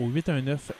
au 0.00 0.08
819 0.08 0.72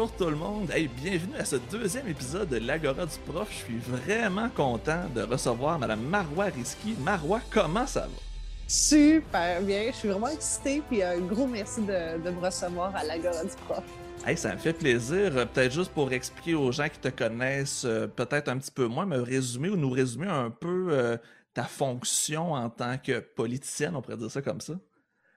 Bonjour 0.00 0.16
tout 0.16 0.30
le 0.30 0.36
monde, 0.36 0.70
hey, 0.70 0.88
bienvenue 0.88 1.36
à 1.38 1.44
ce 1.44 1.56
deuxième 1.56 2.08
épisode 2.08 2.48
de 2.48 2.56
l'Agora 2.56 3.04
du 3.04 3.18
Prof. 3.26 3.48
Je 3.50 3.56
suis 3.56 3.76
vraiment 3.76 4.48
content 4.48 5.02
de 5.14 5.20
recevoir 5.20 5.78
Madame 5.78 6.00
Marois 6.00 6.46
Risky. 6.46 6.96
Marois, 7.04 7.42
comment 7.50 7.86
ça 7.86 8.06
va? 8.06 8.22
Super 8.66 9.60
bien, 9.60 9.90
je 9.92 9.96
suis 9.96 10.08
vraiment 10.08 10.28
excitée, 10.28 10.82
puis 10.88 11.02
un 11.02 11.18
gros 11.18 11.46
merci 11.46 11.82
de, 11.82 12.18
de 12.18 12.30
me 12.30 12.40
recevoir 12.40 12.96
à 12.96 13.04
l'Agora 13.04 13.44
du 13.44 13.54
Prof. 13.66 13.84
Hey, 14.26 14.38
ça 14.38 14.54
me 14.54 14.58
fait 14.58 14.72
plaisir. 14.72 15.36
Euh, 15.36 15.44
Peut-être 15.44 15.72
juste 15.72 15.92
pour 15.92 16.10
expliquer 16.14 16.54
aux 16.54 16.72
gens 16.72 16.88
qui 16.88 16.98
te 16.98 17.08
connaissent 17.08 17.84
euh, 17.84 18.06
peut-être 18.06 18.48
un 18.48 18.56
petit 18.56 18.72
peu 18.72 18.86
moins, 18.86 19.04
me 19.04 19.20
résumer 19.20 19.68
ou 19.68 19.76
nous 19.76 19.90
résumer 19.90 20.28
un 20.28 20.48
peu 20.48 20.88
euh, 20.92 21.18
ta 21.52 21.64
fonction 21.64 22.54
en 22.54 22.70
tant 22.70 22.96
que 22.96 23.20
politicienne, 23.20 23.94
on 23.94 24.00
pourrait 24.00 24.16
dire 24.16 24.30
ça 24.30 24.40
comme 24.40 24.62
ça. 24.62 24.72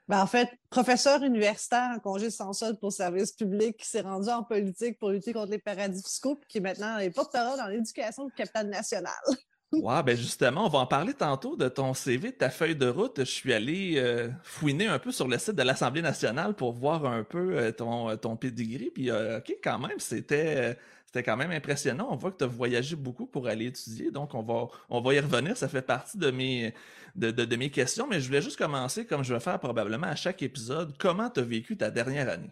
Ben, 0.08 0.22
en 0.22 0.28
fait, 0.28 0.50
professeur 0.70 1.24
universitaire 1.24 1.92
en 1.96 2.00
congé 2.00 2.30
sans 2.30 2.52
solde 2.52 2.80
pour 2.80 2.92
service 2.92 3.32
public 3.32 3.78
qui 3.78 3.88
s'est 3.88 4.02
rendu 4.02 4.30
en 4.30 4.44
politique 4.44 5.00
pour 5.00 5.12
lutter 5.12 5.32
contre 5.32 5.52
les 5.52 5.60
paradis 5.60 6.04
fiscaux, 6.04 6.36
puis 6.36 6.48
qui 6.50 6.60
maintenant 6.60 6.98
est 6.98 7.10
porte-parole 7.10 7.58
dans 7.58 7.68
l'éducation 7.68 8.26
du 8.26 8.34
capital 8.34 8.70
national. 8.70 9.14
Ouais, 9.82 10.04
ben 10.04 10.16
justement, 10.16 10.68
on 10.68 10.70
va 10.70 10.80
en 10.80 10.86
parler 10.86 11.16
tantôt 11.16 11.56
de 11.56 11.68
ton 11.68 11.96
CV, 11.96 12.30
de 12.30 12.36
ta 12.36 12.52
feuille 12.52 12.76
de 12.76 12.88
route. 12.88 13.16
Je 13.18 13.24
suis 13.24 13.54
allé 13.54 13.96
euh, 13.98 14.30
fouiner 14.44 14.86
un 14.86 15.00
peu 15.00 15.12
sur 15.12 15.28
le 15.28 15.38
site 15.40 15.56
de 15.56 15.64
l'Assemblée 15.64 16.04
nationale 16.04 16.54
pour 16.54 16.74
voir 16.74 17.06
un 17.06 17.24
peu 17.24 17.58
euh, 17.58 17.72
ton, 17.72 18.10
euh, 18.10 18.16
ton 18.16 18.36
pedigree. 18.36 18.92
Puis, 18.92 19.12
OK, 19.12 19.58
quand 19.64 19.80
même, 19.80 20.00
c'était 20.00 20.78
c'était 21.14 21.30
quand 21.30 21.38
même 21.38 21.52
impressionnant. 21.52 22.08
On 22.10 22.16
voit 22.16 22.32
que 22.32 22.38
tu 22.38 22.44
as 22.44 22.48
voyagé 22.48 22.96
beaucoup 22.96 23.28
pour 23.28 23.48
aller 23.48 23.68
étudier. 23.68 24.10
Donc, 24.10 24.34
on 24.34 24.42
va, 24.42 24.68
on 24.90 25.00
va 25.00 25.14
y 25.14 25.20
revenir. 25.20 25.56
Ça 25.56 25.68
fait 25.68 25.84
partie 25.84 26.18
de 26.18 26.32
mes, 26.32 26.74
de, 27.14 27.30
de, 27.30 27.46
de 27.46 27.56
mes 27.56 27.70
questions. 27.70 28.08
Mais 28.08 28.20
je 28.20 28.26
voulais 28.26 28.42
juste 28.42 28.58
commencer, 28.58 29.06
comme 29.06 29.24
je 29.24 29.32
vais 29.32 29.40
faire 29.40 29.60
probablement 29.60 30.08
à 30.08 30.16
chaque 30.16 30.42
épisode. 30.42 30.98
Comment 30.98 31.30
tu 31.30 31.42
as 31.42 31.44
vécu 31.44 31.78
ta 31.78 31.92
dernière 31.92 32.30
année? 32.30 32.50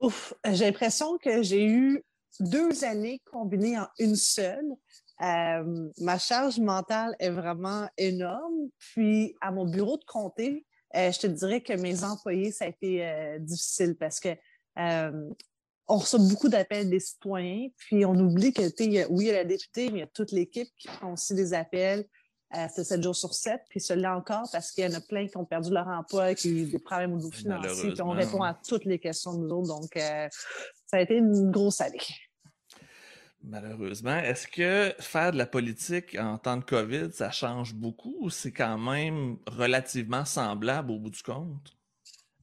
Ouf, 0.00 0.32
j'ai 0.50 0.64
l'impression 0.64 1.18
que 1.18 1.42
j'ai 1.42 1.66
eu 1.66 2.02
deux 2.40 2.84
années 2.84 3.20
combinées 3.30 3.78
en 3.78 3.88
une 3.98 4.16
seule. 4.16 4.72
Euh, 5.20 5.90
ma 5.98 6.18
charge 6.18 6.58
mentale 6.58 7.14
est 7.18 7.28
vraiment 7.28 7.86
énorme. 7.98 8.70
Puis, 8.78 9.36
à 9.42 9.50
mon 9.50 9.66
bureau 9.66 9.98
de 9.98 10.04
comté, 10.04 10.64
euh, 10.94 11.12
je 11.12 11.18
te 11.18 11.26
dirais 11.26 11.60
que 11.60 11.74
mes 11.74 12.02
employés, 12.02 12.50
ça 12.50 12.64
a 12.64 12.68
été 12.68 13.06
euh, 13.06 13.38
difficile 13.40 13.94
parce 13.94 14.20
que 14.20 14.30
on 15.88 15.98
reçoit 15.98 16.18
beaucoup 16.18 16.48
d'appels 16.48 16.90
des 16.90 17.00
citoyens, 17.00 17.68
puis 17.76 18.04
on 18.04 18.14
oublie 18.14 18.52
que, 18.52 18.68
tu 18.68 18.84
oui, 19.10 19.24
il 19.24 19.28
y 19.28 19.30
a 19.30 19.34
la 19.34 19.44
députée, 19.44 19.90
mais 19.90 19.98
il 19.98 20.00
y 20.00 20.02
a 20.02 20.08
toute 20.08 20.32
l'équipe 20.32 20.68
qui 20.78 20.88
prend 20.88 21.12
aussi 21.12 21.34
des 21.34 21.54
appels. 21.54 22.04
Euh, 22.54 22.66
c'est 22.72 22.84
7 22.84 23.02
jours 23.02 23.16
sur 23.16 23.34
7, 23.34 23.60
puis 23.68 23.80
celui-là 23.80 24.16
encore 24.16 24.48
parce 24.52 24.70
qu'il 24.70 24.84
y 24.84 24.86
en 24.86 24.96
a 24.96 25.00
plein 25.00 25.26
qui 25.26 25.36
ont 25.36 25.44
perdu 25.44 25.72
leur 25.72 25.88
emploi, 25.88 26.34
qui 26.34 26.48
ont 26.48 26.52
eu 26.52 26.66
des 26.66 26.78
problèmes 26.78 27.12
au 27.12 27.16
niveau 27.16 27.32
financier, 27.32 27.92
puis 27.92 28.02
on 28.02 28.10
répond 28.10 28.42
à 28.42 28.54
toutes 28.54 28.84
les 28.84 29.00
questions 29.00 29.34
de 29.34 29.40
nous 29.40 29.50
autres. 29.50 29.68
Donc, 29.68 29.96
euh, 29.96 30.28
ça 30.86 30.98
a 30.98 31.00
été 31.00 31.16
une 31.16 31.50
grosse 31.50 31.80
année. 31.80 31.98
Malheureusement, 33.42 34.16
est-ce 34.18 34.46
que 34.46 34.94
faire 35.00 35.32
de 35.32 35.38
la 35.38 35.46
politique 35.46 36.16
en 36.18 36.38
temps 36.38 36.56
de 36.56 36.64
COVID, 36.64 37.12
ça 37.12 37.30
change 37.30 37.74
beaucoup 37.74 38.16
ou 38.20 38.30
c'est 38.30 38.52
quand 38.52 38.78
même 38.78 39.38
relativement 39.46 40.24
semblable 40.24 40.90
au 40.92 40.98
bout 40.98 41.10
du 41.10 41.22
compte? 41.22 41.76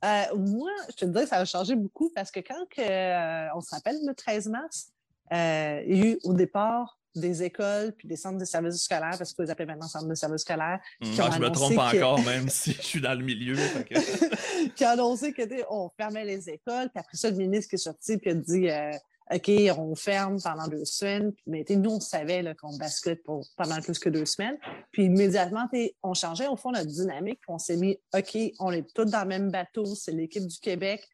Euh, 0.03 0.35
moi, 0.35 0.69
je 0.89 0.95
te 0.95 1.05
dirais 1.05 1.23
que 1.23 1.29
ça 1.29 1.37
a 1.37 1.45
changé 1.45 1.75
beaucoup 1.75 2.11
parce 2.13 2.29
que 2.31 2.39
quand 2.41 2.65
que, 2.69 2.81
euh, 2.81 3.47
on 3.55 3.61
se 3.61 3.69
rappelle 3.73 3.95
le 4.05 4.13
13 4.13 4.47
mars, 4.47 4.87
euh, 5.31 5.81
il 5.87 5.97
y 5.97 6.01
a 6.01 6.05
eu 6.11 6.19
au 6.23 6.33
départ 6.33 6.99
des 7.15 7.43
écoles 7.43 7.93
puis 7.97 8.07
des 8.07 8.15
centres 8.15 8.39
de 8.39 8.45
services 8.45 8.83
scolaires, 8.83 9.15
parce 9.17 9.33
qu'on 9.33 9.43
les 9.43 9.51
appelle 9.51 9.67
maintenant 9.67 9.87
centres 9.87 10.07
de 10.07 10.15
services 10.15 10.41
scolaires. 10.41 10.79
Ont 11.01 11.07
ah, 11.19 11.29
je 11.33 11.39
me 11.39 11.49
trompe 11.51 11.73
que- 11.75 11.97
encore, 11.97 12.19
même 12.25 12.49
si 12.49 12.73
je 12.73 12.81
suis 12.81 13.01
dans 13.01 13.13
le 13.17 13.23
milieu. 13.23 13.55
que- 13.55 14.67
qui 14.75 14.83
a 14.83 14.91
annoncé 14.91 15.31
que 15.31 15.43
tu 15.43 15.57
sais, 15.57 15.65
on 15.69 15.89
fermait 15.95 16.25
les 16.25 16.49
écoles, 16.49 16.89
puis 16.89 16.99
après 16.99 17.15
ça, 17.15 17.29
le 17.29 17.37
ministre 17.37 17.69
qui 17.69 17.75
est 17.75 17.77
sorti 17.77 18.17
puis 18.17 18.31
a 18.31 18.33
dit 18.33 18.69
euh, 18.69 18.91
OK, 19.31 19.49
on 19.77 19.95
ferme 19.95 20.41
pendant 20.41 20.67
deux 20.67 20.85
semaines. 20.85 21.33
Mais 21.47 21.63
sais, 21.67 21.75
nous, 21.75 21.91
on 21.91 21.99
savait 21.99 22.43
qu'on 22.55 22.75
bascule 22.77 23.21
pendant 23.23 23.81
plus 23.81 23.99
que 23.99 24.09
deux 24.09 24.25
semaines. 24.25 24.57
Puis 24.91 25.05
immédiatement, 25.05 25.67
on 26.01 26.13
changeait 26.13 26.47
au 26.47 26.55
fond 26.55 26.71
notre 26.71 26.87
dynamique. 26.87 27.39
On 27.47 27.57
s'est 27.57 27.77
mis 27.77 27.97
OK, 28.13 28.37
on 28.59 28.71
est 28.71 28.93
tous 28.93 29.05
dans 29.05 29.21
le 29.21 29.27
même 29.27 29.51
bateau, 29.51 29.85
c'est 29.85 30.11
l'équipe 30.11 30.45
du 30.45 30.59
Québec. 30.59 31.07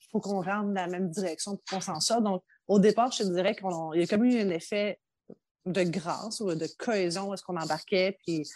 Il 0.00 0.06
faut 0.10 0.20
qu'on 0.20 0.42
rentre 0.42 0.68
dans 0.68 0.74
la 0.74 0.88
même 0.88 1.10
direction 1.10 1.56
pour 1.56 1.64
qu'on 1.70 1.80
s'en 1.80 2.00
sorte. 2.00 2.22
Donc, 2.22 2.42
au 2.68 2.78
départ, 2.78 3.10
je 3.12 3.24
te 3.24 3.28
dirais 3.28 3.54
qu'il 3.54 4.00
y 4.00 4.02
a 4.02 4.06
comme 4.06 4.24
eu 4.24 4.40
un 4.40 4.50
effet 4.50 4.98
de 5.66 5.82
grâce 5.82 6.40
ou 6.40 6.54
de 6.54 6.66
cohésion 6.78 7.30
où 7.30 7.34
est-ce 7.34 7.42
qu'on 7.42 7.56
embarquait. 7.56 8.18
Puis 8.24 8.46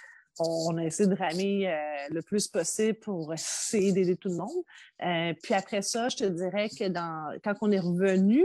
on 0.40 0.76
a 0.76 0.84
essayé 0.84 1.08
de 1.08 1.14
ramer 1.14 1.68
euh, 1.68 1.74
le 2.10 2.22
plus 2.22 2.48
possible 2.48 2.98
pour 2.98 3.32
essayer 3.34 3.92
d'aider 3.92 4.16
tout 4.16 4.28
le 4.28 4.36
monde. 4.36 4.64
Euh, 5.02 5.34
puis 5.42 5.54
après 5.54 5.82
ça, 5.82 6.08
je 6.08 6.16
te 6.16 6.24
dirais 6.24 6.68
que 6.68 6.88
dans, 6.88 7.36
quand 7.42 7.54
on 7.60 7.70
est 7.70 7.80
revenu, 7.80 8.44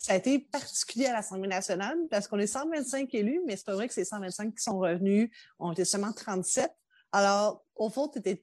ça 0.00 0.14
a 0.14 0.16
été 0.16 0.38
particulier 0.38 1.06
à 1.06 1.12
l'Assemblée 1.12 1.48
nationale 1.48 1.98
parce 2.10 2.26
qu'on 2.26 2.38
est 2.38 2.46
125 2.46 3.14
élus, 3.14 3.42
mais 3.46 3.56
c'est 3.56 3.66
pas 3.66 3.74
vrai 3.74 3.86
que 3.86 3.92
c'est 3.92 4.06
125 4.06 4.54
qui 4.54 4.62
sont 4.62 4.78
revenus. 4.78 5.30
On 5.58 5.72
était 5.72 5.84
seulement 5.84 6.12
37. 6.12 6.72
Alors, 7.12 7.66
au 7.76 7.90
fond, 7.90 8.10
euh, 8.16 8.34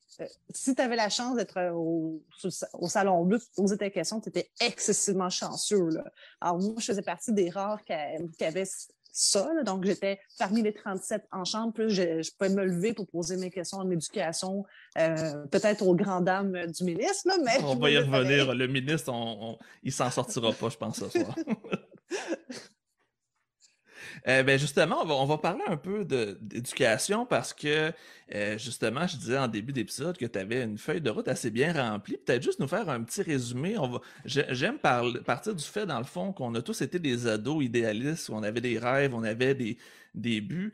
si 0.54 0.76
tu 0.76 0.82
avais 0.82 0.96
la 0.96 1.10
chance 1.10 1.36
d'être 1.36 1.58
euh, 1.58 1.72
au, 1.72 2.88
salon 2.88 3.26
bleu, 3.26 3.40
tu 3.40 3.48
posais 3.56 3.78
ta 3.78 3.90
question, 3.90 4.22
tu 4.22 4.30
étais 4.30 4.52
excessivement 4.60 5.32
chanceux. 5.32 5.90
Alors, 6.42 6.60
moi, 6.60 6.76
je 6.78 6.86
faisais 6.86 7.02
partie 7.02 7.34
des 7.34 7.50
rares 7.50 7.84
qui 7.84 8.44
avaient 8.44 8.66
ça. 9.18 9.52
là. 9.54 9.64
donc, 9.64 9.84
j'étais 9.86 10.20
parmi 10.38 10.62
les 10.62 10.74
37 10.74 11.24
en 11.32 11.44
chambre. 11.46 11.74
Plus 11.74 11.90
je, 11.90 12.22
je 12.22 12.32
pouvais 12.38 12.50
me 12.54 12.66
lever 12.66 12.94
pour 12.94 13.08
poser 13.08 13.38
mes 13.38 13.50
questions 13.50 13.80
en 13.80 13.90
éducation, 13.90 14.64
euh, 14.98 15.46
peut-être 15.48 15.86
aux 15.86 15.96
grandes 15.96 16.26
dames 16.26 16.56
du 16.68 16.84
ministre, 16.84 17.28
là, 17.28 17.36
mais 17.44 17.64
On 17.64 17.76
va 17.76 17.90
y 17.90 17.98
revenir. 17.98 18.54
Le 18.54 18.68
ministre, 18.68 19.12
on, 19.12 19.52
on- 19.52 19.58
il 19.84 19.92
s'en 19.92 20.10
sortira 20.12 20.52
pas, 20.54 20.70
je 20.70 20.78
pense, 20.78 20.98
ce 21.00 21.10
soir. 21.10 21.36
Euh, 24.28 24.44
ben 24.44 24.60
justement, 24.60 25.04
on 25.04 25.26
va, 25.26 25.38
parler 25.38 25.64
un 25.68 25.78
peu 25.78 26.04
d'éducation 26.04 27.26
parce 27.26 27.54
que 27.54 27.94
euh, 28.34 28.58
justement, 28.58 29.08
je 29.08 29.16
disais 29.16 29.38
en 29.38 29.48
début 29.48 29.72
d'épisode 29.72 30.18
que 30.18 30.26
tu 30.26 30.38
avais 30.38 30.64
une 30.64 30.78
feuille 30.78 31.00
de 31.00 31.10
route 31.10 31.30
assez 31.30 31.50
bien 31.50 31.72
remplie. 31.72 32.18
Peut-être 32.18 32.44
juste 32.44 32.60
nous 32.60 32.68
faire 32.68 32.90
un 32.90 33.04
petit 33.04 33.22
résumé. 33.22 33.78
J'aime 34.26 34.80
partir 34.80 35.56
du 35.56 35.64
fait, 35.64 35.86
dans 35.86 36.00
le 36.00 36.04
fond, 36.04 36.34
qu'on 36.34 36.54
a 36.56 36.62
tous 36.62 36.82
été 36.82 37.00
des 37.00 37.28
ados 37.28 37.64
idéalistes, 37.64 38.30
on 38.30 38.44
avait 38.44 38.60
des 38.60 38.78
rêves, 38.78 39.16
on 39.16 39.24
avait 39.24 39.56
des, 39.56 39.78
des 40.14 40.42
buts. 40.42 40.74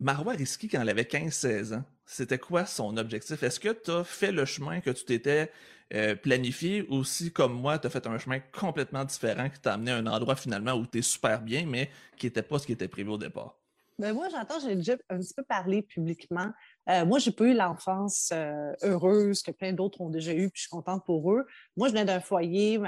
Marois 0.00 0.34
Risky, 0.34 0.68
quand 0.68 0.82
elle 0.82 0.90
avait 0.90 1.02
15-16 1.02 1.74
ans, 1.74 1.84
c'était 2.04 2.38
quoi 2.38 2.66
son 2.66 2.96
objectif? 2.98 3.42
Est-ce 3.42 3.60
que 3.60 3.70
tu 3.70 3.90
as 3.90 4.04
fait 4.04 4.30
le 4.30 4.44
chemin 4.44 4.80
que 4.80 4.90
tu 4.90 5.04
t'étais 5.04 5.50
euh, 5.94 6.14
planifié 6.14 6.86
ou 6.90 7.02
si, 7.02 7.32
comme 7.32 7.54
moi, 7.54 7.78
tu 7.78 7.86
as 7.86 7.90
fait 7.90 8.06
un 8.06 8.18
chemin 8.18 8.40
complètement 8.52 9.04
différent 9.04 9.48
qui 9.48 9.58
t'a 9.58 9.72
amené 9.72 9.90
à 9.90 9.96
un 9.96 10.06
endroit 10.06 10.36
finalement 10.36 10.74
où 10.74 10.86
tu 10.86 10.98
es 10.98 11.02
super 11.02 11.40
bien, 11.40 11.64
mais 11.66 11.90
qui 12.18 12.26
n'était 12.26 12.42
pas 12.42 12.58
ce 12.58 12.66
qui 12.66 12.72
était 12.72 12.88
prévu 12.88 13.08
au 13.08 13.16
départ? 13.16 13.56
Ben 13.98 14.12
moi, 14.12 14.28
j'entends, 14.30 14.60
j'ai 14.60 14.76
déjà 14.76 14.96
un 15.08 15.18
petit 15.18 15.34
peu 15.34 15.42
parlé 15.42 15.82
publiquement. 15.82 16.52
Euh, 16.88 17.04
moi, 17.04 17.18
j'ai 17.18 17.32
pas 17.32 17.44
eu 17.44 17.54
l'enfance 17.54 18.30
euh, 18.32 18.72
heureuse 18.82 19.42
que 19.42 19.50
plein 19.50 19.72
d'autres 19.72 20.00
ont 20.02 20.10
déjà 20.10 20.32
eu, 20.34 20.50
puis 20.50 20.58
je 20.58 20.60
suis 20.60 20.70
contente 20.70 21.04
pour 21.04 21.32
eux. 21.32 21.46
Moi, 21.76 21.88
je 21.88 21.94
venais 21.94 22.04
d'un 22.04 22.20
foyer, 22.20 22.78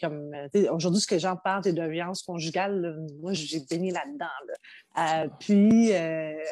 comme 0.00 0.34
aujourd'hui, 0.70 1.00
ce 1.00 1.06
que 1.06 1.18
j'en 1.18 1.36
parle 1.36 1.62
des 1.62 1.72
violences 1.72 2.22
conjugales, 2.22 2.98
moi, 3.20 3.32
j'ai 3.32 3.60
baigné 3.70 3.92
là-dedans. 3.92 4.26
Là. 4.96 5.28
puis, 5.38 5.92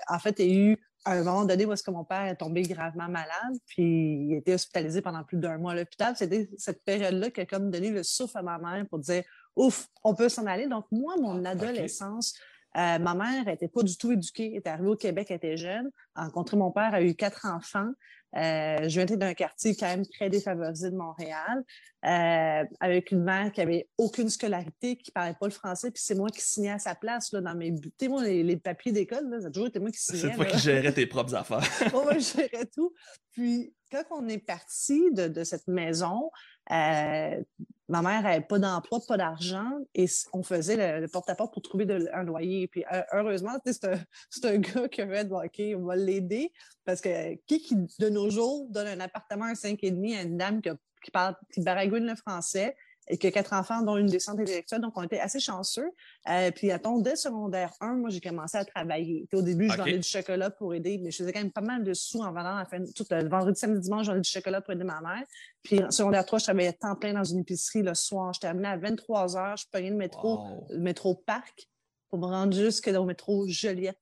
en 0.09 0.19
fait, 0.19 0.39
il 0.39 0.51
y 0.51 0.57
eu 0.57 0.90
à 1.05 1.12
un 1.12 1.23
moment 1.23 1.44
donné 1.44 1.64
où 1.64 1.73
est-ce 1.73 1.82
que 1.82 1.91
mon 1.91 2.05
père 2.05 2.26
est 2.26 2.37
tombé 2.37 2.62
gravement 2.62 3.08
malade, 3.08 3.56
puis 3.67 4.26
il 4.26 4.35
a 4.35 4.38
été 4.38 4.55
hospitalisé 4.55 5.00
pendant 5.00 5.25
plus 5.25 5.38
d'un 5.38 5.58
mois 5.58 5.73
à 5.73 5.75
l'hôpital. 5.75 6.14
C'était 6.17 6.50
cette 6.58 6.85
période-là 6.85 7.31
qui 7.31 7.41
a 7.41 7.47
comme 7.47 7.70
donné 7.70 7.91
le 7.91 8.02
souffle 8.02 8.38
à 8.38 8.43
ma 8.43 8.58
mère 8.58 8.87
pour 8.88 8.99
dire 8.99 9.25
Ouf, 9.56 9.88
on 10.05 10.14
peut 10.14 10.29
s'en 10.29 10.47
aller. 10.47 10.67
Donc, 10.67 10.87
moi, 10.91 11.17
mon 11.17 11.44
adolescence, 11.44 12.35
euh, 12.77 12.99
ma 12.99 13.15
mère 13.15 13.45
n'était 13.47 13.69
pas 13.69 13.83
du 13.83 13.97
tout 13.97 14.13
éduquée, 14.13 14.51
elle 14.53 14.57
est 14.59 14.67
arrivée 14.67 14.89
au 14.89 14.97
Québec, 14.97 15.27
elle 15.31 15.37
était 15.37 15.57
jeune, 15.57 15.91
a 16.15 16.25
rencontré 16.25 16.57
mon 16.57 16.71
père, 16.71 16.95
a 16.95 17.03
eu 17.03 17.15
quatre 17.15 17.47
enfants. 17.47 17.91
Euh, 18.37 18.89
je 18.89 19.01
venais 19.01 19.17
d'un 19.17 19.35
quartier 19.35 19.75
quand 19.75 19.89
même 19.89 20.07
très 20.07 20.31
défavorisé 20.31 20.91
de 20.91 20.97
Montréal, 20.97 21.65
euh, 22.05 22.65
avec 22.79 23.11
une 23.11 23.25
mère 23.25 23.51
qui 23.51 23.61
avait 23.61 23.89
aucune 23.99 24.29
scolarité, 24.29 24.97
qui 24.97 25.11
parlait 25.11 25.35
pas 25.39 25.47
le 25.47 25.53
français, 25.53 25.91
puis 25.91 26.01
c'est 26.05 26.15
moi 26.15 26.29
qui 26.29 26.41
signais 26.41 26.71
à 26.71 26.79
sa 26.79 26.95
place 26.95 27.33
là, 27.33 27.41
dans 27.41 27.57
mes 27.57 27.75
moi, 28.09 28.23
les, 28.23 28.57
papiers 28.57 28.93
d'école, 28.93 29.29
ça 29.41 29.49
a 29.49 29.51
toujours 29.51 29.67
été 29.67 29.81
moi 29.81 29.91
qui 29.91 29.99
signais. 29.99 30.21
C'est 30.21 30.35
toi 30.35 30.45
qui 30.45 30.59
gérais 30.59 30.93
tes 30.93 31.07
propres 31.07 31.35
affaires. 31.35 31.59
moi, 31.93 32.19
je 32.19 32.35
gérais 32.37 32.67
tout. 32.73 32.95
Puis 33.33 33.75
quand 33.91 34.05
on 34.13 34.29
est 34.29 34.39
parti 34.39 35.11
de, 35.11 35.27
de 35.27 35.43
cette 35.43 35.67
maison, 35.67 36.31
euh, 36.71 37.43
ma 37.91 38.03
mère 38.03 38.23
n'avait 38.23 38.41
pas 38.41 38.59
d'emploi, 38.59 39.01
pas 39.07 39.17
d'argent, 39.17 39.79
et 39.95 40.07
on 40.33 40.43
faisait 40.43 41.01
le, 41.01 41.09
porte-à-porte 41.09 41.53
pour 41.53 41.63
trouver 41.63 41.87
un 42.13 42.23
loyer. 42.23 42.69
Puis 42.69 42.85
heureusement, 43.13 43.59
c'est 43.67 44.45
un, 44.45 44.59
gars 44.59 44.89
qui 44.89 45.03
a 45.03 45.09
fait 45.09 45.29
OK, 45.31 45.61
on 45.77 45.85
va 45.85 45.97
l'aider, 45.97 46.53
parce 46.85 47.01
que 47.01 47.35
qui, 47.47 47.61
qui, 47.61 47.75
de 47.75 48.09
nos 48.09 48.31
jours, 48.31 48.69
donne 48.71 48.87
un 48.87 49.01
appartement 49.01 49.47
à 49.47 49.55
5,5 49.55 50.17
à 50.17 50.23
une 50.23 50.39
dame 50.39 50.61
qui 50.63 51.11
parle, 51.11 51.35
qui 51.53 51.61
baragouine 51.63 52.07
le 52.07 52.15
français, 52.15 52.77
et 53.11 53.19
que 53.19 53.27
quatre 53.29 53.53
enfants, 53.53 53.83
dont 53.83 53.97
une 53.97 54.07
descente 54.07 54.39
intellectuelle. 54.39 54.81
Donc, 54.81 54.97
on 54.97 55.03
était 55.03 55.19
assez 55.19 55.41
chanceux. 55.41 55.91
Euh, 56.29 56.51
puis, 56.53 56.71
attends, 56.71 56.99
dès 56.99 57.17
secondaire 57.17 57.73
1, 57.81 57.95
moi, 57.95 58.09
j'ai 58.09 58.21
commencé 58.21 58.57
à 58.57 58.65
travailler. 58.65 59.27
au 59.33 59.43
début, 59.43 59.69
je 59.69 59.77
vendais 59.77 59.99
du 59.99 60.09
chocolat 60.09 60.51
pour 60.51 60.75
aider, 60.75 60.99
mais 61.03 61.11
je 61.11 61.19
faisais 61.19 61.33
quand 61.33 61.41
même 61.41 61.51
pas 61.51 61.61
mal 61.61 61.83
de 61.83 61.93
sous 61.93 62.21
en 62.21 62.33
vendant 62.33 62.55
la 62.55 62.65
fin, 62.65 62.79
tout 62.95 63.05
le 63.11 63.29
vendredi, 63.29 63.59
samedi, 63.59 63.81
dimanche, 63.81 64.07
je 64.07 64.11
vendais 64.12 64.23
du 64.23 64.31
chocolat 64.31 64.61
pour 64.61 64.73
aider 64.73 64.85
ma 64.85 65.01
mère. 65.01 65.25
Puis, 65.62 65.83
en 65.83 65.91
secondaire 65.91 66.25
3, 66.25 66.39
je 66.39 66.45
travaillais 66.45 66.73
temps 66.73 66.95
plein 66.95 67.12
dans 67.12 67.25
une 67.25 67.41
épicerie 67.41 67.83
le 67.83 67.95
soir. 67.95 68.33
Je 68.33 68.41
terminais 68.41 68.69
à 68.69 68.77
23 68.77 69.37
heures. 69.37 69.57
Je 69.57 69.67
prenais 69.71 69.91
le 69.91 69.97
métro, 69.97 70.65
le 70.71 70.79
métro 70.79 71.15
Parc 71.15 71.69
pour 72.09 72.21
me 72.21 72.27
rendre 72.27 72.55
jusqu'au 72.55 73.05
métro 73.05 73.47
Joliette 73.49 73.99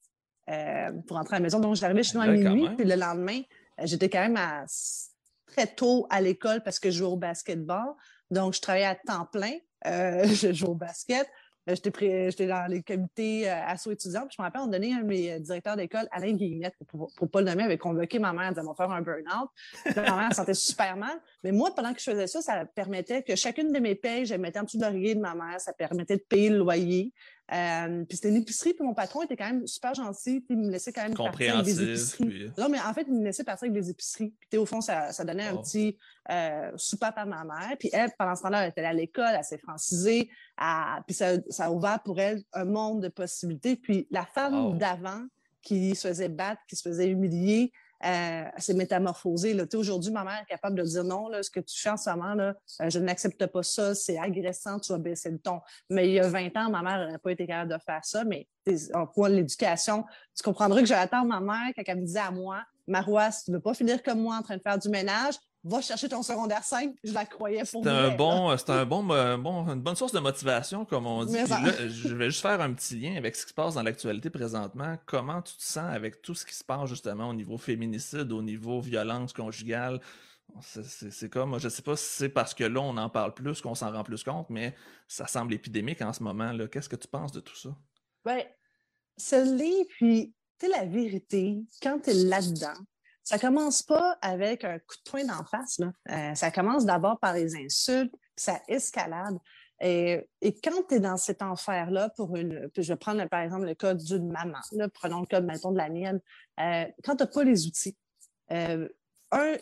euh, 0.51 0.93
pour 1.07 1.17
rentrer 1.17 1.37
à 1.37 1.39
la 1.39 1.45
maison. 1.45 1.61
Donc, 1.61 1.77
j'arrivais 1.77 2.03
chez 2.03 2.19
nous 2.19 2.25
à 2.25 2.27
minuit. 2.27 2.69
Puis, 2.77 2.87
le 2.87 2.95
lendemain, 2.95 3.41
euh, 3.81 3.83
j'étais 3.85 4.11
quand 4.11 4.21
même 4.21 4.37
à, 4.37 4.67
très 5.47 5.67
tôt 5.67 6.07
à 6.11 6.21
l'école 6.21 6.63
parce 6.63 6.79
que 6.79 6.91
je 6.91 6.99
jouais 6.99 7.09
au 7.09 7.17
basketball. 7.17 7.95
Donc, 8.31 8.55
je 8.55 8.61
travaillais 8.61 8.87
à 8.87 8.95
temps 8.95 9.27
plein. 9.27 9.53
Euh, 9.87 10.25
je 10.27 10.53
jouais 10.53 10.69
au 10.69 10.75
basket. 10.75 11.27
Euh, 11.69 11.75
j'étais 11.75 12.47
dans 12.47 12.67
les 12.67 12.83
comités 12.83 13.49
euh, 13.49 13.67
asso 13.67 13.89
étudiants. 13.91 14.23
Puis 14.23 14.37
je 14.39 14.43
me 14.43 14.47
rappelle, 14.47 14.63
on 14.63 14.69
donnait 14.69 14.93
un 14.93 15.01
de 15.01 15.07
mes 15.07 15.39
directeurs 15.41 15.77
d'école, 15.77 16.09
Alain 16.11 16.33
Guillemette, 16.33 16.75
pour 16.87 17.11
ne 17.21 17.27
pas 17.27 17.41
le 17.41 17.47
nommer, 17.47 17.65
avait 17.65 17.77
convoqué 17.77 18.19
ma 18.19 18.33
mère, 18.33 18.53
disant, 18.55 18.75
faire 18.75 18.91
un 18.91 19.03
burn-out. 19.03 19.51
ma 19.97 20.17
mère 20.17 20.29
se 20.31 20.37
sentait 20.37 20.55
super 20.55 20.97
mal. 20.97 21.19
Mais 21.45 21.53
moi, 21.53 21.75
pendant 21.75 21.93
que 21.93 22.01
je 22.01 22.11
faisais 22.11 22.27
ça, 22.27 22.41
ça 22.41 22.65
permettait 22.65 23.23
que 23.23 23.37
chacune 23.37 23.73
de 23.73 23.79
mes 23.81 23.95
payes, 23.95 24.25
je 24.25 24.35
mettais 24.35 24.61
en 24.61 24.63
dessous 24.63 24.79
de 24.79 24.85
l'oreiller 24.85 25.15
de 25.15 25.21
ma 25.21 25.35
mère. 25.35 25.61
Ça 25.61 25.75
permettait 25.75 26.17
de 26.17 26.25
payer 26.27 26.49
le 26.49 26.59
loyer. 26.59 27.13
Euh, 27.51 28.05
puis 28.05 28.17
c'était 28.17 28.29
une 28.29 28.37
épicerie, 28.37 28.75
puis 28.75 28.85
mon 28.85 28.93
patron 28.93 29.23
était 29.23 29.37
quand 29.37 29.47
même 29.47 29.67
super 29.67 29.95
gentil, 29.95 30.41
puis 30.41 30.55
il 30.55 30.59
me 30.59 30.71
laissait 30.71 30.93
quand 30.93 31.03
même 31.03 31.15
partir 31.15 31.55
avec 31.55 31.65
des 31.65 31.83
épiceries. 31.83 32.53
Non, 32.59 32.69
mais 32.69 32.79
en 32.79 32.93
fait, 32.93 33.07
il 33.09 33.15
me 33.15 33.25
laissait 33.25 33.45
partir 33.45 33.69
avec 33.69 33.81
des 33.81 33.91
épiceries. 33.91 34.35
Puis 34.51 34.59
au 34.59 34.67
fond, 34.67 34.81
ça, 34.81 35.13
ça 35.13 35.25
donnait 35.25 35.47
un 35.47 35.57
petit 35.57 35.97
euh, 36.31 36.71
soupape 36.77 37.17
à 37.17 37.25
ma 37.25 37.45
mère. 37.45 37.77
Puis 37.79 37.89
elle, 37.93 38.11
pendant 38.19 38.37
ce 38.37 38.43
temps-là, 38.43 38.65
elle 38.65 38.71
était 38.71 38.85
à 38.85 38.93
l'école, 38.93 39.33
elle 39.37 39.45
s'est 39.45 39.59
francisée, 39.59 40.31
puis 41.07 41.15
ça, 41.15 41.37
ça 41.49 41.67
a 41.67 41.71
ouvert 41.71 42.03
pour 42.03 42.21
elle 42.21 42.43
un 42.53 42.65
monde 42.65 43.03
de 43.03 43.09
possibilités. 43.09 43.77
Puis 43.77 44.07
la 44.11 44.27
femme 44.27 44.77
d'avant 44.77 45.23
qui 45.63 45.95
se 45.95 46.09
faisait 46.09 46.29
battre, 46.29 46.61
qui 46.69 46.77
se 46.77 46.89
faisait 46.89 47.09
humilier, 47.09 47.73
euh, 48.05 48.45
s'est 48.59 48.75
métamorphosée. 48.75 49.57
Aujourd'hui, 49.75 50.13
ma 50.13 50.25
mère 50.25 50.43
est 50.43 50.51
capable 50.51 50.77
de 50.77 50.83
dire 50.85 51.05
non, 51.05 51.29
là, 51.29 51.43
ce 51.43 51.51
que 51.51 51.61
tu 51.61 51.79
fais 51.79 51.91
en 51.91 51.97
ce 51.97 52.11
moment, 52.11 52.35
là, 52.35 52.55
euh, 52.83 52.91
je 52.91 52.99
n'accepte 52.99 53.47
pas 53.47 53.63
ça, 53.63 53.95
c'est 53.95 54.19
agressant, 54.19 54.79
tu 54.79 54.93
vas 54.93 54.99
baisser 54.99 55.31
le 55.31 55.39
ton. 55.39 55.61
Mais 55.91 56.09
il 56.09 56.15
y 56.15 56.21
a 56.21 56.29
20 56.29 56.57
ans, 56.57 56.71
ma 56.71 56.83
mère 56.83 57.07
n'aurait 57.07 57.19
pas 57.19 57.33
été 57.33 57.47
capable 57.47 57.73
de 57.73 57.79
faire 57.85 58.05
ça, 58.05 58.25
mais 58.25 58.47
en 58.95 59.07
point 59.07 59.31
de 59.31 59.37
l'éducation, 59.37 60.05
tu 60.37 60.43
comprendras 60.43 60.81
que 60.81 60.87
j'attends 60.87 61.25
ma 61.25 61.41
mère 61.41 61.73
quand 61.75 61.83
elle 61.87 62.01
me 62.01 62.05
disait 62.05 62.21
à 62.21 62.31
moi, 62.31 62.63
Marois, 62.87 63.31
tu 63.45 63.51
ne 63.51 63.57
veux 63.57 63.63
pas 63.63 63.75
finir 63.75 64.03
comme 64.03 64.21
moi 64.21 64.37
en 64.37 64.43
train 64.43 64.57
de 64.57 64.63
faire 64.63 64.79
du 64.79 64.89
ménage, 64.89 65.35
va 65.65 65.81
chercher 65.81 66.09
ton 66.09 66.23
secondaire 66.23 66.63
5. 66.65 66.95
Je 67.03 67.13
la 67.13 67.27
croyais 67.27 67.63
pour 67.71 67.83
C'est 67.83 67.91
un 67.91 68.17
bon, 68.17 68.57
c'est 68.57 68.71
un 68.71 68.87
bon, 68.87 69.03
bon, 69.03 69.69
une 69.69 69.81
bonne 69.81 69.97
source 69.97 70.13
de 70.13 70.21
motivation, 70.21 70.85
comme 70.85 71.07
on 71.07 71.25
dit. 71.25 71.37
je 71.37 72.15
vais 72.15 72.31
juste 72.31 72.43
faire 72.43 72.61
un 72.61 72.73
petit 72.73 72.99
lien 72.99 73.17
avec 73.17 73.37
ce 73.37 73.45
qui 73.45 73.51
se 73.51 73.55
passe 73.55 73.75
dans 73.75 73.83
l'actualité 73.83 74.31
présentement. 74.31 74.97
Comment 75.07 75.43
tu 75.43 75.57
te 75.57 75.63
sens 75.63 75.93
avec 75.93 76.23
tout 76.23 76.35
ce 76.35 76.47
qui 76.47 76.55
se 76.55 76.65
passe 76.65 76.89
justement 76.89 77.29
au 77.29 77.35
niveau 77.35 77.59
féminicide, 77.59 78.33
au 78.33 78.43
niveau 78.43 78.81
violence 78.81 79.33
conjugale? 79.33 80.01
C'est 80.63 81.29
comme, 81.29 81.59
je 81.59 81.69
sais 81.69 81.83
pas 81.83 81.95
si 81.95 82.07
c'est 82.07 82.29
parce 82.31 82.55
que 82.55 82.65
là, 82.65 82.81
on 82.81 82.97
en 82.97 83.11
parle 83.11 83.35
plus, 83.35 83.61
qu'on 83.61 83.75
s'en 83.75 83.93
rend 83.93 84.03
plus 84.03 84.25
compte, 84.25 84.49
mais 84.49 84.75
ça 85.07 85.27
semble 85.27 85.53
épidémique 85.53 86.01
en 86.01 86.13
ce 86.15 86.23
moment. 86.23 86.53
Qu'est-ce 86.73 86.89
que 86.89 86.97
tu 86.97 87.07
penses 87.07 87.33
de 87.33 87.41
tout 87.41 87.57
ça? 87.57 87.77
Ben, 88.25 88.43
c'est 89.17 89.45
l'est, 89.45 89.85
puis, 89.91 90.33
tu 90.59 90.69
la 90.69 90.87
vérité, 90.87 91.59
quand 91.83 92.01
tu 92.01 92.11
es 92.11 92.15
là-dedans, 92.15 92.81
ça 93.29 93.39
commence 93.39 93.83
pas 93.83 94.17
avec 94.23 94.65
un 94.65 94.79
coup 94.79 94.97
de 95.05 95.11
poing 95.11 95.23
d'en 95.23 95.45
face. 95.45 95.79
Là. 95.81 95.93
Euh, 96.09 96.35
ça 96.35 96.51
commence 96.51 96.87
d'abord 96.87 97.21
par 97.21 97.35
les 97.35 97.57
insultes, 97.57 98.11
puis 98.11 98.45
ça 98.45 98.63
escalade. 98.69 99.37
Et, 99.81 100.27
quand 100.65 100.89
tu 100.89 100.95
es 100.95 101.01
dans 101.01 101.19
cet 101.19 101.43
enfer-là, 101.43 102.09
pour 102.17 102.35
une. 102.37 102.71
je 102.75 102.91
vais 102.91 102.97
prendre 102.97 103.23
par 103.27 103.41
exemple 103.41 103.67
le 103.67 103.75
cas 103.75 103.93
d'une 103.93 104.33
maman, 104.33 104.57
prenons 104.95 105.21
le 105.21 105.27
cas, 105.27 105.43
mettons, 105.43 105.73
de 105.73 105.77
la 105.77 105.91
mienne. 105.91 106.21
Euh, 106.59 106.87
quand 107.05 107.17
tu 107.17 107.25
n'as 107.25 107.27
pas 107.27 107.45
les 107.45 107.67
outils, 107.67 107.99
euh, 108.51 108.89
un, 109.31 109.57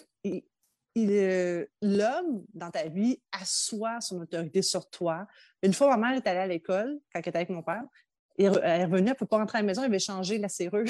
l'homme 1.82 2.44
dans 2.54 2.70
ta 2.70 2.88
vie 2.88 3.20
assoit 3.32 4.00
son 4.00 4.20
autorité 4.20 4.62
sur 4.62 4.88
toi. 4.90 5.26
Une 5.64 5.72
fois, 5.72 5.88
ma 5.96 6.10
mère 6.10 6.16
est 6.16 6.26
allée 6.28 6.38
à 6.38 6.46
l'école, 6.46 7.00
quand 7.12 7.18
elle 7.18 7.28
était 7.28 7.36
avec 7.36 7.50
mon 7.50 7.64
père, 7.64 7.82
elle 8.38 8.46
est 8.46 8.84
revenue, 8.84 9.08
elle 9.08 9.14
ne 9.14 9.14
peut 9.14 9.26
pas 9.26 9.38
rentrer 9.38 9.58
à 9.58 9.62
la 9.62 9.66
maison, 9.66 9.82
elle 9.82 9.88
avait 9.88 9.98
changé 9.98 10.38
la 10.38 10.48
serrure 10.48 10.86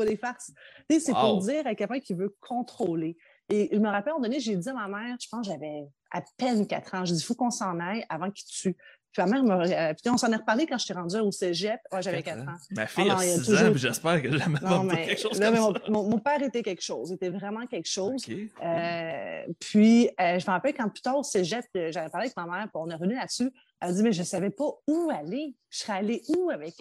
pas 0.00 0.06
des 0.08 0.16
farces. 0.16 0.52
C'est 0.88 1.12
pour 1.12 1.38
dire 1.38 1.66
à 1.66 1.74
quelqu'un 1.74 2.00
qui 2.00 2.14
veut 2.14 2.34
contrôler. 2.40 3.16
Et 3.48 3.68
je 3.72 3.78
me 3.78 3.88
rappelle, 3.88 4.12
à 4.12 4.14
un 4.14 4.18
moment 4.18 4.28
donné, 4.28 4.40
j'ai 4.40 4.56
dit 4.56 4.68
à 4.68 4.74
ma 4.74 4.88
mère, 4.88 5.16
je 5.20 5.28
pense 5.28 5.46
que 5.46 5.52
j'avais 5.52 5.84
à 6.12 6.22
peine 6.36 6.66
4 6.66 6.94
ans, 6.94 7.04
je 7.04 7.12
dis, 7.12 7.20
il 7.20 7.24
faut 7.24 7.34
qu'on 7.34 7.50
s'en 7.50 7.78
aille 7.80 8.04
avant 8.08 8.30
qu'il 8.30 8.46
tue. 8.46 8.76
Puis 9.12 9.24
ma 9.24 9.42
mère 9.42 9.60
euh, 9.60 9.94
Puis 10.00 10.08
on 10.08 10.16
s'en 10.16 10.30
est 10.30 10.36
reparlé 10.36 10.66
quand 10.66 10.78
je 10.78 10.84
suis 10.84 10.94
rendue 10.94 11.16
au 11.16 11.32
cégep. 11.32 11.80
Moi, 11.90 12.00
j'avais 12.00 12.22
4 12.22 12.42
ans. 12.42 12.54
Ma 12.70 12.86
fille 12.86 13.10
a 13.10 13.18
6 13.18 13.42
toujours... 13.44 13.58
ans, 13.58 13.72
j'espère 13.74 14.22
que 14.22 14.38
jamais 14.38 14.58
non, 14.62 14.84
mais, 14.84 15.06
quelque 15.06 15.20
chose 15.20 15.40
là, 15.40 15.50
comme 15.50 15.74
ça. 15.74 15.90
Mon, 15.90 16.18
père 16.18 16.40
était 16.42 16.62
quelque 16.62 16.82
chose. 16.82 17.10
Il 17.10 17.14
était 17.14 17.30
vraiment 17.30 17.66
quelque 17.66 17.88
chose. 17.88 18.24
Euh, 18.28 19.42
puis, 19.58 20.08
euh, 20.20 20.38
je 20.38 20.46
me 20.46 20.52
rappelle 20.52 20.74
quand 20.74 20.88
plus 20.88 21.02
tard 21.02 21.18
au 21.18 21.24
cégep, 21.24 21.64
j'avais 21.74 22.08
parlé 22.08 22.26
avec 22.26 22.36
ma 22.36 22.46
mère, 22.46 22.68
puis 22.72 22.76
on 22.76 22.88
est 22.88 22.94
revenu 22.94 23.16
là-dessus. 23.16 23.50
Elle 23.80 23.94
dit, 23.94 24.02
mais 24.02 24.12
je 24.12 24.20
ne 24.20 24.26
savais 24.26 24.50
pas 24.50 24.70
où 24.86 25.10
aller. 25.10 25.56
Je 25.70 25.78
serais 25.78 25.94
allée 25.94 26.22
où 26.28 26.50
avec, 26.50 26.74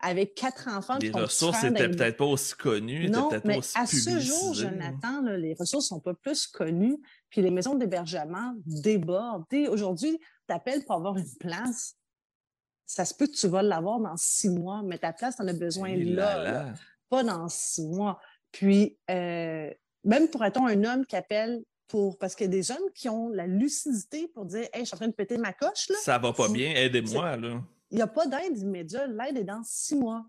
avec 0.00 0.34
quatre 0.34 0.68
enfants? 0.68 0.98
Les 1.00 1.10
ressources 1.10 1.62
n'étaient 1.62 1.88
peut-être 1.88 2.18
pas 2.18 2.26
aussi 2.26 2.54
connues, 2.54 3.08
non, 3.08 3.30
mais 3.44 3.60
à 3.74 3.86
ce 3.86 4.18
jour, 4.18 4.52
Jonathan, 4.52 5.22
là, 5.22 5.38
les 5.38 5.54
ressources 5.54 5.86
ne 5.86 5.96
sont 5.96 6.00
pas 6.00 6.14
plus 6.14 6.46
connues, 6.46 6.98
puis 7.30 7.40
les 7.40 7.50
maisons 7.50 7.74
d'hébergement 7.74 8.54
débordent. 8.66 9.46
Aujourd'hui, 9.70 10.18
tu 10.46 10.54
appelles 10.54 10.84
pour 10.84 10.96
avoir 10.96 11.16
une 11.16 11.34
place. 11.40 11.96
Ça 12.84 13.04
se 13.04 13.14
peut 13.14 13.26
que 13.26 13.34
tu 13.34 13.48
vas 13.48 13.62
l'avoir 13.62 13.98
dans 13.98 14.16
six 14.16 14.50
mois, 14.50 14.82
mais 14.84 14.98
ta 14.98 15.12
place, 15.12 15.36
tu 15.36 15.42
en 15.42 15.48
as 15.48 15.54
besoin 15.54 15.96
là, 15.96 16.72
pas 17.08 17.24
dans 17.24 17.48
six 17.48 17.86
mois. 17.86 18.20
Puis, 18.52 18.98
euh, 19.10 19.72
même 20.04 20.28
pourrait-on 20.28 20.66
un 20.66 20.84
homme 20.84 21.06
qui 21.06 21.16
appelle 21.16 21.64
pour. 21.88 22.18
Parce 22.18 22.34
qu'il 22.34 22.46
y 22.46 22.48
a 22.48 22.52
des 22.52 22.70
hommes 22.70 22.90
qui 22.94 23.08
ont 23.08 23.28
la 23.28 23.46
lucidité 23.46 24.28
pour 24.28 24.44
dire 24.44 24.68
Hey, 24.72 24.80
je 24.80 24.84
suis 24.84 24.94
en 24.94 24.98
train 24.98 25.08
de 25.08 25.12
péter 25.12 25.38
ma 25.38 25.52
coche. 25.52 25.88
Là. 25.88 25.96
Ça 26.02 26.18
va 26.18 26.32
pas 26.32 26.48
bien, 26.48 26.74
aidez-moi. 26.74 27.36
là. 27.36 27.62
il 27.90 27.96
n'y 27.96 28.02
a 28.02 28.06
pas 28.06 28.26
d'aide 28.26 28.58
immédiate. 28.58 29.10
L'aide 29.10 29.38
est 29.38 29.44
dans 29.44 29.62
six 29.64 29.96
mois. 29.96 30.24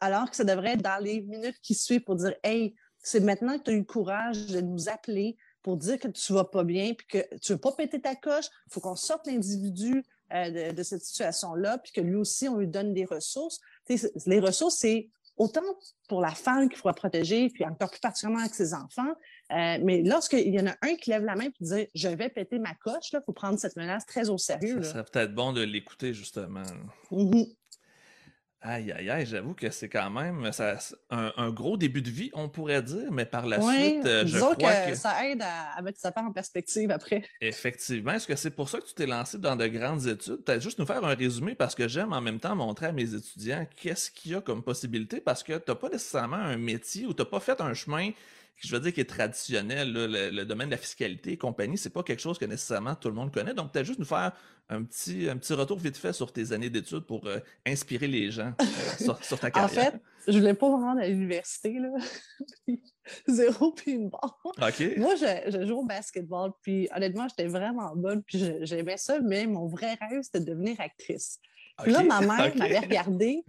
Alors 0.00 0.30
que 0.30 0.36
ça 0.36 0.44
devrait 0.44 0.74
être 0.74 0.82
dans 0.82 1.02
les 1.02 1.22
minutes 1.22 1.58
qui 1.62 1.74
suivent 1.74 2.02
pour 2.02 2.16
dire 2.16 2.34
Hey, 2.42 2.74
c'est 2.98 3.20
maintenant 3.20 3.58
que 3.58 3.64
tu 3.64 3.70
as 3.70 3.74
eu 3.74 3.78
le 3.78 3.84
courage 3.84 4.46
de 4.46 4.60
nous 4.60 4.88
appeler 4.88 5.36
pour 5.62 5.76
dire 5.76 5.98
que 5.98 6.08
tu 6.08 6.32
ne 6.32 6.38
vas 6.38 6.44
pas 6.44 6.64
bien 6.64 6.94
puis 6.94 7.06
que 7.06 7.36
tu 7.38 7.52
ne 7.52 7.56
veux 7.56 7.60
pas 7.60 7.72
péter 7.72 8.00
ta 8.00 8.14
coche. 8.14 8.46
Il 8.66 8.72
faut 8.72 8.80
qu'on 8.80 8.96
sorte 8.96 9.26
l'individu 9.26 10.04
euh, 10.32 10.72
de, 10.72 10.82
cette 10.82 11.04
situation-là, 11.04 11.78
puis 11.78 11.92
que 11.92 12.00
lui 12.00 12.16
aussi, 12.16 12.48
on 12.48 12.56
lui 12.56 12.66
donne 12.66 12.92
des 12.94 13.04
ressources. 13.04 13.60
les 13.88 14.40
ressources, 14.40 14.78
c'est 14.78 15.08
autant 15.36 15.62
pour 16.08 16.20
la 16.20 16.30
femme 16.30 16.68
qu'il 16.68 16.78
faut 16.78 16.92
protéger, 16.92 17.50
puis 17.50 17.64
encore 17.64 17.90
plus 17.90 18.00
particulièrement 18.00 18.40
avec 18.40 18.54
ses 18.54 18.74
enfants. 18.74 19.12
Euh, 19.52 19.78
mais 19.82 20.02
lorsqu'il 20.02 20.54
y 20.54 20.60
en 20.60 20.66
a 20.66 20.74
un 20.82 20.94
qui 20.96 21.10
lève 21.10 21.24
la 21.24 21.36
main 21.36 21.44
et 21.44 21.52
dit 21.60 21.88
Je 21.94 22.08
vais 22.08 22.28
péter 22.28 22.58
ma 22.58 22.74
coche, 22.74 23.12
il 23.12 23.20
faut 23.24 23.32
prendre 23.32 23.58
cette 23.58 23.76
menace 23.76 24.06
très 24.06 24.28
au 24.28 24.38
sérieux. 24.38 24.82
Ça 24.82 24.90
serait 24.90 25.04
peut-être 25.04 25.34
bon 25.34 25.52
de 25.52 25.62
l'écouter, 25.62 26.14
justement. 26.14 26.62
Mm-hmm. 27.10 27.54
Aïe, 28.68 28.90
aïe, 28.90 29.08
aïe, 29.08 29.26
j'avoue 29.26 29.54
que 29.54 29.70
c'est 29.70 29.88
quand 29.88 30.10
même 30.10 30.50
ça, 30.50 30.76
un, 31.10 31.50
gros 31.50 31.76
début 31.76 32.02
de 32.02 32.10
vie, 32.10 32.30
on 32.34 32.48
pourrait 32.48 32.82
dire, 32.82 33.12
mais 33.12 33.24
par 33.24 33.46
la 33.46 33.60
suite, 33.60 34.04
euh, 34.04 34.26
je 34.26 34.38
crois 34.38 34.56
que, 34.56 34.94
ça 34.96 35.24
aide 35.24 35.40
à, 35.40 35.80
mettre 35.82 36.00
sa 36.00 36.10
part 36.10 36.24
en 36.24 36.32
perspective 36.32 36.90
après. 36.90 37.22
Effectivement. 37.40 38.12
Est-ce 38.12 38.26
que 38.26 38.34
c'est 38.34 38.50
pour 38.50 38.68
ça 38.68 38.80
que 38.80 38.86
tu 38.86 38.94
t'es 38.94 39.06
lancé 39.06 39.38
dans 39.38 39.54
de 39.54 39.68
grandes 39.68 40.08
études? 40.08 40.42
Peut-être 40.44 40.62
juste 40.62 40.80
nous 40.80 40.86
faire 40.86 41.04
un 41.04 41.14
résumé 41.14 41.54
parce 41.54 41.76
que 41.76 41.86
j'aime 41.86 42.12
en 42.12 42.20
même 42.20 42.40
temps 42.40 42.56
montrer 42.56 42.86
à 42.86 42.92
mes 42.92 43.14
étudiants 43.14 43.64
qu'est-ce 43.76 44.10
qu'il 44.10 44.32
y 44.32 44.34
a 44.34 44.40
comme 44.40 44.64
possibilité 44.64 45.20
parce 45.20 45.44
que 45.44 45.52
tu 45.52 45.64
n'as 45.70 45.76
pas 45.76 45.88
nécessairement 45.88 46.36
un 46.36 46.56
métier 46.56 47.06
ou 47.06 47.14
tu 47.14 47.22
n'as 47.22 47.26
pas 47.26 47.40
fait 47.40 47.60
un 47.60 47.72
chemin 47.72 48.10
je 48.56 48.74
veux 48.74 48.80
dire, 48.80 48.92
qui 48.92 49.00
est 49.00 49.04
traditionnel, 49.04 49.92
le, 49.92 50.44
domaine 50.44 50.68
de 50.68 50.72
la 50.72 50.78
fiscalité 50.78 51.32
et 51.32 51.36
compagnie, 51.36 51.76
c'est 51.76 51.90
pas 51.90 52.02
quelque 52.02 52.20
chose 52.20 52.38
que 52.38 52.44
nécessairement 52.44 52.94
tout 52.94 53.08
le 53.08 53.14
monde 53.14 53.32
connaît. 53.32 53.54
Donc, 53.54 53.72
peut-être 53.72 53.86
juste 53.86 53.98
nous 53.98 54.06
faire 54.06 54.32
un 54.68 54.82
petit, 54.82 55.28
un 55.28 55.36
petit 55.36 55.52
retour 55.52 55.78
vite 55.78 55.96
fait 55.96 56.12
sur 56.12 56.32
tes 56.32 56.52
années 56.52 56.70
d'études 56.70 57.04
pour 57.04 57.26
euh, 57.26 57.38
inspirer 57.66 58.08
les 58.08 58.30
gens 58.30 58.52
euh, 58.60 59.14
sur, 59.20 59.38
ta 59.38 59.50
carrière. 59.52 59.64
En 59.64 59.68
fait, 59.68 60.00
je 60.26 60.38
voulais 60.38 60.54
pas 60.54 60.68
me 60.68 60.74
rendre 60.74 61.00
à 61.00 61.06
l'université, 61.06 61.78
là. 61.78 61.90
Zéro 63.28 63.72
puis 63.72 63.92
une 63.92 64.08
barre. 64.08 64.38
Moi, 64.96 65.14
je, 65.16 65.66
joue 65.66 65.80
au 65.80 65.84
basketball, 65.84 66.50
puis 66.62 66.88
honnêtement, 66.94 67.28
j'étais 67.28 67.46
vraiment 67.46 67.94
bonne, 67.94 68.22
puis 68.22 68.42
j'aimais 68.62 68.96
ça, 68.96 69.20
mais 69.20 69.46
mon 69.46 69.68
vrai 69.68 69.96
rêve, 70.00 70.22
c'était 70.22 70.40
de 70.40 70.46
devenir 70.46 70.80
actrice. 70.80 71.38
Puis 71.82 71.92
là, 71.92 72.02
ma 72.02 72.20
mère 72.20 72.56
m'avait 72.56 72.78
regardé, 72.78 73.44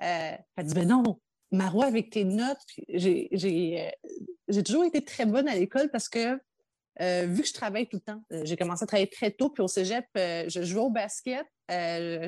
euh, 0.00 0.36
elle 0.56 0.64
dit, 0.64 0.74
ben 0.74 0.88
non, 0.88 1.20
Marois, 1.52 1.86
avec 1.86 2.10
tes 2.10 2.24
notes, 2.24 2.58
j'ai 2.88 3.28
j'ai 4.48 4.62
toujours 4.62 4.84
été 4.84 5.04
très 5.04 5.26
bonne 5.26 5.48
à 5.48 5.54
l'école 5.54 5.90
parce 5.90 6.08
que 6.08 6.38
euh, 7.00 7.26
vu 7.26 7.42
que 7.42 7.48
je 7.48 7.54
travaille 7.54 7.86
tout 7.86 7.96
le 7.96 8.12
temps, 8.12 8.22
euh, 8.32 8.42
j'ai 8.44 8.56
commencé 8.56 8.84
à 8.84 8.86
travailler 8.86 9.08
très 9.08 9.30
tôt, 9.30 9.48
puis 9.48 9.62
au 9.62 9.68
cégep, 9.68 10.04
euh, 10.16 10.44
je 10.48 10.62
jouais 10.62 10.82
au 10.82 10.90
basket. 10.90 11.46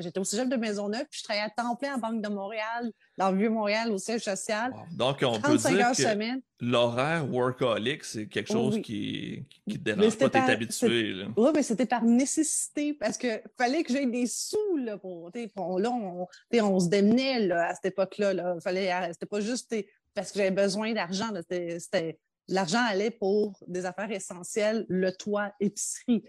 J'étais 0.01 0.19
au 0.19 0.23
cégep 0.23 0.49
de 0.49 0.55
Maisonneuve, 0.55 1.05
puis 1.09 1.19
je 1.19 1.23
travaillais 1.23 1.45
à 1.45 1.49
temps 1.49 1.75
plein 1.75 1.95
en 1.95 1.97
Banque 1.97 2.21
de 2.21 2.29
Montréal, 2.29 2.91
dans 3.17 3.31
le 3.31 3.37
Vieux-Montréal, 3.37 3.91
au 3.91 3.97
siège 3.97 4.23
social. 4.23 4.73
Donc, 4.91 5.17
on 5.23 5.39
peut 5.39 5.57
dire 5.57 5.91
que 5.91 6.41
l'horaire 6.59 7.29
workaholic, 7.29 8.03
c'est 8.03 8.27
quelque 8.27 8.51
chose 8.51 8.81
qui 8.81 9.45
ne 9.67 9.73
te 9.73 9.77
dérange 9.79 10.17
pas, 10.17 10.29
tu 10.29 10.37
es 10.37 10.41
habitué. 10.41 11.25
Oui, 11.35 11.49
mais 11.53 11.63
c'était 11.63 11.85
par 11.85 12.03
nécessité, 12.03 12.93
parce 12.93 13.17
qu'il 13.17 13.41
fallait 13.57 13.83
que 13.83 13.91
j'aie 13.91 14.05
des 14.05 14.27
sous. 14.27 14.77
Là, 14.77 14.97
pour, 14.97 15.31
là, 15.79 15.91
on, 15.91 16.27
on 16.51 16.79
se 16.79 16.89
démenait 16.89 17.51
à 17.51 17.73
cette 17.75 17.85
époque-là. 17.85 18.33
Là. 18.33 18.55
C'était 18.59 19.25
pas 19.25 19.39
juste 19.39 19.73
parce 20.13 20.31
que 20.31 20.39
j'avais 20.39 20.51
besoin 20.51 20.93
d'argent. 20.93 21.29
C'était 21.49 22.19
l'argent 22.47 22.83
allait 22.87 23.11
pour 23.11 23.57
des 23.67 23.85
affaires 23.85 24.11
essentielles, 24.11 24.85
le 24.87 25.11
toit, 25.11 25.51
épicerie. 25.59 26.23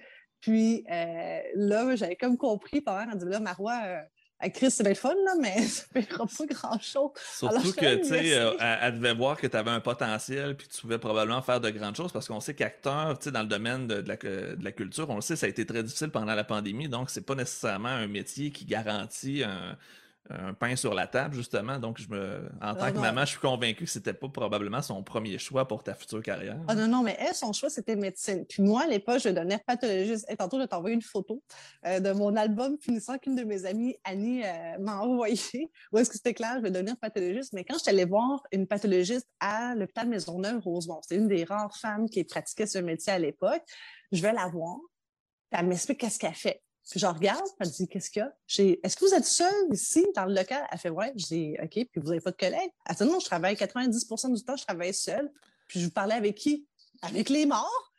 Puis 0.46 0.84
euh, 0.88 1.40
là, 1.56 1.96
j'avais 1.96 2.14
comme 2.14 2.36
compris, 2.36 2.80
par 2.80 3.02
exemple, 3.02 3.24
là, 3.24 3.40
Marois, 3.40 3.80
euh, 3.84 4.48
Chris, 4.54 4.70
c'est 4.70 4.84
bien 4.84 4.94
fun, 4.94 5.12
là, 5.24 5.32
mais 5.40 5.60
ça 5.66 5.86
ne 5.92 6.02
fera 6.02 6.24
pas 6.24 6.46
grand-chose. 6.46 7.10
Surtout 7.36 7.72
que, 7.72 7.96
tu 7.96 8.04
sais, 8.04 8.38
euh, 8.38 8.52
elle, 8.60 8.94
devait 8.94 9.14
voir 9.14 9.36
que 9.36 9.48
tu 9.48 9.56
avais 9.56 9.72
un 9.72 9.80
potentiel, 9.80 10.56
puis 10.56 10.68
tu 10.68 10.82
pouvais 10.82 10.98
probablement 10.98 11.42
faire 11.42 11.60
de 11.60 11.68
grandes 11.70 11.96
choses, 11.96 12.12
parce 12.12 12.28
qu'on 12.28 12.38
sait 12.38 12.54
qu'acteur, 12.54 13.18
tu 13.18 13.24
sais, 13.24 13.30
dans 13.32 13.42
le 13.42 13.48
domaine 13.48 13.88
de, 13.88 13.96
la, 14.06 14.14
de, 14.14 14.56
la, 14.62 14.70
culture, 14.70 15.10
on 15.10 15.16
le 15.16 15.20
sait, 15.20 15.34
ça 15.34 15.46
a 15.46 15.48
été 15.48 15.66
très 15.66 15.82
difficile 15.82 16.10
pendant 16.10 16.36
la 16.36 16.44
pandémie, 16.44 16.88
donc 16.88 17.10
c'est 17.10 17.26
pas 17.26 17.34
nécessairement 17.34 17.88
un 17.88 18.06
métier 18.06 18.52
qui 18.52 18.66
garantit 18.66 19.42
un 19.42 19.76
un 20.30 20.54
pain 20.54 20.76
sur 20.76 20.94
la 20.94 21.06
table, 21.06 21.34
justement. 21.34 21.78
Donc, 21.78 21.98
je 21.98 22.08
me, 22.08 22.48
en 22.60 22.74
tant 22.74 22.92
que 22.92 22.98
maman, 22.98 23.22
je 23.22 23.30
suis 23.30 23.38
convaincue 23.38 23.84
que 23.84 23.90
c'était 23.90 24.12
pas 24.12 24.28
probablement 24.28 24.82
son 24.82 25.02
premier 25.02 25.38
choix 25.38 25.66
pour 25.66 25.82
ta 25.82 25.94
future 25.94 26.22
carrière. 26.22 26.58
Ah 26.68 26.74
non, 26.74 26.88
non, 26.88 27.02
mais 27.02 27.16
elle, 27.18 27.34
son 27.34 27.52
choix, 27.52 27.70
c'était 27.70 27.96
médecine. 27.96 28.44
Puis 28.46 28.62
moi, 28.62 28.82
à 28.82 28.86
l'époque, 28.86 29.20
je 29.20 29.28
donnais 29.28 29.60
pathologiste. 29.66 30.26
Et 30.28 30.36
tantôt, 30.36 30.60
je 30.60 30.66
t'envoie 30.66 30.90
une 30.90 31.02
photo 31.02 31.42
euh, 31.86 32.00
de 32.00 32.12
mon 32.12 32.36
album 32.36 32.76
finissant 32.80 33.18
qu'une 33.18 33.36
de 33.36 33.44
mes 33.44 33.64
amies, 33.66 33.96
Annie, 34.04 34.42
euh, 34.44 34.78
m'a 34.78 34.98
envoyé. 35.00 35.70
Où 35.92 35.98
est-ce 35.98 36.10
que 36.10 36.16
c'était 36.16 36.34
clair, 36.34 36.54
je 36.56 36.62
vais 36.62 36.70
devenir 36.70 36.96
pathologiste. 36.96 37.52
Mais 37.52 37.64
quand 37.64 37.74
je 37.74 37.80
suis 37.80 37.90
allée 37.90 38.04
voir 38.04 38.42
une 38.52 38.66
pathologiste 38.66 39.28
à 39.40 39.74
l'hôpital 39.74 40.08
Maisonneuve, 40.08 40.60
Rosemont, 40.60 41.00
c'était 41.02 41.20
une 41.20 41.28
des 41.28 41.44
rares 41.44 41.76
femmes 41.76 42.08
qui 42.08 42.24
pratiquait 42.24 42.66
ce 42.66 42.78
métier 42.78 43.12
à 43.12 43.18
l'époque, 43.18 43.62
je 44.12 44.22
vais 44.22 44.32
la 44.32 44.48
voir. 44.48 44.76
Elle 45.50 45.66
m'explique 45.66 46.00
qu'est-ce 46.00 46.18
qu'elle 46.18 46.34
fait. 46.34 46.62
Puis 46.90 47.00
je 47.00 47.06
regarde, 47.06 47.44
elle 47.58 47.70
dit 47.70 47.88
Qu'est-ce 47.88 48.10
qu'il 48.10 48.20
y 48.20 48.22
a? 48.22 48.78
Est-ce 48.82 48.96
que 48.96 49.04
vous 49.04 49.14
êtes 49.14 49.24
seule 49.24 49.72
ici 49.72 50.06
dans 50.14 50.24
le 50.24 50.34
local? 50.34 50.64
Elle 50.70 50.78
fait 50.78 50.90
Ouais. 50.90 51.12
Je 51.16 51.26
dis 51.26 51.56
OK, 51.62 51.70
puis 51.70 51.90
vous 51.96 52.08
n'avez 52.08 52.20
pas 52.20 52.30
de 52.30 52.36
collègues? 52.36 52.70
Elle 52.88 52.96
dit 52.96 53.04
Non, 53.04 53.20
je 53.20 53.26
travaille 53.26 53.54
90% 53.54 54.34
du 54.34 54.42
temps, 54.44 54.56
je 54.56 54.64
travaille 54.64 54.94
seule. 54.94 55.30
Puis 55.68 55.80
je 55.80 55.86
vous 55.86 55.92
parlais 55.92 56.14
avec 56.14 56.36
qui? 56.36 56.66
Avec 57.02 57.28
les 57.28 57.46
morts. 57.46 57.92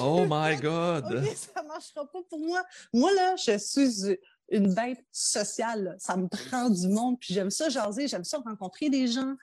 oh 0.00 0.24
my 0.28 0.56
God 0.56 1.04
ça 1.34 1.62
ne 1.62 1.68
marchera 1.68 2.04
pas 2.06 2.22
pour 2.28 2.38
moi. 2.38 2.62
Moi, 2.92 3.12
là, 3.14 3.34
je 3.36 3.58
suis 3.58 4.16
une 4.50 4.74
bête 4.74 5.04
sociale. 5.10 5.96
Ça 5.98 6.16
me 6.16 6.28
prend 6.28 6.70
du 6.70 6.88
monde, 6.88 7.18
puis 7.18 7.34
j'aime 7.34 7.50
ça 7.50 7.68
jaser, 7.68 8.08
j'aime 8.08 8.24
ça 8.24 8.38
rencontrer 8.38 8.90
des 8.90 9.06
gens. 9.08 9.34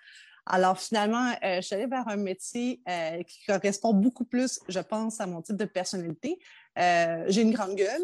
Alors 0.45 0.79
finalement, 0.79 1.31
euh, 1.43 1.57
je 1.57 1.61
suis 1.61 1.75
allée 1.75 1.85
vers 1.85 2.07
un 2.07 2.17
métier 2.17 2.81
euh, 2.89 3.21
qui 3.23 3.45
correspond 3.45 3.93
beaucoup 3.93 4.25
plus, 4.25 4.59
je 4.67 4.79
pense, 4.79 5.21
à 5.21 5.27
mon 5.27 5.41
type 5.41 5.55
de 5.55 5.65
personnalité. 5.65 6.39
Euh, 6.79 7.25
j'ai 7.27 7.41
une 7.41 7.51
grande 7.51 7.75
gueule, 7.75 8.01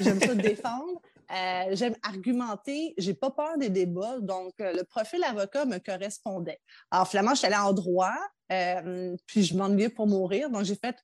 J'aime 0.00 0.20
ça 0.20 0.34
défendre. 0.34 1.00
Euh, 1.30 1.64
j'aime 1.72 1.94
argumenter, 2.02 2.94
j'ai 2.96 3.12
pas 3.12 3.30
peur 3.30 3.58
des 3.58 3.68
débats, 3.68 4.18
donc 4.20 4.54
euh, 4.60 4.72
le 4.72 4.82
profil 4.84 5.22
avocat 5.24 5.66
me 5.66 5.78
correspondait. 5.78 6.60
Alors 6.90 7.06
finalement, 7.06 7.32
je 7.32 7.40
suis 7.40 7.46
allée 7.46 7.56
en 7.56 7.74
droit, 7.74 8.16
euh, 8.50 9.14
puis 9.26 9.42
je 9.44 9.54
m'ennuyais 9.54 9.90
pour 9.90 10.06
mourir, 10.06 10.48
donc 10.48 10.64
j'ai 10.64 10.76
fait 10.76 10.96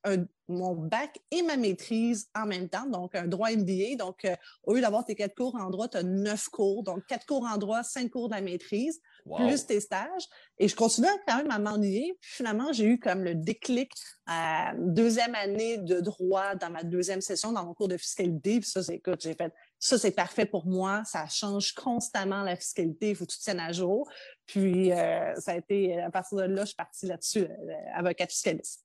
mon 0.47 0.73
bac 0.73 1.19
et 1.29 1.43
ma 1.43 1.57
maîtrise 1.57 2.27
en 2.33 2.47
même 2.47 2.69
temps, 2.69 2.87
donc 2.87 3.13
un 3.13 3.27
droit 3.27 3.51
MBA. 3.51 3.97
Donc 3.99 4.25
au 4.63 4.73
lieu 4.73 4.81
d'avoir 4.81 5.05
tes 5.05 5.13
quatre 5.13 5.35
cours 5.35 5.55
en 5.55 5.69
droit, 5.69 5.87
tu 5.87 5.97
as 5.97 6.03
neuf 6.03 6.49
cours, 6.49 6.81
donc 6.81 7.05
quatre 7.05 7.27
cours 7.27 7.45
en 7.45 7.57
droit, 7.57 7.83
cinq 7.83 8.09
cours 8.09 8.29
de 8.29 8.33
la 8.33 8.41
maîtrise, 8.41 8.99
plus 9.35 9.65
tes 9.65 9.79
stages. 9.79 10.27
Et 10.57 10.67
je 10.67 10.75
continuais 10.75 11.09
quand 11.27 11.37
même 11.37 11.51
à 11.51 11.59
m'ennuyer. 11.59 12.17
Puis 12.21 12.31
finalement, 12.35 12.71
j'ai 12.73 12.85
eu 12.85 12.99
comme 12.99 13.23
le 13.23 13.35
déclic 13.35 13.91
à 14.25 14.73
deuxième 14.77 15.35
année 15.35 15.77
de 15.77 15.99
droit 15.99 16.55
dans 16.55 16.69
ma 16.69 16.83
deuxième 16.83 17.21
session 17.21 17.51
dans 17.51 17.65
mon 17.65 17.73
cours 17.73 17.87
de 17.87 17.97
fiscalité. 17.97 18.59
Puis 18.59 18.69
ça, 18.69 18.83
c'est 18.83 18.95
écoute, 18.95 19.21
j'ai 19.21 19.33
fait 19.33 19.53
ça, 19.85 19.97
c'est 19.99 20.11
parfait 20.11 20.45
pour 20.45 20.65
moi. 20.65 21.03
Ça 21.05 21.27
change 21.27 21.73
constamment 21.73 22.41
la 22.41 22.55
fiscalité. 22.55 23.11
Il 23.11 23.15
faut 23.15 23.25
que 23.25 23.31
tu 23.31 23.39
tiennes 23.39 23.59
à 23.59 23.71
jour. 23.71 24.09
Puis, 24.47 24.91
euh, 24.91 25.35
ça 25.35 25.51
a 25.51 25.57
été, 25.57 26.01
à 26.01 26.09
partir 26.09 26.39
de 26.39 26.43
là, 26.43 26.61
je 26.61 26.67
suis 26.67 26.75
partie 26.75 27.05
là-dessus, 27.05 27.43
euh, 27.43 27.73
avocat 27.93 28.25
fiscaliste. 28.27 28.83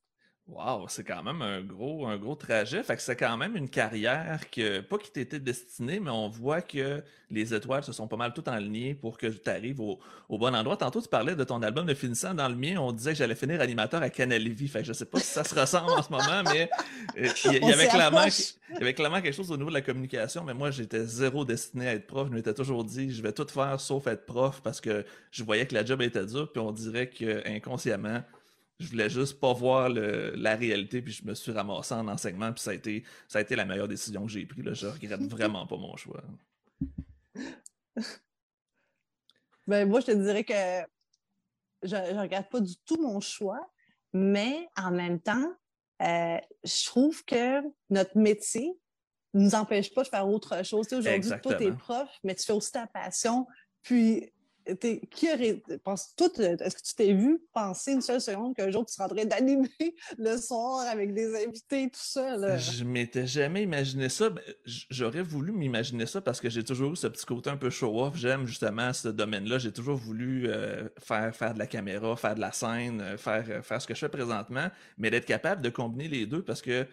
Wow, 0.53 0.87
c'est 0.89 1.05
quand 1.05 1.23
même 1.23 1.43
un 1.43 1.61
gros, 1.61 2.07
un 2.07 2.17
gros 2.17 2.35
trajet. 2.35 2.83
Fait 2.83 2.97
que 2.97 3.03
c'est 3.03 3.15
quand 3.15 3.37
même 3.37 3.57
une 3.57 3.69
carrière 3.69 4.51
que, 4.51 4.81
pas 4.81 4.99
qui 4.99 5.13
t'était 5.13 5.39
destinée, 5.39 6.01
mais 6.01 6.11
on 6.11 6.29
voit 6.29 6.61
que 6.61 7.05
les 7.31 7.55
étoiles 7.55 7.85
se 7.85 7.93
sont 7.93 8.09
pas 8.09 8.17
mal 8.17 8.33
toutes 8.33 8.49
enlignées 8.49 8.95
pour 8.95 9.17
que 9.17 9.29
tu 9.29 9.49
arrives 9.49 9.81
au, 9.81 10.01
bon 10.29 10.53
endroit. 10.53 10.77
Tantôt, 10.77 11.01
tu 11.01 11.09
parlais 11.09 11.37
de 11.37 11.45
ton 11.45 11.63
album 11.63 11.87
de 11.87 11.95
finissant. 11.95 12.35
Dans 12.35 12.49
le 12.49 12.57
mien, 12.57 12.79
on 12.81 12.91
disait 12.91 13.13
que 13.13 13.19
j'allais 13.19 13.37
finir 13.37 13.61
animateur 13.61 14.03
à 14.03 14.11
Canal 14.11 14.49
Vie. 14.49 14.67
Fait 14.67 14.81
que 14.81 14.87
je 14.87 14.93
sais 14.93 15.05
pas 15.05 15.21
si 15.21 15.27
ça 15.27 15.45
se 15.45 15.55
ressemble 15.55 15.93
en 15.93 16.03
ce 16.03 16.11
moment, 16.11 16.43
mais 16.53 16.69
euh, 17.17 17.29
il 17.45 17.69
y, 17.69 17.73
avait 17.73 17.87
clairement, 17.87 18.25
il 18.25 18.75
y 18.75 18.83
avait 18.83 18.95
clairement 18.95 19.21
quelque 19.21 19.37
chose 19.37 19.53
au 19.53 19.57
niveau 19.57 19.69
de 19.69 19.75
la 19.75 19.83
communication. 19.83 20.43
Mais 20.43 20.55
moi, 20.55 20.73
j'étais 20.73 21.05
zéro 21.05 21.45
destiné 21.45 21.87
à 21.87 21.95
être 21.95 22.09
prof. 22.09 22.27
Je 22.29 22.35
m'étais 22.35 22.55
toujours 22.55 22.83
dit, 22.83 23.13
je 23.13 23.23
vais 23.23 23.33
tout 23.33 23.47
faire 23.47 23.79
sauf 23.81 24.09
être 24.09 24.27
prof 24.27 24.63
parce 24.65 24.81
que 24.81 25.05
je 25.31 25.45
voyais 25.45 25.67
que 25.67 25.75
la 25.75 25.85
job 25.85 26.03
était 26.03 26.27
dure. 26.27 26.51
Puis 26.51 26.61
on 26.61 26.73
dirait 26.73 27.09
que 27.09 27.49
inconsciemment, 27.49 28.23
je 28.81 28.89
voulais 28.89 29.11
juste 29.11 29.39
pas 29.39 29.53
voir 29.53 29.91
la 29.91 30.57
réalité, 30.57 31.03
puis 31.03 31.13
je 31.13 31.25
me 31.25 31.35
suis 31.35 31.53
ramassé 31.53 31.95
en 31.95 32.09
enseignement, 32.09 32.53
puis 32.53 32.63
ça 32.63 32.71
a 32.71 32.75
été, 32.75 33.05
ça 33.29 33.39
a 33.39 33.43
été 33.43 33.55
la 33.55 33.67
meilleure 33.67 33.89
décision 33.89 34.25
que 34.25 34.33
j'ai 34.33 34.47
prise. 34.47 34.65
Là. 34.65 34.73
Je 34.73 34.87
regrette 34.87 35.21
vraiment 35.31 35.67
pas 35.67 35.77
mon 35.77 35.97
choix. 35.97 36.23
Ben, 39.67 39.89
moi, 39.89 40.01
je 40.01 40.07
te 40.07 40.13
dirais 40.13 40.45
que 40.45 40.89
je 41.83 41.95
ne 41.95 42.21
regrette 42.21 42.49
pas 42.49 42.61
du 42.61 42.77
tout 42.87 43.01
mon 43.01 43.21
choix, 43.21 43.71
mais 44.13 44.69
en 44.77 44.91
même 44.91 45.21
temps, 45.21 45.55
euh, 46.03 46.39
je 46.65 46.87
trouve 46.87 47.25
que 47.25 47.61
notre 47.91 48.17
métier 48.17 48.73
ne 49.35 49.45
nous 49.45 49.55
empêche 49.55 49.93
pas 49.93 50.03
de 50.03 50.09
faire 50.09 50.27
autre 50.27 50.65
chose. 50.65 50.93
aujourd'hui, 50.93 51.31
toi, 51.43 51.55
tu 51.55 51.65
es 51.65 51.73
prof, 51.73 52.09
mais 52.25 52.35
tu 52.35 52.47
fais 52.47 52.53
aussi 52.53 52.73
ta 52.73 52.87
passion. 52.87 53.47
Puis, 53.83 54.33
qui 55.11 55.33
aurait. 55.33 55.63
Est-ce 55.69 56.77
que 56.77 56.83
tu 56.83 56.95
t'es 56.95 57.13
vu 57.13 57.41
penser 57.53 57.93
une 57.93 58.01
seule 58.01 58.21
seconde 58.21 58.55
qu'un 58.55 58.71
jour 58.71 58.85
tu 58.87 58.95
seras 58.95 59.09
en 59.09 59.15
d'animer 59.25 59.69
le 60.19 60.37
soir 60.37 60.87
avec 60.87 61.15
des 61.15 61.45
invités, 61.45 61.89
tout 61.91 62.01
ça? 62.01 62.57
Je 62.57 62.85
m'étais 62.85 63.27
jamais 63.27 63.63
imaginé 63.63 64.09
ça. 64.09 64.31
Ben, 64.31 64.43
j'aurais 64.65 65.23
voulu 65.23 65.53
m'imaginer 65.53 66.07
ça 66.07 66.21
parce 66.21 66.41
que 66.41 66.49
j'ai 66.49 66.65
toujours 66.65 66.93
eu 66.93 66.97
ce 66.97 67.07
petit 67.07 67.27
côté 67.27 67.51
un 67.51 67.57
peu 67.57 67.71
show-off. 67.71 68.17
J'aime 68.17 68.47
justement 68.47 68.93
ce 68.93 69.09
domaine-là. 69.09 69.59
J'ai 69.59 69.73
toujours 69.73 69.97
voulu 69.97 70.49
euh, 70.49 70.89
faire, 70.99 71.35
faire 71.35 71.55
de 71.55 71.59
la 71.59 71.67
caméra, 71.67 72.17
faire 72.17 72.35
de 72.35 72.41
la 72.41 72.53
scène, 72.53 73.01
euh, 73.01 73.17
faire, 73.17 73.45
euh, 73.49 73.63
faire 73.63 73.81
ce 73.81 73.87
que 73.87 73.95
je 73.95 74.01
fais 74.01 74.09
présentement, 74.09 74.69
mais 74.99 75.11
d'être 75.11 75.27
capable 75.27 75.63
de 75.63 75.71
combiner 75.71 76.09
les 76.09 76.27
deux 76.27 76.43
parce 76.43 76.63
que 76.63 76.87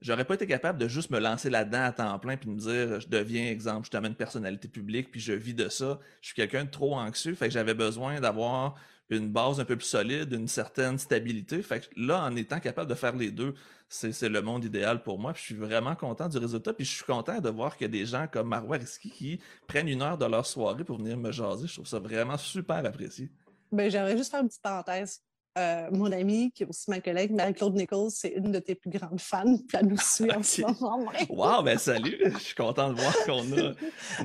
j'aurais 0.00 0.24
pas 0.24 0.34
été 0.34 0.46
capable 0.46 0.78
de 0.78 0.88
juste 0.88 1.10
me 1.10 1.18
lancer 1.18 1.50
là-dedans 1.50 1.82
à 1.82 1.92
temps 1.92 2.18
plein 2.18 2.36
puis 2.36 2.48
me 2.48 2.58
dire 2.58 3.00
je 3.00 3.08
deviens 3.08 3.50
exemple 3.50 3.84
justement 3.84 4.08
une 4.08 4.14
personnalité 4.14 4.68
publique 4.68 5.10
puis 5.10 5.20
je 5.20 5.32
vis 5.32 5.54
de 5.54 5.68
ça. 5.68 6.00
Je 6.20 6.28
suis 6.28 6.34
quelqu'un 6.34 6.64
de 6.64 6.70
trop 6.70 6.94
anxieux, 6.94 7.34
fait 7.34 7.48
que 7.48 7.54
j'avais 7.54 7.74
besoin 7.74 8.20
d'avoir 8.20 8.76
une 9.10 9.28
base 9.28 9.58
un 9.60 9.64
peu 9.64 9.76
plus 9.76 9.86
solide, 9.86 10.32
une 10.32 10.48
certaine 10.48 10.98
stabilité. 10.98 11.62
Fait 11.62 11.80
que 11.80 11.86
là, 11.96 12.22
en 12.22 12.36
étant 12.36 12.60
capable 12.60 12.88
de 12.88 12.94
faire 12.94 13.16
les 13.16 13.30
deux, 13.30 13.54
c'est 13.88 14.28
le 14.28 14.40
monde 14.40 14.64
idéal 14.64 15.02
pour 15.02 15.18
moi. 15.18 15.32
Puis 15.32 15.40
je 15.42 15.46
suis 15.46 15.54
vraiment 15.56 15.96
content 15.96 16.28
du 16.28 16.38
résultat. 16.38 16.72
Puis 16.72 16.84
je 16.84 16.94
suis 16.94 17.04
content 17.04 17.40
de 17.40 17.50
voir 17.50 17.76
qu'il 17.76 17.86
y 17.86 17.90
a 17.90 17.92
des 17.92 18.06
gens 18.06 18.28
comme 18.28 18.48
Marois 18.48 18.76
Risky 18.76 19.10
qui 19.10 19.40
prennent 19.66 19.88
une 19.88 20.00
heure 20.00 20.16
de 20.16 20.26
leur 20.26 20.46
soirée 20.46 20.84
pour 20.84 20.98
venir 20.98 21.16
me 21.16 21.32
jaser. 21.32 21.66
Je 21.66 21.74
trouve 21.74 21.88
ça 21.88 21.98
vraiment 21.98 22.36
super 22.36 22.84
apprécié. 22.86 23.28
Ben, 23.72 23.90
j'aimerais 23.90 24.16
juste 24.16 24.30
faire 24.30 24.42
une 24.42 24.48
petite 24.48 24.62
parenthèse. 24.62 25.22
Euh, 25.58 25.88
mon 25.90 26.12
amie, 26.12 26.52
qui 26.52 26.62
est 26.62 26.66
aussi 26.66 26.88
ma 26.90 27.00
collègue, 27.00 27.32
Marie-Claude 27.32 27.74
Nichols, 27.74 28.10
c'est 28.10 28.28
une 28.28 28.52
de 28.52 28.60
tes 28.60 28.76
plus 28.76 28.90
grandes 28.90 29.20
fans. 29.20 29.56
Puis 29.68 29.78
elle 29.78 29.86
nous 29.86 29.98
suit 29.98 30.30
en 30.30 30.42
ce 30.42 30.62
moment. 30.62 31.10
wow, 31.28 31.62
ben 31.62 31.76
salut! 31.76 32.18
Je 32.34 32.38
suis 32.38 32.54
content 32.54 32.92
de 32.92 33.00
voir 33.00 33.14
qu'on 33.24 33.52
a, 33.52 33.60
euh, 33.60 33.74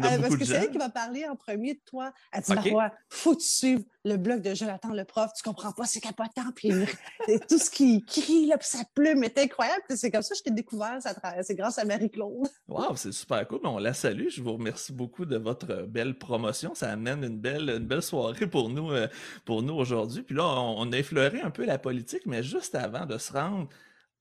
Parce 0.01 0.37
que 0.37 0.45
c'est 0.45 0.53
elle 0.53 0.71
qui 0.71 0.77
va 0.77 0.89
parler 0.89 1.25
en 1.27 1.35
premier 1.35 1.73
de 1.73 1.81
toi. 1.85 2.13
Elle 2.31 2.43
dit, 2.43 2.51
okay. 2.51 2.73
faut 3.09 3.35
que 3.35 3.41
tu 3.41 3.47
suives 3.47 3.83
le 4.05 4.17
blog 4.17 4.41
de 4.41 4.53
Jonathan 4.53 4.89
le 4.89 5.03
prof, 5.03 5.31
tu 5.35 5.43
comprends 5.43 5.71
pas, 5.71 5.85
c'est 5.85 5.99
capotant. 5.99 6.51
Puis 6.55 6.69
tout 7.49 7.57
ce 7.57 7.69
qui 7.71 8.05
crie, 8.05 8.45
là, 8.45 8.57
puis 8.57 8.67
sa 8.67 8.83
plume 8.93 9.23
est 9.23 9.37
incroyable. 9.39 9.81
C'est 9.89 10.11
comme 10.11 10.21
ça 10.21 10.35
que 10.35 10.37
je 10.37 10.43
t'ai 10.43 10.51
découvert, 10.51 10.99
c'est 11.41 11.55
grâce 11.55 11.79
à 11.79 11.85
Marie-Claude. 11.85 12.47
Wow, 12.67 12.95
c'est 12.95 13.11
super 13.11 13.47
cool. 13.47 13.61
On 13.63 13.79
la 13.79 13.93
salue. 13.93 14.27
Je 14.29 14.43
vous 14.43 14.53
remercie 14.53 14.93
beaucoup 14.93 15.25
de 15.25 15.37
votre 15.37 15.83
belle 15.87 16.17
promotion. 16.17 16.75
Ça 16.75 16.91
amène 16.91 17.23
une 17.23 17.39
belle, 17.39 17.69
une 17.69 17.87
belle 17.87 18.03
soirée 18.03 18.47
pour 18.47 18.69
nous, 18.69 18.91
euh, 18.91 19.07
pour 19.43 19.63
nous 19.63 19.73
aujourd'hui. 19.73 20.21
Puis 20.21 20.35
là, 20.35 20.45
on, 20.45 20.91
a 20.91 20.97
effleuré 21.15 21.41
un 21.41 21.51
peu 21.51 21.65
la 21.65 21.77
politique, 21.77 22.25
mais 22.25 22.43
juste 22.43 22.75
avant 22.75 23.05
de 23.05 23.17
se 23.17 23.31
rendre 23.31 23.69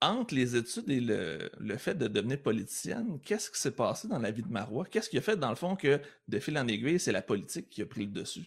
entre 0.01 0.35
les 0.35 0.57
études 0.57 0.91
et 0.91 1.01
le, 1.01 1.51
le 1.59 1.77
fait 1.77 1.95
de 1.95 2.09
devenir 2.09 2.43
politicienne, 2.43 3.19
qu'est-ce 3.25 3.51
qui 3.51 3.59
s'est 3.59 3.71
passé 3.71 4.07
dans 4.07 4.19
la 4.19 4.31
vie 4.31 4.43
de 4.43 4.53
Marois? 4.53 4.85
Qu'est-ce 4.91 5.09
qui 5.09 5.19
a 5.19 5.23
fait, 5.23 5.37
dans 5.37 5.49
le 5.49 5.55
fond, 5.55 5.77
que 5.77 6.01
de 6.29 6.39
fil 6.39 6.59
en 6.59 6.69
aiguille, 6.69 7.01
c'est 7.01 7.13
la 7.13 7.23
politique 7.23 7.71
qui 7.71 7.83
a 7.83 7.87
pris 7.87 8.07
le 8.07 8.13
dessus? 8.13 8.45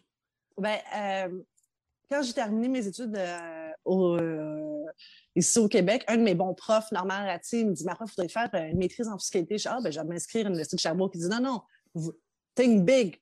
Ben, 0.58 0.78
euh, 0.96 1.44
quand 2.10 2.22
j'ai 2.22 2.34
terminé 2.34 2.68
mes 2.68 2.86
études 2.86 3.16
euh, 3.16 3.70
euh, 3.88 4.86
ici 5.36 5.60
au 5.60 5.68
Québec, 5.68 6.04
un 6.08 6.18
de 6.18 6.24
mes 6.24 6.36
bons 6.36 6.54
profs, 6.54 6.92
Normand 6.92 7.26
Ratti, 7.26 7.66
me 7.66 7.74
dit 7.74 7.84
Ma 7.86 7.96
prof, 7.96 8.10
il 8.12 8.30
faudrait 8.30 8.50
faire 8.50 8.66
une 8.66 8.78
maîtrise 8.78 9.08
en 9.08 9.18
fiscalité. 9.18 9.58
Je 9.58 9.64
dis 9.64 9.70
Ah, 9.70 9.80
ben, 9.82 9.92
je 9.92 10.00
vais 10.00 10.06
m'inscrire 10.06 10.46
à 10.46 10.50
l'Université 10.50 10.76
de 10.78 10.82
Sherbrooke. 10.82 11.16
Il 11.16 11.22
dit 11.22 11.30
Non, 11.30 11.42
non, 11.42 12.12
think 12.56 12.86
big. 12.86 13.20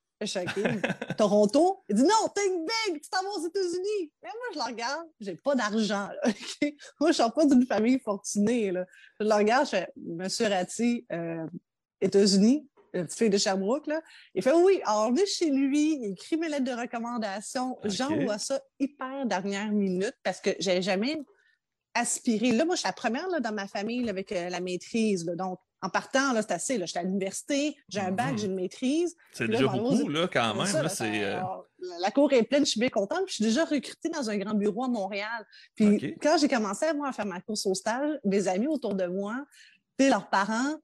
Toronto. 1.18 1.84
Il 1.90 1.96
dit 1.96 2.04
Non, 2.04 2.30
think 2.36 2.68
big, 2.68 3.02
tu 3.02 3.10
t'en 3.10 3.24
vas 3.24 3.30
aux 3.30 3.48
États-Unis. 3.48 4.12
Mais 4.24 4.30
moi, 4.30 4.48
je 4.54 4.58
le 4.60 4.66
regarde, 4.66 5.08
j'ai 5.20 5.36
pas 5.36 5.56
d'argent. 5.56 6.10
Moi, 7.00 7.12
je 7.12 7.22
suis 7.22 7.32
pas 7.32 7.46
d'une 7.46 7.66
famille 7.66 8.00
fortunée. 8.00 8.72
Là. 8.72 8.86
Je 9.20 9.26
le 9.26 9.34
regarde, 9.34 9.66
je 9.66 9.72
fais 9.72 9.88
Monsieur 9.96 10.48
Ratti, 10.48 11.06
États-Unis, 12.02 12.68
la 12.94 13.04
petite 13.04 13.18
fille 13.18 13.30
de 13.30 13.38
Sherbrooke, 13.38 13.88
là. 13.88 14.02
Il 14.34 14.42
fait 14.42 14.54
oui, 14.54 14.80
alors 14.84 15.10
on 15.12 15.16
est 15.16 15.26
chez 15.26 15.50
lui, 15.50 16.00
il 16.02 16.12
écrit 16.14 16.38
mes 16.38 16.50
lettres 16.50 16.66
de 16.66 16.72
recommandation. 16.72 17.78
J'envoie 17.84 18.38
ça 18.38 18.62
hyper 18.80 19.26
dernière 19.26 19.72
minute 19.72 20.16
parce 20.24 20.40
que 20.40 20.52
j'ai 20.60 20.82
jamais 20.82 21.18
aspiré. 21.94 22.52
Là, 22.52 22.66
moi, 22.66 22.76
je 22.76 22.82
suis 22.82 22.88
la 22.88 22.94
première 22.94 23.28
là, 23.30 23.40
dans 23.40 23.54
ma 23.54 23.68
famille 23.68 24.08
avec 24.10 24.32
euh, 24.32 24.50
la 24.50 24.60
maîtrise. 24.60 25.26
donc, 25.26 25.60
en 25.82 25.90
partant, 25.90 26.34
là, 26.34 26.42
c'est 26.42 26.54
assez. 26.54 26.78
Là, 26.78 26.86
j'étais 26.86 27.00
à 27.00 27.04
l'université, 27.04 27.76
j'ai 27.90 28.00
un 28.00 28.12
bac, 28.12 28.32
mhm. 28.32 28.38
j'ai 28.38 28.46
une 28.48 28.56
maîtrise. 28.56 29.16
C'est 29.34 29.48
déjà 29.48 29.68
beaucoup, 29.68 30.10
là, 30.10 30.28
quand 30.32 30.56
même. 30.56 30.74
là, 30.74 30.90
c'est, 30.90 31.24
euh, 31.24 31.42
la 32.02 32.12
cour 32.12 32.32
est 32.34 32.44
pleine, 32.44 32.66
je 32.66 32.72
suis 32.72 32.80
bien 32.80 32.90
contente. 32.90 33.26
Puis 33.26 33.32
je 33.32 33.36
suis 33.36 33.44
déjà 33.46 33.66
recrutée 33.66 34.10
dans 34.10 34.30
un 34.30 34.38
grand 34.38 34.54
bureau 34.54 34.86
à 34.86 34.88
Montréal. 34.88 35.46
Puis 35.76 36.16
quand 36.22 36.38
j'ai 36.40 36.48
commencé 36.48 36.92
moi, 36.94 37.10
à 37.10 37.12
faire 37.12 37.26
ma 37.26 37.42
course 37.42 37.66
au 37.66 37.74
stage, 37.74 38.18
mes 38.24 38.48
amis 38.48 38.68
autour 38.68 38.96
de 38.96 39.06
moi, 39.06 39.46
leurs 40.00 40.30
parents 40.30 40.76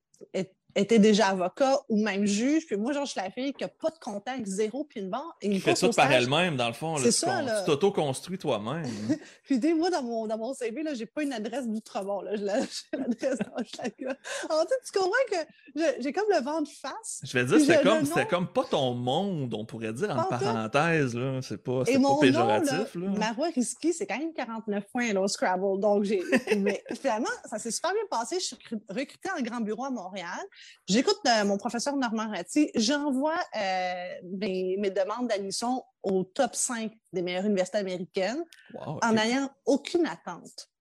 était 0.75 0.99
déjà 0.99 1.27
avocat 1.27 1.79
ou 1.89 2.03
même 2.03 2.25
juge. 2.25 2.65
Puis 2.65 2.77
moi, 2.77 2.93
genre, 2.93 3.05
je 3.05 3.11
suis 3.11 3.21
la 3.21 3.29
fille 3.29 3.53
qui 3.53 3.63
n'a 3.63 3.69
pas 3.69 3.89
de 3.89 3.99
contact, 3.99 4.45
zéro, 4.45 4.83
puis 4.83 4.99
une 5.01 5.09
barre. 5.09 5.37
Et 5.41 5.59
fait 5.59 5.75
ça 5.75 5.89
par 5.89 6.11
elle-même, 6.11 6.55
dans 6.55 6.67
le 6.67 6.73
fond. 6.73 6.97
C'est 6.97 7.11
ça. 7.11 7.41
Tu 7.41 7.65
t'auto-construis 7.65 8.37
toi-même. 8.37 8.85
puis 9.43 9.59
dis, 9.59 9.73
moi, 9.73 9.89
dans 9.89 10.03
mon, 10.03 10.27
dans 10.27 10.37
mon 10.37 10.53
CV, 10.53 10.83
je 10.93 10.99
n'ai 10.99 11.05
pas 11.05 11.23
une 11.23 11.33
adresse 11.33 11.67
d'Outremont. 11.67 12.21
J'ai 12.31 12.37
l'adresse 12.97 13.39
d'Hochelaga. 13.39 14.17
En 14.49 14.61
fait, 14.61 14.81
tu 14.85 14.91
comprends 14.93 15.11
que 15.29 15.81
j'ai 15.99 16.13
comme 16.13 16.25
le 16.29 16.41
vent 16.43 16.61
de 16.61 16.67
face. 16.67 17.21
Je 17.23 17.37
vais 17.37 17.45
dire, 17.45 17.59
c'était 17.59 17.83
comme, 17.83 18.03
nom... 18.03 18.25
comme 18.29 18.47
pas 18.47 18.63
ton 18.63 18.93
monde, 18.93 19.53
on 19.53 19.65
pourrait 19.65 19.93
dire, 19.93 20.09
en 20.11 20.23
parenthèse. 20.23 21.17
C'est 21.41 21.61
pas, 21.61 21.83
pas 21.83 22.19
péjoratif. 22.19 22.95
Nom, 22.95 23.07
là, 23.07 23.19
Marois 23.19 23.49
Risky, 23.55 23.93
c'est 23.93 24.05
quand 24.05 24.17
même 24.17 24.33
49 24.33 24.85
points 24.91 25.13
là, 25.13 25.21
au 25.21 25.27
Scrabble. 25.27 25.79
Donc, 25.79 26.03
j'ai. 26.03 26.21
Mais 26.57 26.83
finalement, 26.99 27.29
ça 27.49 27.59
s'est 27.59 27.71
super 27.71 27.91
bien 27.91 28.03
passé. 28.09 28.37
Je 28.39 28.45
suis 28.45 28.57
recrutée 28.89 29.29
en 29.37 29.41
grand 29.41 29.61
bureau 29.61 29.85
à 29.85 29.89
Montréal. 29.89 30.39
J'écoute 30.87 31.19
euh, 31.27 31.45
mon 31.45 31.57
professeur 31.57 31.95
Normand 31.95 32.29
Ratti. 32.29 32.71
J'envoie 32.75 33.39
euh, 33.55 34.13
mes, 34.23 34.89
demandes 34.89 35.27
d'admission 35.27 35.83
au 36.03 36.23
top 36.23 36.55
5 36.55 36.91
des 37.13 37.21
meilleures 37.21 37.45
universités 37.45 37.77
américaines 37.77 38.43
en 38.75 39.13
n'ayant 39.13 39.49
aucune 39.65 40.05
attente. 40.05 40.71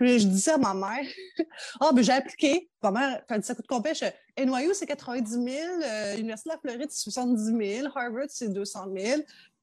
Puis 0.00 0.18
je 0.18 0.26
disais 0.26 0.52
à 0.52 0.58
ma 0.58 0.72
mère, 0.72 1.04
ah, 1.80 1.88
oh, 1.88 1.92
ben 1.92 2.02
j'ai 2.02 2.12
appliqué. 2.12 2.70
Ma 2.82 2.90
mère, 2.90 3.22
fait 3.28 3.44
ça 3.44 3.54
coûte 3.54 3.66
combien? 3.68 3.92
Je 3.92 4.06
NYU, 4.42 4.72
c'est 4.72 4.86
90 4.86 5.30
000. 5.30 5.46
Euh, 5.46 6.16
L'Université 6.16 6.48
de 6.48 6.54
la 6.54 6.58
Floride, 6.58 6.90
c'est 6.90 7.10
70 7.10 7.44
000. 7.82 7.88
Harvard, 7.94 8.24
c'est 8.28 8.50
200 8.50 8.86
000. 8.96 9.20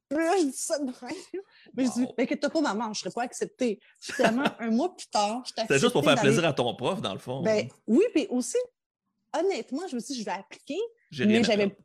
Puis 0.09 0.19
là, 0.19 0.33
je 0.39 0.45
dis 0.45 0.53
ça 0.53 0.77
de 0.77 0.85
même. 0.85 1.41
Mais 1.75 1.85
je 1.85 1.91
dis, 1.91 2.07
mais 2.17 2.27
que 2.27 2.35
t'as 2.35 2.49
pas 2.49 2.61
maman, 2.61 2.85
je 2.85 2.89
ne 2.89 2.93
serais 2.93 3.11
pas 3.11 3.23
acceptée. 3.23 3.79
Finalement, 3.99 4.45
un 4.59 4.69
mois 4.69 4.95
plus 4.95 5.07
tard, 5.07 5.41
je 5.45 5.53
C'était 5.57 5.79
juste 5.79 5.91
pour 5.91 6.03
faire 6.03 6.19
plaisir 6.21 6.45
à 6.45 6.53
ton 6.53 6.73
prof, 6.75 7.01
dans 7.01 7.13
le 7.13 7.19
fond. 7.19 7.41
Ben, 7.41 7.67
oui, 7.87 8.03
puis 8.13 8.27
aussi, 8.29 8.57
honnêtement, 9.33 9.87
je 9.87 9.95
me 9.95 9.99
suis 9.99 10.15
dit, 10.15 10.19
je 10.21 10.25
vais 10.25 10.31
appliquer. 10.31 10.79
Mais 11.19 11.43
j'avais. 11.43 11.75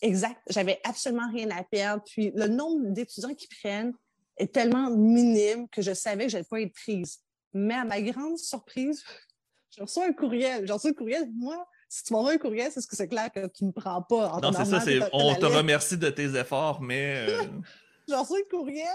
Exact. 0.00 0.40
J'avais 0.48 0.80
absolument 0.84 1.30
rien 1.30 1.50
à 1.50 1.62
perdre. 1.64 2.02
Puis 2.04 2.32
le 2.34 2.48
nombre 2.48 2.90
d'étudiants 2.90 3.34
qui 3.34 3.46
prennent 3.48 3.92
est 4.38 4.52
tellement 4.52 4.90
minime 4.90 5.68
que 5.68 5.82
je 5.82 5.92
savais 5.92 6.24
que 6.24 6.30
je 6.30 6.36
n'allais 6.36 6.48
pas 6.48 6.60
être 6.60 6.72
prise. 6.72 7.18
Mais 7.52 7.74
à 7.74 7.84
ma 7.84 8.00
grande 8.00 8.38
surprise, 8.38 9.04
je 9.76 9.82
reçois 9.82 10.06
un 10.06 10.12
courriel. 10.12 10.66
J'ai 10.66 10.72
reçu 10.72 10.88
un 10.88 10.92
courriel. 10.92 11.30
Moi, 11.34 11.66
si 11.88 12.04
tu 12.04 12.12
m'envoies 12.14 12.32
un 12.32 12.38
courriel, 12.38 12.70
c'est 12.72 12.80
ce 12.80 12.86
que 12.86 12.96
c'est 12.96 13.08
clair 13.08 13.30
que 13.30 13.46
tu 13.48 13.64
ne 13.64 13.68
me 13.68 13.72
prends 13.72 14.02
pas. 14.02 14.38
non, 14.42 14.52
c'est 14.52 14.64
ça. 14.64 15.08
On 15.12 15.34
te 15.34 15.44
remercie 15.44 15.98
de 15.98 16.08
tes 16.08 16.36
efforts, 16.36 16.80
mais. 16.80 17.26
Euh... 17.28 17.44
j'ai 18.08 18.14
reçu 18.14 18.32
un 18.34 18.50
courriel. 18.50 18.86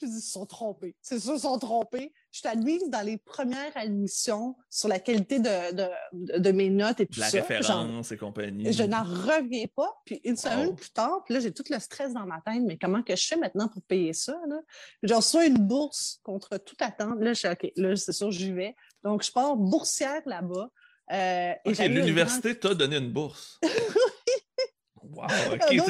Je 0.00 0.06
dis, 0.06 0.16
ils 0.16 0.20
se 0.20 0.32
sont 0.32 0.46
trompés. 0.46 0.96
C'est 1.02 1.18
sûr, 1.18 1.34
ils 1.34 1.36
se 1.36 1.42
sont 1.42 1.58
trompés. 1.58 2.12
Je 2.32 2.38
suis 2.38 2.48
admise 2.48 2.88
dans 2.88 3.02
les 3.02 3.18
premières 3.18 3.76
admissions 3.76 4.56
sur 4.68 4.88
la 4.88 4.98
qualité 4.98 5.38
de, 5.38 5.74
de, 5.74 6.38
de 6.38 6.52
mes 6.52 6.70
notes 6.70 7.00
et 7.00 7.06
tout 7.06 7.20
la 7.20 7.28
ça. 7.28 7.38
La 7.38 7.42
référence 7.44 8.12
et 8.12 8.16
compagnie. 8.16 8.72
Je 8.72 8.82
n'en 8.82 9.02
reviens 9.02 9.66
pas. 9.74 10.00
Puis 10.04 10.20
une 10.24 10.36
semaine 10.36 10.74
plus 10.74 10.90
tard, 10.90 11.22
puis 11.24 11.34
là, 11.34 11.40
j'ai 11.40 11.52
tout 11.52 11.64
le 11.68 11.78
stress 11.78 12.12
dans 12.12 12.26
ma 12.26 12.40
tête. 12.40 12.62
Mais 12.62 12.78
comment 12.78 13.02
que 13.02 13.14
je 13.16 13.26
fais 13.26 13.36
maintenant 13.36 13.68
pour 13.68 13.82
payer 13.82 14.12
ça? 14.12 14.38
Là? 14.48 14.60
J'ai 15.02 15.14
reçu 15.14 15.44
une 15.44 15.58
bourse 15.58 16.20
contre 16.22 16.56
toute 16.58 16.80
attente. 16.82 17.20
Là, 17.20 17.32
je 17.32 17.38
suis 17.38 17.48
OK. 17.48 17.72
Là, 17.76 17.96
c'est 17.96 18.12
sûr, 18.12 18.30
j'y 18.30 18.52
vais. 18.52 18.74
Donc, 19.02 19.22
je 19.22 19.32
pars 19.32 19.56
boursière 19.56 20.22
là-bas. 20.26 20.70
Euh, 21.12 21.52
et 21.64 21.88
l'université 21.88 22.56
t'a 22.56 22.74
donné 22.74 22.96
une 22.96 23.10
bourse. 23.10 23.58
Wow, 25.12 25.24
OK. 25.54 25.66
tu 25.68 25.84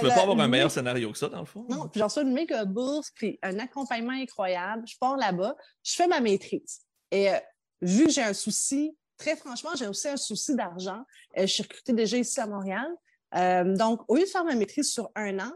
peux 0.00 0.08
pas 0.08 0.22
avoir 0.22 0.38
un 0.40 0.48
meilleur 0.48 0.70
scénario 0.70 1.10
que 1.12 1.18
ça, 1.18 1.28
dans 1.28 1.40
le 1.40 1.46
fond. 1.46 1.66
Non, 1.68 1.88
puis 1.88 1.98
j'en 1.98 2.06
reçois 2.06 2.22
une 2.22 2.32
méga 2.32 2.64
bourse, 2.64 3.10
puis 3.14 3.38
un 3.42 3.58
accompagnement 3.58 4.12
incroyable. 4.12 4.84
Je 4.86 4.96
pars 4.98 5.16
là-bas, 5.16 5.56
je 5.82 5.94
fais 5.94 6.06
ma 6.06 6.20
maîtrise. 6.20 6.80
Et 7.10 7.30
euh, 7.30 7.38
vu 7.82 8.04
que 8.04 8.10
j'ai 8.10 8.22
un 8.22 8.32
souci, 8.32 8.96
très 9.16 9.36
franchement, 9.36 9.70
j'ai 9.76 9.88
aussi 9.88 10.08
un 10.08 10.16
souci 10.16 10.54
d'argent. 10.54 11.04
Euh, 11.36 11.42
je 11.42 11.46
suis 11.46 11.62
recrutée 11.62 11.92
déjà 11.92 12.16
ici 12.16 12.40
à 12.40 12.46
Montréal. 12.46 12.88
Euh, 13.34 13.76
donc, 13.76 14.02
au 14.08 14.16
lieu 14.16 14.22
de 14.22 14.28
faire 14.28 14.44
ma 14.44 14.54
maîtrise 14.54 14.90
sur 14.90 15.10
un 15.14 15.38
an, 15.38 15.52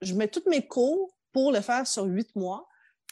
je 0.00 0.14
mets 0.14 0.28
tous 0.28 0.48
mes 0.48 0.66
cours 0.66 1.18
pour 1.32 1.52
le 1.52 1.60
faire 1.60 1.86
sur 1.86 2.04
huit 2.04 2.34
mois. 2.34 2.66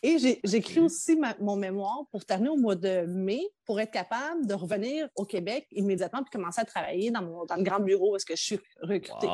Et 0.06 0.38
j'écris 0.44 0.80
aussi 0.80 1.18
mon 1.40 1.56
mémoire 1.56 2.02
pour 2.12 2.26
terminer 2.26 2.50
au 2.50 2.58
mois 2.58 2.74
de 2.74 3.06
mai 3.06 3.40
pour 3.64 3.80
être 3.80 3.90
capable 3.90 4.46
de 4.46 4.52
revenir 4.52 5.08
au 5.16 5.24
Québec 5.24 5.66
immédiatement 5.70 6.22
puis 6.22 6.30
commencer 6.30 6.60
à 6.60 6.66
travailler 6.66 7.10
dans, 7.10 7.22
mon, 7.22 7.46
dans 7.46 7.56
le 7.56 7.62
grand 7.62 7.80
bureau 7.80 8.12
où 8.12 8.16
est-ce 8.16 8.26
que 8.26 8.36
je 8.36 8.42
suis 8.42 8.60
recrutée. 8.82 9.26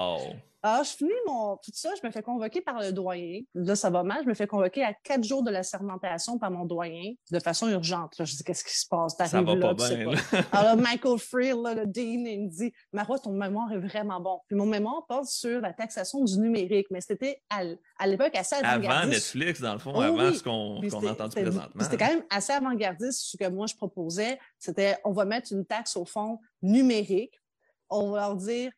Alors, 0.62 0.84
je 0.84 0.90
finis 0.90 1.10
mon, 1.26 1.56
tout 1.56 1.70
ça, 1.72 1.90
je 2.00 2.06
me 2.06 2.12
fais 2.12 2.22
convoquer 2.22 2.60
par 2.60 2.80
le 2.80 2.92
doyen. 2.92 3.40
Là, 3.54 3.74
ça 3.76 3.88
va 3.88 4.02
mal. 4.02 4.22
Je 4.24 4.28
me 4.28 4.34
fais 4.34 4.46
convoquer 4.46 4.84
à 4.84 4.92
quatre 4.92 5.24
jours 5.24 5.42
de 5.42 5.50
la 5.50 5.62
sermentation 5.62 6.38
par 6.38 6.50
mon 6.50 6.66
doyen 6.66 7.12
de 7.30 7.38
façon 7.38 7.68
urgente. 7.68 8.18
Là, 8.18 8.26
je 8.26 8.36
dis, 8.36 8.44
qu'est-ce 8.44 8.64
qui 8.64 8.76
se 8.76 8.86
passe? 8.86 9.16
Ça 9.16 9.40
va 9.40 9.56
pas 9.56 9.74
bien. 9.74 10.12
Alors, 10.52 10.76
Michael 10.76 11.18
Friel, 11.18 11.56
le 11.56 11.86
dean, 11.86 12.26
il 12.26 12.42
me 12.44 12.50
dit, 12.50 12.72
Marois, 12.92 13.18
ton 13.18 13.32
mémoire 13.32 13.72
est 13.72 13.78
vraiment 13.78 14.20
bon. 14.20 14.40
Puis 14.48 14.56
mon 14.56 14.66
mémoire 14.66 15.06
porte 15.08 15.26
sur 15.26 15.62
la 15.62 15.72
taxation 15.72 16.22
du 16.24 16.38
numérique, 16.38 16.88
mais 16.90 17.00
c'était 17.00 17.42
à, 17.48 18.06
l'époque 18.06 18.36
assez 18.36 18.56
avant-gardiste. 18.56 18.90
Avant 18.90 19.06
Netflix, 19.06 19.60
dans 19.62 19.72
le 19.72 19.78
fond, 19.78 19.98
avant 19.98 20.32
ce 20.32 20.42
qu'on 20.42 21.06
a 21.06 21.10
entendu 21.12 21.40
présentement. 21.40 21.84
C'était 21.84 21.96
quand 21.96 22.08
même 22.08 22.24
assez 22.28 22.52
avant-gardiste, 22.52 23.20
ce 23.22 23.36
que 23.38 23.48
moi 23.48 23.66
je 23.66 23.76
proposais. 23.76 24.38
C'était, 24.58 24.98
on 25.04 25.12
va 25.12 25.24
mettre 25.24 25.52
une 25.52 25.64
taxe 25.64 25.96
au 25.96 26.04
fond 26.04 26.38
numérique. 26.60 27.34
On 27.88 28.10
va 28.10 28.20
leur 28.20 28.36
dire, 28.36 28.70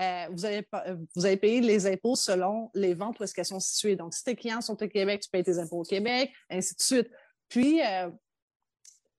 euh, 0.00 0.26
vous, 0.30 0.46
allez, 0.46 0.66
euh, 0.74 0.96
vous 1.14 1.26
allez 1.26 1.36
payer 1.36 1.60
les 1.60 1.86
impôts 1.86 2.16
selon 2.16 2.70
les 2.74 2.94
ventes 2.94 3.20
où 3.20 3.24
est-ce 3.24 3.34
qu'elles 3.34 3.44
sont 3.44 3.60
situées. 3.60 3.96
Donc, 3.96 4.14
si 4.14 4.24
tes 4.24 4.34
clients 4.34 4.60
sont 4.60 4.80
au 4.82 4.88
Québec, 4.88 5.20
tu 5.22 5.28
payes 5.28 5.44
tes 5.44 5.58
impôts 5.58 5.80
au 5.80 5.84
Québec, 5.84 6.32
ainsi 6.50 6.74
de 6.74 6.80
suite. 6.80 7.10
Puis, 7.48 7.82
euh, 7.82 8.10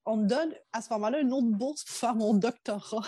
on 0.06 0.18
me 0.18 0.28
donne 0.28 0.54
à 0.72 0.82
ce 0.82 0.92
moment-là 0.94 1.20
une 1.20 1.32
autre 1.32 1.48
bourse 1.48 1.84
pour 1.84 1.96
faire 1.96 2.16
mon 2.16 2.34
doctorat. 2.34 3.08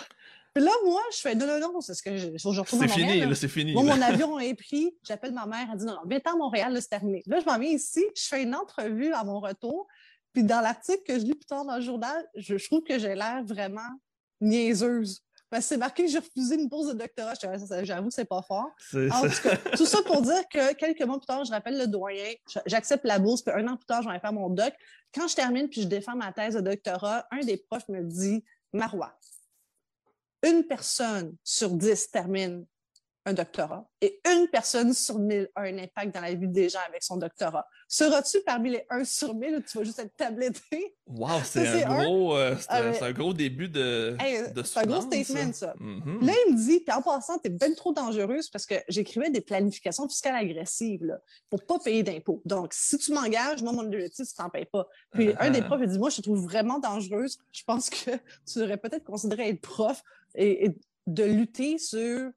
Puis 0.54 0.64
là, 0.64 0.70
moi, 0.86 1.02
je 1.12 1.18
fais 1.18 1.34
non, 1.34 1.46
non, 1.46 1.60
non, 1.60 1.80
c'est 1.82 1.92
ce 1.92 2.02
que 2.02 2.16
je, 2.16 2.28
je 2.34 2.62
C'est 2.66 2.88
fini, 2.88 3.20
là, 3.20 3.34
c'est 3.34 3.48
fini. 3.48 3.74
Moi, 3.74 3.82
mon 3.82 4.00
avion 4.02 4.38
est 4.38 4.54
pris. 4.54 4.96
J'appelle 5.06 5.32
ma 5.32 5.44
mère, 5.44 5.68
elle 5.70 5.78
dit 5.78 5.84
non, 5.84 5.94
non, 5.94 6.00
viens 6.08 6.20
à 6.24 6.36
Montréal, 6.36 6.72
là, 6.72 6.80
c'est 6.80 6.88
terminé. 6.88 7.22
Là, 7.26 7.40
je 7.40 7.44
m'en 7.44 7.58
viens 7.58 7.70
ici, 7.70 8.02
je 8.16 8.22
fais 8.22 8.42
une 8.42 8.54
entrevue 8.54 9.12
à 9.12 9.24
mon 9.24 9.40
retour. 9.40 9.86
Puis 10.32 10.44
dans 10.44 10.60
l'article 10.60 11.02
que 11.06 11.18
je 11.18 11.24
lis 11.24 11.34
plus 11.34 11.46
tard 11.46 11.66
dans 11.66 11.76
le 11.76 11.82
journal, 11.82 12.26
je, 12.36 12.56
je 12.56 12.66
trouve 12.66 12.82
que 12.84 12.98
j'ai 12.98 13.14
l'air 13.14 13.42
vraiment 13.44 13.90
niaiseuse. 14.40 15.25
Parce 15.48 15.64
que 15.64 15.68
c'est 15.68 15.76
marqué 15.76 16.04
que 16.04 16.10
j'ai 16.10 16.18
refusé 16.18 16.56
une 16.56 16.68
pause 16.68 16.88
de 16.88 16.94
doctorat. 16.94 17.34
J'avoue 17.82 18.10
c'est 18.10 18.24
pas 18.24 18.42
fort. 18.42 18.70
En 18.94 19.22
tout 19.22 19.42
cas, 19.42 19.56
tout 19.76 19.86
ça 19.86 20.02
pour 20.02 20.20
dire 20.22 20.48
que 20.48 20.74
quelques 20.74 21.02
mois 21.02 21.18
plus 21.18 21.26
tard, 21.26 21.44
je 21.44 21.52
rappelle 21.52 21.78
le 21.78 21.86
doyen, 21.86 22.32
j'accepte 22.66 23.04
la 23.04 23.18
bourse, 23.18 23.42
puis 23.42 23.54
un 23.54 23.66
an 23.68 23.76
plus 23.76 23.86
tard, 23.86 24.02
je 24.02 24.08
vais 24.08 24.18
faire 24.18 24.32
mon 24.32 24.50
doc. 24.50 24.74
Quand 25.14 25.28
je 25.28 25.36
termine 25.36 25.68
puis 25.68 25.82
je 25.82 25.86
défends 25.86 26.16
ma 26.16 26.32
thèse 26.32 26.54
de 26.54 26.60
doctorat, 26.60 27.26
un 27.30 27.40
des 27.40 27.56
profs 27.56 27.88
me 27.88 28.02
dit 28.02 28.44
Marois, 28.72 29.16
une 30.42 30.64
personne 30.64 31.36
sur 31.44 31.70
dix 31.70 32.10
termine 32.10 32.66
un 33.26 33.32
doctorat 33.32 33.84
et 34.00 34.20
une 34.24 34.46
personne 34.48 34.94
sur 34.94 35.18
mille 35.18 35.48
a 35.56 35.62
un 35.62 35.78
impact 35.78 36.14
dans 36.14 36.20
la 36.20 36.32
vie 36.32 36.46
des 36.46 36.68
gens 36.68 36.78
avec 36.88 37.02
son 37.02 37.16
doctorat. 37.16 37.66
Seras-tu 37.88 38.38
parmi 38.46 38.70
les 38.70 38.86
1 38.88 39.04
sur 39.04 39.34
1000 39.34 39.56
ou 39.56 39.60
tu 39.60 39.76
vas 39.76 39.84
juste 39.84 39.98
être 39.98 40.14
tabletté? 40.16 40.94
Wow, 41.08 41.28
c'est 41.44 41.82
un, 41.82 42.04
gros, 42.04 42.36
euh, 42.36 42.54
euh, 42.70 42.92
un, 43.00 43.12
gros 43.12 43.34
début 43.34 43.68
de, 43.68 44.16
C'est 44.64 44.78
un 44.78 44.86
gros 44.86 45.00
statement, 45.00 45.52
ça. 45.52 45.74
Mm-hmm. 45.80 46.24
Là, 46.24 46.32
il 46.46 46.54
me 46.54 46.56
dit, 46.56 46.80
puis 46.80 46.94
en 46.94 47.02
passant, 47.02 47.38
tu 47.38 47.48
es 47.48 47.50
bien 47.50 47.74
trop 47.74 47.92
dangereuse 47.92 48.48
parce 48.48 48.64
que 48.64 48.76
j'écrivais 48.88 49.30
des 49.30 49.40
planifications 49.40 50.08
fiscales 50.08 50.36
agressives 50.36 51.18
pour 51.50 51.60
ne 51.60 51.66
pas 51.66 51.80
payer 51.80 52.04
d'impôts. 52.04 52.42
Donc, 52.44 52.72
si 52.74 52.96
tu 52.96 53.12
m'engages, 53.12 53.60
moi, 53.60 53.72
mon 53.72 53.86
objectif, 53.86 54.28
tu 54.28 54.34
t'en 54.34 54.50
payes 54.50 54.66
pas. 54.66 54.86
Puis 55.10 55.32
un 55.40 55.50
des 55.50 55.60
uh-huh. 55.60 55.66
profs, 55.66 55.80
il 55.82 55.88
dit, 55.88 55.98
moi, 55.98 56.10
je 56.10 56.16
te 56.16 56.22
trouve 56.22 56.44
vraiment 56.44 56.78
dangereuse. 56.78 57.38
Je 57.50 57.64
pense 57.64 57.90
que 57.90 58.10
tu 58.46 58.60
devrais 58.60 58.76
peut-être 58.76 59.04
considérer 59.04 59.48
être 59.48 59.60
prof 59.60 60.00
et 60.36 60.70
de 61.08 61.24
lutter 61.24 61.78
sur 61.78 62.30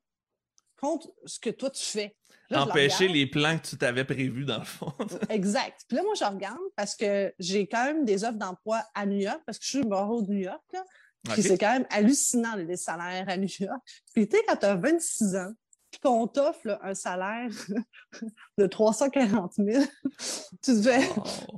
contre 0.80 1.12
ce 1.26 1.40
que 1.40 1.50
toi 1.50 1.70
tu 1.70 1.84
fais. 1.84 2.16
Empêcher 2.52 3.08
les 3.08 3.28
plans 3.28 3.60
que 3.60 3.68
tu 3.68 3.78
t'avais 3.78 4.06
prévus 4.06 4.44
dans 4.44 4.58
le 4.58 4.66
fond. 4.66 4.92
exact. 5.30 5.86
Puis 5.88 5.98
là, 5.98 6.04
moi, 6.04 6.14
je 6.16 6.24
regarde 6.24 6.58
parce 6.76 6.96
que 6.96 7.32
j'ai 7.38 7.68
quand 7.68 7.86
même 7.86 8.06
des 8.06 8.24
offres 8.24 8.40
d'emploi 8.40 8.84
à 8.96 9.06
New 9.06 9.20
York 9.20 9.42
parce 9.46 9.60
que 9.60 9.66
je 9.66 9.70
suis 9.70 9.82
au 9.82 10.22
de 10.24 10.32
New 10.32 10.40
York. 10.40 10.64
Puis 11.32 11.44
c'est 11.44 11.58
quand 11.58 11.74
même 11.74 11.86
hallucinant 11.92 12.56
les 12.56 12.78
salaires 12.78 13.26
à 13.28 13.38
New 13.38 13.50
York. 13.60 13.80
Puis 14.16 14.28
tu 14.28 14.38
sais, 14.38 14.44
quand 14.48 14.56
tu 14.56 14.66
as 14.66 14.76
26 14.76 15.36
ans, 15.36 15.54
puis 15.92 16.00
qu'on 16.02 16.28
t'offre 16.28 16.80
un 16.82 16.94
salaire 16.94 17.50
de 18.58 18.68
340 18.68 19.54
000, 19.58 19.84
tu 20.64 20.74
te 20.76 20.82
fais, 20.82 21.10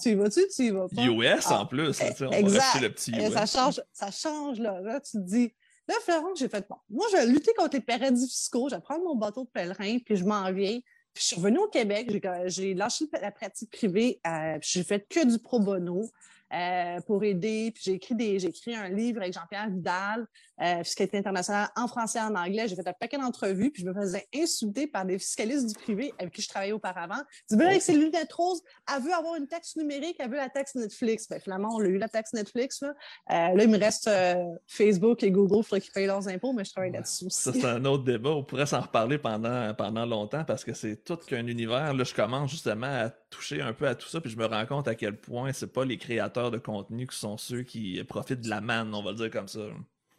tu 0.01 0.09
y 0.09 0.15
vas-tu, 0.15 0.41
tu 0.55 0.63
y 0.63 0.71
vas 0.71 0.87
pas? 0.93 1.03
US 1.03 1.47
en 1.47 1.61
ah, 1.61 1.65
plus, 1.65 2.01
on 2.21 2.31
exact. 2.31 2.81
le 2.81 2.89
petit 2.89 3.11
Ça 3.31 3.45
change, 3.45 3.81
ça 3.91 4.09
change 4.11 4.59
là. 4.59 4.79
là. 4.81 5.01
Tu 5.01 5.11
te 5.11 5.17
dis, 5.17 5.53
Là, 5.91 5.97
Florent, 6.05 6.33
j'ai 6.35 6.47
fait, 6.47 6.65
bon, 6.69 6.77
moi, 6.89 7.05
je 7.11 7.17
vais 7.17 7.25
lutter 7.25 7.53
contre 7.53 7.75
les 7.75 7.81
paradis 7.81 8.25
fiscaux, 8.25 8.69
je 8.69 8.75
vais 8.75 8.81
prendre 8.81 9.03
mon 9.03 9.15
bateau 9.15 9.43
de 9.43 9.49
pèlerin, 9.49 9.97
puis 9.99 10.15
je 10.15 10.23
m'en 10.23 10.49
viens. 10.53 10.79
Puis 11.13 11.21
je 11.21 11.23
suis 11.23 11.35
revenue 11.35 11.57
au 11.57 11.67
Québec, 11.67 12.09
j'ai 12.45 12.73
lâché 12.73 13.09
la 13.21 13.31
pratique 13.31 13.69
privée, 13.69 14.21
euh, 14.25 14.57
j'ai 14.61 14.85
fait 14.85 15.05
que 15.09 15.29
du 15.29 15.37
pro 15.37 15.59
bono. 15.59 16.09
Euh, 16.53 16.99
pour 17.07 17.23
aider. 17.23 17.71
Puis 17.73 17.83
j'ai 17.85 17.93
écrit 17.93 18.13
des, 18.13 18.37
j'ai 18.39 18.49
écrit 18.49 18.75
un 18.75 18.89
livre 18.89 19.21
avec 19.21 19.33
Jean-Pierre 19.33 19.69
Vidal, 19.69 20.27
euh, 20.61 20.83
fiscalité 20.83 21.17
internationale 21.17 21.69
en 21.77 21.87
français 21.87 22.19
et 22.19 22.23
en 22.23 22.35
anglais. 22.35 22.67
J'ai 22.67 22.75
fait 22.75 22.85
un 22.85 22.93
paquet 22.93 23.17
d'entrevues, 23.17 23.71
puis 23.71 23.83
je 23.83 23.87
me 23.87 23.93
faisais 23.93 24.27
insulter 24.35 24.85
par 24.85 25.05
des 25.05 25.17
fiscalistes 25.17 25.67
du 25.67 25.73
privé 25.73 26.13
avec 26.19 26.33
qui 26.33 26.41
je 26.41 26.49
travaillais 26.49 26.73
auparavant. 26.73 27.21
Ils 27.49 27.55
disaient, 27.55 27.69
avec 27.69 27.81
ses 27.81 27.93
lunettes 27.93 28.33
roses, 28.33 28.61
elle 28.93 29.01
veut 29.01 29.13
avoir 29.13 29.35
une 29.35 29.47
taxe 29.47 29.77
numérique, 29.77 30.17
elle 30.19 30.29
veut 30.29 30.35
la 30.35 30.49
taxe 30.49 30.75
Netflix. 30.75 31.29
Ben, 31.29 31.39
finalement, 31.39 31.69
on 31.71 31.79
a 31.79 31.85
eu 31.85 31.97
la 31.97 32.09
taxe 32.09 32.33
Netflix. 32.33 32.81
Là, 32.81 32.89
euh, 32.89 33.55
là 33.55 33.63
il 33.63 33.69
me 33.69 33.79
reste 33.79 34.07
euh, 34.07 34.43
Facebook 34.67 35.23
et 35.23 35.31
Google, 35.31 35.59
il 35.59 35.63
faudrait 35.63 35.81
qu'ils 35.81 35.93
payent 35.93 36.07
leurs 36.07 36.27
impôts, 36.27 36.51
mais 36.51 36.65
je 36.65 36.71
travaille 36.71 36.91
là-dessus 36.91 37.27
aussi. 37.27 37.41
Ça, 37.43 37.53
c'est 37.53 37.65
un 37.65 37.85
autre 37.85 38.03
débat. 38.03 38.31
On 38.31 38.43
pourrait 38.43 38.65
s'en 38.65 38.81
reparler 38.81 39.17
pendant, 39.17 39.73
pendant 39.73 40.05
longtemps 40.05 40.43
parce 40.43 40.65
que 40.65 40.73
c'est 40.73 41.01
tout 41.05 41.15
qu'un 41.15 41.47
univers. 41.47 41.93
Là, 41.93 42.03
je 42.03 42.13
commence 42.13 42.51
justement 42.51 42.87
à 42.87 43.09
toucher 43.31 43.61
un 43.61 43.73
peu 43.73 43.87
à 43.87 43.95
tout 43.95 44.07
ça, 44.07 44.21
puis 44.21 44.29
je 44.29 44.37
me 44.37 44.45
rends 44.45 44.65
compte 44.67 44.87
à 44.87 44.93
quel 44.93 45.19
point 45.19 45.51
c'est 45.53 45.73
pas 45.73 45.85
les 45.85 45.97
créateurs 45.97 46.51
de 46.51 46.59
contenu 46.59 47.07
qui 47.07 47.17
sont 47.17 47.37
ceux 47.37 47.63
qui 47.63 48.03
profitent 48.03 48.41
de 48.41 48.49
la 48.49 48.61
manne, 48.61 48.93
on 48.93 49.01
va 49.01 49.11
le 49.11 49.17
dire 49.17 49.31
comme 49.31 49.47
ça. 49.47 49.61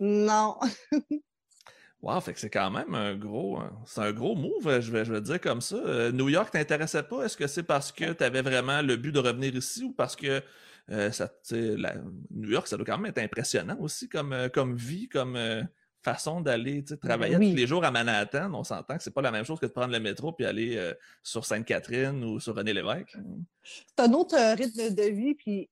Non. 0.00 0.58
wow, 2.02 2.20
fait 2.20 2.34
que 2.34 2.40
c'est 2.40 2.50
quand 2.50 2.70
même 2.70 2.94
un 2.94 3.14
gros, 3.14 3.60
c'est 3.86 4.00
un 4.00 4.12
gros 4.12 4.34
move, 4.34 4.80
je 4.80 4.90
vais, 4.90 5.04
je 5.04 5.12
vais 5.12 5.20
dire 5.20 5.40
comme 5.40 5.60
ça. 5.60 5.76
Euh, 5.76 6.10
New 6.10 6.28
York 6.28 6.50
t'intéressait 6.50 7.04
pas? 7.04 7.24
Est-ce 7.24 7.36
que 7.36 7.46
c'est 7.46 7.62
parce 7.62 7.92
que 7.92 8.12
tu 8.12 8.24
avais 8.24 8.42
vraiment 8.42 8.82
le 8.82 8.96
but 8.96 9.12
de 9.12 9.20
revenir 9.20 9.54
ici 9.54 9.84
ou 9.84 9.92
parce 9.92 10.16
que 10.16 10.42
euh, 10.90 11.12
ça, 11.12 11.30
la, 11.50 11.94
New 12.30 12.50
York, 12.50 12.66
ça 12.66 12.76
doit 12.76 12.84
quand 12.84 12.98
même 12.98 13.10
être 13.10 13.18
impressionnant 13.18 13.76
aussi 13.78 14.08
comme, 14.08 14.32
euh, 14.32 14.48
comme 14.48 14.74
vie, 14.74 15.08
comme 15.08 15.38
façon 16.02 16.40
d'aller 16.40 16.84
travailler 17.00 17.34
tous 17.34 17.56
les 17.56 17.66
jours 17.66 17.84
à 17.84 17.90
Manhattan. 17.90 18.52
On 18.54 18.64
s'entend 18.64 18.96
que 18.96 19.02
c'est 19.02 19.14
pas 19.14 19.22
la 19.22 19.30
même 19.30 19.44
chose 19.44 19.60
que 19.60 19.66
de 19.66 19.72
prendre 19.72 19.92
le 19.92 20.00
métro 20.00 20.32
puis 20.32 20.44
aller 20.44 20.92
sur 21.22 21.44
Sainte-Catherine 21.44 22.24
ou 22.24 22.40
sur 22.40 22.54
René 22.54 22.72
Lévesque. 22.72 23.16
C'est 23.64 24.04
un 24.04 24.12
autre 24.12 24.36
rythme 24.56 24.94
de, 24.94 25.02
vie 25.02 25.34
puis, 25.34 25.70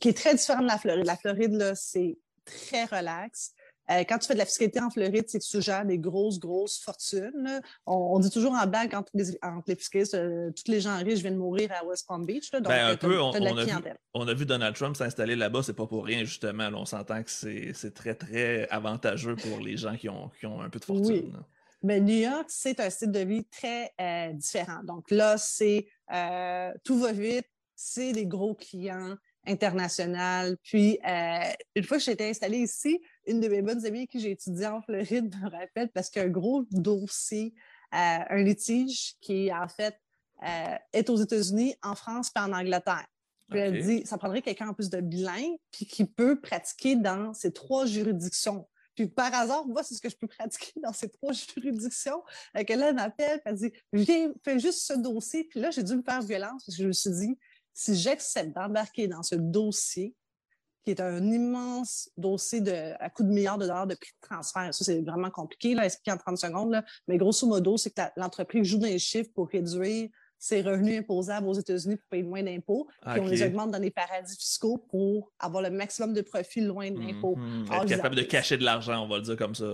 qui 0.00 0.08
est 0.08 0.16
très 0.16 0.34
différent 0.34 0.62
de 0.62 0.66
la 0.66 0.78
Floride. 0.78 1.06
La 1.06 1.16
Floride, 1.16 1.52
là, 1.52 1.74
c'est 1.74 2.18
très 2.44 2.84
relax. 2.84 3.52
Euh, 3.90 4.02
quand 4.08 4.18
tu 4.18 4.26
fais 4.26 4.34
de 4.34 4.38
la 4.38 4.44
fiscalité 4.44 4.80
en 4.80 4.90
Floride, 4.90 5.24
c'est 5.28 5.38
que 5.38 5.44
tu 5.44 5.62
gères 5.62 5.84
des 5.84 5.98
grosses, 5.98 6.38
grosses 6.38 6.78
fortunes. 6.78 7.60
On, 7.86 8.18
dit 8.18 8.30
toujours 8.30 8.52
en 8.52 8.66
blague 8.66 8.94
entre 8.94 9.10
les, 9.14 9.38
entre 9.42 9.64
les 9.68 9.76
fiscalistes, 9.76 10.14
euh, 10.14 10.50
tous 10.50 10.70
les 10.70 10.80
gens 10.80 10.96
riches 10.96 11.20
viennent 11.20 11.36
mourir 11.36 11.70
à 11.72 11.84
West 11.84 12.06
Palm 12.08 12.26
Beach. 12.26 12.50
donc, 12.50 12.64
ben, 12.64 12.88
un 12.88 12.96
peu, 12.96 13.20
on, 13.20 13.32
a 13.32 13.64
vu, 13.64 13.72
on, 14.14 14.26
a 14.26 14.34
vu, 14.34 14.44
Donald 14.44 14.74
Trump 14.74 14.96
s'installer 14.96 15.36
là-bas, 15.36 15.62
c'est 15.62 15.74
pas 15.74 15.86
pour 15.86 16.04
rien, 16.04 16.24
justement. 16.24 16.68
on 16.74 16.84
s'entend 16.84 17.22
que 17.22 17.30
c'est 17.30 17.94
très, 17.94 18.14
très 18.14 18.68
avantageux 18.70 19.36
pour 19.36 19.60
les 19.60 19.76
gens 19.76 19.96
qui 19.96 20.08
ont, 20.08 20.30
qui 20.40 20.46
ont 20.46 20.60
un 20.60 20.68
peu 20.68 20.80
de 20.80 20.84
fortune. 20.84 21.06
Oui. 21.06 21.32
Mais 21.82 22.00
New 22.00 22.16
York, 22.16 22.46
c'est 22.48 22.80
un 22.80 22.90
style 22.90 23.12
de 23.12 23.20
vie 23.20 23.44
très 23.44 23.92
euh, 24.00 24.32
différent. 24.32 24.82
Donc 24.82 25.10
là, 25.10 25.38
c'est 25.38 25.86
tout 26.84 26.98
va 26.98 27.12
vite, 27.12 27.46
c'est 27.76 28.12
des 28.12 28.26
gros 28.26 28.54
clients, 28.54 29.16
international. 29.46 30.56
Puis, 30.62 30.98
euh, 31.06 31.52
une 31.74 31.84
fois 31.84 31.98
que 31.98 32.04
j'étais 32.04 32.28
installée 32.28 32.58
ici, 32.58 33.00
une 33.26 33.40
de 33.40 33.48
mes 33.48 33.62
bonnes 33.62 33.84
amies 33.86 34.06
que 34.08 34.18
j'ai 34.18 34.32
étudié 34.32 34.66
en 34.66 34.82
Floride 34.82 35.34
me 35.42 35.50
rappelle 35.50 35.88
parce 35.90 36.10
qu'un 36.10 36.28
gros 36.28 36.64
dossier, 36.70 37.54
euh, 37.94 38.18
un 38.28 38.42
litige 38.42 39.14
qui, 39.20 39.52
en 39.52 39.68
fait, 39.68 39.96
euh, 40.42 40.76
est 40.92 41.08
aux 41.08 41.16
États-Unis, 41.16 41.74
en 41.82 41.94
France 41.94 42.30
puis 42.30 42.42
en 42.42 42.52
Angleterre. 42.52 43.06
Puis 43.48 43.60
elle 43.60 43.82
dit, 43.82 44.04
ça 44.04 44.18
prendrait 44.18 44.42
quelqu'un 44.42 44.68
en 44.68 44.74
plus 44.74 44.90
de 44.90 45.00
bilingue 45.00 45.56
puis 45.70 45.86
qui 45.86 46.04
peut 46.04 46.40
pratiquer 46.40 46.96
dans 46.96 47.32
ces 47.32 47.52
trois 47.52 47.86
juridictions. 47.86 48.66
Puis 48.96 49.06
par 49.06 49.32
hasard, 49.32 49.66
moi, 49.66 49.82
c'est 49.82 49.94
ce 49.94 50.00
que 50.00 50.08
je 50.08 50.16
peux 50.16 50.26
pratiquer 50.26 50.80
dans 50.82 50.92
ces 50.92 51.08
trois 51.08 51.32
juridictions. 51.54 52.22
Et 52.56 52.76
là, 52.76 52.88
elle 52.88 52.94
m'appelle, 52.94 53.40
elle 53.44 53.54
dit, 53.54 53.72
viens, 53.92 54.32
fais 54.42 54.58
juste 54.58 54.80
ce 54.80 54.94
dossier. 54.94 55.44
Puis 55.44 55.60
là, 55.60 55.70
j'ai 55.70 55.82
dû 55.82 55.94
me 55.96 56.02
faire 56.02 56.22
violence 56.22 56.64
parce 56.64 56.76
que 56.76 56.82
je 56.82 56.88
me 56.88 56.92
suis 56.92 57.10
dit, 57.10 57.38
si 57.76 57.94
j'accepte 57.94 58.54
d'embarquer 58.54 59.06
dans 59.06 59.22
ce 59.22 59.34
dossier, 59.34 60.14
qui 60.82 60.92
est 60.92 61.00
un 61.00 61.30
immense 61.30 62.10
dossier 62.16 62.62
de, 62.62 62.94
à 62.98 63.10
coût 63.10 63.22
de 63.22 63.28
milliards 63.28 63.58
de 63.58 63.66
dollars 63.66 63.86
de 63.86 63.94
prix 63.94 64.12
de 64.22 64.26
transfert. 64.26 64.72
Ça, 64.72 64.84
c'est 64.84 65.02
vraiment 65.02 65.30
compliqué, 65.30 65.74
là, 65.74 65.84
expliquer 65.84 66.12
en 66.12 66.16
30 66.16 66.38
secondes. 66.38 66.70
Là. 66.70 66.84
Mais 67.06 67.18
grosso 67.18 67.46
modo, 67.46 67.76
c'est 67.76 67.90
que 67.90 68.00
l'entreprise 68.16 68.64
joue 68.64 68.78
dans 68.78 68.86
les 68.86 68.98
chiffres 68.98 69.30
pour 69.34 69.48
réduire 69.48 70.08
ses 70.38 70.62
revenus 70.62 71.00
imposables 71.00 71.48
aux 71.48 71.54
États-Unis 71.54 71.96
pour 71.96 72.08
payer 72.08 72.22
moins 72.22 72.42
d'impôts. 72.42 72.86
Puis 73.02 73.20
on 73.20 73.26
les 73.26 73.42
augmente 73.42 73.70
dans 73.70 73.78
les 73.78 73.90
paradis 73.90 74.36
fiscaux 74.36 74.78
pour 74.90 75.32
avoir 75.38 75.62
le 75.62 75.70
maximum 75.70 76.12
de 76.12 76.20
profits 76.20 76.60
loin 76.60 76.90
de 76.90 76.98
l'impôt. 76.98 77.36
Mm 77.36 77.64
Être 77.72 77.86
capable 77.86 78.16
de 78.16 78.22
cacher 78.22 78.56
de 78.56 78.64
l'argent, 78.64 79.04
on 79.04 79.08
va 79.08 79.16
le 79.16 79.22
dire 79.22 79.36
comme 79.36 79.54
ça. 79.54 79.66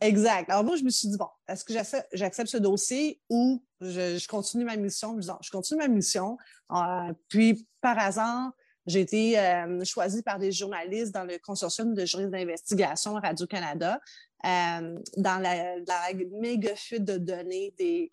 Exact. 0.00 0.50
Alors 0.50 0.64
moi, 0.64 0.76
je 0.76 0.84
me 0.84 0.90
suis 0.90 1.08
dit, 1.08 1.16
bon, 1.16 1.28
est-ce 1.48 1.64
que 1.64 1.72
j'accepte 2.12 2.50
ce 2.50 2.58
dossier 2.58 3.20
ou 3.28 3.64
je, 3.80 4.26
continue 4.26 4.64
ma 4.64 4.76
mission? 4.76 5.18
je 5.20 5.50
continue 5.50 5.78
ma 5.78 5.88
mission. 5.88 6.36
Euh, 6.72 7.12
puis 7.28 7.66
par 7.80 7.98
hasard, 7.98 8.52
J'ai 8.86 9.00
été 9.00 9.38
euh, 9.38 9.84
choisie 9.84 10.22
par 10.22 10.38
des 10.38 10.50
journalistes 10.50 11.14
dans 11.14 11.24
le 11.24 11.38
consortium 11.38 11.94
de 11.94 12.04
juristes 12.04 12.30
d'investigation 12.30 13.14
Radio-Canada 13.14 14.00
euh, 14.44 14.98
dans 15.16 15.40
la, 15.40 15.76
la 15.78 16.14
méga 16.40 16.74
fuite 16.74 17.04
de 17.04 17.16
données 17.16 17.72
des 17.78 18.12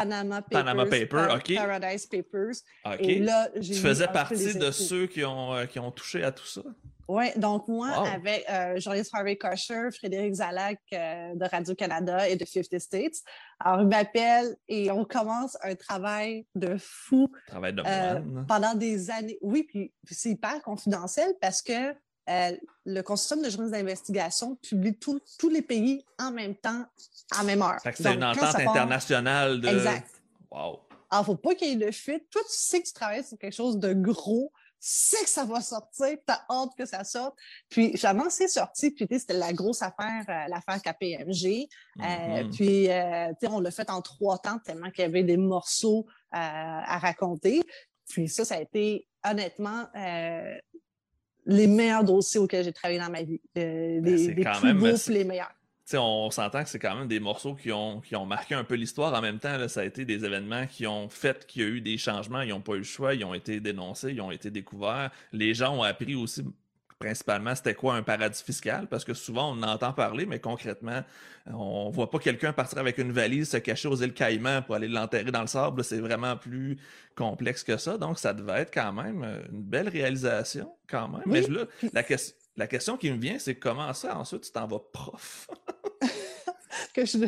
Panama 0.00 0.42
Papers, 0.42 0.64
Panama 0.64 0.84
Papers, 0.86 1.34
OK. 1.34 1.54
Paradise 1.54 2.06
Papers. 2.06 2.56
OK. 2.86 3.00
Et 3.00 3.18
là, 3.18 3.48
tu 3.60 3.74
faisais 3.74 4.08
partie 4.08 4.54
de 4.54 4.70
ceux 4.70 5.06
qui 5.06 5.24
ont, 5.24 5.54
euh, 5.54 5.66
qui 5.66 5.78
ont 5.78 5.90
touché 5.90 6.22
à 6.24 6.32
tout 6.32 6.46
ça? 6.46 6.62
Oui, 7.10 7.24
donc 7.36 7.66
moi, 7.68 7.88
Wow. 8.00 8.04
avec 8.06 8.44
euh, 8.50 8.78
journaliste 8.78 9.10
Harvey 9.14 9.36
Kosher, 9.36 9.88
Frédéric 9.96 10.34
Zalac 10.34 10.78
euh, 10.92 11.34
de 11.36 11.44
Radio-Canada 11.50 12.28
et 12.28 12.36
de 12.36 12.44
50 12.44 12.78
States. 12.78 13.14
Alors, 13.60 13.80
il 13.80 13.88
m'appelle 13.88 14.56
et 14.68 14.90
on 14.90 15.06
commence 15.06 15.56
un 15.62 15.74
travail 15.74 16.44
de 16.54 16.76
fou 16.78 17.32
Travail 17.46 17.72
de 17.72 17.82
Euh, 17.86 18.20
moine. 18.20 18.44
pendant 18.46 18.74
des 18.74 19.10
années. 19.10 19.38
Oui, 19.40 19.62
puis 19.66 19.90
puis 20.04 20.14
c'est 20.14 20.28
hyper 20.30 20.60
confidentiel 20.62 21.32
parce 21.40 21.62
que 21.62 21.94
euh, 22.28 22.56
le 22.84 23.02
consortium 23.02 23.42
de 23.44 23.50
journalistes 23.50 23.74
d'investigation 23.74 24.56
publie 24.56 24.98
tout- 24.98 25.20
tous 25.38 25.48
les 25.48 25.62
pays 25.62 26.04
en 26.18 26.30
même 26.30 26.54
temps, 26.56 26.84
à 27.38 27.42
même 27.44 27.62
heure. 27.62 27.78
C'est 27.82 28.12
une 28.14 28.24
entente 28.24 28.54
internationale 28.54 29.60
de. 29.60 29.68
Exact. 29.68 30.08
Wow. 30.50 30.80
Alors, 31.10 31.24
faut 31.26 31.36
pas 31.36 31.54
qu'il 31.54 31.68
y 31.68 31.72
ait 31.72 31.86
de 31.86 31.90
fuite. 31.90 32.28
Toi, 32.30 32.42
tu 32.42 32.50
sais 32.56 32.80
que 32.82 32.86
tu 32.86 32.92
travailles 32.92 33.24
sur 33.24 33.38
quelque 33.38 33.54
chose 33.54 33.78
de 33.78 33.92
gros. 33.94 34.52
Tu 34.80 34.88
sais 34.90 35.24
que 35.24 35.28
ça 35.30 35.44
va 35.44 35.60
sortir. 35.60 36.06
Tu 36.26 36.32
as 36.32 36.44
hâte 36.50 36.70
que 36.78 36.84
ça 36.86 37.02
sorte. 37.02 37.34
Puis, 37.68 37.96
finalement, 37.96 38.28
c'est 38.30 38.46
sorti. 38.46 38.90
Puis, 38.92 39.08
tu 39.08 39.14
sais, 39.14 39.20
c'était 39.20 39.32
la 39.32 39.52
grosse 39.52 39.82
affaire, 39.82 40.22
euh, 40.28 40.48
l'affaire 40.48 40.80
KPMG. 40.82 41.66
Euh, 42.00 42.44
Mhm. 42.44 42.50
puis, 42.52 42.88
euh, 42.90 43.28
tu 43.40 43.46
sais, 43.46 43.52
on 43.52 43.58
l'a 43.60 43.70
fait 43.70 43.90
en 43.90 44.00
trois 44.02 44.38
temps 44.38 44.58
tellement 44.58 44.90
qu'il 44.90 45.02
y 45.02 45.06
avait 45.06 45.24
des 45.24 45.36
morceaux 45.38 46.06
à 46.30 46.98
raconter. 46.98 47.62
Puis, 48.08 48.28
ça, 48.28 48.44
ça 48.44 48.54
a 48.56 48.60
été, 48.60 49.08
honnêtement, 49.28 49.86
les 51.48 51.66
meilleurs 51.66 52.04
dossiers 52.04 52.38
auxquels 52.38 52.64
j'ai 52.64 52.72
travaillé 52.72 53.00
dans 53.00 53.10
ma 53.10 53.22
vie. 53.22 53.40
Euh, 53.56 54.00
Ben, 54.00 54.04
les 54.14 54.18
c'est 54.26 54.34
les 54.34 54.44
quand 54.44 54.52
plus 54.60 54.68
même- 54.74 54.78
beaux 54.78 54.96
les 55.08 55.24
meilleurs. 55.24 55.50
On 55.94 56.30
s'entend 56.30 56.62
que 56.64 56.68
c'est 56.68 56.78
quand 56.78 56.94
même 56.94 57.08
des 57.08 57.18
morceaux 57.18 57.54
qui 57.54 57.72
ont, 57.72 58.00
qui 58.02 58.14
ont 58.14 58.26
marqué 58.26 58.54
un 58.54 58.62
peu 58.62 58.74
l'histoire. 58.74 59.14
En 59.14 59.22
même 59.22 59.38
temps, 59.38 59.56
là, 59.56 59.68
ça 59.68 59.80
a 59.80 59.84
été 59.84 60.04
des 60.04 60.22
événements 60.26 60.66
qui 60.66 60.86
ont 60.86 61.08
fait 61.08 61.46
qu'il 61.46 61.62
y 61.62 61.64
a 61.64 61.68
eu 61.68 61.80
des 61.80 61.96
changements. 61.96 62.42
Ils 62.42 62.50
n'ont 62.50 62.60
pas 62.60 62.74
eu 62.74 62.78
le 62.78 62.84
choix. 62.84 63.14
Ils 63.14 63.24
ont 63.24 63.32
été 63.32 63.58
dénoncés. 63.58 64.10
Ils 64.12 64.20
ont 64.20 64.30
été 64.30 64.50
découverts. 64.50 65.10
Les 65.32 65.54
gens 65.54 65.74
ont 65.78 65.82
appris 65.82 66.14
aussi, 66.14 66.44
principalement, 67.08 67.54
c'était 67.54 67.74
quoi 67.74 67.94
un 67.94 68.02
paradis 68.02 68.42
fiscal? 68.42 68.88
Parce 68.88 69.04
que 69.04 69.14
souvent, 69.14 69.52
on 69.54 69.62
en 69.62 69.68
entend 69.74 69.92
parler, 69.92 70.26
mais 70.26 70.40
concrètement, 70.40 71.02
on 71.46 71.90
voit 71.90 72.10
pas 72.10 72.18
quelqu'un 72.18 72.52
partir 72.52 72.78
avec 72.78 72.98
une 72.98 73.12
valise, 73.12 73.50
se 73.50 73.56
cacher 73.58 73.88
aux 73.88 73.96
îles 73.96 74.12
Caïmans 74.14 74.62
pour 74.62 74.74
aller 74.74 74.88
l'enterrer 74.88 75.30
dans 75.30 75.40
le 75.42 75.46
sable. 75.46 75.84
C'est 75.84 76.00
vraiment 76.00 76.36
plus 76.36 76.78
complexe 77.14 77.62
que 77.62 77.76
ça. 77.76 77.98
Donc, 77.98 78.18
ça 78.18 78.34
devait 78.34 78.60
être 78.62 78.74
quand 78.74 78.92
même 78.92 79.22
euh, 79.22 79.40
une 79.50 79.62
belle 79.62 79.88
réalisation, 79.88 80.74
quand 80.88 81.08
même. 81.08 81.22
Oui. 81.26 81.40
Mais 81.40 81.54
là, 81.54 81.64
la, 81.92 82.02
ques- 82.02 82.34
la 82.56 82.66
question 82.66 82.96
qui 82.96 83.10
me 83.12 83.18
vient, 83.18 83.38
c'est 83.38 83.54
comment 83.56 83.92
ça, 83.94 84.18
ensuite, 84.18 84.42
tu 84.42 84.50
t'en 84.52 84.66
vas 84.66 84.80
prof? 84.92 85.48
que 86.94 87.04
je 87.04 87.18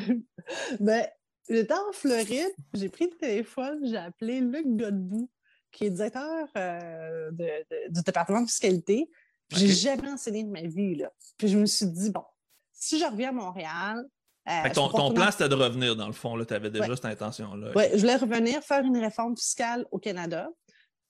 ben, 0.80 1.06
j'étais 1.48 1.72
en 1.74 1.92
Floride, 1.92 2.50
j'ai 2.74 2.88
pris 2.88 3.04
le 3.10 3.16
téléphone, 3.16 3.80
j'ai 3.84 3.96
appelé 3.96 4.40
Luc 4.40 4.66
Godbout, 4.66 5.30
qui 5.70 5.84
est 5.86 5.90
directeur 5.90 6.48
euh, 6.56 7.30
de- 7.30 7.44
de- 7.70 7.92
du 7.92 8.02
département 8.02 8.40
de 8.42 8.46
fiscalité. 8.48 9.08
J'ai 9.50 9.68
jamais 9.68 10.10
enseigné 10.10 10.44
de 10.44 10.50
ma 10.50 10.62
vie. 10.62 10.94
Là. 10.96 11.10
Puis 11.36 11.48
je 11.48 11.58
me 11.58 11.66
suis 11.66 11.86
dit, 11.86 12.10
bon, 12.10 12.24
si 12.72 12.98
je 12.98 13.04
reviens 13.04 13.30
à 13.30 13.32
Montréal. 13.32 14.04
euh, 14.48 14.62
Fait 14.62 14.72
ton, 14.72 14.88
ton 14.88 15.12
plan, 15.12 15.30
c'était 15.30 15.48
de 15.48 15.54
revenir, 15.54 15.96
dans 15.96 16.06
le 16.06 16.12
fond. 16.12 16.42
Tu 16.44 16.54
avais 16.54 16.70
déjà 16.70 16.88
Ouais. 16.88 16.96
cette 16.96 17.04
intention-là. 17.06 17.72
Ouais, 17.74 17.90
je 17.94 17.98
voulais 18.00 18.16
revenir 18.16 18.62
faire 18.62 18.84
une 18.84 18.96
réforme 18.98 19.36
fiscale 19.36 19.86
au 19.90 19.98
Canada 19.98 20.48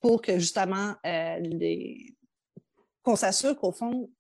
pour 0.01 0.21
que 0.23 0.39
justement 0.39 0.95
euh, 1.07 1.39
les... 1.41 2.15
qu'on 3.03 3.17
s'assure 3.17 3.57
qu'au 3.59 3.73
fond, 3.73 4.11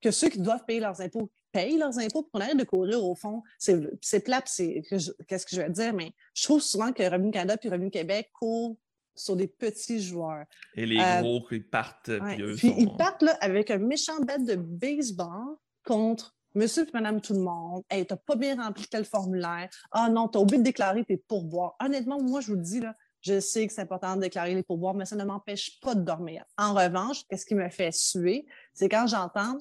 que 0.00 0.10
ceux 0.10 0.28
qui 0.28 0.38
doivent 0.40 0.64
payer 0.66 0.80
leurs 0.80 1.00
impôts 1.00 1.30
payent 1.52 1.78
leurs 1.78 1.98
impôts, 1.98 2.22
puis 2.22 2.30
qu'on 2.32 2.40
arrête 2.40 2.56
de 2.58 2.64
courir 2.64 3.02
au 3.02 3.14
fond. 3.14 3.42
C'est 3.58 4.20
plat, 4.20 4.42
c'est 4.44 4.82
que 4.90 4.98
je- 4.98 5.12
qu'est-ce 5.26 5.46
que 5.46 5.56
je 5.56 5.62
veux 5.62 5.70
dire, 5.70 5.94
mais 5.94 6.12
je 6.34 6.42
trouve 6.42 6.60
souvent 6.60 6.92
que 6.92 7.02
Revenu 7.02 7.30
Canada 7.30 7.56
puis 7.56 7.70
Revenu 7.70 7.90
Québec 7.90 8.28
courent 8.34 8.76
sur 9.16 9.36
des 9.36 9.46
petits 9.48 10.00
joueurs. 10.02 10.44
Et 10.74 10.86
les 10.86 10.98
Euh, 11.00 11.20
gros 11.22 11.44
qui 11.46 11.60
partent, 11.60 12.08
Ouais. 12.08 12.34
puis 12.36 12.42
eux 12.42 12.54
Puis 12.56 12.68
sont- 12.68 12.76
ils 12.78 12.96
partent 12.96 13.22
là, 13.22 13.36
avec 13.40 13.70
un 13.70 13.78
méchant 13.78 14.18
bête 14.20 14.44
de 14.44 14.54
baseball 14.56 15.56
contre 15.84 16.34
Monsieur 16.54 16.84
et 16.86 16.90
Madame 16.94 17.20
tout 17.20 17.34
le 17.34 17.40
monde. 17.40 17.82
Hey, 17.90 18.06
t'as 18.06 18.16
pas 18.16 18.36
bien 18.36 18.56
rempli 18.62 18.86
tel 18.86 19.04
formulaire. 19.04 19.68
Ah 19.92 20.08
non, 20.08 20.28
t'as 20.28 20.38
oublié 20.38 20.58
de 20.58 20.62
déclarer 20.64 21.04
tes 21.04 21.16
pourboires. 21.18 21.76
Honnêtement, 21.80 22.20
moi, 22.22 22.40
je 22.40 22.46
vous 22.48 22.54
le 22.56 22.62
dis, 22.62 22.80
là, 22.80 22.94
je 23.20 23.40
sais 23.40 23.66
que 23.66 23.72
c'est 23.72 23.82
important 23.82 24.16
de 24.16 24.22
déclarer 24.22 24.54
les 24.54 24.62
pourboires, 24.62 24.94
mais 24.94 25.04
ça 25.04 25.16
ne 25.16 25.24
m'empêche 25.24 25.78
pas 25.80 25.94
de 25.94 26.00
dormir. 26.02 26.44
En 26.56 26.72
revanche, 26.74 27.24
qu'est-ce 27.28 27.44
qui 27.44 27.54
me 27.54 27.68
fait 27.68 27.92
suer, 27.92 28.46
c'est 28.72 28.88
quand 28.88 29.06
j'entends, 29.06 29.58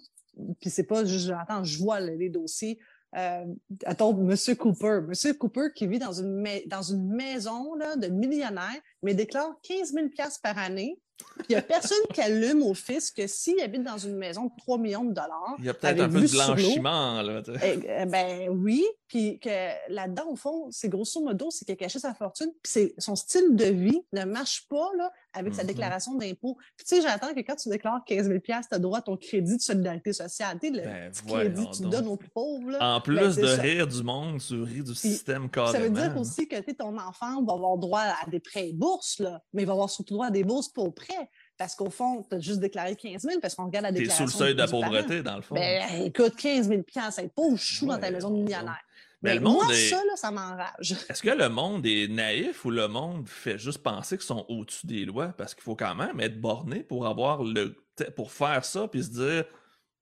puis 0.62 0.70
c'est 0.70 0.84
pas 0.86 1.04
juste 1.04 1.28
j'entends, 1.28 1.64
je 1.64 1.78
vois 1.80 2.00
les 2.00 2.30
dossiers. 2.30 2.80
Euh, 3.16 3.46
attends, 3.86 4.14
Monsieur 4.14 4.56
Cooper. 4.56 5.00
Monsieur 5.08 5.34
Cooper 5.34 5.68
qui 5.76 5.88
vit 5.88 6.00
dans 6.00 6.12
une, 6.14 6.36
mai- 6.42 6.66
dans 6.68 6.82
une 6.82 7.08
maison 7.14 7.74
là, 7.76 7.96
de 7.96 8.08
millionnaire, 8.08 8.76
mais 9.04 9.14
déclare 9.14 9.54
15 9.64 9.94
000 9.94 10.08
par 10.44 10.58
année. 10.58 11.00
Il 11.48 11.54
n'y 11.54 11.56
a 11.56 11.62
personne 11.62 11.98
qui 12.14 12.20
allume 12.20 12.62
au 12.62 12.74
fisc 12.74 13.16
que 13.16 13.26
s'il 13.26 13.58
habite 13.62 13.84
dans 13.84 13.98
une 13.98 14.18
maison 14.18 14.46
de 14.48 14.52
3 14.58 14.78
millions 14.78 15.06
de 15.06 15.14
dollars. 15.14 15.56
Il 15.60 15.64
y 15.66 15.70
a 15.70 15.74
peut-être 15.74 16.02
un 16.02 16.10
peu 16.10 16.20
de 16.20 16.28
blanchiment. 16.30 17.22
Là, 17.22 17.42
eh, 17.64 17.80
eh 18.02 18.06
ben 18.06 18.50
oui, 18.50 18.84
puis 19.08 19.40
que 19.40 19.50
là-dedans, 19.90 20.26
au 20.30 20.36
fond, 20.36 20.68
c'est 20.72 20.90
grosso 20.90 21.22
modo, 21.22 21.50
c'est 21.52 21.64
qu'il 21.64 21.72
a 21.72 21.78
caché 21.78 22.00
sa 22.00 22.14
fortune, 22.14 22.52
puis 22.62 22.70
c'est- 22.70 22.94
son 22.98 23.16
style 23.16 23.56
de 23.56 23.64
vie 23.64 24.02
ne 24.12 24.26
marche 24.26 24.68
pas 24.68 24.90
là, 24.98 25.10
avec 25.36 25.54
sa 25.54 25.62
Mhm. 25.62 25.68
déclaration 25.68 26.16
d'impôt. 26.16 26.58
Puis 26.78 26.86
tu 26.88 26.96
sais, 26.96 27.02
j'attends 27.02 27.34
que 27.34 27.40
quand 27.42 27.56
tu 27.56 27.70
déclares 27.70 28.02
15 28.06 28.28
000 28.28 28.40
tu 28.40 28.52
as 28.72 28.80
droit 28.80 29.00
à 29.00 29.02
ton 29.02 29.18
crédit 29.18 29.58
de 29.58 29.62
solidarité 29.62 30.14
sociale. 30.14 30.58
Tu 30.62 30.68
sais, 30.68 30.74
le 30.74 30.82
Ben, 30.82 31.12
petit 31.12 31.26
crédit 31.26 31.68
que 31.70 31.76
tu 31.76 31.82
donc. 31.84 31.92
donnes 31.92 32.08
aux 32.08 32.18
plus 32.18 32.30
pauvres. 32.30 32.70
Là, 32.72 32.96
En 32.96 33.02
plus 33.02 33.16
ben, 33.16 33.28
de 33.36 33.48
ça. 33.48 33.62
rire 33.62 33.88
du 33.88 34.04
monde, 34.04 34.40
tu 34.42 34.62
ris 34.62 34.82
du 34.84 34.96
système 34.96 35.50
carrément. 35.50 35.74
Ça 35.74 35.80
veut 35.80 35.90
dire 35.90 36.18
aussi 36.18 36.48
que 36.48 36.72
ton 36.72 36.98
enfant 36.98 37.44
va 37.44 37.54
avoir 37.54 37.78
droit 37.78 38.02
à 38.02 38.30
des 38.30 38.40
prêts 38.40 38.70
et 38.70 38.74
bourses, 38.74 39.20
là, 39.20 39.42
mais 39.54 39.64
il 39.64 39.66
va 39.66 39.74
avoir 39.74 39.90
surtout 39.90 40.14
droit 40.16 40.28
à 40.28 40.32
des 40.32 40.44
bourses 40.44 40.70
pour 40.70 40.94
prêts. 40.94 41.30
Parce 41.58 41.74
qu'au 41.74 41.90
fond, 41.90 42.22
tu 42.30 42.36
as 42.36 42.40
juste 42.40 42.60
déclaré 42.60 42.96
15 42.98 43.22
000 43.22 43.40
parce 43.40 43.56
qu'on 43.56 43.66
regarde 43.66 43.84
la 43.84 43.92
T'es 43.94 44.00
déclaration. 44.00 44.28
sous 44.28 44.34
le 44.34 44.46
seuil 44.46 44.54
de 44.56 44.60
la 44.60 44.68
parent. 44.68 44.82
pauvreté, 44.84 45.24
dans 45.24 45.38
le 45.38 45.42
fond. 45.42 45.56
Ben, 45.56 46.04
écoute, 46.04 46.36
15 46.36 46.68
000 46.68 46.82
c'est 47.12 47.34
pauvre 47.34 47.58
chou 47.58 47.86
dans 47.86 47.98
ta 47.98 48.12
maison 48.12 48.30
de 48.30 48.36
on- 48.36 48.44
millionnaire. 48.44 48.82
Mais 49.22 49.32
Mais 49.32 49.36
le 49.36 49.42
monde 49.42 49.64
moi, 49.64 49.74
est- 49.74 49.90
ça, 49.90 49.98
là, 49.98 50.16
ça 50.16 50.32
m'enrage. 50.32 50.92
Est-ce 51.10 51.22
que 51.24 51.30
le 51.30 51.50
monde 51.50 51.86
est 51.86 52.08
naïf 52.08 52.64
ou 52.66 52.70
le 52.72 52.88
monde 52.88 53.28
fait 53.28 53.58
juste 53.58 53.80
penser 53.80 54.18
qu'ils 54.18 54.26
sont 54.28 54.46
au-dessus 54.50 54.86
des 54.88 55.06
lois? 55.06 55.30
Parce 55.30 55.54
qu'il 55.56 55.64
faut 55.64 55.76
quand 55.76 55.96
même 55.96 56.20
être 56.20 56.40
borné 56.40 56.84
pour 56.84 57.08
avoir 57.08 57.44
le 57.44 57.76
pour 58.16 58.32
faire 58.34 58.66
ça 58.66 58.88
puis 58.90 59.04
se 59.06 59.10
dire 59.10 59.46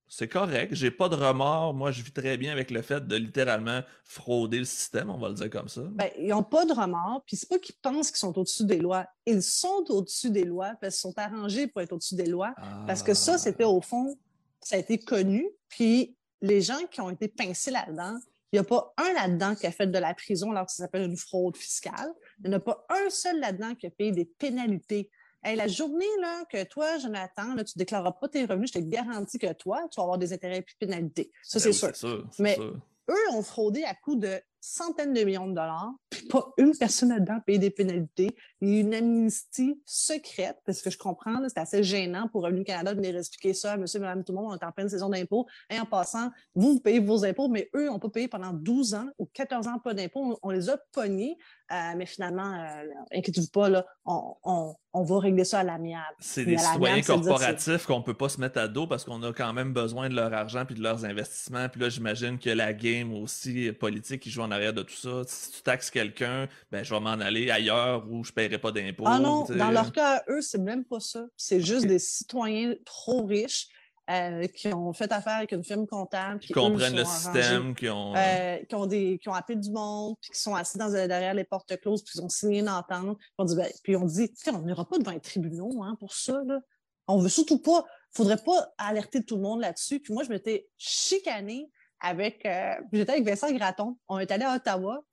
c'est 0.08 0.28
correct, 0.28 0.74
j'ai 0.76 0.92
pas 0.92 1.10
de 1.10 1.16
remords, 1.16 1.74
moi 1.74 1.92
je 1.92 2.02
vis 2.04 2.12
très 2.12 2.38
bien 2.38 2.52
avec 2.52 2.70
le 2.72 2.82
fait 2.84 3.08
de 3.08 3.16
littéralement 3.16 3.82
frauder 4.04 4.60
le 4.60 4.66
système, 4.66 5.10
on 5.10 5.18
va 5.18 5.30
le 5.30 5.36
dire 5.36 5.50
comme 5.50 5.68
ça. 5.70 5.82
Ben, 5.92 6.10
ils 6.20 6.28
n'ont 6.28 6.44
pas 6.44 6.66
de 6.66 6.74
remords, 6.74 7.24
puis 7.26 7.36
c'est 7.36 7.48
pas 7.50 7.58
qu'ils 7.58 7.76
pensent 7.82 8.10
qu'ils 8.12 8.18
sont 8.20 8.38
au-dessus 8.38 8.66
des 8.66 8.78
lois. 8.80 9.08
Ils 9.26 9.42
sont 9.42 9.84
au-dessus 9.90 10.30
des 10.30 10.44
lois 10.44 10.74
parce 10.82 10.96
qu'ils 10.96 11.02
sont 11.12 11.18
arrangés 11.18 11.68
pour 11.68 11.82
être 11.82 11.94
au-dessus 11.94 12.16
des 12.16 12.26
lois. 12.28 12.54
Parce 12.86 13.02
que 13.02 13.14
ça, 13.16 13.34
Ah. 13.36 13.38
c'était 13.40 13.64
au 13.64 13.82
fond, 13.82 14.16
ça 14.62 14.76
a 14.76 14.80
été 14.80 15.00
connu. 15.00 15.48
Puis 15.70 16.16
les 16.42 16.62
gens 16.62 16.80
qui 16.92 17.00
ont 17.02 17.10
été 17.10 17.28
pincés 17.28 17.72
là-dedans, 17.72 18.18
il 18.54 18.58
n'y 18.58 18.60
a 18.60 18.64
pas 18.64 18.94
un 18.98 19.14
là-dedans 19.14 19.56
qui 19.56 19.66
a 19.66 19.72
fait 19.72 19.88
de 19.88 19.98
la 19.98 20.14
prison 20.14 20.52
alors 20.52 20.68
que 20.68 20.72
ça 20.72 20.84
s'appelle 20.84 21.02
une 21.10 21.18
fraude 21.18 21.58
fiscale. 21.58 22.14
Il 22.44 22.50
n'y 22.50 22.56
en 22.56 22.60
a 22.60 22.62
pas 22.62 22.86
un 22.88 23.10
seul 23.10 23.40
là-dedans 23.40 23.74
qui 23.74 23.88
a 23.88 23.90
payé 23.90 24.12
des 24.12 24.26
pénalités. 24.26 25.10
Hey, 25.44 25.56
la 25.56 25.68
journée 25.68 26.06
là, 26.22 26.46
que 26.46 26.64
toi, 26.64 27.00
Jonathan, 27.00 27.56
là, 27.56 27.64
tu 27.64 27.74
ne 27.76 27.80
déclareras 27.80 28.12
pas 28.12 28.30
tes 28.30 28.46
revenus, 28.46 28.72
je 28.74 28.80
te 28.80 28.86
garantis 28.86 29.40
que 29.40 29.52
toi, 29.54 29.82
tu 29.92 30.00
vas 30.00 30.04
avoir 30.04 30.18
des 30.20 30.32
intérêts 30.34 30.60
et 30.60 30.66
pénalités. 30.80 31.32
Ça, 31.42 31.58
Ben 31.58 31.74
c'est 31.74 31.88
oui, 31.88 31.96
sûr. 31.96 32.30
Mais- 32.38 32.56
sûr. 32.56 32.80
Eux 33.10 33.34
ont 33.34 33.42
fraudé 33.42 33.84
à 33.84 33.96
coût 33.96 34.16
de 34.16 34.40
centaines 34.66 35.12
de 35.12 35.26
millions 35.26 35.48
de 35.48 35.54
dollars, 35.54 35.92
puis 36.10 36.26
pas 36.28 36.54
une 36.58 36.72
personne 36.78 37.10
là-dedans 37.10 37.36
a 37.36 37.42
payé 37.42 37.60
des 37.60 37.70
pénalités. 37.70 38.34
Eu 38.62 38.80
une 38.80 38.94
amnistie 38.94 39.78
secrète, 39.86 40.58
parce 40.66 40.82
que 40.82 40.90
je 40.90 40.98
comprends, 40.98 41.38
c'est 41.50 41.58
assez 41.58 41.84
gênant 41.84 42.30
pour 42.30 42.44
Revenu 42.44 42.64
Canada 42.64 42.94
de 42.94 43.02
venir 43.02 43.18
expliquer 43.18 43.54
ça 43.54 43.74
à 43.74 43.78
monsieur, 43.78 44.00
madame, 44.00 44.24
tout 44.24 44.32
le 44.32 44.40
monde, 44.40 44.54
on 44.54 44.56
est 44.56 44.64
en 44.64 44.72
pleine 44.72 44.88
saison 44.88 45.10
d'impôts. 45.10 45.48
Et 45.70 45.78
en 45.78 45.86
passant, 45.86 46.32
vous, 46.56 46.76
vous 46.76 46.80
payez 46.80 47.00
vos 47.00 47.26
impôts, 47.26 47.50
mais 47.50 47.70
eux 47.76 47.88
n'ont 47.88 48.00
pas 48.00 48.10
payé 48.10 48.30
pendant 48.30 48.54
12 48.54 48.94
ans 48.94 49.10
ou 49.18 49.26
14 49.26 49.68
ans 49.68 49.80
pas 49.80 49.94
d'impôts. 49.94 50.40
On, 50.42 50.48
on 50.48 50.50
les 50.52 50.70
a 50.70 50.78
pognés, 50.94 51.38
euh, 51.72 51.94
mais 51.98 52.06
finalement, 52.06 52.54
euh, 52.54 52.84
inquiétez-vous 53.14 53.48
pas, 53.48 53.70
là, 53.70 53.86
on, 54.06 54.36
on- 54.44 54.76
on 54.96 55.02
va 55.04 55.18
régler 55.20 55.44
ça 55.44 55.62
à 55.62 55.64
l'amiable. 55.64 56.16
C'est 56.20 56.46
des 56.46 56.58
citoyens 56.74 57.02
corporatifs 57.02 57.86
qu'on 57.88 58.04
peut 58.04 58.14
pas 58.14 58.30
se 58.30 58.40
mettre 58.40 58.60
à 58.60 58.68
dos 58.68 58.86
parce 58.86 59.04
qu'on 59.04 59.24
a 59.24 59.34
quand 59.34 59.52
même 59.52 59.74
besoin 59.74 60.08
de 60.08 60.14
leur 60.16 60.32
argent 60.34 60.66
puis 60.66 60.76
de 60.76 60.84
leurs 60.84 61.04
investissements. 61.04 61.68
Puis 61.68 61.82
là, 61.82 61.90
j'imagine 61.90 62.38
que 62.38 62.52
la 62.52 62.74
game 62.74 63.12
aussi 63.14 63.72
politique 63.72 64.22
qui 64.22 64.30
joue 64.30 64.44
en 64.44 64.52
arrière 64.52 64.74
de 64.74 64.84
tout 64.84 64.94
ça. 64.96 65.22
Si 65.26 65.52
tu 65.52 65.62
taxes 65.64 65.90
quelqu'un, 65.90 66.48
ben 66.72 66.84
je 66.84 66.94
vais 66.94 67.00
m'en 67.00 67.10
aller 67.14 67.50
ailleurs 67.50 68.06
où 68.08 68.24
je 68.24 68.32
paierai 68.32 68.60
pas 68.60 68.72
d'impôts. 68.72 69.06
Ah 69.08 69.18
non, 69.18 69.46
dans 69.46 69.72
leur 69.72 69.92
cas, 69.92 70.22
eux, 70.30 70.42
c'est 70.42 70.60
même 70.62 70.86
pas 70.86 71.00
ça. 71.00 71.26
C'est 71.38 71.60
juste 71.62 71.88
des 71.88 71.98
citoyens 72.00 72.76
trop 72.86 73.26
riches 73.26 73.70
euh, 74.10 74.48
qui 74.48 74.74
ont 74.74 74.92
fait 74.94 75.12
affaire 75.12 75.38
avec 75.38 75.52
une 75.54 75.64
firme 75.64 75.88
comptable. 75.88 76.40
Qui 76.40 76.54
comprennent 76.54 76.96
le 76.96 77.06
système, 77.06 77.74
qui 77.74 77.90
ont. 77.90 78.14
euh, 78.16 78.58
qui, 78.68 78.76
ont 78.76 78.86
des, 78.86 79.18
qui 79.20 79.30
ont 79.30 79.34
appelé 79.34 79.58
du 79.58 79.72
monde, 79.72 80.16
puis 80.22 80.32
qui 80.32 80.40
sont 80.40 80.56
assis 80.56 80.78
dans, 80.78 80.92
derrière 80.92 81.34
les 81.34 81.46
portes 81.46 81.80
closes, 81.80 82.04
puis 82.04 82.14
ils 82.16 82.22
ont 82.22 82.30
signé 82.30 82.60
une 82.60 82.70
entente. 82.70 83.18
Puis 83.18 83.32
on 83.38 83.46
dit, 83.46 83.56
ben, 83.56 83.68
puis 83.84 83.96
on 83.96 84.06
dit, 84.06 84.34
on 84.48 84.62
n'ira 84.62 84.86
pas 84.86 84.98
devant 84.98 85.12
les 85.12 85.22
tribunaux 85.22 85.84
hein, 85.84 85.96
pour 86.00 86.14
ça. 86.14 86.42
Là. 86.46 86.60
On 87.08 87.18
veut 87.18 87.30
surtout 87.30 87.60
pas, 87.60 87.86
faudrait 88.12 88.38
pas 88.38 88.74
alerter 88.78 89.24
tout 89.24 89.36
le 89.36 89.42
monde 89.42 89.62
là-dessus. 89.62 90.00
Puis 90.00 90.14
moi, 90.14 90.24
je 90.24 90.30
m'étais 90.30 90.68
chicanée 90.78 91.70
avec, 92.00 92.46
euh, 92.46 92.74
j'étais 92.92 93.14
avec 93.14 93.26
Vincent 93.26 93.52
Graton. 93.52 93.98
On 94.08 94.20
est 94.20 94.32
allé 94.32 94.44
à 94.44 94.56
Ottawa. 94.56 95.04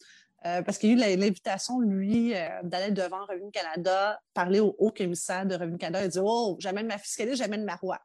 Euh, 0.46 0.62
parce 0.62 0.79
qu'il 0.79 0.88
y 0.98 1.03
a 1.03 1.12
eu 1.12 1.16
l'invitation, 1.18 1.81
lui, 1.81 2.35
euh, 2.35 2.48
d'aller 2.62 2.92
devant 2.92 3.26
Revenu 3.26 3.50
Canada, 3.50 4.18
parler 4.33 4.59
au 4.59 4.74
haut 4.79 4.90
commissaire 4.90 5.44
de 5.44 5.55
Revenu 5.55 5.76
Canada 5.76 6.03
et 6.03 6.09
dire 6.09 6.24
Oh, 6.24 6.57
j'amène 6.61 6.87
ma 6.87 6.96
fiscaliste, 6.96 7.37
j'amène 7.37 7.64
ma 7.64 7.76
roi. 7.76 7.98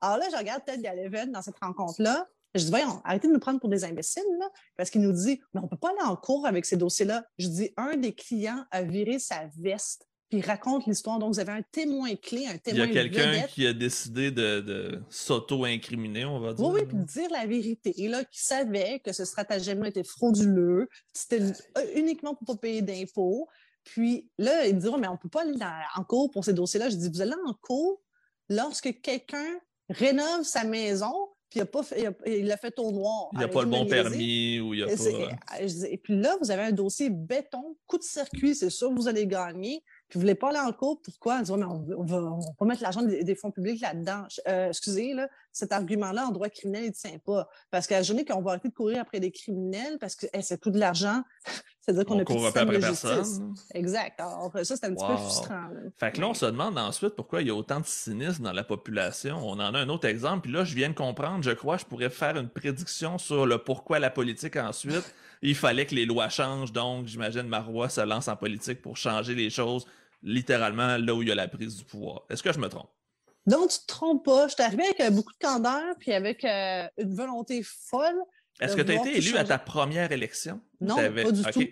Alors 0.00 0.18
là, 0.18 0.26
je 0.30 0.36
regarde 0.36 0.64
Ted 0.64 0.82
Gallivan 0.82 1.26
dans 1.26 1.42
cette 1.42 1.58
rencontre-là. 1.60 2.26
Je 2.54 2.64
dis, 2.64 2.70
voyons, 2.70 3.00
arrêtez 3.04 3.28
de 3.28 3.32
nous 3.32 3.38
prendre 3.38 3.60
pour 3.60 3.68
des 3.68 3.84
imbéciles, 3.84 4.24
là, 4.40 4.48
parce 4.76 4.90
qu'il 4.90 5.02
nous 5.02 5.12
dit, 5.12 5.40
mais 5.54 5.60
on 5.60 5.64
ne 5.64 5.68
peut 5.68 5.76
pas 5.76 5.90
aller 5.90 6.02
en 6.02 6.16
cours 6.16 6.46
avec 6.46 6.66
ces 6.66 6.76
dossiers-là. 6.76 7.24
Je 7.38 7.46
dis, 7.46 7.70
un 7.76 7.96
des 7.96 8.12
clients 8.12 8.64
a 8.72 8.82
viré 8.82 9.20
sa 9.20 9.48
veste, 9.56 10.08
puis 10.30 10.40
raconte 10.40 10.86
l'histoire. 10.86 11.20
Donc, 11.20 11.34
vous 11.34 11.40
avez 11.40 11.52
un 11.52 11.62
témoin 11.70 12.16
clé, 12.16 12.46
un 12.46 12.58
témoin 12.58 12.86
Il 12.86 12.92
y 12.92 12.98
a 12.98 13.02
quelqu'un 13.02 13.42
qui 13.42 13.66
a 13.68 13.72
décidé 13.72 14.32
de, 14.32 15.00
s'auto-incriminer, 15.10 16.24
on 16.24 16.40
va 16.40 16.54
dire. 16.54 16.66
Oui, 16.66 16.80
oui, 16.80 16.86
puis 16.86 16.96
dire 16.98 17.30
la 17.30 17.46
vérité. 17.46 18.02
Et 18.02 18.08
là, 18.08 18.24
qui 18.24 18.42
savait 18.42 19.00
que 19.00 19.12
ce 19.12 19.24
stratagème-là 19.24 19.88
était 19.88 20.04
frauduleux, 20.04 20.88
c'était 21.12 21.52
uniquement 21.94 22.34
pour 22.34 22.42
ne 22.48 22.54
pas 22.54 22.60
payer 22.60 22.82
d'impôts. 22.82 23.48
Puis 23.84 24.28
là, 24.38 24.66
il 24.66 24.74
me 24.74 24.80
dit, 24.80 24.88
mais 24.98 25.08
on 25.08 25.12
ne 25.12 25.18
peut 25.18 25.28
pas 25.28 25.42
aller 25.42 25.54
en 25.96 26.02
cours 26.02 26.30
pour 26.32 26.44
ces 26.44 26.52
dossiers-là. 26.52 26.90
Je 26.90 26.96
dis, 26.96 27.08
vous 27.08 27.20
allez 27.20 27.34
en 27.46 27.54
cours 27.54 28.02
lorsque 28.48 29.00
quelqu'un 29.02 29.60
rénove 29.90 30.44
sa 30.44 30.64
maison, 30.64 31.12
puis 31.50 31.58
il, 31.58 31.62
a 31.62 31.66
pas 31.66 31.80
il 32.26 32.46
l'a 32.46 32.56
fait 32.56 32.78
au 32.78 32.92
noir. 32.92 33.28
Il 33.32 33.38
n'y 33.38 33.44
a 33.44 33.48
pas 33.48 33.62
le 33.62 33.68
bon 33.68 33.84
permis 33.84 34.60
ou 34.60 34.72
il 34.72 34.84
a 34.84 34.86
pas. 34.86 35.64
Et 35.66 35.98
puis 35.98 36.16
là, 36.16 36.36
vous 36.40 36.50
avez 36.52 36.62
un 36.62 36.72
dossier 36.72 37.10
béton, 37.10 37.76
coup 37.86 37.98
de 37.98 38.04
circuit, 38.04 38.54
c'est 38.54 38.70
sûr 38.70 38.90
que 38.90 38.94
vous 38.94 39.08
allez 39.08 39.26
gagner. 39.26 39.82
Puis 40.08 40.18
vous 40.18 40.20
ne 40.20 40.24
voulez 40.24 40.34
pas 40.36 40.50
aller 40.50 40.60
en 40.60 40.72
cours, 40.72 41.00
pourquoi? 41.02 41.40
On, 41.40 41.42
dit, 41.42 41.52
mais 41.56 41.64
on, 41.64 42.04
va, 42.04 42.38
on 42.58 42.64
mettre 42.64 42.82
l'argent 42.82 43.02
des, 43.02 43.34
fonds 43.34 43.50
publics 43.50 43.80
là-dedans. 43.80 44.26
Euh, 44.46 44.68
excusez, 44.68 45.12
là, 45.12 45.28
cet 45.52 45.72
argument-là 45.72 46.26
en 46.26 46.30
droit 46.30 46.48
criminel, 46.48 46.84
il 46.84 46.88
ne 46.88 46.92
tient 46.92 47.18
pas. 47.18 47.48
Parce 47.70 47.86
qu'à 47.86 47.96
la 47.96 48.02
journée 48.02 48.24
qu'on 48.24 48.40
va 48.40 48.52
arrêter 48.52 48.68
de 48.68 48.74
courir 48.74 49.00
après 49.00 49.20
des 49.20 49.30
criminels 49.30 49.98
parce 49.98 50.14
que 50.14 50.26
c'est 50.40 50.60
tout 50.60 50.70
de 50.70 50.78
l'argent, 50.78 51.22
c'est-à-dire 51.80 52.04
qu'on 52.04 52.18
a 52.18 52.24
plus 52.24 52.34
de 52.34 52.40
système 52.40 52.68
de 52.68 52.80
justice. 52.80 53.40
Exact. 53.74 54.20
Alors, 54.20 54.52
ça, 54.62 54.76
c'est 54.76 54.84
un 54.84 54.94
petit 54.94 55.06
peu 55.06 55.16
frustrant. 55.16 55.68
Fait 55.96 56.12
que 56.12 56.20
là, 56.20 56.28
on 56.28 56.34
se 56.34 56.46
demande 56.46 56.78
ensuite 56.78 57.14
pourquoi 57.16 57.42
il 57.42 57.48
y 57.48 57.50
a 57.50 57.54
autant 57.54 57.80
de 57.80 57.86
cynisme 57.86 58.44
dans 58.44 58.52
la 58.52 58.64
population. 58.64 59.38
On 59.42 59.52
en 59.52 59.74
a 59.74 59.78
un 59.78 59.88
autre 59.88 60.06
exemple, 60.06 60.42
puis 60.42 60.52
là, 60.52 60.64
je 60.64 60.74
viens 60.74 60.90
de 60.90 60.94
comprendre, 60.94 61.42
je 61.42 61.50
crois, 61.50 61.76
je 61.76 61.84
pourrais 61.84 62.10
faire 62.10 62.36
une 62.36 62.48
prédiction 62.48 63.18
sur 63.18 63.46
le 63.46 63.58
pourquoi 63.58 63.98
la 63.98 64.10
politique 64.10 64.56
ensuite. 64.56 65.14
Il 65.42 65.54
fallait 65.54 65.86
que 65.86 65.94
les 65.94 66.04
lois 66.04 66.28
changent, 66.28 66.72
donc 66.72 67.06
j'imagine 67.06 67.44
Marois 67.44 67.88
se 67.88 68.02
lance 68.02 68.28
en 68.28 68.36
politique 68.36 68.82
pour 68.82 68.98
changer 68.98 69.34
les 69.34 69.48
choses 69.48 69.86
littéralement 70.22 70.98
là 70.98 71.14
où 71.14 71.22
il 71.22 71.28
y 71.28 71.32
a 71.32 71.34
la 71.34 71.48
prise 71.48 71.76
du 71.76 71.84
pouvoir. 71.84 72.22
Est-ce 72.28 72.42
que 72.42 72.52
je 72.52 72.58
me 72.58 72.68
trompe? 72.68 72.90
Non, 73.50 73.66
tu 73.66 73.78
te 73.78 73.86
trompes 73.86 74.24
pas. 74.24 74.46
Je 74.46 74.54
suis 74.54 74.62
arrivé 74.62 74.84
avec 74.84 75.00
euh, 75.00 75.10
beaucoup 75.10 75.32
de 75.32 75.38
candeur 75.44 75.96
puis 75.98 76.12
avec 76.12 76.44
euh, 76.44 76.86
une 76.98 77.14
volonté 77.14 77.62
folle. 77.64 78.20
Est-ce 78.60 78.76
que 78.76 78.82
tu 78.82 78.92
as 78.92 79.00
été 79.00 79.16
élu 79.16 79.36
à 79.36 79.44
ta 79.44 79.58
première 79.58 80.12
élection? 80.12 80.60
Non, 80.80 80.96
pas 80.96 81.32
du 81.32 81.42
tout. 81.42 81.62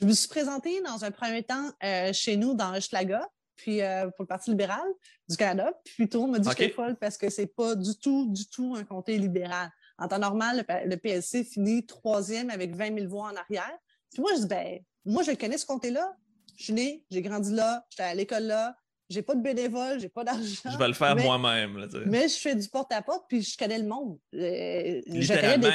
Je 0.00 0.06
me 0.06 0.12
suis 0.12 0.28
présentée 0.28 0.80
dans 0.82 1.04
un 1.04 1.10
premier 1.10 1.42
temps 1.42 1.70
euh, 1.84 2.12
chez 2.12 2.36
nous 2.36 2.54
dans 2.54 2.74
Hochelaga, 2.74 3.28
puis 3.54 3.80
pour 4.16 4.24
le 4.24 4.26
Parti 4.26 4.50
libéral 4.50 4.86
du 5.28 5.36
Canada. 5.36 5.72
Puis 5.84 5.94
plutôt, 5.94 6.24
on 6.24 6.28
m'a 6.28 6.38
dit 6.38 6.48
que 6.48 6.56
j'étais 6.56 6.74
folle 6.74 6.96
parce 6.96 7.16
que 7.16 7.30
c'est 7.30 7.46
pas 7.46 7.74
du 7.74 7.96
tout, 7.98 8.30
du 8.32 8.48
tout 8.48 8.74
un 8.76 8.84
comté 8.84 9.16
libéral. 9.16 9.70
En 9.98 10.08
temps 10.08 10.18
normal, 10.18 10.64
le, 10.84 10.96
PLC 10.96 11.44
finit 11.44 11.86
troisième 11.86 12.50
avec 12.50 12.74
20 12.74 12.98
000 12.98 13.08
voix 13.08 13.30
en 13.30 13.36
arrière. 13.36 13.78
Puis 14.12 14.20
moi, 14.20 14.32
je 14.34 14.40
dis, 14.40 14.46
ben, 14.46 14.78
moi, 15.04 15.22
je 15.22 15.32
connais 15.32 15.56
ce 15.56 15.64
comté-là 15.64 16.16
je 16.56 16.64
suis 16.64 16.72
née, 16.72 17.04
j'ai 17.10 17.22
grandi 17.22 17.52
là, 17.52 17.86
j'étais 17.90 18.02
à 18.02 18.14
l'école 18.14 18.44
là, 18.44 18.76
j'ai 19.08 19.22
pas 19.22 19.34
de 19.34 19.42
bénévole, 19.42 20.00
j'ai 20.00 20.08
pas 20.08 20.24
d'argent. 20.24 20.70
Je 20.70 20.78
vais 20.78 20.88
le 20.88 20.94
faire 20.94 21.16
moi-même. 21.16 21.88
Mais 22.06 22.28
je 22.28 22.36
fais 22.36 22.54
du 22.54 22.68
porte-à-porte, 22.68 23.26
puis 23.28 23.42
je 23.42 23.56
connais 23.56 23.78
le 23.78 23.86
monde. 23.86 24.18
Euh, 24.34 25.00
Littéralement, 25.06 25.70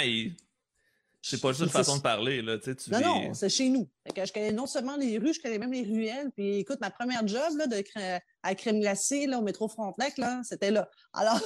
c'est 1.24 1.39
pas 1.39 1.50
juste 1.50 1.62
une 1.62 1.70
façon 1.70 1.98
de 1.98 2.02
parler. 2.02 2.41
Là, 2.41 2.58
tu 2.58 2.74
non, 2.89 3.00
non, 3.00 3.34
c'est 3.34 3.50
chez 3.50 3.70
nous. 3.70 3.88
je 4.08 4.34
connais 4.34 4.52
non 4.52 4.65
seulement 4.65 4.98
les 4.98 5.20
rues, 5.20 5.34
je 5.34 5.39
connais 5.39 5.60
même 5.60 5.72
les 5.72 5.84
ruelles. 5.84 6.32
Puis 6.36 6.58
écoute, 6.60 6.80
ma 6.82 6.89
première 6.89 7.26
job 7.28 7.58
là, 7.58 7.67
de, 7.67 7.84
à 8.41 8.56
crème 8.56 8.80
glacée 8.80 9.28
là, 9.28 9.38
au 9.38 9.44
métro 9.44 9.67
Frontenac, 9.67 10.15
c'était 10.44 10.72
là. 10.72 10.89
Alors, 11.13 11.39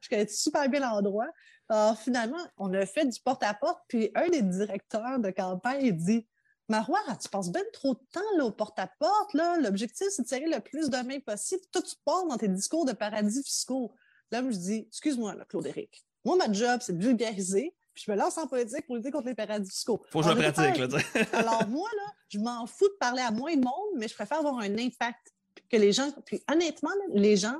je 0.00 0.08
connais 0.08 0.28
super 0.28 0.68
bien 0.70 0.80
l'endroit. 0.80 1.28
Alors, 1.68 1.98
finalement, 2.00 2.42
on 2.56 2.72
a 2.72 2.86
fait 2.86 3.04
du 3.04 3.20
porte-à-porte. 3.20 3.80
puis 3.88 4.10
un 4.14 4.28
des 4.28 4.42
directeurs 4.42 5.18
de 5.18 5.30
campagne, 5.30 5.84
il 5.84 5.96
dit 5.96 6.26
Marois, 6.68 7.00
tu 7.20 7.28
passes 7.28 7.50
bien 7.50 7.62
trop 7.72 7.94
de 7.94 8.00
temps 8.12 8.36
là, 8.36 8.44
au 8.44 8.50
porte-à-porte. 8.50 9.34
L'objectif, 9.34 10.08
c'est 10.10 10.22
de 10.22 10.26
tirer 10.26 10.46
le 10.46 10.60
plus 10.60 10.90
de 10.90 10.96
mains 10.98 11.20
possible. 11.20 11.62
Toi, 11.72 11.82
tu 11.82 11.94
pars 12.04 12.26
dans 12.26 12.36
tes 12.36 12.48
discours 12.48 12.84
de 12.84 12.92
paradis 12.92 13.42
fiscaux. 13.42 13.94
Là, 14.30 14.42
je 14.42 14.56
dis, 14.56 14.86
excuse-moi, 14.88 15.34
Claude-Éric. 15.48 16.04
Moi, 16.24 16.36
ma 16.36 16.52
job, 16.52 16.80
c'est 16.82 16.96
de 16.98 17.02
vulgariser, 17.02 17.74
puis 17.94 18.04
je 18.06 18.12
me 18.12 18.16
lance 18.16 18.36
en 18.36 18.46
politique 18.46 18.86
pour 18.86 18.96
lutter 18.96 19.10
contre 19.10 19.28
les 19.28 19.34
paradis 19.34 19.70
fiscaux. 19.70 20.02
Faut 20.10 20.20
que 20.20 20.28
je 20.28 20.34
me 20.34 20.52
pratique, 20.52 20.78
là. 20.78 20.88
Alors, 21.38 21.66
moi, 21.68 21.88
là, 21.96 22.12
je 22.28 22.38
m'en 22.38 22.66
fous 22.66 22.88
de 22.88 22.96
parler 23.00 23.22
à 23.22 23.30
moins 23.30 23.54
de 23.54 23.64
monde, 23.64 23.96
mais 23.96 24.08
je 24.08 24.14
préfère 24.14 24.38
avoir 24.38 24.58
un 24.58 24.76
impact 24.78 25.32
que 25.70 25.76
les 25.78 25.92
gens. 25.92 26.10
Puis, 26.26 26.42
honnêtement, 26.52 26.90
les 27.14 27.36
gens, 27.36 27.58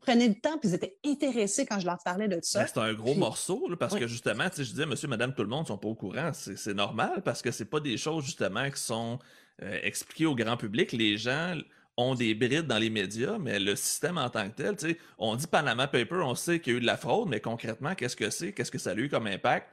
prenaient 0.00 0.28
le 0.28 0.34
temps, 0.34 0.58
puis 0.58 0.70
ils 0.70 0.74
étaient 0.74 0.98
intéressés 1.04 1.66
quand 1.66 1.78
je 1.78 1.86
leur 1.86 1.98
parlais 2.04 2.28
de 2.28 2.38
ça. 2.42 2.60
Ben, 2.60 2.66
c'est 2.66 2.80
un 2.80 2.94
gros 2.94 3.14
morceau, 3.14 3.68
parce 3.78 3.94
que 3.94 4.06
justement, 4.06 4.44
je 4.54 4.62
disais, 4.62 4.86
monsieur, 4.86 5.08
madame, 5.08 5.34
tout 5.34 5.42
le 5.42 5.48
monde 5.48 5.62
ne 5.62 5.68
sont 5.68 5.78
pas 5.78 5.88
au 5.88 5.94
courant. 5.94 6.32
C'est 6.32 6.74
normal 6.74 7.22
parce 7.24 7.42
que 7.42 7.50
c'est 7.50 7.66
pas 7.66 7.80
des 7.80 7.96
choses, 7.96 8.24
justement, 8.24 8.70
qui 8.70 8.80
sont 8.80 9.18
euh, 9.62 9.78
expliquées 9.82 10.26
au 10.26 10.34
grand 10.34 10.56
public. 10.56 10.92
Les 10.92 11.18
gens 11.18 11.54
ont 11.96 12.14
des 12.14 12.34
brides 12.34 12.66
dans 12.66 12.78
les 12.78 12.90
médias, 12.90 13.38
mais 13.38 13.58
le 13.58 13.76
système 13.76 14.16
en 14.16 14.30
tant 14.30 14.48
que 14.48 14.54
tel, 14.54 14.76
tu 14.76 14.90
sais, 14.90 14.98
on 15.18 15.36
dit 15.36 15.46
Panama 15.46 15.86
Paper, 15.86 16.22
on 16.24 16.34
sait 16.34 16.60
qu'il 16.60 16.72
y 16.72 16.76
a 16.76 16.78
eu 16.78 16.80
de 16.80 16.86
la 16.86 16.96
fraude, 16.96 17.28
mais 17.28 17.40
concrètement, 17.40 17.94
qu'est-ce 17.94 18.16
que 18.16 18.30
c'est? 18.30 18.52
Qu'est-ce 18.52 18.70
que 18.70 18.78
ça 18.78 18.90
a 18.90 18.94
eu 18.94 19.08
comme 19.08 19.26
impact? 19.26 19.68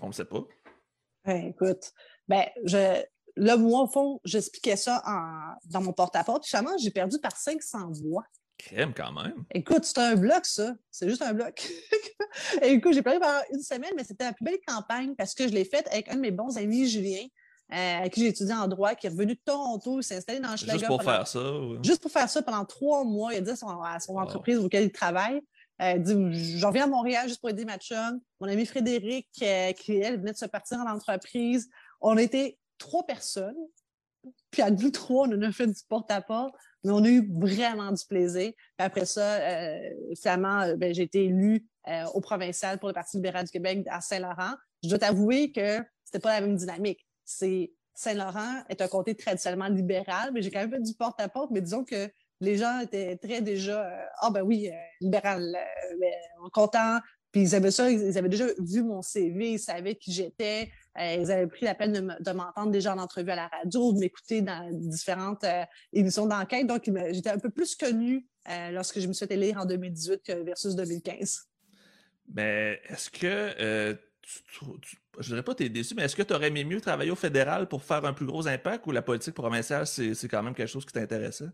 On 0.00 0.08
ne 0.08 0.12
sait 0.12 0.24
pas. 0.24 0.44
Ben, 1.24 1.48
écoute, 1.48 1.92
ben, 2.26 2.44
je, 2.64 3.02
là, 3.36 3.56
moi, 3.56 3.82
au 3.82 3.86
fond, 3.86 4.20
j'expliquais 4.24 4.76
ça 4.76 5.02
dans 5.66 5.80
mon 5.80 5.92
porte-à-porte. 5.92 6.46
Finalement, 6.46 6.76
j'ai 6.78 6.90
perdu 6.90 7.18
par 7.18 7.36
500 7.36 7.92
voix. 8.02 8.24
Crème 8.58 8.92
quand 8.92 9.12
même. 9.12 9.44
Écoute, 9.54 9.84
c'est 9.84 9.98
un 9.98 10.16
bloc, 10.16 10.44
ça. 10.44 10.74
C'est 10.90 11.08
juste 11.08 11.22
un 11.22 11.32
bloc. 11.32 11.64
écoute, 12.62 12.92
j'ai 12.92 13.02
parlé 13.02 13.20
pendant 13.20 13.40
une 13.52 13.62
semaine, 13.62 13.92
mais 13.96 14.02
c'était 14.02 14.24
la 14.24 14.32
plus 14.32 14.44
belle 14.44 14.58
campagne 14.66 15.14
parce 15.14 15.34
que 15.34 15.46
je 15.46 15.52
l'ai 15.52 15.64
faite 15.64 15.86
avec 15.92 16.08
un 16.10 16.16
de 16.16 16.20
mes 16.20 16.32
bons 16.32 16.58
amis, 16.58 16.88
Julien, 16.88 17.22
euh, 17.72 17.98
avec 17.98 18.14
qui 18.14 18.20
j'ai 18.20 18.28
étudié 18.28 18.54
en 18.54 18.66
droit, 18.66 18.96
qui 18.96 19.06
est 19.06 19.10
revenu 19.10 19.34
de 19.34 19.40
Toronto, 19.44 20.02
s'est 20.02 20.16
installé 20.16 20.40
dans 20.40 20.56
Schlager. 20.56 20.80
Juste 20.80 20.88
pour 20.88 21.02
faire 21.02 21.28
ça. 21.28 21.40
Juste 21.84 22.02
pour 22.02 22.10
faire 22.10 22.28
ça 22.28 22.42
pendant 22.42 22.64
trois 22.64 23.04
mois. 23.04 23.32
Il 23.32 23.38
a 23.38 23.40
dit 23.42 23.50
à 23.50 24.00
son, 24.00 24.16
entreprise 24.16 24.58
auquel 24.58 24.84
il 24.84 24.92
travaille. 24.92 25.40
Euh, 25.80 25.92
il 25.94 26.02
dit, 26.02 26.58
je 26.58 26.66
reviens 26.66 26.84
à 26.84 26.88
Montréal 26.88 27.28
juste 27.28 27.40
pour 27.40 27.50
aider 27.50 27.64
ma 27.64 27.78
chum. 27.78 28.20
Mon 28.40 28.48
ami 28.48 28.66
Frédéric, 28.66 29.28
euh, 29.42 29.72
qui, 29.72 29.96
elle, 29.98 30.18
venait 30.18 30.32
de 30.32 30.36
se 30.36 30.46
partir 30.46 30.78
en 30.78 30.90
entreprise. 30.90 31.70
On 32.00 32.18
était 32.18 32.58
trois 32.78 33.06
personnes. 33.06 33.54
Puis 34.50 34.62
à 34.62 34.70
nous 34.70 34.90
trois, 34.90 35.28
on 35.28 35.42
a 35.42 35.52
fait 35.52 35.66
du 35.66 35.80
porte-à-porte. 35.88 36.54
Mais 36.84 36.92
on 36.92 37.02
a 37.04 37.08
eu 37.08 37.28
vraiment 37.38 37.90
du 37.90 38.04
plaisir. 38.06 38.52
Puis 38.52 38.86
après 38.86 39.04
ça, 39.04 39.34
euh, 39.36 39.90
finalement, 40.20 40.60
euh, 40.60 40.76
ben, 40.76 40.94
j'ai 40.94 41.02
été 41.02 41.24
élue 41.24 41.66
euh, 41.88 42.04
au 42.14 42.20
provincial 42.20 42.78
pour 42.78 42.88
le 42.88 42.94
Parti 42.94 43.16
libéral 43.16 43.44
du 43.44 43.50
Québec 43.50 43.84
à 43.90 44.00
Saint-Laurent. 44.00 44.54
Je 44.84 44.88
dois 44.88 44.98
t'avouer 44.98 45.50
que 45.50 45.78
c'était 46.04 46.20
pas 46.20 46.40
la 46.40 46.46
même 46.46 46.56
dynamique. 46.56 47.04
Saint-Laurent 47.94 48.62
est 48.68 48.80
un 48.80 48.86
comté 48.86 49.16
traditionnellement 49.16 49.68
libéral, 49.68 50.30
mais 50.32 50.40
j'ai 50.40 50.52
quand 50.52 50.60
même 50.60 50.70
fait 50.70 50.80
du 50.80 50.94
porte-à-porte, 50.94 51.50
mais 51.50 51.60
disons 51.60 51.84
que 51.84 52.08
les 52.40 52.56
gens 52.56 52.78
étaient 52.78 53.16
très 53.16 53.42
déjà 53.42 53.90
Ah 54.20 54.30
ben 54.30 54.42
oui, 54.42 54.70
libéral, 55.00 55.58
ben, 56.00 56.12
content, 56.52 57.00
puis 57.30 57.42
ils 57.42 57.54
avaient 57.54 57.70
ça, 57.70 57.90
ils 57.90 58.16
avaient 58.16 58.28
déjà 58.28 58.46
vu 58.58 58.82
mon 58.82 59.02
CV, 59.02 59.52
ils 59.52 59.58
savaient 59.58 59.96
qui 59.96 60.12
j'étais, 60.12 60.70
euh, 60.98 61.16
ils 61.20 61.30
avaient 61.30 61.46
pris 61.46 61.66
la 61.66 61.74
peine 61.74 62.16
de 62.18 62.32
m'entendre 62.32 62.70
déjà 62.70 62.94
en 62.94 62.98
entrevue 62.98 63.30
à 63.30 63.36
la 63.36 63.48
radio, 63.48 63.92
de 63.92 63.98
m'écouter 63.98 64.40
dans 64.40 64.68
différentes 64.72 65.44
euh, 65.44 65.64
émissions 65.92 66.26
d'enquête. 66.26 66.66
Donc, 66.66 66.90
j'étais 67.10 67.30
un 67.30 67.38
peu 67.38 67.50
plus 67.50 67.74
connue 67.74 68.26
euh, 68.48 68.70
lorsque 68.70 68.98
je 69.00 69.06
me 69.06 69.12
suis 69.12 69.26
fait 69.26 69.34
élire 69.34 69.58
en 69.58 69.66
2018 69.66 70.22
que 70.22 70.32
versus 70.42 70.74
2015. 70.74 71.48
Mais 72.34 72.80
est-ce 72.88 73.10
que 73.10 73.92
tu, 74.22 74.64
je 75.18 75.28
dirais 75.28 75.42
pas 75.42 75.52
que 75.52 75.58
tu 75.58 75.64
es 75.64 75.68
déçu, 75.68 75.94
mais 75.94 76.04
est-ce 76.04 76.16
que 76.16 76.22
tu 76.22 76.32
aurais 76.32 76.48
aimé 76.48 76.64
mieux 76.64 76.80
travailler 76.80 77.10
au 77.10 77.16
fédéral 77.16 77.68
pour 77.68 77.82
faire 77.82 78.04
un 78.04 78.12
plus 78.12 78.26
gros 78.26 78.46
impact 78.46 78.86
ou 78.86 78.90
la 78.90 79.02
politique 79.02 79.34
provinciale, 79.34 79.86
c'est 79.86 80.28
quand 80.28 80.42
même 80.42 80.54
quelque 80.54 80.68
chose 80.68 80.84
qui 80.84 80.92
t'intéressait? 80.92 81.48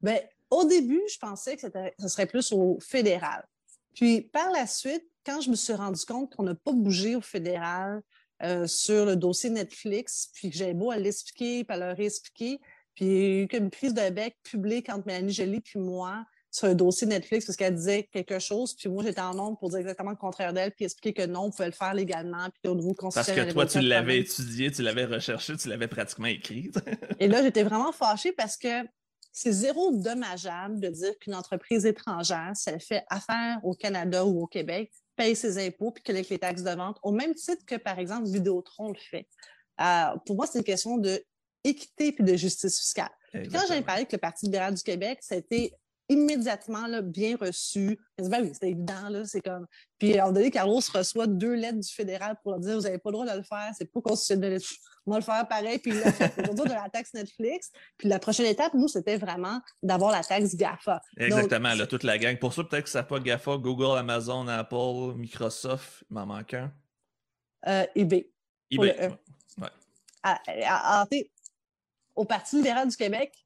Bien, 0.00 0.18
au 0.50 0.64
début, 0.64 1.02
je 1.12 1.18
pensais 1.18 1.56
que 1.56 1.66
ce 1.98 2.08
serait 2.08 2.26
plus 2.26 2.52
au 2.52 2.78
fédéral. 2.80 3.44
Puis 3.94 4.22
par 4.22 4.50
la 4.50 4.66
suite, 4.66 5.04
quand 5.24 5.40
je 5.40 5.50
me 5.50 5.56
suis 5.56 5.72
rendu 5.72 6.04
compte 6.04 6.34
qu'on 6.34 6.42
n'a 6.42 6.54
pas 6.54 6.72
bougé 6.72 7.16
au 7.16 7.20
fédéral 7.20 8.02
euh, 8.42 8.66
sur 8.66 9.06
le 9.06 9.16
dossier 9.16 9.50
Netflix, 9.50 10.30
puis 10.34 10.50
que 10.50 10.56
j'avais 10.56 10.74
beau 10.74 10.90
à 10.90 10.96
l'expliquer, 10.96 11.64
puis 11.64 11.74
à 11.74 11.78
leur 11.78 11.98
expliquer, 11.98 12.60
puis 12.94 13.04
il 13.04 13.12
y 13.12 13.16
a 13.16 13.42
eu 13.42 13.48
une 13.52 13.70
prise 13.70 13.94
de 13.94 14.10
bec 14.10 14.36
publique 14.42 14.88
entre 14.88 15.06
Mélanie 15.06 15.32
Joly 15.32 15.60
puis 15.60 15.78
moi 15.78 16.24
sur 16.50 16.68
un 16.68 16.74
dossier 16.74 17.08
Netflix 17.08 17.46
parce 17.46 17.56
qu'elle 17.56 17.74
disait 17.74 18.08
quelque 18.12 18.38
chose, 18.38 18.74
puis 18.74 18.88
moi 18.88 19.02
j'étais 19.02 19.20
en 19.20 19.34
nombre 19.34 19.58
pour 19.58 19.70
dire 19.70 19.80
exactement 19.80 20.10
le 20.10 20.16
contraire 20.16 20.52
d'elle, 20.52 20.70
puis 20.70 20.84
expliquer 20.84 21.12
que 21.12 21.26
non, 21.26 21.46
on 21.46 21.50
pouvait 21.50 21.66
le 21.66 21.72
faire 21.72 21.94
légalement, 21.94 22.48
puis 22.50 22.70
au 22.70 22.76
niveau 22.76 22.94
Parce 22.94 23.32
que 23.32 23.52
toi, 23.52 23.66
tu 23.66 23.80
l'avais 23.80 24.20
étudié, 24.20 24.70
tu 24.70 24.82
l'avais 24.82 25.04
recherché, 25.04 25.56
tu 25.56 25.68
l'avais 25.68 25.88
pratiquement 25.88 26.28
écrit. 26.28 26.70
Et 27.18 27.26
là, 27.26 27.42
j'étais 27.42 27.64
vraiment 27.64 27.90
fâchée 27.90 28.30
parce 28.30 28.56
que 28.56 28.68
c'est 29.36 29.50
zéro 29.50 29.90
dommageable 29.90 30.78
de 30.78 30.88
dire 30.88 31.18
qu'une 31.18 31.34
entreprise 31.34 31.84
étrangère, 31.84 32.52
si 32.54 32.70
elle 32.70 32.80
fait 32.80 33.04
affaire 33.10 33.58
au 33.64 33.74
Canada 33.74 34.24
ou 34.24 34.44
au 34.44 34.46
Québec, 34.46 34.92
paye 35.16 35.34
ses 35.34 35.58
impôts 35.58 35.90
puis 35.90 36.04
collecte 36.04 36.30
les 36.30 36.38
taxes 36.38 36.62
de 36.62 36.70
vente, 36.70 36.98
au 37.02 37.10
même 37.10 37.34
titre 37.34 37.66
que, 37.66 37.74
par 37.74 37.98
exemple, 37.98 38.28
Vidéotron 38.28 38.90
le 38.90 38.98
fait. 38.98 39.26
Euh, 39.80 40.16
pour 40.24 40.36
moi, 40.36 40.46
c'est 40.46 40.58
une 40.58 40.64
question 40.64 40.98
d'équité 40.98 42.12
puis 42.12 42.22
de 42.22 42.36
justice 42.36 42.78
fiscale. 42.78 43.10
quand 43.32 43.62
j'ai 43.68 43.82
parlé 43.82 44.02
avec 44.02 44.12
le 44.12 44.18
Parti 44.18 44.46
libéral 44.46 44.72
du 44.72 44.82
Québec, 44.84 45.18
été 45.28 45.74
immédiatement 46.08 46.86
là, 46.86 47.02
bien 47.02 47.36
reçu. 47.36 47.98
Ben 48.18 48.42
oui, 48.42 48.50
c'était 48.52 48.70
évident, 48.70 49.08
là, 49.08 49.24
c'est 49.24 49.40
comme. 49.40 49.66
Puis, 49.98 50.18
à 50.18 50.22
un 50.22 50.26
moment 50.26 50.34
donné, 50.34 50.50
Carlos 50.50 50.80
reçoit 50.92 51.26
deux 51.26 51.54
lettres 51.54 51.80
du 51.80 51.92
fédéral 51.92 52.36
pour 52.42 52.52
leur 52.52 52.60
dire 52.60 52.76
Vous 52.76 52.82
n'avez 52.82 52.98
pas 52.98 53.10
le 53.10 53.14
droit 53.14 53.26
de 53.26 53.36
le 53.36 53.42
faire, 53.42 53.70
c'est 53.76 53.90
pas 53.90 54.00
constitutionnel. 54.00 54.60
On 55.06 55.12
va 55.12 55.18
le 55.18 55.24
faire 55.24 55.46
pareil, 55.46 55.78
puis 55.78 55.92
l'a 55.92 56.12
fait. 56.12 56.34
de 56.54 56.68
la 56.68 56.88
taxe 56.90 57.12
Netflix. 57.14 57.70
Puis 57.98 58.08
la 58.08 58.18
prochaine 58.18 58.46
étape, 58.46 58.72
nous, 58.74 58.88
c'était 58.88 59.16
vraiment 59.16 59.60
d'avoir 59.82 60.10
la 60.10 60.22
taxe 60.22 60.54
GAFA. 60.54 61.00
Exactement, 61.18 61.74
là, 61.74 61.86
toute 61.86 62.04
la 62.04 62.18
gang. 62.18 62.38
Pour 62.38 62.54
ça, 62.54 62.64
peut-être 62.64 62.84
que 62.84 62.90
ça 62.90 63.00
n'a 63.00 63.04
pas 63.04 63.20
GAFA, 63.20 63.58
Google, 63.58 63.98
Amazon, 63.98 64.48
Apple, 64.48 65.14
Microsoft, 65.16 66.04
il 66.10 66.14
m'en 66.14 66.26
manque 66.26 66.54
un. 66.54 66.72
Euh, 67.66 67.86
eBay. 67.94 68.30
eBay. 68.70 68.96
E. 69.00 69.10
Ouais. 69.60 69.68
À, 70.22 71.06
au 72.16 72.24
Parti 72.24 72.56
libéral 72.56 72.88
du 72.88 72.96
Québec, 72.96 73.43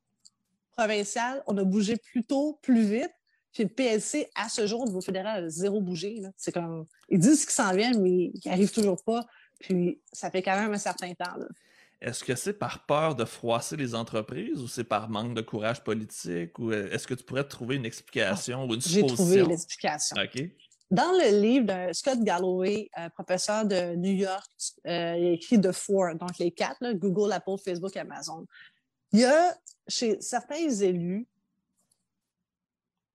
provincial, 0.79 1.43
on 1.47 1.57
a 1.59 1.65
bougé 1.65 1.97
plus 1.97 2.25
tôt, 2.25 2.59
plus 2.63 2.85
vite. 2.85 3.11
Puis 3.53 3.65
le 3.65 3.71
PLC, 3.71 4.29
à 4.35 4.49
ce 4.49 4.67
jour, 4.67 4.83
au 4.83 4.87
niveau 4.87 5.01
fédéral, 5.01 5.45
a 5.45 5.49
zéro 5.49 5.81
bougé. 5.81 6.23
C'est 6.37 6.53
comme. 6.53 6.85
Ils 7.09 7.19
disent 7.19 7.45
qu'ils 7.45 7.55
s'en 7.55 7.75
viennent, 7.75 8.01
mais 8.01 8.31
ils 8.33 8.41
n'arrivent 8.47 8.73
toujours 8.73 9.03
pas. 9.03 9.27
Puis 9.59 10.01
ça 10.13 10.31
fait 10.31 10.43
quand 10.43 10.57
même 10.57 10.73
un 10.73 10.79
certain 10.79 11.13
temps. 11.15 11.35
Est-ce 12.01 12.23
que 12.23 12.37
c'est 12.37 12.53
par 12.53 12.87
peur 12.87 13.17
de 13.17 13.25
froisser 13.25 13.77
les 13.77 13.95
entreprises 13.95 14.63
ou 14.63 14.69
c'est 14.69 14.85
par 14.85 15.09
manque 15.09 15.35
de 15.35 15.41
courage 15.41 15.83
politique 15.83 16.57
ou 16.61 16.71
euh, 16.71 16.89
est-ce 16.93 17.09
que 17.09 17.15
tu 17.15 17.25
pourrais 17.25 17.43
trouver 17.43 17.75
une 17.75 17.87
explication 17.87 18.67
ou 18.67 18.75
une 18.75 18.81
supposition? 18.81 19.09
J'ai 19.09 19.15
trouvé 19.15 19.43
l'explication. 19.43 20.17
OK. 20.23 20.45
Dans 20.93 21.11
le 21.11 21.41
livre 21.41 21.67
de 21.67 21.93
Scott 21.93 22.21
Galloway, 22.21 22.89
euh, 22.99 23.09
professeur 23.11 23.67
de 23.67 23.97
New 23.97 24.13
York, 24.13 24.49
euh, 24.87 25.17
il 25.19 25.27
a 25.27 25.33
écrit 25.33 25.61
The 25.61 25.73
Four, 25.73 26.15
donc 26.15 26.39
les 26.39 26.53
quatre, 26.53 26.93
Google, 26.93 27.33
Apple, 27.33 27.57
Facebook, 27.63 27.97
Amazon. 27.97 28.47
Il 29.13 29.21
y 29.21 29.25
a 29.25 29.57
chez 29.89 30.21
certains 30.21 30.69
élus 30.69 31.27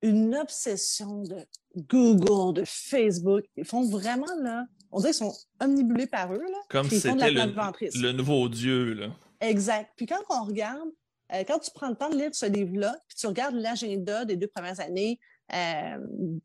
une 0.03 0.35
obsession 0.35 1.23
de 1.23 1.45
Google, 1.77 2.53
de 2.53 2.63
Facebook. 2.65 3.45
Ils 3.55 3.65
font 3.65 3.87
vraiment, 3.87 4.35
là, 4.41 4.65
on 4.91 4.99
dirait 4.99 5.13
qu'ils 5.13 5.25
sont 5.25 5.33
omnibulés 5.61 6.07
par 6.07 6.31
eux. 6.33 6.43
Là, 6.43 6.57
Comme 6.69 6.89
c'était 6.89 7.31
le, 7.31 8.01
le, 8.01 8.11
nouveau 8.11 8.49
Dieu. 8.49 8.93
Là. 8.93 9.07
Exact. 9.39 9.91
Puis 9.95 10.05
quand 10.05 10.19
on 10.29 10.43
regarde, 10.43 10.89
euh, 11.33 11.43
quand 11.47 11.57
tu 11.59 11.71
prends 11.73 11.89
le 11.89 11.95
temps 11.95 12.09
de 12.09 12.17
lire 12.17 12.29
ce 12.33 12.45
livre-là, 12.45 12.95
puis 13.07 13.17
tu 13.17 13.27
regardes 13.27 13.55
l'agenda 13.55 14.25
des 14.25 14.35
deux 14.35 14.47
premières 14.47 14.79
années 14.81 15.19
euh, 15.53 15.97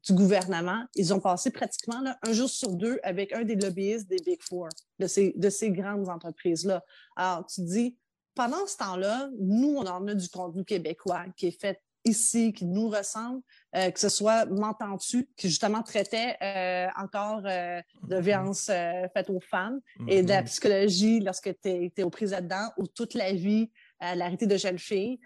du 0.07 0.13
gouvernement, 0.13 0.85
ils 0.95 1.13
ont 1.13 1.21
passé 1.21 1.51
pratiquement 1.51 2.01
là, 2.01 2.17
un 2.23 2.33
jour 2.33 2.49
sur 2.49 2.73
deux 2.73 3.01
avec 3.03 3.33
un 3.33 3.43
des 3.43 3.57
lobbyistes 3.57 4.09
des 4.09 4.19
Big 4.25 4.41
Four, 4.43 4.69
de 5.01 5.09
ces, 5.09 5.35
de 5.37 5.51
ces 5.51 5.73
grandes 5.73 6.09
entreprises-là. 6.09 6.85
Alors, 7.17 7.45
tu 7.47 7.63
dis, 7.63 7.97
pendant 8.39 8.69
ce 8.69 8.77
temps-là, 8.77 9.31
nous, 9.41 9.75
on 9.79 9.85
en 9.85 10.07
a 10.07 10.15
du 10.15 10.29
contenu 10.29 10.65
québécois 10.65 11.25
qui 11.37 11.49
est 11.49 11.61
fait 11.61 11.83
ici, 12.05 12.53
qui 12.53 12.67
nous 12.67 12.89
ressemble, 12.89 13.43
euh, 13.75 13.91
que 13.91 13.99
ce 13.99 14.09
soit 14.09 14.47
M'entends-tu, 14.47 15.29
qui 15.37 15.49
justement 15.49 15.83
traitait 15.83 16.37
euh, 16.41 16.87
encore 16.97 17.43
euh, 17.45 17.83
de 18.05 18.15
mm-hmm. 18.15 18.21
violence 18.21 18.67
faite 19.13 19.29
aux 19.29 19.41
femmes 19.41 19.81
et 20.07 20.23
de 20.23 20.29
la 20.29 20.43
mm-hmm. 20.43 20.45
psychologie 20.45 21.19
lorsque 21.19 21.51
tu 21.61 21.91
es, 21.97 22.03
au 22.05 22.11
prise 22.11 22.31
là-dedans, 22.31 22.71
ou 22.77 22.87
toute 22.87 23.15
la 23.15 23.33
vie, 23.33 23.73
l'arrêté 24.01 24.47
de 24.47 24.57
jeunes 24.57 24.79
filles. 24.79 25.19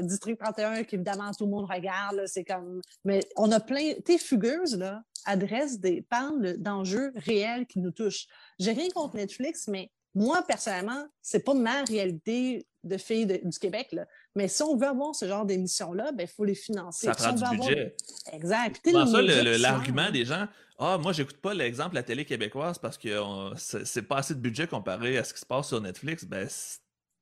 District 0.00 0.38
31, 0.38 0.84
qu'évidemment 0.84 1.32
tout 1.32 1.44
le 1.44 1.50
monde 1.50 1.66
regarde, 1.70 2.22
c'est 2.24 2.44
comme. 2.44 2.80
Mais 3.04 3.20
on 3.36 3.52
a 3.52 3.60
plein. 3.60 3.92
Tes 4.06 4.16
fugueuses, 4.16 4.78
là, 4.78 5.02
adressent 5.26 5.80
des. 5.80 6.00
parlent 6.00 6.56
d'enjeux 6.56 7.12
réels 7.16 7.66
qui 7.66 7.80
nous 7.80 7.90
touchent. 7.90 8.26
J'ai 8.58 8.72
rien 8.72 8.88
contre 8.94 9.16
Netflix, 9.16 9.68
mais 9.68 9.90
moi, 10.14 10.42
personnellement, 10.46 11.06
c'est 11.20 11.44
pas 11.44 11.54
ma 11.54 11.84
réalité 11.84 12.66
de 12.84 12.96
fille 12.96 13.26
du 13.26 13.58
Québec. 13.58 13.88
Là. 13.92 14.06
Mais 14.34 14.48
si 14.48 14.62
on 14.62 14.76
veut 14.76 14.86
avoir 14.86 15.14
ce 15.14 15.26
genre 15.26 15.46
d'émissions-là, 15.46 16.08
il 16.10 16.16
ben, 16.16 16.26
faut 16.26 16.44
les 16.44 16.54
financer. 16.54 17.06
Ça 17.06 17.14
prend 17.14 17.32
du 17.32 17.58
budget. 17.58 17.94
Exact. 18.32 18.80
ça, 18.84 19.22
l'argument 19.22 20.10
des 20.10 20.24
gens, 20.24 20.48
ah, 20.78 20.98
moi, 20.98 21.12
j'écoute 21.12 21.36
pas 21.36 21.54
l'exemple 21.54 21.90
de 21.90 21.94
la 21.94 22.02
télé 22.02 22.24
québécoise 22.24 22.78
parce 22.78 22.98
que 22.98 23.08
c'est 23.56 24.02
pas 24.02 24.16
assez 24.18 24.34
de 24.34 24.40
budget 24.40 24.66
comparé 24.66 25.16
à 25.16 25.24
ce 25.24 25.32
qui 25.32 25.40
se 25.40 25.46
passe 25.46 25.68
sur 25.68 25.80
Netflix. 25.80 26.24
Ben, 26.24 26.48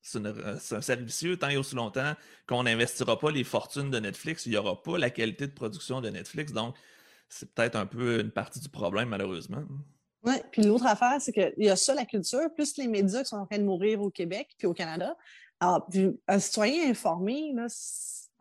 c'est 0.03 0.74
un 0.74 0.80
servicieux 0.80 1.36
tant 1.36 1.49
et 1.49 1.59
aussi 1.59 1.74
longtemps 1.74 2.14
qu'on 2.47 2.62
n'investira 2.62 3.18
pas 3.18 3.30
les 3.30 3.45
fortunes 3.45 3.91
de 3.91 3.99
Netflix, 3.99 4.47
il 4.47 4.51
n'y 4.53 4.57
aura 4.57 4.82
pas 4.82 4.97
la 4.97 5.11
qualité 5.11 5.47
de 5.47 5.53
production 5.53 6.01
de 6.01 6.09
Netflix. 6.09 6.53
Donc, 6.53 6.74
c'est 7.28 7.53
peut-être 7.55 7.76
un 7.76 7.86
peu 7.86 8.20
une 8.20 8.30
partie 8.30 8.61
du 8.61 8.68
problème, 8.68 9.11
malheureusement. 9.11 9.62
Oui, 10.23 10.35
puis 10.51 10.62
l'autre 10.62 10.87
affaire, 10.87 11.16
c'est 11.21 11.33
qu'il 11.33 11.53
y 11.59 11.68
a 11.68 11.77
ça, 11.77 11.95
la 11.95 12.05
culture, 12.05 12.53
plus 12.55 12.77
les 12.77 12.89
médias 12.89 13.23
qui 13.23 13.29
sont 13.29 13.37
en 13.37 13.47
train 13.47 13.59
de 13.59 13.64
mourir 13.64 14.03
au 14.03 14.11
Québec 14.11 14.49
puis 14.59 14.66
au 14.66 14.75
Canada. 14.75 15.16
Alors, 15.61 15.89
un 16.29 16.39
citoyen 16.39 16.91
informé, 16.91 17.53
là, 17.55 17.66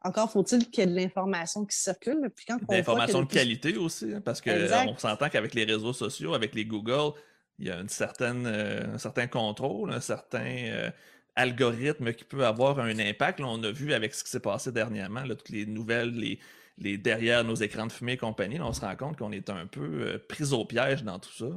encore 0.03 0.31
faut-il 0.31 0.69
qu'il 0.69 0.83
y 0.83 0.87
ait 0.87 0.89
de 0.89 0.95
l'information 0.95 1.65
qui 1.65 1.77
circule. 1.77 2.29
Puis 2.35 2.45
quand 2.45 2.59
L'information 2.69 3.21
de 3.21 3.27
qualité 3.27 3.77
aussi, 3.77 4.13
hein, 4.13 4.21
parce 4.23 4.41
qu'on 4.41 4.97
s'entend 4.97 5.29
qu'avec 5.29 5.53
les 5.53 5.65
réseaux 5.65 5.93
sociaux, 5.93 6.33
avec 6.33 6.55
les 6.55 6.65
Google, 6.65 7.13
il 7.59 7.67
y 7.67 7.71
a 7.71 7.79
une 7.79 7.89
certaine, 7.89 8.45
euh, 8.47 8.93
un 8.93 8.97
certain 8.97 9.27
contrôle, 9.27 9.91
un 9.91 9.99
certain 9.99 10.45
euh, 10.45 10.89
algorithme 11.35 12.13
qui 12.13 12.23
peut 12.23 12.45
avoir 12.45 12.79
un 12.79 12.97
impact. 12.99 13.41
on 13.41 13.61
a 13.63 13.71
vu 13.71 13.93
avec 13.93 14.15
ce 14.15 14.23
qui 14.23 14.29
s'est 14.29 14.39
passé 14.39 14.71
dernièrement, 14.71 15.23
là, 15.23 15.35
toutes 15.35 15.49
les 15.49 15.65
nouvelles, 15.65 16.11
les, 16.11 16.39
les 16.79 16.97
derrière 16.97 17.43
nos 17.43 17.55
écrans 17.55 17.87
de 17.87 17.91
fumée 17.91 18.13
et 18.13 18.17
compagnie, 18.17 18.59
on 18.59 18.73
se 18.73 18.81
rend 18.81 18.95
compte 18.95 19.17
qu'on 19.17 19.31
est 19.31 19.49
un 19.49 19.67
peu 19.67 19.81
euh, 19.81 20.25
pris 20.27 20.53
au 20.53 20.65
piège 20.65 21.03
dans 21.03 21.19
tout 21.19 21.31
ça. 21.31 21.49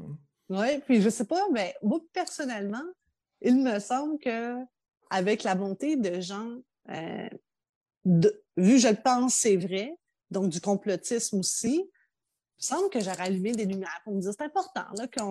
Oui, 0.49 0.81
puis 0.85 1.01
je 1.01 1.09
sais 1.09 1.25
pas, 1.25 1.43
mais 1.53 1.75
moi, 1.83 2.01
personnellement, 2.12 2.85
il 3.41 3.62
me 3.62 3.79
semble 3.79 4.18
que 4.18 4.55
avec 5.11 5.43
la 5.43 5.55
montée 5.55 5.97
de 5.97 6.20
gens, 6.20 6.57
euh, 6.91 7.29
vu 8.57 8.79
je 8.79 8.89
le 8.89 9.03
pense, 9.03 9.35
c'est 9.35 9.57
vrai, 9.57 9.95
donc 10.31 10.49
du 10.49 10.61
complotisme 10.61 11.39
aussi, 11.39 11.77
il 11.77 12.75
me 12.75 12.77
semble 12.77 12.91
que 12.91 13.01
j'aurais 13.01 13.25
allumé 13.25 13.53
des 13.53 13.64
lumières 13.64 14.01
pour 14.05 14.14
me 14.14 14.20
dire 14.20 14.33
c'est 14.37 14.45
important 14.45 14.87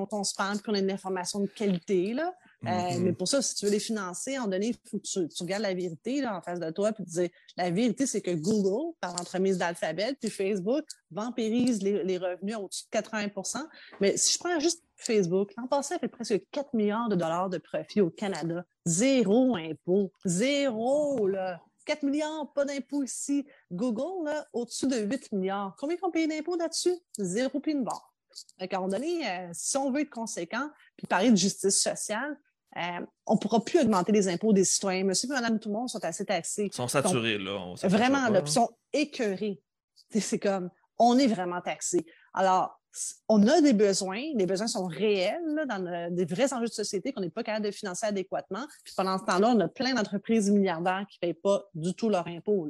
qu'on 0.08 0.24
se 0.24 0.36
parle, 0.36 0.62
qu'on 0.62 0.74
ait 0.74 0.80
une 0.80 0.92
information 0.92 1.40
de 1.40 1.48
qualité. 1.48 2.14
Là. 2.14 2.34
Euh, 2.66 2.70
mm-hmm. 2.70 3.00
mais 3.00 3.14
pour 3.14 3.28
ça, 3.28 3.42
si 3.42 3.56
tu 3.56 3.66
veux 3.66 3.72
les 3.72 3.80
financer, 3.80 4.38
en 4.38 4.48
donné, 4.48 4.68
il 4.68 4.90
faut 4.90 5.00
que 5.00 5.04
tu, 5.04 5.44
regardes 5.44 5.64
la 5.64 5.74
vérité 5.74 6.22
là, 6.22 6.38
en 6.38 6.42
face 6.42 6.60
de 6.60 6.70
toi 6.70 6.92
puis 6.92 7.04
tu 7.06 7.10
dis 7.10 7.32
la 7.58 7.72
vérité, 7.72 8.06
c'est 8.06 8.22
que 8.22 8.32
Google, 8.32 8.94
par 9.00 9.16
l'entremise 9.16 9.58
d'alphabet, 9.58 10.16
puis 10.20 10.30
Facebook, 10.30 10.86
vampirise 11.10 11.82
les, 11.82 12.18
revenus 12.18 12.56
au-dessus 12.58 12.86
de 12.92 12.98
80% 12.98 13.58
Mais 14.00 14.16
si 14.16 14.34
je 14.34 14.40
prends 14.40 14.60
juste 14.60 14.84
Facebook, 14.96 15.54
l'an 15.58 15.68
passé, 15.68 15.96
a 15.96 16.00
fait 16.00 16.08
presque 16.08 16.40
4 16.52 16.74
milliards 16.76 17.10
de 17.10 17.16
dollars 17.16 17.50
de 17.50 17.58
profit 17.58 18.02
au 18.02 18.12
Canada. 18.12 18.64
Zéro 18.86 19.56
impôt. 19.56 20.12
Zéro, 20.26 21.28
là. 21.28 21.60
4 21.86 22.04
milliards, 22.04 22.54
pas 22.54 22.64
d'impôt 22.64 23.02
ici. 23.02 23.48
Google, 23.72 24.26
là, 24.26 24.48
au-dessus 24.54 24.88
de 24.88 24.98
8 24.98 25.32
milliards. 25.32 25.76
Combien 25.80 25.98
qu'on 25.98 26.12
paye 26.12 26.28
d'impôts 26.28 26.56
là-dessus? 26.56 26.94
Zéro 27.18 27.60
puis 27.60 27.72
une 27.72 27.84
barre. 27.84 28.14
À 28.60 28.64
un 28.64 28.80
moment 28.80 28.88
donné, 28.88 29.28
euh, 29.28 29.50
si 29.52 29.76
on 29.78 29.92
veut 29.92 30.02
être 30.02 30.10
conséquent, 30.10 30.70
puis 30.96 31.08
parler 31.08 31.32
de 31.32 31.36
justice 31.36 31.82
sociale, 31.82 32.38
euh, 32.78 33.06
on 33.26 33.34
ne 33.34 33.40
pourra 33.40 33.64
plus 33.64 33.80
augmenter 33.80 34.12
les 34.12 34.28
impôts 34.30 34.54
des 34.54 34.64
citoyens. 34.64 35.04
Monsieur 35.04 35.30
et 35.30 35.34
madame, 35.34 35.60
tout 35.60 35.70
le 35.70 35.76
monde 35.76 35.90
sont 35.90 36.04
assez 36.04 36.26
taxés. 36.26 36.70
Ils 36.72 36.76
sont 36.76 36.88
saturés, 36.88 37.38
là. 37.38 37.74
vraiment, 37.84 38.30
là, 38.30 38.42
ils 38.46 38.52
sont 38.52 38.70
écœurés. 38.94 39.62
C'est 40.10 40.40
comme, 40.40 40.70
on 40.98 41.18
est 41.18 41.28
vraiment 41.28 41.62
taxés. 41.62 42.06
Alors, 42.34 42.82
on 43.30 43.48
a 43.48 43.62
des 43.62 43.74
besoins, 43.74 44.22
les 44.36 44.46
besoins 44.46 44.68
sont 44.68 44.86
réels 44.86 45.66
dans 45.68 46.12
des 46.12 46.26
vrais 46.26 46.54
enjeux 46.54 46.68
de 46.68 46.74
société 46.74 47.14
qu'on 47.14 47.22
n'est 47.22 47.30
pas 47.30 47.44
capable 47.44 47.66
de 47.66 47.72
financer 47.72 48.06
adéquatement. 48.06 48.68
Puis 48.84 48.94
pendant 48.96 49.18
ce 49.18 49.24
temps-là, 49.24 49.54
on 49.56 49.60
a 49.62 49.68
plein 49.68 49.94
d'entreprises 49.94 50.50
milliardaires 50.50 51.06
qui 51.10 51.18
ne 51.22 51.28
payent 51.28 51.42
pas 51.42 51.64
du 51.74 51.94
tout 51.94 52.10
leur 52.10 52.28
impôt. 52.28 52.68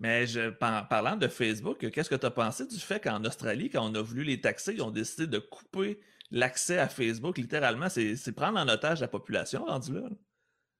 Mais 0.00 0.26
je, 0.26 0.50
parlant 0.50 1.16
de 1.16 1.28
Facebook, 1.28 1.90
qu'est-ce 1.90 2.10
que 2.10 2.14
tu 2.14 2.26
as 2.26 2.30
pensé 2.30 2.66
du 2.66 2.78
fait 2.78 3.00
qu'en 3.00 3.22
Australie, 3.24 3.70
quand 3.70 3.88
on 3.88 3.94
a 3.94 4.02
voulu 4.02 4.24
les 4.24 4.40
taxer, 4.40 4.72
ils 4.72 4.82
ont 4.82 4.90
décidé 4.90 5.26
de 5.26 5.38
couper 5.38 6.00
l'accès 6.30 6.78
à 6.78 6.88
Facebook, 6.88 7.38
littéralement, 7.38 7.88
c'est 7.88 8.32
prendre 8.32 8.58
en 8.58 8.68
otage 8.68 9.00
la 9.00 9.08
population 9.08 9.64
rendu 9.64 9.94
là. 9.94 10.08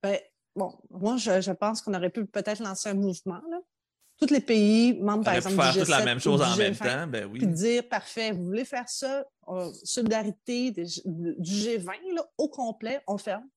Ben, 0.03 0.19
bon, 0.55 0.77
moi, 0.91 1.17
je, 1.17 1.53
pense 1.53 1.81
qu'on 1.81 1.95
aurait 1.95 2.11
pu 2.11 2.27
peut-être 2.27 2.63
lancer 2.63 2.91
un 2.91 2.95
mouvement. 2.95 3.41
Là. 3.51 3.61
Tous 4.19 4.33
les 4.33 4.41
pays 4.41 5.01
membres, 5.01 5.25
par 5.25 5.35
exemple, 5.35 5.57
faire 5.57 5.73
du 5.73 5.81
G7, 5.81 5.91
la 5.91 6.05
même 6.05 6.21
chose 6.21 6.41
en 6.41 6.57
même 6.57 6.77
temps, 6.77 7.07
ben 7.07 7.25
oui. 7.25 7.39
Puis 7.41 7.49
dire, 7.49 7.89
parfait, 7.89 8.33
vous 8.33 8.45
voulez 8.45 8.65
faire 8.65 8.89
ça, 8.89 9.25
solidarité 9.83 10.71
du 10.71 10.85
G20 10.85 12.15
là, 12.15 12.25
au 12.39 12.49
complet, 12.49 13.01
on 13.07 13.19
ferme. 13.19 13.49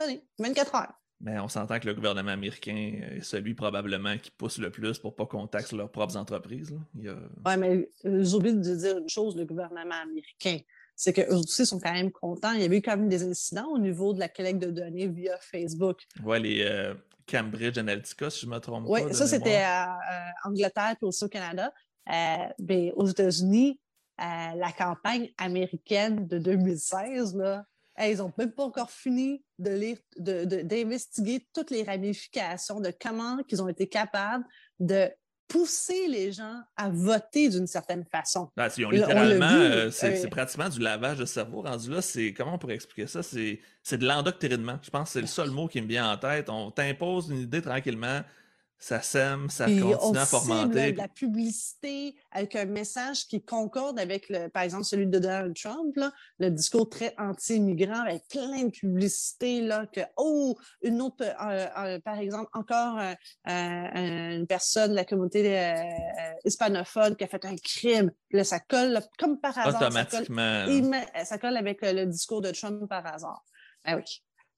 Allez, 0.00 0.24
24 0.38 0.74
heures. 0.74 0.92
Mais 1.20 1.38
on 1.38 1.46
s'entend 1.46 1.78
que 1.78 1.86
le 1.86 1.94
gouvernement 1.94 2.32
américain 2.32 3.00
est 3.00 3.22
celui 3.22 3.54
probablement 3.54 4.18
qui 4.18 4.32
pousse 4.32 4.58
le 4.58 4.70
plus 4.70 4.98
pour 4.98 5.14
pas 5.14 5.24
qu'on 5.24 5.46
taxe 5.46 5.70
leurs 5.70 5.90
propres 5.90 6.16
entreprises. 6.16 6.76
Oui, 6.96 7.56
mais 7.56 7.88
j'ai 8.02 8.34
oublié 8.34 8.56
de 8.56 8.74
dire 8.74 8.98
une 8.98 9.08
chose, 9.08 9.36
le 9.36 9.44
gouvernement 9.44 10.02
américain 10.02 10.58
c'est 10.96 11.12
qu'eux 11.12 11.34
aussi 11.34 11.66
sont 11.66 11.80
quand 11.80 11.92
même 11.92 12.10
contents. 12.10 12.52
Il 12.52 12.60
y 12.60 12.64
avait 12.64 12.78
eu 12.78 12.82
quand 12.82 12.96
même 12.96 13.08
des 13.08 13.22
incidents 13.24 13.68
au 13.68 13.78
niveau 13.78 14.12
de 14.12 14.20
la 14.20 14.28
collecte 14.28 14.60
de 14.60 14.70
données 14.70 15.08
via 15.08 15.36
Facebook. 15.40 16.02
Oui, 16.24 16.40
les 16.42 16.62
euh, 16.62 16.94
Cambridge 17.26 17.78
Analytica, 17.78 18.30
si 18.30 18.40
je 18.40 18.46
ne 18.46 18.54
me 18.54 18.58
trompe 18.60 18.86
pas. 18.86 18.92
Oui, 18.92 19.14
ça, 19.14 19.26
c'était 19.26 19.64
en 19.64 20.50
Angleterre 20.50 20.94
puis 20.96 21.06
aussi 21.06 21.24
au 21.24 21.28
Canada. 21.28 21.72
Ben, 22.06 22.92
aux 22.96 23.06
États-Unis, 23.06 23.80
la 24.18 24.72
campagne 24.76 25.30
américaine 25.38 26.26
de 26.26 26.38
2016, 26.38 27.36
là, 27.36 27.64
ils 28.00 28.18
n'ont 28.18 28.32
même 28.38 28.52
pas 28.52 28.64
encore 28.64 28.90
fini 28.90 29.44
de 29.58 29.70
lire, 29.70 29.98
d'investiguer 30.16 31.40
de, 31.40 31.44
toutes 31.52 31.70
les 31.70 31.82
ramifications 31.82 32.80
de 32.80 32.92
comment 32.98 33.38
ils 33.48 33.62
ont 33.62 33.68
été 33.68 33.88
capables 33.88 34.44
de 34.80 35.10
pousser 35.52 36.08
les 36.08 36.32
gens 36.32 36.62
à 36.76 36.88
voter 36.88 37.50
d'une 37.50 37.66
certaine 37.66 38.04
façon. 38.04 38.50
Ah, 38.56 38.68
littéralement, 38.68 39.50
euh, 39.50 39.90
c'est 39.90 40.28
pratiquement 40.30 40.70
du 40.70 40.80
lavage 40.80 41.18
de 41.18 41.26
cerveau 41.26 41.60
rendu 41.60 41.90
là. 41.90 42.00
C'est 42.00 42.32
comment 42.32 42.54
on 42.54 42.58
pourrait 42.58 42.74
expliquer 42.74 43.06
ça? 43.06 43.22
C'est 43.22 43.98
de 43.98 44.06
l'endoctrinement. 44.06 44.78
Je 44.82 44.88
pense 44.88 45.08
que 45.08 45.12
c'est 45.12 45.20
le 45.20 45.26
seul 45.26 45.50
mot 45.50 45.68
qui 45.68 45.82
me 45.82 45.86
vient 45.86 46.10
en 46.10 46.16
tête. 46.16 46.48
On 46.48 46.70
t'impose 46.70 47.28
une 47.28 47.40
idée 47.40 47.60
tranquillement 47.60 48.22
ça 48.82 49.00
sème, 49.00 49.48
ça 49.48 49.66
continue 49.66 50.16
à 50.16 50.26
formenter. 50.26 50.90
de 50.90 50.98
la 50.98 51.06
publicité 51.06 52.16
avec 52.32 52.56
un 52.56 52.64
message 52.64 53.28
qui 53.28 53.40
concorde 53.40 54.00
avec, 54.00 54.28
le, 54.28 54.48
par 54.48 54.64
exemple, 54.64 54.82
celui 54.82 55.06
de 55.06 55.20
Donald 55.20 55.54
Trump, 55.54 55.94
là, 55.94 56.10
le 56.40 56.50
discours 56.50 56.88
très 56.88 57.14
anti-immigrant 57.16 58.00
avec 58.00 58.26
plein 58.28 58.64
de 58.64 58.70
publicité, 58.70 59.60
là, 59.60 59.86
que, 59.86 60.00
oh, 60.16 60.58
une 60.82 61.00
autre, 61.00 61.22
euh, 61.22 61.66
euh, 61.78 62.00
par 62.00 62.18
exemple, 62.18 62.50
encore 62.54 62.98
euh, 62.98 63.14
une 63.46 64.48
personne 64.48 64.90
de 64.90 64.96
la 64.96 65.04
communauté 65.04 65.76
hispanophone 66.44 67.14
qui 67.14 67.22
a 67.22 67.28
fait 67.28 67.44
un 67.44 67.54
crime, 67.54 68.10
là, 68.32 68.42
ça 68.42 68.58
colle 68.58 68.98
comme 69.16 69.38
par 69.38 69.56
hasard. 69.56 69.80
Automatiquement. 69.80 70.66
Ça 70.66 70.66
colle, 70.66 71.24
ça 71.26 71.38
colle 71.38 71.56
avec 71.56 71.78
le 71.82 72.06
discours 72.06 72.40
de 72.40 72.50
Trump 72.50 72.88
par 72.88 73.06
hasard. 73.06 73.44
Ah 73.84 73.96
oui. 73.96 74.02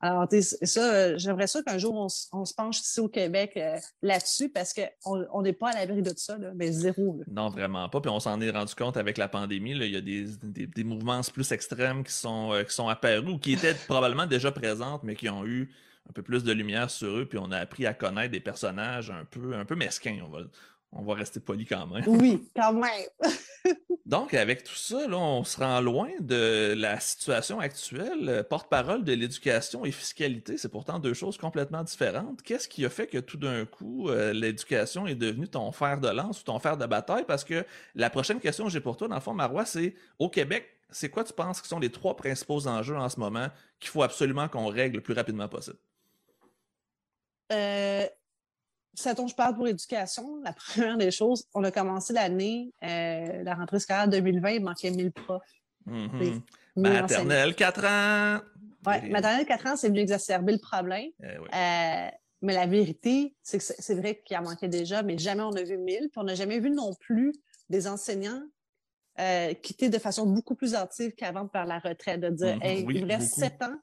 Alors, 0.04 0.28
ça, 0.30 0.94
euh, 0.94 1.14
j'aimerais 1.16 1.46
ça 1.46 1.62
qu'un 1.62 1.78
jour, 1.78 1.94
on, 1.94 2.08
se 2.44 2.54
penche 2.54 2.80
ici 2.80 3.00
au 3.00 3.08
Québec 3.08 3.52
euh, 3.56 3.78
là-dessus 4.02 4.50
parce 4.50 4.74
qu'on 4.74 5.40
n'est 5.40 5.54
pas 5.54 5.70
à 5.70 5.78
l'abri 5.78 6.02
de 6.02 6.12
ça, 6.14 6.36
mais 6.54 6.70
zéro. 6.72 7.22
Non, 7.26 7.48
vraiment 7.48 7.88
pas. 7.88 8.02
Puis 8.02 8.10
on 8.10 8.20
s'en 8.20 8.38
est 8.42 8.50
rendu 8.50 8.74
compte 8.74 8.98
avec 8.98 9.16
la 9.16 9.28
pandémie. 9.28 9.70
il 9.70 9.86
y 9.86 9.96
a 9.96 10.02
des, 10.02 10.84
mouvements 10.84 11.22
plus 11.32 11.50
extrêmes 11.52 12.04
qui 12.04 12.12
sont, 12.12 12.52
euh, 12.52 12.64
qui 12.64 12.74
sont 12.74 12.86
apparus 12.86 13.30
ou 13.30 13.38
qui 13.38 13.54
étaient 13.54 13.72
probablement 13.88 14.26
déjà 14.26 14.52
présentes, 14.52 15.04
mais 15.04 15.16
qui 15.16 15.30
ont 15.30 15.46
eu 15.46 15.72
un 16.06 16.12
peu 16.12 16.20
plus 16.20 16.44
de 16.44 16.52
lumière 16.52 16.90
sur 16.90 17.16
eux. 17.16 17.24
Puis 17.24 17.38
on 17.38 17.50
a 17.50 17.56
appris 17.56 17.86
à 17.86 17.94
connaître 17.94 18.32
des 18.32 18.40
personnages 18.40 19.10
un 19.10 19.24
peu, 19.24 19.54
un 19.54 19.64
peu 19.64 19.74
mesquins, 19.74 20.18
on 20.22 20.28
va, 20.28 20.40
on 20.94 21.02
va 21.02 21.14
rester 21.14 21.40
poli 21.40 21.66
quand 21.66 21.86
même. 21.86 22.04
Oui, 22.06 22.48
quand 22.56 22.72
même. 22.72 23.34
Donc, 24.06 24.34
avec 24.34 24.64
tout 24.64 24.74
ça, 24.74 25.06
on 25.10 25.44
se 25.44 25.58
rend 25.58 25.80
loin 25.80 26.10
de 26.20 26.74
la 26.76 27.00
situation 27.00 27.58
actuelle. 27.58 28.44
Porte-parole 28.50 29.02
de 29.02 29.12
l'éducation 29.12 29.84
et 29.84 29.90
fiscalité, 29.90 30.58
c'est 30.58 30.68
pourtant 30.68 30.98
deux 30.98 31.14
choses 31.14 31.38
complètement 31.38 31.82
différentes. 31.82 32.42
Qu'est-ce 32.42 32.68
qui 32.68 32.84
a 32.84 32.90
fait 32.90 33.06
que 33.06 33.18
tout 33.18 33.38
d'un 33.38 33.64
coup, 33.64 34.08
euh, 34.08 34.32
l'éducation 34.32 35.06
est 35.06 35.14
devenue 35.14 35.48
ton 35.48 35.72
fer 35.72 36.00
de 36.00 36.08
lance 36.08 36.42
ou 36.42 36.44
ton 36.44 36.58
fer 36.58 36.76
de 36.76 36.86
bataille? 36.86 37.24
Parce 37.26 37.44
que 37.44 37.64
la 37.94 38.10
prochaine 38.10 38.40
question 38.40 38.64
que 38.64 38.70
j'ai 38.70 38.80
pour 38.80 38.96
toi, 38.96 39.08
dans 39.08 39.14
le 39.14 39.20
fond, 39.20 39.34
Marois, 39.34 39.64
c'est 39.64 39.94
au 40.18 40.28
Québec, 40.28 40.68
c'est 40.90 41.08
quoi 41.08 41.24
tu 41.24 41.32
penses 41.32 41.62
qui 41.62 41.68
sont 41.68 41.80
les 41.80 41.90
trois 41.90 42.16
principaux 42.16 42.68
enjeux 42.68 42.96
en 42.96 43.08
ce 43.08 43.18
moment 43.18 43.48
qu'il 43.80 43.90
faut 43.90 44.02
absolument 44.02 44.48
qu'on 44.48 44.66
règle 44.66 44.96
le 44.96 45.02
plus 45.02 45.14
rapidement 45.14 45.48
possible? 45.48 45.78
Euh, 47.52 48.06
ça 48.94 49.14
dont 49.14 49.26
je 49.26 49.34
parle 49.34 49.54
pour 49.54 49.66
l'éducation, 49.66 50.40
la 50.42 50.52
première 50.74 50.96
des 50.96 51.10
choses, 51.10 51.46
on 51.54 51.64
a 51.64 51.70
commencé 51.70 52.12
l'année, 52.12 52.72
euh, 52.82 53.42
la 53.42 53.54
rentrée 53.54 53.80
scolaire 53.80 54.08
2020, 54.08 54.50
il 54.50 54.64
manquait 54.64 54.90
1000 54.90 55.12
profs. 55.12 55.42
Mm-hmm. 55.88 56.40
Maternelle 56.76 57.54
4 57.54 57.84
ans. 57.84 58.40
Oui, 58.86 59.10
maternelle 59.10 59.46
4 59.46 59.66
ans, 59.66 59.76
c'est 59.76 59.88
venu 59.88 60.00
exacerber 60.00 60.52
le 60.52 60.58
problème. 60.58 61.10
Eh 61.22 61.26
euh, 61.26 62.10
mais 62.42 62.52
la 62.52 62.66
vérité, 62.66 63.34
c'est 63.42 63.58
que 63.58 63.64
c'est 63.64 63.94
vrai 63.94 64.22
qu'il 64.24 64.36
en 64.36 64.42
manquait 64.42 64.68
déjà, 64.68 65.02
mais 65.02 65.16
jamais 65.16 65.42
on 65.42 65.52
a 65.52 65.62
vu 65.62 65.78
1000. 65.78 65.98
Puis 65.98 66.10
on 66.16 66.24
n'a 66.24 66.34
jamais 66.34 66.60
vu 66.60 66.70
non 66.70 66.92
plus 67.00 67.32
des 67.70 67.88
enseignants 67.88 68.42
euh, 69.20 69.54
quitter 69.54 69.88
de 69.88 69.98
façon 69.98 70.26
beaucoup 70.26 70.54
plus 70.54 70.74
active 70.74 71.12
qu'avant 71.12 71.46
par 71.46 71.66
la 71.66 71.78
retraite, 71.78 72.20
de 72.20 72.30
dire 72.30 72.58
mm-hmm. 72.58 72.92
il 72.92 73.06
me 73.06 73.12
reste 73.12 73.34
7 73.34 73.62
ans, 73.62 73.78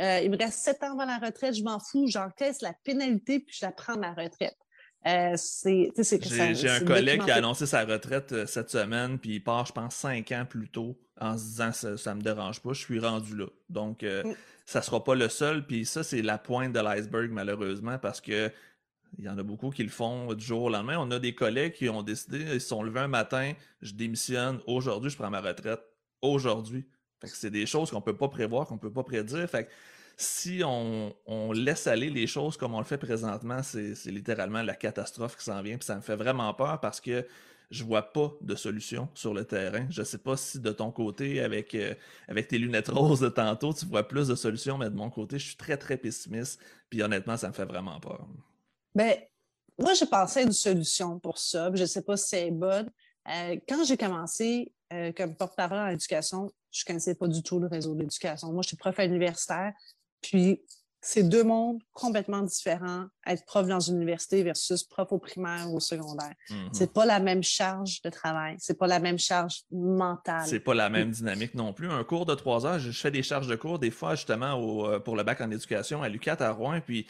euh, 0.00 0.20
il 0.22 0.30
me 0.30 0.36
reste 0.36 0.60
sept 0.60 0.82
ans 0.82 0.92
avant 0.92 1.04
la 1.04 1.18
retraite, 1.18 1.54
je 1.54 1.62
m'en 1.62 1.78
fous, 1.80 2.06
j'encaisse 2.06 2.62
la 2.62 2.72
pénalité 2.84 3.40
puis 3.40 3.56
je 3.58 3.66
la 3.66 3.72
prends 3.72 3.98
ma 3.98 4.12
retraite. 4.12 4.56
Euh, 5.06 5.34
J'ai 6.54 6.68
un 6.68 6.80
collègue 6.80 7.24
qui 7.24 7.30
a 7.30 7.36
annoncé 7.36 7.64
sa 7.66 7.84
retraite 7.84 8.32
euh, 8.32 8.46
cette 8.46 8.68
semaine, 8.70 9.18
puis 9.18 9.36
il 9.36 9.40
part, 9.40 9.64
je 9.64 9.72
pense, 9.72 9.94
cinq 9.94 10.30
ans 10.32 10.44
plus 10.48 10.68
tôt 10.68 10.98
en 11.18 11.38
se 11.38 11.44
disant 11.44 11.72
ça, 11.72 11.96
ça 11.96 12.14
me 12.14 12.20
dérange 12.20 12.60
pas, 12.60 12.72
je 12.74 12.80
suis 12.80 12.98
rendu 12.98 13.36
là. 13.36 13.46
Donc, 13.68 14.00
ça 14.02 14.28
mm. 14.28 14.34
ça 14.66 14.82
sera 14.82 15.02
pas 15.02 15.14
le 15.14 15.28
seul, 15.28 15.66
puis 15.66 15.86
ça, 15.86 16.02
c'est 16.02 16.22
la 16.22 16.38
pointe 16.38 16.72
de 16.72 16.80
l'iceberg, 16.80 17.30
malheureusement, 17.30 17.98
parce 17.98 18.20
que 18.20 18.50
il 19.18 19.24
y 19.24 19.28
en 19.28 19.36
a 19.38 19.42
beaucoup 19.42 19.70
qui 19.70 19.82
le 19.82 19.88
font 19.88 20.32
du 20.34 20.44
jour 20.44 20.64
au 20.64 20.70
lendemain. 20.70 20.96
On 20.98 21.10
a 21.10 21.18
des 21.18 21.34
collègues 21.34 21.72
qui 21.72 21.88
ont 21.88 22.02
décidé, 22.02 22.38
ils 22.54 22.60
se 22.60 22.68
sont 22.68 22.82
levés 22.82 23.00
un 23.00 23.08
matin, 23.08 23.54
je 23.82 23.92
démissionne, 23.92 24.60
aujourd'hui, 24.66 25.10
je 25.10 25.16
prends 25.16 25.30
ma 25.30 25.40
retraite. 25.40 25.80
Aujourd'hui 26.22 26.86
c'est 27.24 27.50
des 27.50 27.66
choses 27.66 27.90
qu'on 27.90 28.00
peut 28.00 28.16
pas 28.16 28.28
prévoir, 28.28 28.66
qu'on 28.66 28.78
peut 28.78 28.92
pas 28.92 29.02
prédire. 29.02 29.48
Fait 29.48 29.68
si 30.16 30.62
on, 30.64 31.14
laisse 31.52 31.86
aller 31.86 32.10
les 32.10 32.26
choses 32.26 32.56
comme 32.56 32.74
on 32.74 32.78
le 32.78 32.84
fait 32.84 32.98
présentement, 32.98 33.62
c'est 33.62 33.94
littéralement 34.06 34.62
la 34.62 34.74
catastrophe 34.74 35.36
qui 35.36 35.44
s'en 35.44 35.62
vient. 35.62 35.78
Puis 35.78 35.86
ça 35.86 35.96
me 35.96 36.02
fait 36.02 36.16
vraiment 36.16 36.52
peur 36.52 36.78
parce 36.80 37.00
que 37.00 37.26
je 37.70 37.84
vois 37.84 38.12
pas 38.12 38.32
de 38.40 38.54
solution 38.54 39.08
sur 39.14 39.32
le 39.32 39.44
terrain. 39.44 39.86
Je 39.90 40.02
sais 40.02 40.18
pas 40.18 40.36
si 40.36 40.60
de 40.60 40.72
ton 40.72 40.90
côté, 40.90 41.40
avec, 41.40 41.74
euh, 41.74 41.94
avec 42.28 42.48
tes 42.48 42.58
lunettes 42.58 42.88
roses 42.88 43.20
de 43.20 43.28
tantôt, 43.28 43.72
tu 43.72 43.86
vois 43.86 44.06
plus 44.06 44.28
de 44.28 44.34
solutions, 44.34 44.76
mais 44.76 44.90
de 44.90 44.96
mon 44.96 45.08
côté, 45.08 45.38
je 45.38 45.46
suis 45.46 45.56
très, 45.56 45.76
très 45.76 45.96
pessimiste. 45.96 46.60
Puis 46.90 47.02
honnêtement, 47.02 47.36
ça 47.36 47.48
me 47.48 47.52
fait 47.54 47.64
vraiment 47.64 47.98
peur. 48.00 48.26
Ben, 48.94 49.14
moi, 49.78 49.94
j'ai 49.94 50.06
pensé 50.06 50.40
à 50.40 50.42
une 50.42 50.52
solution 50.52 51.18
pour 51.18 51.38
ça. 51.38 51.70
Je 51.72 51.84
sais 51.84 52.02
pas 52.02 52.16
si 52.16 52.28
c'est 52.28 52.50
bonne. 52.50 52.90
Euh, 53.28 53.56
quand 53.68 53.84
j'ai 53.84 53.96
commencé 53.96 54.72
euh, 54.92 55.12
comme 55.12 55.34
porte-parole 55.36 55.78
en 55.78 55.88
éducation, 55.88 56.50
je 56.70 56.82
ne 56.82 56.86
connaissais 56.86 57.14
pas 57.14 57.28
du 57.28 57.42
tout 57.42 57.58
le 57.58 57.66
réseau 57.66 57.94
d'éducation. 57.94 58.52
Moi, 58.52 58.62
je 58.62 58.68
suis 58.68 58.76
prof 58.76 58.98
à 58.98 59.06
l'universitaire, 59.06 59.72
puis 60.20 60.62
c'est 61.02 61.22
deux 61.22 61.44
mondes 61.44 61.80
complètement 61.92 62.42
différents, 62.42 63.06
être 63.26 63.44
prof 63.46 63.66
dans 63.66 63.80
une 63.80 63.96
université 63.96 64.42
versus 64.42 64.84
prof 64.84 65.10
au 65.12 65.18
primaire 65.18 65.70
ou 65.70 65.76
au 65.76 65.80
secondaire. 65.80 66.34
Mm-hmm. 66.50 66.68
C'est 66.72 66.92
pas 66.92 67.06
la 67.06 67.20
même 67.20 67.42
charge 67.42 68.02
de 68.02 68.10
travail, 68.10 68.56
c'est 68.58 68.78
pas 68.78 68.86
la 68.86 69.00
même 69.00 69.18
charge 69.18 69.62
mentale. 69.70 70.46
C'est 70.46 70.60
pas 70.60 70.74
la 70.74 70.90
même 70.90 71.10
dynamique 71.10 71.54
non 71.54 71.72
plus. 71.72 71.90
Un 71.90 72.04
cours 72.04 72.26
de 72.26 72.34
trois 72.34 72.66
heures, 72.66 72.78
je 72.78 72.90
fais 72.90 73.10
des 73.10 73.22
charges 73.22 73.46
de 73.46 73.56
cours 73.56 73.78
des 73.78 73.90
fois 73.90 74.14
justement 74.14 74.86
euh, 74.86 74.98
pour 74.98 75.16
le 75.16 75.22
bac 75.22 75.40
en 75.40 75.50
éducation 75.50 76.02
à 76.02 76.08
l'UQAT 76.08 76.36
à 76.40 76.50
Rouen, 76.50 76.80
puis 76.80 77.06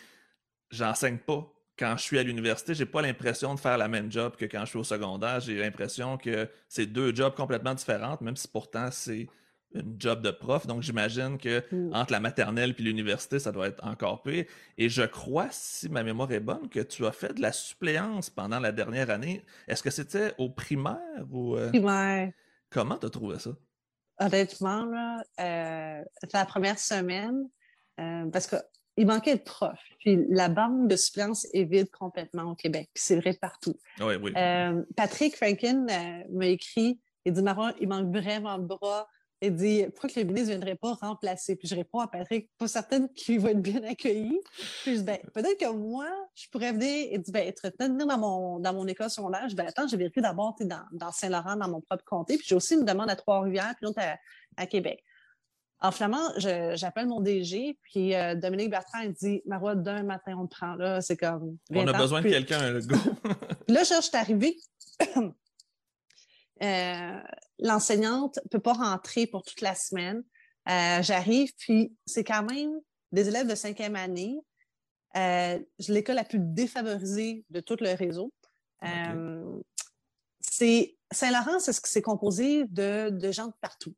j'enseigne 0.70 1.18
pas 1.18 1.52
quand 1.80 1.96
je 1.96 2.02
suis 2.02 2.18
à 2.18 2.22
l'université, 2.22 2.74
j'ai 2.74 2.84
pas 2.84 3.00
l'impression 3.00 3.54
de 3.54 3.58
faire 3.58 3.78
la 3.78 3.88
même 3.88 4.12
job 4.12 4.36
que 4.36 4.44
quand 4.44 4.60
je 4.60 4.66
suis 4.66 4.78
au 4.78 4.84
secondaire. 4.84 5.40
J'ai 5.40 5.58
l'impression 5.58 6.18
que 6.18 6.46
c'est 6.68 6.84
deux 6.84 7.14
jobs 7.14 7.34
complètement 7.34 7.72
différents, 7.72 8.18
même 8.20 8.36
si 8.36 8.46
pourtant 8.46 8.90
c'est 8.92 9.28
une 9.72 9.96
job 9.98 10.20
de 10.20 10.30
prof. 10.30 10.66
Donc, 10.66 10.82
j'imagine 10.82 11.38
que 11.38 11.64
mm. 11.72 11.94
entre 11.94 12.12
la 12.12 12.20
maternelle 12.20 12.74
puis 12.74 12.84
l'université, 12.84 13.38
ça 13.38 13.50
doit 13.50 13.68
être 13.68 13.82
encore 13.82 14.22
pire. 14.22 14.44
Et 14.76 14.90
je 14.90 15.02
crois, 15.02 15.48
si 15.50 15.88
ma 15.88 16.02
mémoire 16.02 16.30
est 16.32 16.40
bonne, 16.40 16.68
que 16.68 16.80
tu 16.80 17.06
as 17.06 17.12
fait 17.12 17.32
de 17.32 17.40
la 17.40 17.52
suppléance 17.52 18.28
pendant 18.28 18.60
la 18.60 18.72
dernière 18.72 19.08
année. 19.08 19.42
Est-ce 19.66 19.82
que 19.82 19.90
c'était 19.90 20.34
au 20.36 20.50
primaire 20.50 21.24
ou. 21.30 21.56
Euh, 21.56 21.68
primaire. 21.70 22.30
Comment 22.68 22.98
tu 22.98 23.06
as 23.06 23.10
trouvé 23.10 23.38
ça? 23.38 23.50
Honnêtement, 24.18 24.84
là, 24.84 25.22
euh, 25.40 26.04
la 26.34 26.44
première 26.44 26.78
semaine, 26.78 27.48
euh, 27.98 28.26
parce 28.30 28.54
qu'il 28.96 29.06
manquait 29.06 29.36
de 29.36 29.42
profs. 29.42 29.78
Puis 29.98 30.24
la 30.28 30.48
banque 30.48 30.88
de 30.88 30.96
suppléance 30.96 31.46
est 31.52 31.64
vide 31.64 31.90
complètement 31.90 32.52
au 32.52 32.54
Québec. 32.54 32.90
c'est 32.94 33.16
vrai 33.16 33.34
partout. 33.34 33.74
Oui, 34.00 34.14
oui. 34.16 34.32
Patrick 34.96 35.36
Franklin 35.36 35.86
m'a 36.30 36.46
écrit, 36.46 37.00
il 37.24 37.32
dit 37.32 37.42
Maron, 37.42 37.72
il 37.80 37.88
manque 37.88 38.14
vraiment 38.14 38.58
de 38.58 38.66
bras 38.66 39.08
il 39.42 39.54
dit 39.54 39.84
pourquoi 39.92 40.10
que 40.10 40.20
le 40.20 40.26
ministre 40.26 40.48
ne 40.48 40.52
viendrait 40.52 40.76
pas 40.76 40.92
remplacer? 40.94 41.56
Puis 41.56 41.66
je 41.66 41.74
réponds 41.74 42.00
à 42.00 42.08
Patrick, 42.08 42.50
pas 42.58 42.68
certaine 42.68 43.08
qu'il 43.10 43.40
va 43.40 43.52
être 43.52 43.62
bien 43.62 43.82
accueilli. 43.84 44.38
Puis 44.82 44.92
je 44.92 44.98
dis 44.98 45.04
ben, 45.04 45.18
peut-être 45.32 45.58
que 45.58 45.72
moi, 45.72 46.06
je 46.34 46.46
pourrais 46.50 46.72
venir 46.72 47.08
et 47.10 47.18
dire 47.18 47.32
ben, 47.32 47.48
être 47.48 47.72
venir 47.78 48.06
dans 48.06 48.18
mon, 48.18 48.58
dans 48.58 48.74
mon 48.74 48.86
école 48.86 49.08
secondaire. 49.08 49.42
Je 49.44 49.48
dis 49.48 49.54
ben, 49.54 49.66
attends, 49.66 49.88
j'ai 49.88 49.96
vérifié 49.96 50.20
d'abord 50.20 50.56
dans, 50.60 50.82
dans 50.92 51.10
Saint-Laurent, 51.10 51.56
dans 51.56 51.68
mon 51.68 51.80
propre 51.80 52.04
comté. 52.04 52.36
Puis 52.36 52.46
j'ai 52.48 52.54
aussi 52.54 52.74
une 52.74 52.84
demande 52.84 53.08
à 53.08 53.16
Trois-Rivières, 53.16 53.74
puis 53.76 53.86
l'autre 53.86 54.00
à, 54.56 54.66
Québec. 54.66 55.02
En 55.82 55.92
flamand, 55.92 56.30
j'appelle 56.36 57.06
mon 57.06 57.20
DG, 57.20 57.78
puis 57.82 58.14
euh, 58.14 58.34
Dominique 58.34 58.70
Bertrand, 58.70 59.00
il 59.00 59.12
dit 59.14 59.42
Marois, 59.46 59.74
d'un 59.74 60.02
matin, 60.02 60.36
on 60.38 60.46
te 60.46 60.54
prend 60.54 60.74
là. 60.74 61.00
C'est 61.00 61.16
comme. 61.16 61.56
On 61.70 61.86
a 61.86 61.96
besoin 61.96 62.20
de 62.20 62.28
quelqu'un, 62.28 62.70
le 62.70 62.80
go. 62.80 62.96
là, 63.68 63.82
je 63.82 64.00
suis 64.00 64.16
arrivée. 64.16 64.56
Euh, 66.62 67.18
l'enseignante 67.58 68.38
ne 68.44 68.48
peut 68.50 68.60
pas 68.60 68.74
rentrer 68.74 69.26
pour 69.26 69.42
toute 69.42 69.62
la 69.62 69.74
semaine. 69.74 70.22
Euh, 70.68 71.02
j'arrive, 71.02 71.54
puis 71.56 71.96
c'est 72.04 72.22
quand 72.22 72.42
même 72.42 72.72
des 73.12 73.28
élèves 73.28 73.46
de 73.46 73.54
cinquième 73.54 73.96
année. 73.96 74.36
L'école 75.88 76.16
la 76.16 76.24
plus 76.24 76.38
défavorisée 76.38 77.46
de 77.48 77.60
tout 77.60 77.78
le 77.80 77.94
réseau. 77.94 78.30
c'est 80.40 80.98
Saint-Laurent, 81.10 81.60
c'est 81.60 82.02
composé 82.02 82.66
de, 82.66 83.08
de, 83.08 83.32
gens 83.32 83.46
de 83.46 83.54
partout. 83.62 83.94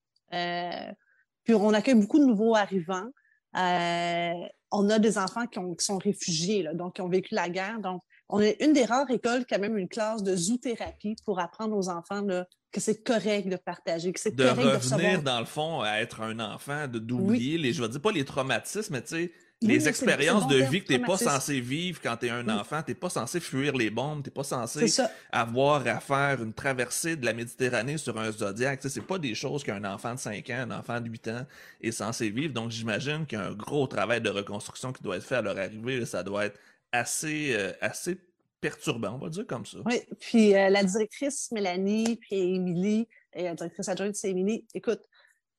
Puis 1.45 1.55
on 1.55 1.73
accueille 1.73 1.95
beaucoup 1.95 2.19
de 2.19 2.25
nouveaux 2.25 2.55
arrivants. 2.55 3.09
on 3.55 4.91
a 4.91 4.99
des 4.99 5.19
enfants 5.19 5.47
qui, 5.47 5.61
sont 5.79 5.99
réfugiés, 5.99 6.69
donc 6.75 6.97
qui 6.97 7.01
ont 7.01 7.09
vécu 7.09 7.35
la 7.35 7.49
guerre. 7.49 7.81
Donc, 7.81 8.03
on 8.29 8.41
est 8.41 8.63
une 8.63 8.73
des 8.73 8.85
rares 8.85 9.11
écoles 9.11 9.45
qui 9.45 9.55
a 9.55 9.59
même 9.59 9.77
une 9.77 9.89
classe 9.89 10.23
de 10.23 10.35
zoothérapie 10.35 11.17
pour 11.25 11.39
apprendre 11.39 11.77
aux 11.77 11.89
enfants 11.89 12.27
que 12.73 12.81
c'est 12.81 13.03
correct 13.03 13.49
de 13.49 13.57
partager, 13.57 14.13
que 14.13 14.21
c'est 14.21 14.35
correct 14.35 14.57
de 14.57 14.95
revenir 14.95 15.23
dans 15.23 15.41
le 15.41 15.47
fond 15.47 15.83
à 15.83 16.01
être 16.01 16.23
un 16.23 16.41
enfant, 16.41 16.89
de 16.89 16.99
d'oublier 16.99 17.59
les, 17.59 17.73
je 17.75 17.83
vais 17.83 17.89
dire 17.91 18.01
pas 18.01 18.13
les 18.13 18.25
traumatismes, 18.25 18.95
mais 18.95 19.03
tu 19.03 19.09
sais, 19.09 19.33
les 19.63 19.89
expériences 19.89 20.47
de 20.49 20.57
vie 20.57 20.83
que 20.83 20.87
tu 20.87 20.93
n'es 20.93 21.05
pas 21.05 21.17
censé 21.17 21.61
vivre 21.61 22.01
quand 22.03 22.17
tu 22.17 22.27
es 22.27 22.31
un 22.31 22.49
enfant, 22.49 22.83
tu 22.83 22.91
n'es 22.91 22.95
pas 22.95 23.11
censé 23.11 23.41
fuir 23.41 23.77
les 23.77 23.91
bombes, 23.91 24.23
tu 24.23 24.31
n'es 24.31 24.35
pas 24.35 24.45
censé 24.45 24.87
avoir 25.31 25.87
à 25.87 26.01
faire 26.01 26.43
une 26.43 26.53
traversée 26.53 27.17
de 27.17 27.25
la 27.25 27.33
Méditerranée 27.33 27.99
sur 27.99 28.19
un 28.19 28.31
Zodiac. 28.31 28.81
Ce 28.83 28.99
n'est 28.99 29.07
pas 29.07 29.19
des 29.19 29.35
choses 29.35 29.65
qu'un 29.65 29.85
enfant 29.85 30.15
de 30.15 30.19
5 30.19 30.51
ans, 30.51 30.67
un 30.69 30.71
enfant 30.71 31.01
de 31.01 31.09
8 31.09 31.29
ans 31.29 31.47
est 31.81 31.93
censé 31.93 32.31
vivre. 32.31 32.53
Donc 32.53 32.71
j'imagine 32.71 33.27
qu'il 33.27 33.39
y 33.39 33.43
a 33.43 33.47
un 33.47 33.53
gros 33.53 33.87
travail 33.87 34.21
de 34.21 34.31
reconstruction 34.31 34.93
qui 34.93 35.03
doit 35.03 35.17
être 35.17 35.25
fait 35.25 35.37
à 35.37 35.43
leur 35.43 35.59
arrivée. 35.59 36.05
Ça 36.07 36.23
doit 36.23 36.47
être 36.47 36.59
assez, 36.93 37.55
euh, 37.55 37.73
assez 37.81 38.19
perturbant, 38.61 39.15
on 39.15 39.19
va 39.19 39.29
dire 39.29 39.47
comme 39.47 39.67
ça. 39.67 39.79
Oui, 39.85 40.01
puis 40.21 40.55
euh, 40.55 40.69
la 40.69 40.85
directrice 40.85 41.51
Mélanie, 41.51 42.17
puis 42.17 42.55
Émilie, 42.55 43.09
et 43.35 43.45
la 43.45 43.55
directrice 43.55 43.89
adjointe, 43.89 44.15
c'est 44.15 44.31
Émilie. 44.31 44.65
Écoute, 44.75 45.03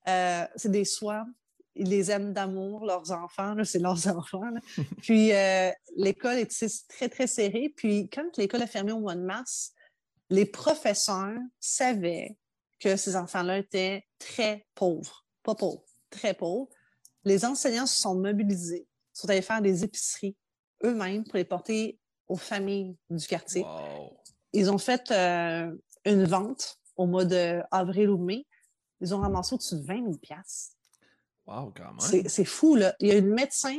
euh, 0.08 0.45
c'est 0.56 0.72
des 0.72 0.86
soins 0.86 1.26
ils 1.76 1.89
les 1.89 2.11
aiment 2.11 2.34
d'amour, 2.34 2.86
leurs 2.86 3.11
enfants, 3.11 3.55
c'est 3.63 3.80
leurs 3.80 4.07
enfants. 4.15 4.53
Puis 5.01 5.34
euh, 5.34 5.71
l'école 5.95 6.38
est 6.38 6.88
très, 6.89 7.09
très 7.09 7.28
serrée. 7.28 7.74
Puis 7.76 8.09
quand 8.09 8.38
l'école 8.38 8.61
a 8.61 8.67
fermé 8.67 8.91
au 8.91 8.99
mois 8.99 9.15
de 9.15 9.21
mars, 9.21 9.74
les 10.30 10.45
professeurs 10.45 11.38
savaient 11.59 12.38
que 12.80 12.95
ces 12.95 13.15
enfants-là 13.15 13.59
étaient 13.59 14.05
très 14.19 14.65
pauvres. 14.76 15.26
Pas 15.43 15.55
pauvres, 15.55 15.84
très 16.09 16.34
pauvres. 16.34 16.69
Les 17.24 17.45
enseignants 17.45 17.86
se 17.86 18.01
sont 18.01 18.15
mobilisés, 18.15 18.88
sont 19.13 19.30
allés 19.30 19.41
faire 19.41 19.61
des 19.61 19.84
épiceries 19.84 20.36
eux-mêmes 20.84 21.24
pour 21.24 21.38
les 21.38 21.45
porter 21.45 21.99
aux 22.28 22.36
familles 22.36 22.97
du 23.09 23.26
quartier. 23.26 23.65
Ils 24.51 24.69
ont 24.69 24.78
fait 24.78 25.11
euh, 25.11 25.74
une 26.05 26.26
vente 26.26 26.80
au 26.95 27.05
mois 27.05 27.26
d'avril 27.26 28.09
ou 28.09 28.17
mai. 28.17 28.45
Ils 29.01 29.13
ont 29.15 29.19
ramassé 29.19 29.55
au-dessus 29.55 29.76
de 29.76 29.86
20 29.86 30.03
000 30.03 30.17
Wow, 31.46 31.74
quand 31.76 31.94
même. 31.94 32.28
C'est 32.28 32.46
fou, 32.46 32.76
là. 32.76 32.96
Il 33.00 33.08
y 33.08 33.12
a 33.12 33.18
une 33.18 33.34
médecin 33.34 33.78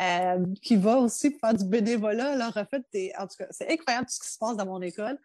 euh, 0.00 0.44
qui 0.62 0.76
va 0.76 0.98
aussi 0.98 1.36
faire 1.38 1.54
du 1.54 1.64
bénévolat. 1.64 2.36
Là, 2.36 2.48
en 2.48 2.64
fait, 2.64 3.12
en 3.18 3.26
tout 3.26 3.36
cas, 3.38 3.46
c'est 3.50 3.70
incroyable 3.70 4.06
tout 4.06 4.14
ce 4.14 4.20
qui 4.20 4.32
se 4.32 4.38
passe 4.38 4.56
dans 4.56 4.66
mon 4.66 4.82
école. 4.82 5.18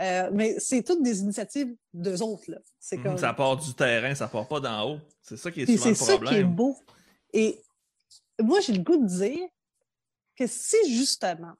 Euh, 0.00 0.28
mais 0.32 0.58
c'est 0.58 0.82
toutes 0.82 1.02
des 1.02 1.20
initiatives 1.20 1.74
d'eux 1.94 2.20
autres. 2.22 2.50
Là. 2.50 2.58
Mhm, 2.92 3.02
comme... 3.02 3.18
Ça 3.18 3.32
part 3.32 3.56
du 3.56 3.72
terrain, 3.74 4.14
ça 4.14 4.28
part 4.28 4.46
pas 4.46 4.60
d'en 4.60 4.90
haut. 4.90 4.98
C'est 5.22 5.36
ça 5.36 5.50
qui 5.50 5.62
est 5.62 5.66
souvent 5.66 5.88
le 5.88 5.94
problème. 5.94 6.18
C'est 6.18 6.26
ça 6.26 6.34
qui 6.34 6.40
est 6.40 6.44
beau. 6.44 6.76
Et 7.32 7.62
moi, 8.42 8.60
j'ai 8.60 8.72
le 8.74 8.82
goût 8.82 8.98
de 8.98 9.06
dire 9.06 9.48
que 10.36 10.46
si 10.46 10.76
justement 10.94 11.54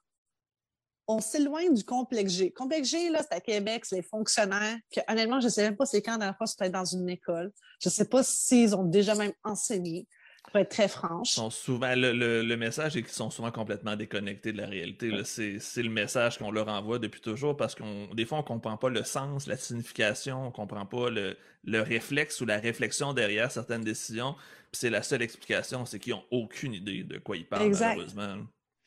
on 1.07 1.19
s'éloigne 1.21 1.73
du 1.73 1.83
complexe 1.83 2.33
G. 2.33 2.51
Complexe 2.51 2.89
G, 2.89 3.09
là, 3.09 3.21
c'est 3.21 3.35
à 3.35 3.39
Québec, 3.39 3.85
c'est 3.85 3.97
les 3.97 4.01
fonctionnaires, 4.01 4.77
que 4.93 4.99
honnêtement, 5.07 5.39
je 5.39 5.45
ne 5.45 5.51
sais 5.51 5.63
même 5.63 5.77
pas 5.77 5.85
c'est 5.85 6.01
quand 6.01 6.13
la 6.13 6.17
dernière 6.17 6.37
fois 6.37 6.47
c'était 6.47 6.69
dans 6.69 6.85
une 6.85 7.09
école. 7.09 7.51
Je 7.81 7.89
ne 7.89 7.93
sais 7.93 8.05
pas 8.05 8.23
s'ils 8.23 8.75
ont 8.75 8.83
déjà 8.83 9.15
même 9.15 9.33
enseigné, 9.43 10.07
pour 10.43 10.59
être 10.59 10.69
très 10.69 10.87
franche. 10.87 11.31
Sont 11.31 11.49
souvent, 11.49 11.93
le, 11.95 12.55
message 12.55 12.95
est 12.97 13.03
qu'ils 13.03 13.11
sont 13.11 13.29
souvent 13.29 13.51
complètement 13.51 13.95
déconnectés 13.95 14.51
de 14.51 14.57
la 14.57 14.67
réalité. 14.67 15.11
C'est 15.23 15.83
le 15.83 15.89
message 15.89 16.37
qu'on 16.37 16.51
leur 16.51 16.67
envoie 16.67 16.99
depuis 16.99 17.21
toujours 17.21 17.55
parce 17.55 17.75
qu'on 17.75 18.07
des 18.13 18.25
fois, 18.25 18.39
on 18.39 18.41
ne 18.41 18.47
comprend 18.47 18.77
pas 18.77 18.89
le 18.89 19.03
sens, 19.03 19.47
la 19.47 19.57
signification, 19.57 20.41
on 20.41 20.45
ne 20.47 20.51
comprend 20.51 20.85
pas 20.85 21.09
le, 21.09 21.37
le 21.63 21.81
réflexe 21.81 22.41
ou 22.41 22.45
la 22.45 22.57
réflexion 22.57 23.13
derrière 23.13 23.51
certaines 23.51 23.83
décisions. 23.83 24.35
c'est 24.71 24.89
la 24.89 25.03
seule 25.03 25.21
explication, 25.21 25.85
c'est 25.85 25.99
qu'ils 25.99 26.13
n'ont 26.13 26.25
aucune 26.31 26.73
idée 26.73 27.03
de 27.03 27.17
quoi 27.17 27.37
ils 27.37 27.47
parlent, 27.47 27.71
malheureusement. 27.71 28.37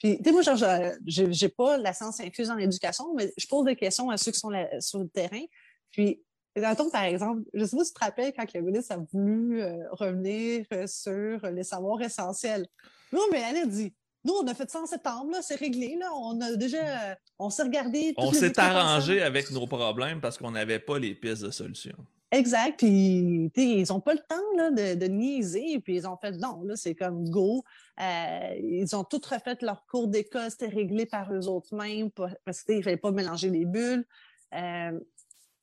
Puis, 0.01 0.17
tu 0.19 0.25
sais, 0.25 0.33
moi, 0.33 0.43
je 0.43 1.45
n'ai 1.45 1.49
pas 1.51 1.77
la 1.77 1.93
science 1.93 2.21
infuse 2.21 2.51
en 2.51 2.57
éducation, 2.57 3.15
mais 3.15 3.33
je 3.37 3.47
pose 3.47 3.67
des 3.67 3.77
questions 3.77 4.11
à 4.11 4.17
ceux 4.17 4.33
qui 4.33 4.41
sont 4.41 4.51
sur 4.81 4.99
le 4.99 5.09
terrain. 5.09 5.45
Puis, 5.91 6.23
Attends, 6.57 6.91
par 6.91 7.05
exemple, 7.05 7.43
je 7.55 7.65
sais 7.65 7.77
pas 7.77 7.85
si 7.85 7.93
tu 7.93 7.99
te 7.99 8.05
rappelles 8.05 8.33
quand 8.37 8.53
le 8.55 8.61
ministre 8.63 8.93
a 8.93 8.99
voulu 9.13 9.63
euh, 9.63 9.77
revenir 9.93 10.67
euh, 10.73 10.85
sur 10.89 11.49
les 11.49 11.63
savoirs 11.63 12.03
essentiels. 12.03 12.67
Non, 13.13 13.23
mais 13.31 13.41
elle 13.49 13.57
a 13.59 13.67
dit 13.67 13.95
nous, 14.25 14.35
on 14.35 14.47
a 14.47 14.55
fait 14.55 14.69
ça 14.69 14.81
en 14.81 14.87
septembre, 14.87 15.37
c'est 15.41 15.55
réglé. 15.55 15.97
Là. 15.99 16.11
On 16.15 16.39
a 16.41 16.55
déjà, 16.57 17.17
on 17.39 17.49
s'est 17.49 17.63
regardé. 17.63 18.13
On 18.19 18.33
s'est 18.33 18.59
arrangé 18.59 19.23
avec 19.23 19.51
nos 19.51 19.67
problèmes 19.67 20.21
parce 20.21 20.37
qu'on 20.37 20.51
n'avait 20.51 20.79
pas 20.79 20.99
les 20.99 21.15
pistes 21.15 21.43
de 21.43 21.51
solution. 21.51 21.97
Exact. 22.33 22.79
Puis, 22.79 23.51
ils 23.57 23.87
n'ont 23.89 24.01
pas 24.01 24.15
le 24.15 24.21
temps 24.21 24.37
là, 24.57 24.71
de, 24.71 24.95
de, 24.95 25.07
niaiser. 25.07 25.81
Puis, 25.81 25.97
ils 25.97 26.07
ont 26.07 26.17
fait 26.17 26.33
non, 26.33 26.63
là, 26.65 26.77
c'est 26.77 26.95
comme 26.95 27.29
go. 27.29 27.65
Euh, 28.01 28.55
ils 28.63 28.95
ont 28.95 29.05
tout 29.05 29.21
refait 29.29 29.57
leur 29.63 29.85
cours 29.87 30.09
d'école. 30.09 30.51
C'était 30.51 30.69
réglé 30.69 31.07
par 31.07 31.33
eux 31.33 31.49
autres 31.49 31.75
mêmes 31.75 32.11
parce 32.45 32.63
qu'il 32.63 32.79
ne 32.79 32.83
fallait 32.83 32.97
pas 32.97 33.11
mélanger 33.11 33.51
les 33.51 33.65
bulles. 33.65 34.07
Euh, 34.55 34.99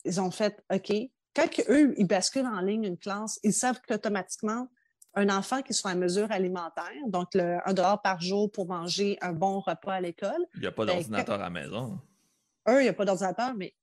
ils 0.03 0.21
ont 0.21 0.31
fait 0.31 0.63
OK. 0.73 0.93
Quand 1.35 1.47
eux, 1.69 1.93
ils 1.97 2.07
basculent 2.07 2.47
en 2.47 2.61
ligne 2.61 2.83
une 2.83 2.97
classe, 2.97 3.39
ils 3.43 3.53
savent 3.53 3.79
qu'automatiquement, 3.87 4.67
un 5.13 5.29
enfant 5.29 5.61
qui 5.61 5.73
soit 5.73 5.91
à 5.91 5.95
mesure 5.95 6.31
alimentaire, 6.31 6.93
donc 7.07 7.33
le, 7.33 7.57
un 7.65 7.73
dollar 7.73 8.01
par 8.01 8.21
jour 8.21 8.51
pour 8.51 8.67
manger 8.67 9.17
un 9.21 9.33
bon 9.33 9.59
repas 9.59 9.93
à 9.93 10.01
l'école. 10.01 10.45
Il 10.55 10.61
n'y 10.61 10.67
a 10.67 10.71
pas 10.71 10.85
ben, 10.85 10.93
d'ordinateur 10.93 11.35
à 11.35 11.43
la 11.43 11.49
maison. 11.49 11.99
Eux, 12.69 12.81
il 12.81 12.83
n'y 12.83 12.89
a 12.89 12.93
pas 12.93 13.05
d'ordinateur, 13.05 13.53
mais 13.55 13.73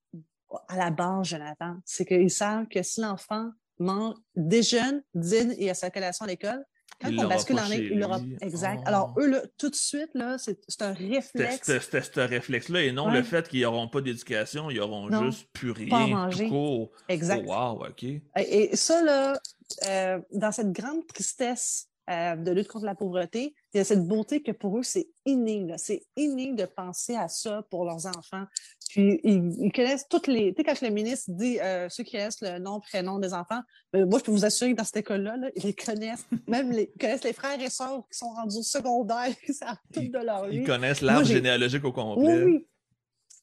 à 0.68 0.76
la 0.76 0.90
base, 0.90 1.28
Jonathan, 1.28 1.76
c'est 1.84 2.04
qu'ils 2.04 2.30
savent 2.30 2.66
que 2.68 2.82
si 2.82 3.00
l'enfant 3.00 3.50
mange, 3.78 4.14
déjeune, 4.36 5.02
dîne 5.14 5.54
et 5.58 5.70
a 5.70 5.74
sa 5.74 5.90
collation 5.90 6.24
à 6.24 6.28
l'école, 6.28 6.64
quand 7.00 7.10
on 7.18 7.28
bascule 7.28 7.58
en 7.58 7.64
ligne, 7.64 7.88
il 7.92 7.98
l'aura. 7.98 8.20
Exact. 8.40 8.80
Oh. 8.84 8.88
Alors, 8.88 9.14
eux, 9.18 9.26
là, 9.26 9.42
tout 9.58 9.68
de 9.68 9.74
suite, 9.74 10.10
là, 10.14 10.36
c'est 10.38 10.82
un 10.82 10.92
réflexe. 10.92 11.78
C'était 11.80 12.02
ce 12.02 12.20
réflexe-là 12.20 12.82
et 12.82 12.92
non 12.92 13.10
le 13.10 13.22
fait 13.22 13.48
qu'ils 13.48 13.62
n'auront 13.62 13.88
pas 13.88 14.00
d'éducation, 14.00 14.70
ils 14.70 14.78
n'auront 14.78 15.10
juste 15.24 15.48
plus 15.52 15.70
rien. 15.70 16.28
Tout 16.30 16.48
court. 16.48 16.90
Exact. 17.08 17.44
Oh, 17.46 17.52
wow, 17.52 17.86
OK. 17.86 18.04
Et, 18.36 18.76
ça, 18.76 19.02
là, 19.02 19.38
euh, 19.86 20.20
dans 20.32 20.52
cette 20.52 20.72
grande 20.72 21.06
tristesse 21.06 21.88
euh, 22.10 22.36
de 22.36 22.50
lutte 22.50 22.68
contre 22.68 22.84
la 22.84 22.94
pauvreté, 22.94 23.54
il 23.72 23.78
y 23.78 23.80
a 23.80 23.84
cette 23.84 24.06
beauté 24.06 24.42
que 24.42 24.52
pour 24.52 24.78
eux, 24.78 24.82
c'est 24.82 25.08
inné. 25.24 25.66
C'est 25.78 26.02
inné 26.16 26.52
de 26.52 26.66
penser 26.66 27.16
à 27.16 27.28
ça 27.28 27.64
pour 27.70 27.84
leurs 27.84 28.06
enfants. 28.06 28.44
Puis 28.90 29.20
ils, 29.24 29.72
connaissent 29.72 30.06
toutes 30.08 30.26
les. 30.26 30.54
Tu 30.54 30.62
sais, 30.62 30.64
quand 30.64 30.80
le 30.86 30.90
ministre 30.92 31.30
dit 31.30 31.58
euh, 31.60 31.88
ceux 31.88 32.04
qui 32.04 32.12
connaissent 32.12 32.42
le 32.42 32.58
nom, 32.58 32.80
prénom 32.80 33.18
des 33.18 33.32
enfants, 33.32 33.60
ben, 33.92 34.04
moi, 34.06 34.18
je 34.18 34.24
peux 34.24 34.32
vous 34.32 34.44
assurer 34.44 34.72
que 34.72 34.76
dans 34.76 34.84
cette 34.84 34.98
école-là, 34.98 35.36
ils 35.56 35.62
les 35.62 35.74
connaissent. 35.74 36.26
Même 36.46 36.70
les, 36.70 36.90
ils 36.94 36.98
connaissent 36.98 37.24
les 37.24 37.32
frères 37.32 37.60
et 37.60 37.70
sœurs 37.70 38.02
qui 38.12 38.18
sont 38.18 38.30
rendus 38.30 38.62
secondaires, 38.62 39.34
ça 39.52 39.78
tout 39.92 40.00
de 40.00 40.24
leur 40.24 40.46
vie. 40.46 40.58
Ils 40.58 40.66
connaissent 40.66 41.00
l'arbre 41.00 41.26
généalogique 41.26 41.84
au 41.84 41.92
complet. 41.92 42.44
Oui, 42.44 42.66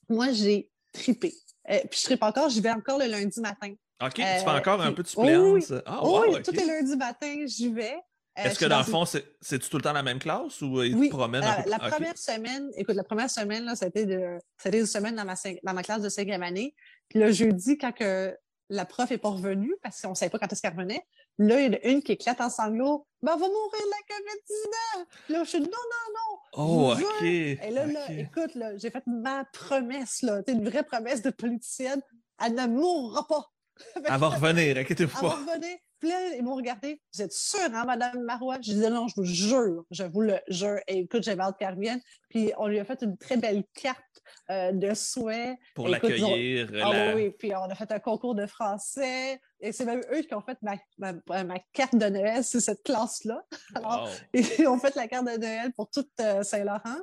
Moi, 0.08 0.32
j'ai 0.34 0.70
tripé. 0.94 1.34
Euh, 1.70 1.80
puis 1.90 2.00
je 2.00 2.06
tripe 2.06 2.24
encore, 2.24 2.50
j'y 2.50 2.62
vais 2.62 2.72
encore 2.72 3.00
le 3.00 3.08
lundi 3.08 3.40
matin. 3.42 3.74
OK, 4.04 4.14
tu 4.14 4.22
fais 4.22 4.48
encore 4.48 4.82
un 4.82 4.94
peu 4.94 5.04
de 5.04 5.08
suppléance? 5.08 5.70
Oui, 5.70 5.78
ah, 5.86 6.00
oui 6.04 6.42
tous 6.44 6.52
les 6.52 6.66
lundis 6.66 6.96
matin, 6.96 7.46
j'y 7.46 7.72
vais. 7.72 7.98
Euh, 8.42 8.50
Est-ce 8.50 8.60
que 8.60 8.66
dans 8.66 8.80
le 8.80 8.84
fond, 8.84 9.06
c'est-tu 9.06 9.70
tout 9.70 9.78
le 9.78 9.84
temps 9.84 9.94
la 9.94 10.04
même 10.04 10.20
classe 10.20 10.62
ou 10.62 10.82
ils 10.84 10.96
te 10.96 11.10
promènent 11.10 11.44
un 11.44 11.64
peu? 11.64 11.70
La 11.70 11.80
première 11.80 12.18
semaine, 12.18 12.70
écoute, 12.76 12.96
la 12.96 13.04
première 13.04 13.30
semaine, 13.30 13.66
là, 13.66 13.76
c'était 13.76 14.06
de, 14.06 14.38
une 14.74 14.86
semaine 14.86 15.16
dans 15.16 15.26
ma, 15.26 15.36
dans 15.64 15.74
ma 15.74 15.84
classe 15.84 16.02
de 16.02 16.10
cinquième 16.10 16.44
année. 16.44 16.76
Puis 17.10 17.20
le 17.20 17.32
jeudi, 17.32 17.78
quand 17.78 17.92
que 17.92 18.36
la 18.70 18.86
prof 18.86 19.10
n'est 19.10 19.18
pas 19.18 19.30
revenue, 19.30 19.76
parce 19.84 20.02
qu'on 20.02 20.12
ne 20.12 20.16
savait 20.16 20.30
pas 20.30 20.40
quand 20.40 20.52
est-ce 20.52 20.62
qu'elle 20.62 20.72
revenait, 20.72 21.06
là, 21.38 21.60
il 21.60 21.66
y 21.66 21.76
en 21.76 21.78
a 21.78 21.88
une 21.90 22.02
qui 22.02 22.14
éclate 22.14 22.40
en 22.40 22.50
sanglots. 22.50 23.06
Ben, 23.22 23.34
va 23.34 23.48
mourir 23.48 23.84
la 23.92 24.16
COVID-19! 24.16 25.06
Là, 25.30 25.44
je 25.44 25.50
suis 25.50 25.60
non, 25.60 25.66
non, 25.68 26.14
non! 26.16 26.40
Oh, 26.54 26.94
OK! 26.94 27.24
Et 27.24 27.56
là, 27.72 27.86
là 27.86 28.12
écoute, 28.12 28.56
là, 28.56 28.78
j'ai 28.78 28.90
fait 28.90 29.04
ma 29.06 29.46
promesse, 29.46 30.22
là, 30.22 30.42
une 30.48 30.68
vraie 30.68 30.84
promesse 30.84 31.22
de 31.22 31.30
politicienne. 31.30 32.02
Elle 32.44 32.56
ne 32.56 32.68
mourra 32.68 33.28
pas! 33.28 33.52
Elle 33.96 34.20
va 34.20 34.30
revenir, 34.30 34.78
inquiétez-vous 34.78 35.20
pas. 35.20 35.38
Elle 35.38 35.46
va 35.46 35.54
revenir. 35.54 35.78
Puis 36.02 36.10
là, 36.10 36.36
ils 36.36 36.44
m'ont 36.44 36.56
regardé. 36.56 37.00
Vous 37.14 37.22
êtes 37.22 37.32
sûre, 37.32 37.60
hein, 37.62 37.86
Madame 37.86 38.24
Marois? 38.24 38.56
Je 38.56 38.72
disais 38.72 38.90
non, 38.90 39.08
je 39.08 39.14
vous 39.18 39.24
jure, 39.24 39.86
je 39.92 40.04
vous 40.04 40.22
le 40.22 40.40
jure. 40.48 40.80
Et 40.88 41.02
écoute, 41.02 41.22
j'avais 41.22 41.44
hâte 41.44 41.58
qu'elle 41.60 41.76
revienne. 41.76 42.02
Puis 42.28 42.52
on 42.58 42.66
lui 42.66 42.80
a 42.80 42.86
fait 42.86 43.04
une 43.04 43.18
très 43.18 43.38
belle 43.38 43.64
carte 43.76 44.02
euh, 44.50 44.72
de 44.72 44.96
souhait. 44.96 45.56
Pour 45.76 45.88
l'accueillir. 45.88 46.72
Ah 46.84 47.14
oui, 47.14 47.30
puis 47.38 47.54
on 47.56 47.70
a 47.70 47.76
fait 47.76 47.92
un 47.92 48.00
concours 48.00 48.34
de 48.34 48.48
français. 48.48 49.40
Et 49.60 49.72
c'est 49.72 49.86
même 49.86 50.02
eux 50.12 50.22
qui 50.22 50.34
ont 50.34 50.42
fait 50.42 50.58
ma, 50.64 51.14
ma, 51.44 51.60
carte 51.72 51.96
de 51.96 52.08
Noël, 52.08 52.44
c'est 52.44 52.62
cette 52.62 52.82
classe-là. 52.82 53.44
Alors, 53.76 54.10
ils 54.34 54.68
ont 54.68 54.80
fait 54.80 54.96
la 54.96 55.08
carte 55.08 55.28
de 55.28 55.38
Noël 55.38 55.72
pour 55.74 55.88
toute 55.92 56.10
euh, 56.20 56.42
Saint-Laurent. 56.42 57.00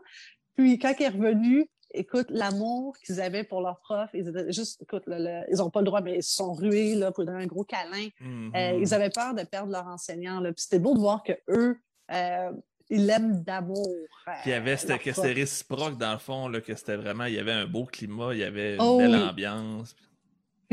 Puis 0.57 0.77
quand 0.81 0.93
il 0.99 1.05
est 1.05 1.09
revenu, 1.09 1.71
écoute, 1.93 2.27
l'amour 2.31 2.97
qu'ils 3.05 3.21
avaient 3.21 3.45
pour 3.45 3.61
leur 3.61 3.81
prof, 3.81 4.11
ils 4.15 4.29
étaient 4.29 4.53
juste, 4.53 4.83
écoute, 4.83 5.05
ils 5.07 5.57
n'ont 5.57 5.71
pas 5.71 5.81
le 5.81 5.87
droit, 5.87 6.01
mais 6.01 6.17
ils 6.17 6.23
se 6.23 6.35
sont 6.35 6.53
rués 6.53 6.95
là, 6.95 7.13
pour 7.13 7.25
donner 7.25 7.43
un 7.43 7.47
gros 7.47 7.65
câlin. 7.65 8.09
Euh, 8.23 8.51
mm-hmm. 8.51 8.81
ils 8.81 8.95
avaient 8.95 9.11
peur 9.11 9.35
de 9.35 9.43
perdre 9.43 9.73
leur 9.73 9.87
enseignant. 9.87 10.41
Là. 10.41 10.53
Puis 10.53 10.63
c'était 10.63 10.79
beau 10.79 10.95
de 10.95 11.01
voir 11.01 11.23
que 11.23 11.33
eux, 11.49 11.79
euh, 12.13 12.53
ils 12.91 13.07
l'aiment 13.07 13.43
d'amour. 13.43 13.87
Puis 14.25 14.35
il 14.47 14.51
y 14.51 14.55
avait, 14.55 14.77
c'était, 14.77 14.99
que 14.99 15.13
c'était 15.13 15.33
réciproque 15.33 15.99
dans 15.99 16.13
le 16.13 16.19
fond, 16.19 16.49
là, 16.49 16.61
que 16.61 16.75
c'était 16.75 16.97
vraiment, 16.97 17.25
il 17.25 17.35
y 17.35 17.39
avait 17.39 17.53
un 17.53 17.67
beau 17.67 17.85
climat, 17.85 18.33
il 18.33 18.41
y 18.41 18.45
avait 18.45 18.75
une 18.75 18.83
oh 18.83 18.99
belle 18.99 19.15
ambiance. 19.15 19.95
Puis 19.95 20.08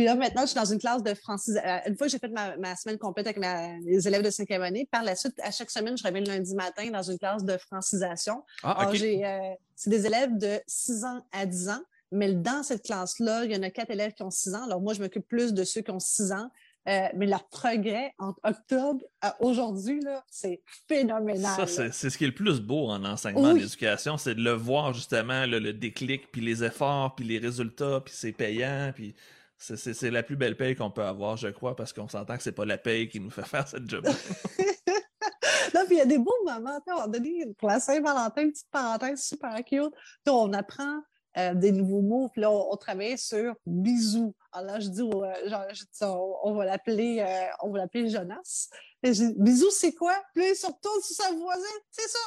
là, 0.04 0.16
maintenant, 0.16 0.41
je 0.41 0.48
suis 0.48 0.56
dans 0.56 0.66
une 0.66 0.80
classe 0.80 1.04
de 1.04 1.14
francisation. 1.14 1.68
Euh, 1.68 1.80
une 1.88 1.98
fois 1.98 2.08
que 2.08 2.12
j'ai 2.12 2.20
fait 2.20 2.28
ma, 2.28 2.76
semaine 2.76 2.98
complète 2.98 3.28
avec 3.28 3.39
les 3.86 4.08
élèves 4.08 4.22
de 4.22 4.30
cinquième 4.30 4.62
année, 4.62 4.88
par 4.91 5.04
la 5.04 5.16
suite, 5.16 5.39
à 5.41 5.52
chaque 5.52 5.72
semaine, 5.72 5.98
je 5.98 6.04
reviens 6.04 6.22
le 6.22 6.28
lundi 6.28 6.54
matin 6.54 6.89
dans 6.91 7.04
une 7.04 7.18
classe 7.18 7.46
de 7.46 7.58
francisation. 7.58 8.43
Ah, 8.64 8.89
euh, 8.91 9.39
c'est 9.76 9.89
des 9.89 10.06
élèves 10.06 10.38
de 10.38 10.60
6 10.68 11.06
ans 11.06 11.26
à 11.32 11.46
10 11.46 11.70
ans, 11.70 11.82
mais 12.12 12.34
dans 12.34 12.64
cette 12.64 12.84
classe-là, 12.84 13.46
il 13.46 13.52
y 13.52 13.56
en 13.56 13.64
a 13.64 13.70
quatre 13.70 13.91
élèves 13.91 14.14
qui 14.14 14.24
ont 14.24 14.32
6 14.32 14.56
ans. 14.56 14.64
Alors 14.66 14.82
moi, 14.82 14.93
je 14.93 15.02
m'occupe 15.02 15.28
plus 15.28 15.54
de 15.54 15.64
ceux 15.64 15.82
qui 15.82 15.91
ont 15.91 16.00
6 16.00 16.34
ans. 16.34 16.50
Euh, 16.88 17.08
mais 17.16 17.26
leur 17.26 17.48
progrès 17.48 18.14
entre 18.20 18.39
octobre 18.43 19.04
à 19.20 19.36
aujourd'hui, 19.41 20.02
c'est 20.30 20.62
phénoménal. 20.88 21.68
Ça, 21.68 21.91
c'est 21.91 22.10
ce 22.12 22.16
qui 22.16 22.26
est 22.26 22.28
le 22.28 22.36
plus 22.36 22.62
beau 22.62 22.89
en 22.89 23.04
enseignement 23.04 23.56
d'éducation, 23.56 24.18
c'est 24.18 24.36
de 24.36 24.43
le 24.43 24.52
voir 24.52 24.93
justement, 24.93 25.48
le 25.48 25.74
déclic, 25.74 26.32
puis 26.32 26.41
les 26.41 26.64
efforts, 26.64 27.16
puis 27.16 27.26
les 27.26 27.39
résultats, 27.39 28.02
puis 28.06 28.14
c'est 28.16 28.34
payant, 28.34 28.91
puis 28.93 29.16
c'est 29.58 30.12
la 30.12 30.24
plus 30.24 30.36
belle 30.36 30.58
paye 30.58 30.76
qu'on 30.76 30.91
peut 30.91 31.03
avoir, 31.03 31.38
je 31.38 31.47
crois, 31.47 31.76
parce 31.76 31.93
qu'on 31.93 32.08
s'entend 32.08 32.38
que 32.38 32.43
c'est 32.43 32.51
pas 32.51 32.66
la 32.66 32.78
paye 32.78 33.08
qui 33.10 33.20
nous 33.20 33.30
fait 33.30 33.45
faire 33.47 33.68
cette 33.68 33.89
job. 33.89 34.06
non, 35.74 35.86
puis 35.86 35.95
il 35.95 35.97
y 35.97 36.01
a 36.01 36.06
des 36.06 36.18
beaux 36.18 36.43
moments. 36.45 36.80
On 36.88 37.01
a 37.01 37.08
donné 37.08 37.45
pour 37.58 37.70
la 37.70 37.80
Saint-Valentin, 37.80 38.43
une 38.43 38.51
petite 38.51 38.70
parenthèse 38.72 39.24
super 39.24 39.56
cute. 39.64 39.93
on 40.28 40.53
apprend 40.53 41.01
euh, 41.38 41.53
des 41.53 41.72
nouveaux 41.72 42.01
mots. 42.01 42.30
Puis 42.30 42.41
là, 42.41 42.51
on, 42.51 42.76
travaillait 42.78 43.18
sur 43.18 43.56
bisous. 43.66 44.34
Alors 44.51 44.74
là, 44.74 44.80
je 44.80 44.89
dis, 44.89 45.01
genre, 45.01 46.39
on, 46.43 46.56
va 46.56 46.66
l'appeler 46.66 47.20
euh, 47.20 47.51
on 47.62 47.72
va 47.72 47.80
l'appeler 47.80 48.10
Jonas. 48.10 48.70
Je 49.03 49.12
dis, 49.12 49.34
bisous, 49.38 49.72
c'est 49.72 49.93
quoi? 49.93 50.16
Puis 50.34 50.43
là, 50.43 50.49
il 50.49 50.56
se 50.56 50.68
retourne 50.68 51.01
sur 51.01 51.16
sa 51.16 51.32
voisine. 51.32 51.82
C'est 51.91 52.08
ça! 52.08 52.20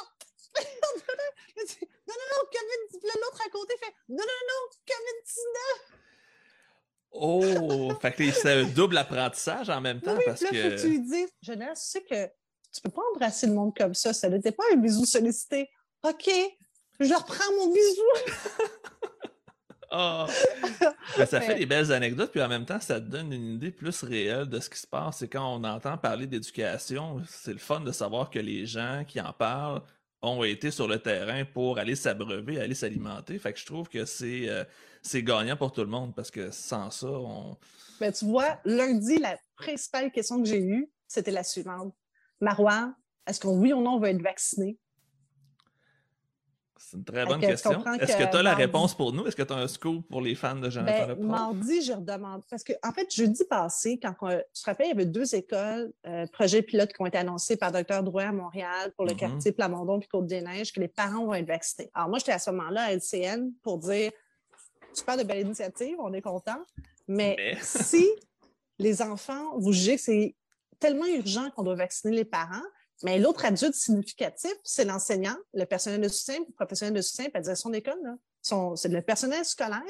non, 0.61 1.01
non, 1.07 1.15
non. 2.07 2.47
Puis 2.51 2.99
l'autre 3.03 3.41
à 3.45 3.49
côté 3.49 3.75
fait, 3.79 3.93
non, 4.09 4.17
non, 4.17 4.23
non, 4.23 4.77
Kevin 4.85 5.23
Tina. 5.25 5.98
Oh, 7.11 7.91
fait 8.01 8.11
que 8.11 8.31
c'est 8.31 8.61
un 8.61 8.63
double 8.63 8.97
apprentissage 8.97 9.69
en 9.69 9.81
même 9.81 9.99
temps. 9.99 10.15
Oui, 10.15 10.23
parce 10.25 10.41
là, 10.41 10.49
que... 10.49 10.55
faut 10.55 10.69
que 10.69 10.81
tu 10.81 10.89
lui 10.89 10.99
dises, 11.01 11.29
tu 11.41 11.53
sais 11.75 12.01
que 12.01 12.25
tu 12.71 12.81
peux 12.81 12.91
pas 12.91 13.01
embrasser 13.13 13.47
le 13.47 13.53
monde 13.53 13.75
comme 13.75 13.93
ça. 13.93 14.13
Ça 14.13 14.29
n'était 14.29 14.51
pas 14.51 14.63
un 14.73 14.75
bisou 14.75 15.05
sollicité. 15.05 15.69
OK, 16.03 16.29
je 16.99 17.13
reprends 17.13 17.51
mon 17.57 17.73
bisou. 17.73 18.35
oh. 19.91 20.25
ça 21.25 21.41
fait 21.41 21.55
des 21.55 21.65
belles 21.65 21.91
anecdotes, 21.91 22.31
puis 22.31 22.41
en 22.41 22.47
même 22.47 22.65
temps, 22.65 22.79
ça 22.79 23.01
te 23.01 23.05
donne 23.05 23.33
une 23.33 23.55
idée 23.55 23.71
plus 23.71 24.03
réelle 24.03 24.47
de 24.47 24.59
ce 24.59 24.69
qui 24.69 24.79
se 24.79 24.87
passe. 24.87 25.21
Et 25.23 25.27
quand 25.27 25.55
on 25.55 25.63
entend 25.63 25.97
parler 25.97 26.27
d'éducation, 26.27 27.21
c'est 27.27 27.53
le 27.53 27.59
fun 27.59 27.79
de 27.81 27.91
savoir 27.91 28.29
que 28.29 28.39
les 28.39 28.65
gens 28.65 29.03
qui 29.07 29.19
en 29.19 29.33
parlent 29.33 29.81
ont 30.21 30.43
été 30.43 30.71
sur 30.71 30.87
le 30.87 30.99
terrain 30.99 31.45
pour 31.45 31.77
aller 31.77 31.95
s'abreuver, 31.95 32.59
aller 32.59 32.75
s'alimenter. 32.75 33.37
Fait 33.39 33.53
que 33.53 33.59
je 33.59 33.65
trouve 33.65 33.87
que 33.87 34.05
c'est 34.05 34.49
euh, 34.49 34.63
gagnant 35.15 35.55
pour 35.55 35.71
tout 35.71 35.81
le 35.81 35.87
monde 35.87 36.13
parce 36.15 36.31
que 36.31 36.51
sans 36.51 36.91
ça, 36.91 37.07
on. 37.09 37.57
Ben, 37.99 38.11
tu 38.11 38.25
vois, 38.25 38.59
lundi, 38.65 39.17
la 39.17 39.37
principale 39.55 40.11
question 40.11 40.41
que 40.41 40.47
j'ai 40.47 40.61
eue, 40.61 40.91
c'était 41.07 41.31
la 41.31 41.43
suivante. 41.43 41.93
Marois, 42.41 42.93
est-ce 43.27 43.39
qu'on 43.39 43.57
oui 43.59 43.73
ou 43.73 43.81
non 43.81 43.95
on 43.95 43.99
va 43.99 44.09
être 44.11 44.21
vacciné? 44.21 44.77
C'est 46.79 46.95
une 46.95 47.03
très 47.03 47.25
bonne 47.25 47.41
question. 47.41 47.83
Est-ce 47.99 48.15
que 48.15 48.31
tu 48.31 48.37
as 48.37 48.41
la 48.41 48.55
réponse 48.55 48.95
pour 48.95 49.11
nous? 49.11 49.27
Est-ce 49.27 49.35
que 49.35 49.43
tu 49.43 49.53
as 49.53 49.57
un 49.57 49.67
scoop 49.67 50.07
pour 50.09 50.21
les 50.21 50.33
fans 50.33 50.55
de 50.55 50.69
Jonathan 50.69 51.07
ben, 51.07 51.27
Mardi, 51.27 51.81
je 51.81 51.91
redemande. 51.91 52.43
Parce 52.49 52.63
que, 52.63 52.73
en 52.83 52.91
fait, 52.93 53.13
jeudi 53.13 53.43
passé, 53.43 53.99
quand 54.01 54.15
on, 54.21 54.29
tu 54.29 54.61
te 54.61 54.65
rappelles, 54.65 54.87
il 54.87 54.89
y 54.89 54.93
avait 54.93 55.05
deux 55.05 55.35
écoles, 55.35 55.91
euh, 56.07 56.25
projets 56.27 56.61
pilotes 56.61 56.93
qui 56.93 57.01
ont 57.01 57.05
été 57.05 57.17
annoncés 57.17 57.57
par 57.57 57.73
Dr. 57.73 58.01
Drouet 58.01 58.23
à 58.23 58.31
Montréal 58.31 58.93
pour 58.95 59.05
le 59.05 59.11
mm-hmm. 59.11 59.17
quartier 59.17 59.51
Plamondon 59.51 59.99
puis 59.99 60.07
Côte-des-Neiges, 60.07 60.71
que 60.71 60.79
les 60.79 60.87
parents 60.87 61.25
vont 61.25 61.33
être 61.33 61.47
vaccinés. 61.47 61.91
Alors, 61.93 62.09
moi, 62.09 62.19
j'étais 62.19 62.31
à 62.31 62.39
ce 62.39 62.49
moment-là 62.51 62.83
à 62.83 62.93
LCN 62.93 63.51
pour 63.61 63.77
dire 63.79 64.11
super 64.93 65.17
de 65.17 65.23
belle 65.23 65.45
initiative, 65.45 65.97
on 65.99 66.13
est 66.13 66.21
content. 66.21 66.63
Mais, 67.07 67.57
si 67.61 68.07
les 68.77 69.01
enfants, 69.01 69.57
vous 69.57 69.73
jugez 69.73 69.97
que 69.97 70.01
c'est 70.01 70.35
tellement 70.79 71.05
urgent 71.05 71.49
qu'on 71.51 71.63
doit 71.63 71.75
vacciner 71.75 72.15
les 72.15 72.25
parents, 72.25 72.63
mais 73.03 73.17
l'autre 73.19 73.45
adulte 73.45 73.75
significatif, 73.75 74.53
c'est 74.63 74.85
l'enseignant, 74.85 75.35
le 75.53 75.65
personnel 75.65 76.01
de 76.01 76.07
soutien, 76.07 76.39
le 76.39 76.53
professionnel 76.53 76.93
de 76.93 77.01
soutien, 77.01 77.27
la 77.33 77.41
direction 77.41 77.69
d'école. 77.69 78.17
C'est 78.41 78.89
le 78.89 79.01
personnel 79.01 79.45
scolaire 79.45 79.81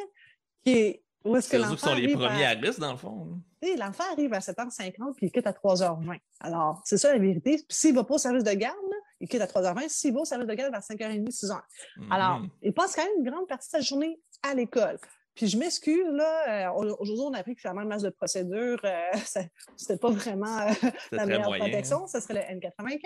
qui 0.64 0.72
est. 0.72 1.04
Où 1.26 1.36
est-ce 1.36 1.50
que 1.50 1.58
l'enfant 1.58 1.90
sont 1.90 1.96
les 1.96 2.14
premiers 2.14 2.46
à... 2.46 2.52
risque, 2.52 2.80
dans 2.80 2.94
le 2.94 2.98
fond. 2.98 3.42
L'enfant 3.78 4.06
arrive 4.14 4.34
à 4.34 4.40
7h50 4.40 5.16
puis 5.16 5.26
il 5.28 5.32
quitte 5.32 5.48
à 5.48 5.52
3h20. 5.52 6.18
Alors, 6.40 6.82
c'est 6.86 6.98
ça 6.98 7.12
la 7.12 7.20
vérité. 7.20 7.58
Puis 7.58 7.66
s'il 7.78 7.92
ne 7.92 7.98
va 7.98 8.06
pas 8.06 8.14
au 8.14 8.18
service 8.18 8.44
de 8.46 8.54
garde, 8.54 8.78
il 9.20 9.28
quitte 9.28 9.42
à 9.42 9.46
3h20. 9.46 9.90
S'il 9.90 10.14
va 10.14 10.22
au 10.22 10.26
service 10.26 10.48
de 10.48 10.54
garde, 10.54 10.72
vers 10.72 10.82
5h30, 10.82 11.28
6h. 11.28 11.60
Alors, 12.10 12.42
il 12.62 12.74
passe 12.74 12.96
quand 12.96 13.04
même 13.04 13.12
une 13.18 13.30
grande 13.30 13.48
partie 13.50 13.68
de 13.68 13.72
sa 13.72 13.82
journée 13.82 14.18
à 14.44 14.54
l'école. 14.54 14.98
Puis 15.40 15.48
je 15.48 15.58
m'excuse, 15.58 16.06
là, 16.12 16.68
euh, 16.68 16.96
aujourd'hui, 17.00 17.24
on 17.26 17.32
a 17.32 17.38
appris 17.38 17.56
que 17.56 17.62
finalement, 17.62 17.80
le 17.80 17.88
masque 17.88 18.04
de 18.04 18.10
procédure, 18.10 18.78
euh, 18.84 19.12
c'était 19.78 19.98
pas 19.98 20.10
vraiment 20.12 20.68
euh, 20.68 20.74
la 21.14 21.26
meilleure 21.26 21.56
protection. 21.58 22.08
Ce 22.08 22.20
serait 22.20 22.34
le 22.34 22.60
N95. 22.60 23.00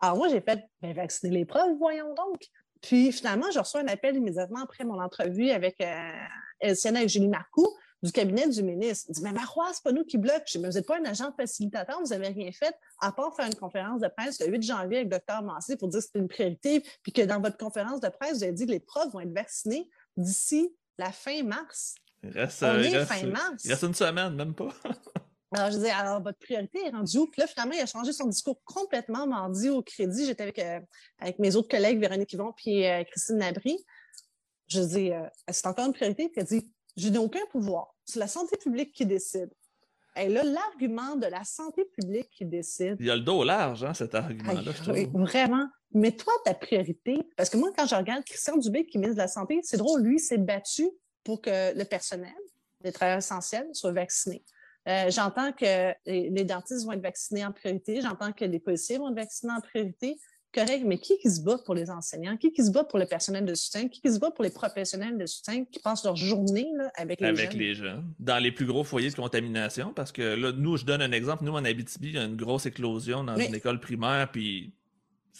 Alors 0.00 0.16
moi, 0.16 0.26
j'ai 0.28 0.40
fait 0.40 0.58
ben, 0.82 0.92
vacciner 0.92 1.30
les 1.30 1.44
preuves, 1.44 1.76
voyons 1.78 2.12
donc. 2.14 2.48
Puis 2.82 3.12
finalement, 3.12 3.48
je 3.52 3.60
reçois 3.60 3.80
un 3.80 3.86
appel 3.86 4.16
immédiatement 4.16 4.58
après 4.64 4.82
mon 4.82 5.00
entrevue 5.00 5.50
avec 5.50 5.80
LCN 6.60 6.96
et 6.96 7.08
Julie 7.08 7.28
Marcoux 7.28 7.68
du 8.02 8.10
cabinet 8.10 8.48
du 8.48 8.64
ministre. 8.64 9.06
Il 9.10 9.14
dit 9.14 9.22
Mais 9.22 9.30
Marois, 9.30 9.70
c'est 9.72 9.84
pas 9.84 9.92
nous 9.92 10.04
qui 10.04 10.18
bloquons. 10.18 10.42
Je 10.48 10.52
dis, 10.54 10.58
Mais 10.58 10.68
vous 10.68 10.74
n'êtes 10.74 10.86
pas 10.86 10.98
un 10.98 11.04
agent 11.04 11.32
facilitateur, 11.36 12.00
vous 12.00 12.08
n'avez 12.08 12.26
rien 12.26 12.50
fait, 12.50 12.74
à 12.98 13.12
part 13.12 13.36
faire 13.36 13.46
une 13.46 13.54
conférence 13.54 14.00
de 14.00 14.08
presse 14.08 14.40
le 14.40 14.48
8 14.48 14.62
janvier 14.62 14.98
avec 14.98 15.12
le 15.12 15.18
Dr. 15.18 15.42
Massé 15.44 15.76
pour 15.76 15.86
dire 15.90 16.00
que 16.00 16.06
c'est 16.12 16.18
une 16.18 16.26
priorité, 16.26 16.82
puis 17.04 17.12
que 17.12 17.22
dans 17.22 17.40
votre 17.40 17.56
conférence 17.56 18.00
de 18.00 18.08
presse, 18.08 18.38
vous 18.38 18.42
avez 18.42 18.52
dit 18.52 18.66
que 18.66 18.72
les 18.72 18.80
profs 18.80 19.12
vont 19.12 19.20
être 19.20 19.32
vaccinés 19.32 19.88
d'ici 20.16 20.74
la 21.00 21.12
fin 21.12 21.42
mars. 21.42 21.94
Il 22.22 22.30
reste, 22.30 22.62
On 22.62 22.78
est 22.78 23.04
fin 23.06 23.26
mars. 23.26 23.64
Il 23.64 23.70
reste 23.70 23.82
une 23.82 23.94
semaine, 23.94 24.34
même 24.34 24.54
pas. 24.54 24.68
alors, 25.52 25.70
je 25.70 25.78
dis, 25.78 25.88
alors, 25.88 26.22
votre 26.22 26.38
priorité 26.38 26.86
est 26.86 26.90
rendue 26.90 27.18
où? 27.18 27.26
Puis 27.26 27.40
là, 27.40 27.46
finalement, 27.46 27.74
il 27.74 27.80
a 27.80 27.86
changé 27.86 28.12
son 28.12 28.26
discours 28.26 28.62
complètement 28.64 29.26
mardi 29.26 29.70
au 29.70 29.82
crédit. 29.82 30.26
J'étais 30.26 30.42
avec, 30.42 30.58
euh, 30.58 30.80
avec 31.18 31.38
mes 31.38 31.56
autres 31.56 31.68
collègues, 31.68 31.98
Véronique 31.98 32.32
Yvon 32.34 32.52
puis 32.54 32.86
euh, 32.86 33.02
Christine 33.04 33.38
Nabry. 33.38 33.78
Je 34.68 34.80
dis, 34.80 35.10
euh, 35.10 35.26
c'est 35.50 35.66
encore 35.66 35.86
une 35.86 35.94
priorité? 35.94 36.28
Puis 36.28 36.40
elle 36.40 36.46
dit, 36.46 36.70
je 36.96 37.08
n'ai 37.08 37.18
aucun 37.18 37.44
pouvoir. 37.50 37.96
C'est 38.04 38.18
la 38.18 38.28
santé 38.28 38.56
publique 38.58 38.92
qui 38.92 39.06
décide. 39.06 39.50
Et 40.16 40.28
là, 40.28 40.42
l'argument 40.42 41.16
de 41.16 41.26
la 41.26 41.44
santé 41.44 41.84
publique 41.84 42.30
qui 42.30 42.44
décide. 42.44 42.96
Il 42.98 43.06
y 43.06 43.10
a 43.10 43.16
le 43.16 43.22
dos 43.22 43.44
large, 43.44 43.84
hein, 43.84 43.94
cet 43.94 44.14
argument-là, 44.14 44.72
oui, 44.88 45.08
Vraiment. 45.14 45.66
Mais 45.92 46.12
toi, 46.12 46.32
ta 46.44 46.54
priorité, 46.54 47.18
parce 47.36 47.50
que 47.50 47.56
moi, 47.56 47.70
quand 47.76 47.86
je 47.86 47.94
regarde 47.94 48.24
Christian 48.24 48.56
Dubé, 48.56 48.86
qui 48.86 48.96
est 48.96 49.00
ministre 49.00 49.16
de 49.16 49.22
la 49.22 49.28
Santé, 49.28 49.60
c'est 49.62 49.76
drôle, 49.76 50.02
lui 50.02 50.18
s'est 50.18 50.38
battu 50.38 50.88
pour 51.24 51.40
que 51.40 51.76
le 51.76 51.84
personnel, 51.84 52.34
les 52.82 52.92
travailleurs 52.92 53.18
essentiels, 53.18 53.68
soient 53.72 53.92
vaccinés. 53.92 54.44
Euh, 54.88 55.10
j'entends 55.10 55.52
que 55.52 55.92
les, 56.06 56.44
dentistes 56.44 56.86
vont 56.86 56.92
être 56.92 57.02
vaccinés 57.02 57.44
en 57.44 57.52
priorité, 57.52 58.00
j'entends 58.00 58.32
que 58.32 58.44
les 58.44 58.60
policiers 58.60 58.98
vont 58.98 59.10
être 59.10 59.16
vaccinés 59.16 59.52
en 59.52 59.60
priorité. 59.60 60.16
Correct, 60.52 60.82
mais 60.84 60.98
qui, 60.98 61.16
qui 61.18 61.30
se 61.30 61.40
bat 61.40 61.58
pour 61.58 61.74
les 61.74 61.90
enseignants? 61.90 62.36
Qui, 62.36 62.52
qui 62.52 62.64
se 62.64 62.72
bat 62.72 62.82
pour 62.82 62.98
le 62.98 63.06
personnel 63.06 63.44
de 63.44 63.54
soutien? 63.54 63.88
Qui, 63.88 64.00
qui 64.00 64.12
se 64.12 64.18
bat 64.18 64.32
pour 64.32 64.42
les 64.42 64.50
professionnels 64.50 65.16
de 65.16 65.26
soutien 65.26 65.64
qui 65.64 65.78
passent 65.78 66.04
leur 66.04 66.16
journée 66.16 66.66
avec 66.96 67.20
les 67.20 67.28
avec 67.28 67.54
les 67.54 67.74
jeunes. 67.74 68.12
Dans 68.18 68.38
les 68.42 68.50
plus 68.50 68.66
gros 68.66 68.82
foyers 68.82 69.10
de 69.10 69.14
contamination, 69.14 69.92
parce 69.94 70.10
que 70.10 70.22
là, 70.22 70.50
nous, 70.50 70.76
je 70.76 70.84
donne 70.84 71.02
un 71.02 71.12
exemple. 71.12 71.44
Nous, 71.44 71.52
en 71.52 71.64
Abitibi, 71.64 72.08
il 72.08 72.14
y 72.14 72.18
a 72.18 72.24
une 72.24 72.36
grosse 72.36 72.66
éclosion 72.66 73.22
dans 73.22 73.36
une 73.36 73.54
école 73.54 73.78
primaire, 73.78 74.30
puis 74.32 74.74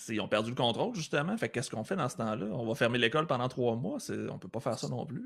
ils 0.09 0.21
ont 0.21 0.29
perdu 0.29 0.51
le 0.51 0.57
contrôle, 0.57 0.95
justement. 0.95 1.37
Fait 1.37 1.49
qu'est-ce 1.49 1.71
qu'on 1.71 1.85
fait 1.85 1.97
dans 1.97 2.09
ce 2.09 2.17
temps-là? 2.17 2.47
On 2.53 2.65
va 2.65 2.75
fermer 2.77 2.99
l'école 2.99 3.27
pendant 3.27 3.49
trois 3.49 3.75
mois. 3.75 3.99
On 4.31 4.39
peut 4.39 4.49
pas 4.49 4.61
faire 4.61 4.79
ça 4.79 4.89
non 4.89 5.05
plus. 5.07 5.25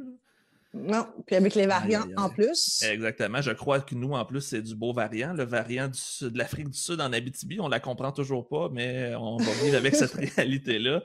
Non, 0.74 1.06
puis 1.24 1.36
avec 1.36 1.54
les 1.54 1.66
variants 1.66 2.06
en 2.16 2.28
plus. 2.28 2.82
Exactement. 2.82 3.40
Je 3.40 3.52
crois 3.52 3.80
que 3.80 3.94
nous, 3.94 4.12
en 4.12 4.24
plus, 4.24 4.40
c'est 4.40 4.60
du 4.60 4.74
beau 4.74 4.92
variant. 4.92 5.32
Le 5.32 5.44
variant 5.44 5.88
de 5.88 6.36
l'Afrique 6.38 6.68
du 6.68 6.78
Sud 6.78 7.00
en 7.00 7.12
Abitibi, 7.12 7.60
on 7.60 7.68
la 7.68 7.78
comprend 7.78 8.10
toujours 8.10 8.48
pas, 8.48 8.68
mais 8.72 9.14
on 9.14 9.36
va 9.36 9.52
vivre 9.62 9.76
avec 9.76 9.94
cette 9.94 10.12
réalité-là. 10.36 11.02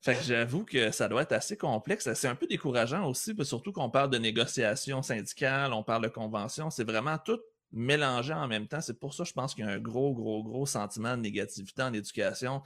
Fait 0.00 0.14
que 0.14 0.22
j'avoue 0.22 0.64
que 0.64 0.90
ça 0.90 1.08
doit 1.08 1.22
être 1.22 1.32
assez 1.32 1.56
complexe. 1.56 2.12
C'est 2.14 2.26
un 2.26 2.34
peu 2.34 2.46
décourageant 2.46 3.06
aussi, 3.06 3.34
surtout 3.42 3.70
qu'on 3.70 3.90
parle 3.90 4.10
de 4.10 4.18
négociations 4.18 5.02
syndicales, 5.02 5.72
on 5.72 5.84
parle 5.84 6.04
de 6.04 6.08
conventions. 6.08 6.70
C'est 6.70 6.84
vraiment 6.84 7.18
tout 7.18 7.38
mélangé 7.70 8.32
en 8.32 8.48
même 8.48 8.66
temps. 8.66 8.80
C'est 8.80 8.98
pour 8.98 9.14
ça, 9.14 9.24
je 9.24 9.32
pense 9.32 9.54
qu'il 9.54 9.64
y 9.64 9.68
a 9.68 9.70
un 9.70 9.78
gros, 9.78 10.14
gros, 10.14 10.42
gros 10.42 10.66
sentiment 10.66 11.16
de 11.16 11.22
négativité 11.22 11.82
en 11.82 11.92
éducation 11.92 12.62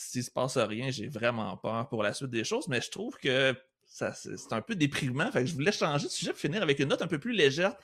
s'il 0.00 0.22
se 0.22 0.30
passe 0.30 0.56
rien, 0.56 0.92
j'ai 0.92 1.08
vraiment 1.08 1.56
peur 1.56 1.88
pour 1.88 2.04
la 2.04 2.14
suite 2.14 2.30
des 2.30 2.44
choses, 2.44 2.68
mais 2.68 2.80
je 2.80 2.88
trouve 2.88 3.16
que 3.16 3.52
c'est 3.88 4.52
un 4.52 4.60
peu 4.60 4.74
déprimant. 4.74 5.30
Je 5.34 5.54
voulais 5.54 5.72
changer 5.72 6.06
de 6.06 6.12
sujet 6.12 6.30
pour 6.30 6.40
finir 6.40 6.62
avec 6.62 6.78
une 6.78 6.88
note 6.88 7.02
un 7.02 7.06
peu 7.06 7.18
plus 7.18 7.32
légère 7.32 7.74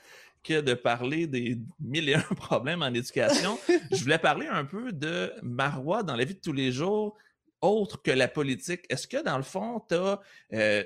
que 0.43 0.61
de 0.61 0.75
parler 0.75 1.25
des 1.27 1.57
mille 1.79 2.07
et 2.07 2.13
un 2.13 2.21
problèmes 2.35 2.83
en 2.83 2.93
éducation. 2.93 3.57
je 3.91 4.03
voulais 4.03 4.19
parler 4.19 4.47
un 4.47 4.63
peu 4.63 4.93
de 4.93 5.33
Marois 5.41 6.03
dans 6.03 6.15
la 6.15 6.23
vie 6.23 6.35
de 6.35 6.39
tous 6.39 6.53
les 6.53 6.71
jours, 6.71 7.17
autre 7.61 8.01
que 8.01 8.11
la 8.11 8.27
politique. 8.27 8.81
Est-ce 8.89 9.07
que 9.07 9.23
dans 9.23 9.37
le 9.37 9.43
fond, 9.43 9.81
tu 9.89 9.95
as 9.95 10.21
euh, 10.53 10.83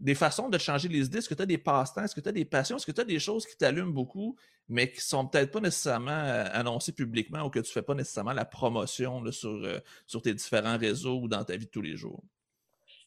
des 0.00 0.14
façons 0.14 0.48
de 0.48 0.56
changer 0.56 0.88
les 0.88 1.04
idées? 1.06 1.18
Est-ce 1.18 1.28
que 1.28 1.34
tu 1.34 1.42
as 1.42 1.46
des 1.46 1.58
passe-temps? 1.58 2.04
Est-ce 2.04 2.14
que 2.14 2.20
tu 2.20 2.28
as 2.28 2.32
des 2.32 2.46
passions? 2.46 2.76
Est-ce 2.76 2.86
que 2.86 2.92
tu 2.92 3.00
as 3.02 3.04
des 3.04 3.18
choses 3.18 3.46
qui 3.46 3.56
t'allument 3.56 3.92
beaucoup, 3.92 4.36
mais 4.68 4.90
qui 4.90 5.02
sont 5.02 5.26
peut-être 5.26 5.50
pas 5.50 5.60
nécessairement 5.60 6.10
euh, 6.10 6.46
annoncées 6.52 6.92
publiquement 6.92 7.42
ou 7.44 7.50
que 7.50 7.60
tu 7.60 7.70
fais 7.70 7.82
pas 7.82 7.94
nécessairement 7.94 8.32
la 8.32 8.46
promotion 8.46 9.30
sur, 9.30 9.50
euh, 9.50 9.78
sur 10.06 10.22
tes 10.22 10.32
différents 10.32 10.78
réseaux 10.78 11.20
ou 11.20 11.28
dans 11.28 11.44
ta 11.44 11.56
vie 11.56 11.66
de 11.66 11.70
tous 11.70 11.82
les 11.82 11.96
jours? 11.96 12.24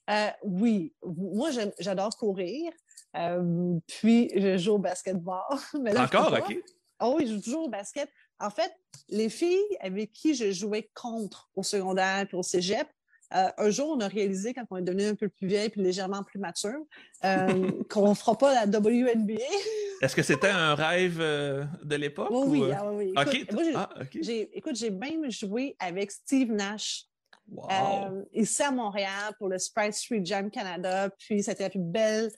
Euh, 0.10 0.30
oui, 0.44 0.94
moi 1.04 1.50
j'adore 1.80 2.16
courir. 2.18 2.72
puis, 3.88 4.32
je 4.36 4.58
joue 4.58 4.74
au 4.74 4.80
basketball. 4.80 5.44
Mais 5.82 5.98
Encore, 5.98 6.34
OK. 6.34 6.58
Oh 7.00 7.16
oui, 7.18 7.28
je 7.28 7.34
joue 7.34 7.42
toujours 7.42 7.66
au 7.66 7.70
basket. 7.70 8.10
En 8.40 8.50
fait, 8.50 8.72
les 9.10 9.30
filles 9.30 9.78
avec 9.80 10.12
qui 10.14 10.34
je 10.36 10.52
jouais 10.52 10.90
contre 10.94 11.50
au 11.56 11.64
secondaire 11.64 12.28
et 12.32 12.36
au 12.36 12.44
cégep, 12.44 12.88
euh, 13.34 13.50
un 13.58 13.70
jour, 13.70 13.90
on 13.90 14.00
a 14.00 14.08
réalisé, 14.08 14.54
quand 14.54 14.64
on 14.70 14.78
est 14.78 14.82
devenu 14.82 15.06
un 15.06 15.16
peu 15.16 15.28
plus 15.28 15.48
vieille 15.48 15.70
et 15.76 15.82
légèrement 15.82 16.24
plus 16.24 16.40
mature, 16.40 16.80
euh, 17.26 17.72
qu'on 17.90 18.10
ne 18.10 18.14
fera 18.14 18.38
pas 18.38 18.54
la 18.54 18.66
WNBA. 18.66 19.42
Est-ce 20.02 20.16
que 20.16 20.24
c'était 20.24 20.50
un 20.50 20.76
rêve 20.76 21.18
euh, 21.20 21.66
de 21.84 21.96
l'époque? 21.96 22.30
Oui, 22.32 22.62
oui, 22.62 22.72
ah, 22.72 22.92
oui. 22.92 23.14
Ah, 23.76 23.90
écoute, 24.54 24.76
j'ai 24.76 24.92
même 24.92 25.30
joué 25.30 25.76
avec 25.80 26.12
Steve 26.12 26.52
Nash. 26.52 27.06
Ici 28.34 28.64
à 28.64 28.72
Montréal 28.72 29.34
pour 29.38 29.50
le 29.50 29.58
Sprite 29.58 29.94
Street 29.94 30.22
Jam 30.24 30.50
Canada. 30.50 31.10
Puis 31.20 31.44
c'était 31.44 31.64
la 31.64 31.70
plus 31.70 31.80
belle 31.80 32.32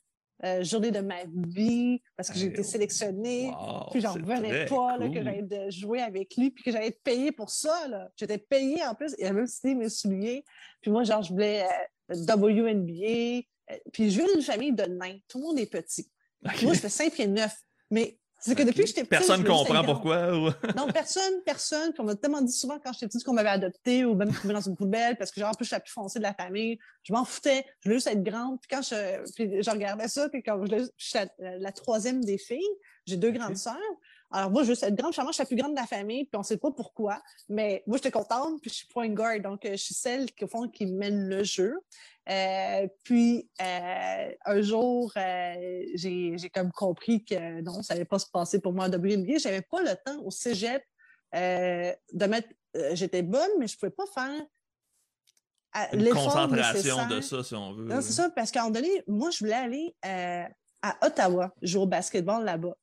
euh, 0.45 0.64
journée 0.64 0.91
de 0.91 1.01
ma 1.01 1.26
vie 1.26 2.01
parce 2.16 2.30
que 2.30 2.38
j'ai 2.38 2.45
été 2.45 2.64
sélectionnée. 2.64 3.51
puis 3.91 3.99
j'en 3.99 4.14
revenais 4.14 4.66
pas 4.66 4.97
que 4.97 5.22
j'allais 5.22 5.41
de 5.41 5.70
jouer 5.70 6.01
avec 6.01 6.38
lui 6.38 6.51
puis 6.51 6.64
que 6.64 6.72
j'allais 6.72 6.88
être 6.88 7.03
payée 7.03 7.32
pour 7.32 7.49
ça. 7.49 8.10
J'étais 8.16 8.38
payée 8.38 8.86
en 8.86 8.95
plus. 8.95 9.16
Il 9.18 9.26
a 9.26 9.34
même 9.34 9.47
cité 9.47 9.76
mes 9.76 9.89
souliers. 9.89 10.45
Puis 10.82 10.91
moi, 10.91 11.03
genre, 11.03 11.24
je 11.24 11.34
voulais 11.34 11.66
euh, 12.10 12.36
WNBA. 12.36 13.41
Euh, 13.72 13.78
puis 13.91 14.12
je 14.12 14.18
viens 14.22 14.34
d'une 14.34 14.41
famille 14.41 14.74
de 14.74 14.84
nains. 14.84 15.18
Tout 15.28 15.39
le 15.39 15.43
monde 15.45 15.60
est 15.60 15.70
petit. 15.70 16.10
Moi, 16.41 16.74
je 16.74 16.80
fais 16.80 16.89
5 16.89 17.14
pieds 17.14 17.28
9. 17.28 17.53
Mais 17.91 18.18
c'est 18.40 18.56
que 18.56 18.64
depuis 18.64 18.82
que 18.82 18.88
j'étais 18.88 19.04
petite. 19.04 19.10
Personne 19.10 19.44
comprend 19.44 19.84
pourquoi. 19.84 20.32
non, 20.78 20.88
personne, 20.94 21.42
personne. 21.46 21.92
Puis 21.92 22.02
on 22.02 22.06
m'a 22.06 22.16
tellement 22.16 22.42
dit 22.42 22.54
souvent 22.54 22.80
quand 22.84 22.94
j'étais 22.94 23.08
petite 23.08 23.24
qu'on 23.24 23.34
m'avait 23.34 23.50
adopté 23.50 24.06
ou 24.06 24.16
même 24.16 24.32
trouvé 24.32 24.54
dans 24.54 24.62
une 24.62 24.76
poubelle 24.76 25.18
parce 25.18 25.32
que, 25.32 25.40
genre, 25.40 25.50
en 25.50 25.54
plus, 25.54 25.66
je 25.66 25.70
suis 25.70 25.76
la 25.76 25.82
plus 25.82 25.92
foncée 25.92 26.20
de 26.20 26.24
la 26.24 26.34
famille. 26.34 26.80
Je 27.04 27.14
m'en 27.14 27.26
foutais. 27.26 27.66
Je 27.82 27.90
voulais 27.90 27.98
juste 27.98 28.08
être 28.08 28.24
grande. 28.24 28.60
Puis 28.62 28.70
quand 28.70 28.82
je, 28.82 29.32
puis 29.34 29.62
je 29.62 29.70
regardais 29.70 30.08
ça, 30.08 30.30
puis 30.30 30.42
quand 30.42 30.66
je, 30.66 30.78
je 30.98 31.06
suis 31.06 31.20
la, 31.40 31.72
troisième 31.72 32.24
des 32.24 32.38
filles, 32.38 32.60
j'ai 33.06 33.18
deux 33.18 33.32
grandes 33.32 33.58
sœurs. 33.58 33.76
Alors, 34.32 34.51
moi, 34.51 34.63
je 34.63 34.71
veux 34.71 34.84
être 34.84 34.95
grande. 34.95 35.13
Finalement, 35.13 35.32
je 35.32 35.36
suis 35.36 35.43
la 35.43 35.47
plus 35.47 35.55
grande 35.55 35.71
de 35.71 35.80
la 35.80 35.88
famille, 35.88 36.25
puis 36.25 36.36
on 36.36 36.39
ne 36.39 36.43
sait 36.43 36.57
pas 36.57 36.71
pourquoi. 36.71 37.21
Mais 37.47 37.84
moi, 37.88 37.97
j'étais 37.97 38.11
contente, 38.11 38.61
puis 38.61 38.69
je 38.69 38.75
suis 38.75 38.88
point 38.88 39.09
guard. 39.09 39.39
Donc, 39.39 39.65
euh, 39.65 39.71
je 39.71 39.77
suis 39.77 39.95
celle 39.95 40.32
qui, 40.32 40.43
au 40.43 40.47
fond, 40.47 40.67
qui 40.67 40.86
mène 40.86 41.27
le 41.27 41.43
jeu. 41.43 41.75
Euh, 42.30 42.88
puis, 43.03 43.49
euh, 43.59 44.32
un 44.45 44.61
jour, 44.61 45.11
j'ai 45.15 46.51
comme 46.53 46.71
compris 46.71 47.25
que 47.25 47.61
non, 47.61 47.82
ça 47.82 47.95
n'allait 47.95 48.05
pas 48.05 48.19
se 48.19 48.27
passer 48.30 48.59
pour 48.59 48.73
moi 48.73 48.86
à 48.86 48.89
WNBA. 48.89 49.39
Je 49.39 49.47
n'avais 49.47 49.63
pas 49.63 49.82
le 49.82 49.95
temps 50.05 50.21
au 50.23 50.30
cégep 50.30 50.84
de 51.34 52.25
mettre. 52.25 52.49
J'étais 52.93 53.23
bonne, 53.23 53.49
mais 53.57 53.67
je 53.67 53.75
ne 53.75 53.80
pouvais 53.80 53.91
pas 53.91 54.05
faire 54.13 54.45
une 55.93 56.09
concentration 56.09 57.07
de 57.07 57.21
ça, 57.21 57.43
si 57.43 57.55
on 57.55 57.73
veut. 57.73 57.86
Non, 57.86 58.01
c'est 58.01 58.13
ça, 58.13 58.30
parce 58.30 58.51
qu'à 58.51 58.61
un 58.61 58.63
moment 58.65 58.75
donné, 58.75 59.03
moi, 59.07 59.32
je 59.32 59.39
voulais 59.39 59.53
aller 59.53 59.95
à 60.03 60.97
Ottawa 61.01 61.51
jouer 61.63 61.82
au 61.82 61.88
basketball 61.88 62.45
là-bas. 62.45 62.75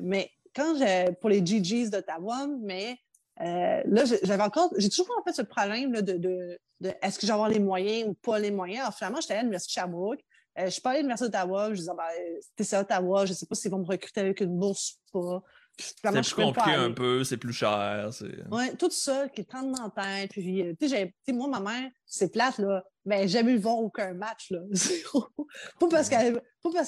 mais 0.00 0.30
quand 0.54 0.76
j'ai 0.78 1.12
pour 1.20 1.30
les 1.30 1.44
GGs 1.44 1.90
d'Ottawa, 1.90 2.46
mais 2.62 2.98
euh, 3.40 3.82
là, 3.86 4.04
j'avais 4.22 4.42
encore, 4.42 4.70
j'ai 4.76 4.88
toujours 4.88 5.10
en 5.18 5.24
fait 5.24 5.32
ce 5.32 5.42
problème 5.42 5.92
de, 6.00 6.16
de, 6.16 6.58
est-ce 7.02 7.18
que 7.18 7.22
je 7.22 7.28
vais 7.28 7.32
avoir 7.32 7.48
les 7.48 7.58
moyens 7.58 8.08
ou 8.08 8.14
pas 8.14 8.38
les 8.38 8.50
moyens? 8.50 8.82
Alors 8.82 8.94
finalement, 8.94 9.20
j'étais 9.20 9.34
à 9.34 9.40
l'Université 9.40 9.80
de 9.80 9.84
Sherbrooke. 9.84 10.20
Euh, 10.58 10.66
je 10.66 10.70
suis 10.70 10.80
pas 10.80 10.90
allée 10.90 10.98
à 10.98 11.02
l'Université 11.02 11.30
d'Ottawa. 11.30 11.70
Je 11.70 11.80
disais, 11.80 11.92
ben, 11.96 12.64
c'est 12.64 12.78
Ottawa, 12.78 13.26
je 13.26 13.32
sais 13.32 13.46
pas 13.46 13.54
s'ils 13.54 13.70
vont 13.70 13.78
me 13.78 13.86
recruter 13.86 14.20
avec 14.20 14.40
une 14.40 14.56
bourse 14.56 14.98
ou 15.12 15.20
pas. 15.20 15.42
C'est 15.76 16.00
plus 16.00 16.34
compliqué 16.34 16.70
un 16.70 16.92
peu, 16.92 17.24
c'est 17.24 17.36
plus 17.36 17.52
cher. 17.52 18.08
Oui, 18.52 18.76
tout 18.76 18.90
ça 18.90 19.28
qui 19.28 19.40
est 19.40 19.52
dans 19.52 19.72
la 19.72 19.90
tête. 19.90 20.30
Puis, 20.30 20.62
euh, 20.62 20.72
tu 20.80 20.88
sais, 20.88 21.12
moi, 21.30 21.48
ma 21.48 21.58
mère, 21.58 21.90
c'est 22.06 22.32
plate, 22.32 22.58
là. 22.58 22.84
Mais 23.04 23.22
ben, 23.22 23.22
j'ai 23.22 23.38
jamais 23.38 23.52
vu 23.54 23.58
voir 23.58 23.78
aucun 23.78 24.14
match, 24.14 24.50
là. 24.50 24.60
pas 25.80 25.88
parce 25.90 26.08
qu'elle 26.08 26.40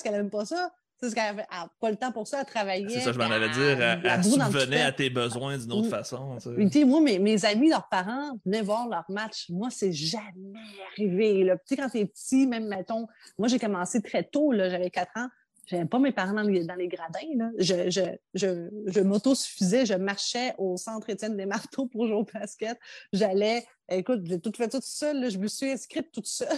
qu'elle 0.03 0.15
aime 0.15 0.31
pas 0.31 0.47
ça, 0.47 0.71
c'est 1.01 1.15
qu'elle 1.15 1.37
n'a 1.37 1.69
pas 1.81 1.91
le 1.91 1.97
temps 1.97 2.13
pour 2.13 2.27
ça, 2.27 2.41
à 2.41 2.45
travailler. 2.45 2.89
C'est 2.89 3.01
ça, 3.01 3.13
je 3.13 3.19
m'en 3.19 3.25
allais 3.25 3.51
dire. 3.51 3.81
Elle, 3.81 4.25
subvenait 4.25 4.83
à 4.83 4.93
tes 4.93 5.11
besoins 5.11 5.59
d'une 5.59 5.73
autre 5.73 5.91
façon. 5.91 6.39
moi, 6.87 7.01
mes, 7.01 7.19
mes, 7.19 7.45
amis, 7.45 7.69
leurs 7.69 7.89
parents 7.89 8.39
venaient 8.45 8.63
voir 8.63 8.89
leur 8.89 9.05
match. 9.09 9.47
Moi, 9.51 9.69
c'est 9.71 9.93
jamais 9.93 10.53
arrivé. 10.93 11.45
Là. 11.45 11.57
Tu 11.57 11.63
sais, 11.67 11.77
quand 11.77 11.91
t'es 11.91 12.07
petit, 12.07 12.47
même, 12.47 12.67
mettons, 12.67 13.07
moi, 13.39 13.49
j'ai 13.49 13.59
commencé 13.59 14.01
très 14.01 14.25
tôt, 14.25 14.53
j'avais 14.55 14.91
4 14.91 15.11
ans. 15.17 15.29
J'avais 15.67 15.85
pas 15.85 15.99
mes 15.99 16.13
parents 16.13 16.33
dans 16.33 16.43
les, 16.43 16.65
dans 16.65 16.77
les 16.77 16.87
gradins. 16.87 17.19
Là. 17.35 17.51
Je, 17.59 17.91
je, 17.91 18.01
je, 18.35 18.69
je 18.87 19.01
m'autosuffisais, 19.01 19.85
je 19.85 19.95
marchais 19.95 20.55
au 20.59 20.77
centre 20.77 21.11
Étienne 21.11 21.37
des 21.37 21.47
Marteaux 21.47 21.87
pour 21.87 22.07
jouer 22.07 22.15
au 22.15 22.25
basket. 22.25 22.79
J'allais, 23.13 23.67
écoute, 23.89 24.21
j'ai 24.25 24.41
tout 24.41 24.53
fait 24.57 24.69
toute 24.69 24.85
seule. 24.85 25.29
Je 25.29 25.39
me 25.39 25.49
suis 25.49 25.71
inscrite 25.71 26.13
toute 26.13 26.29
seule. 26.29 26.49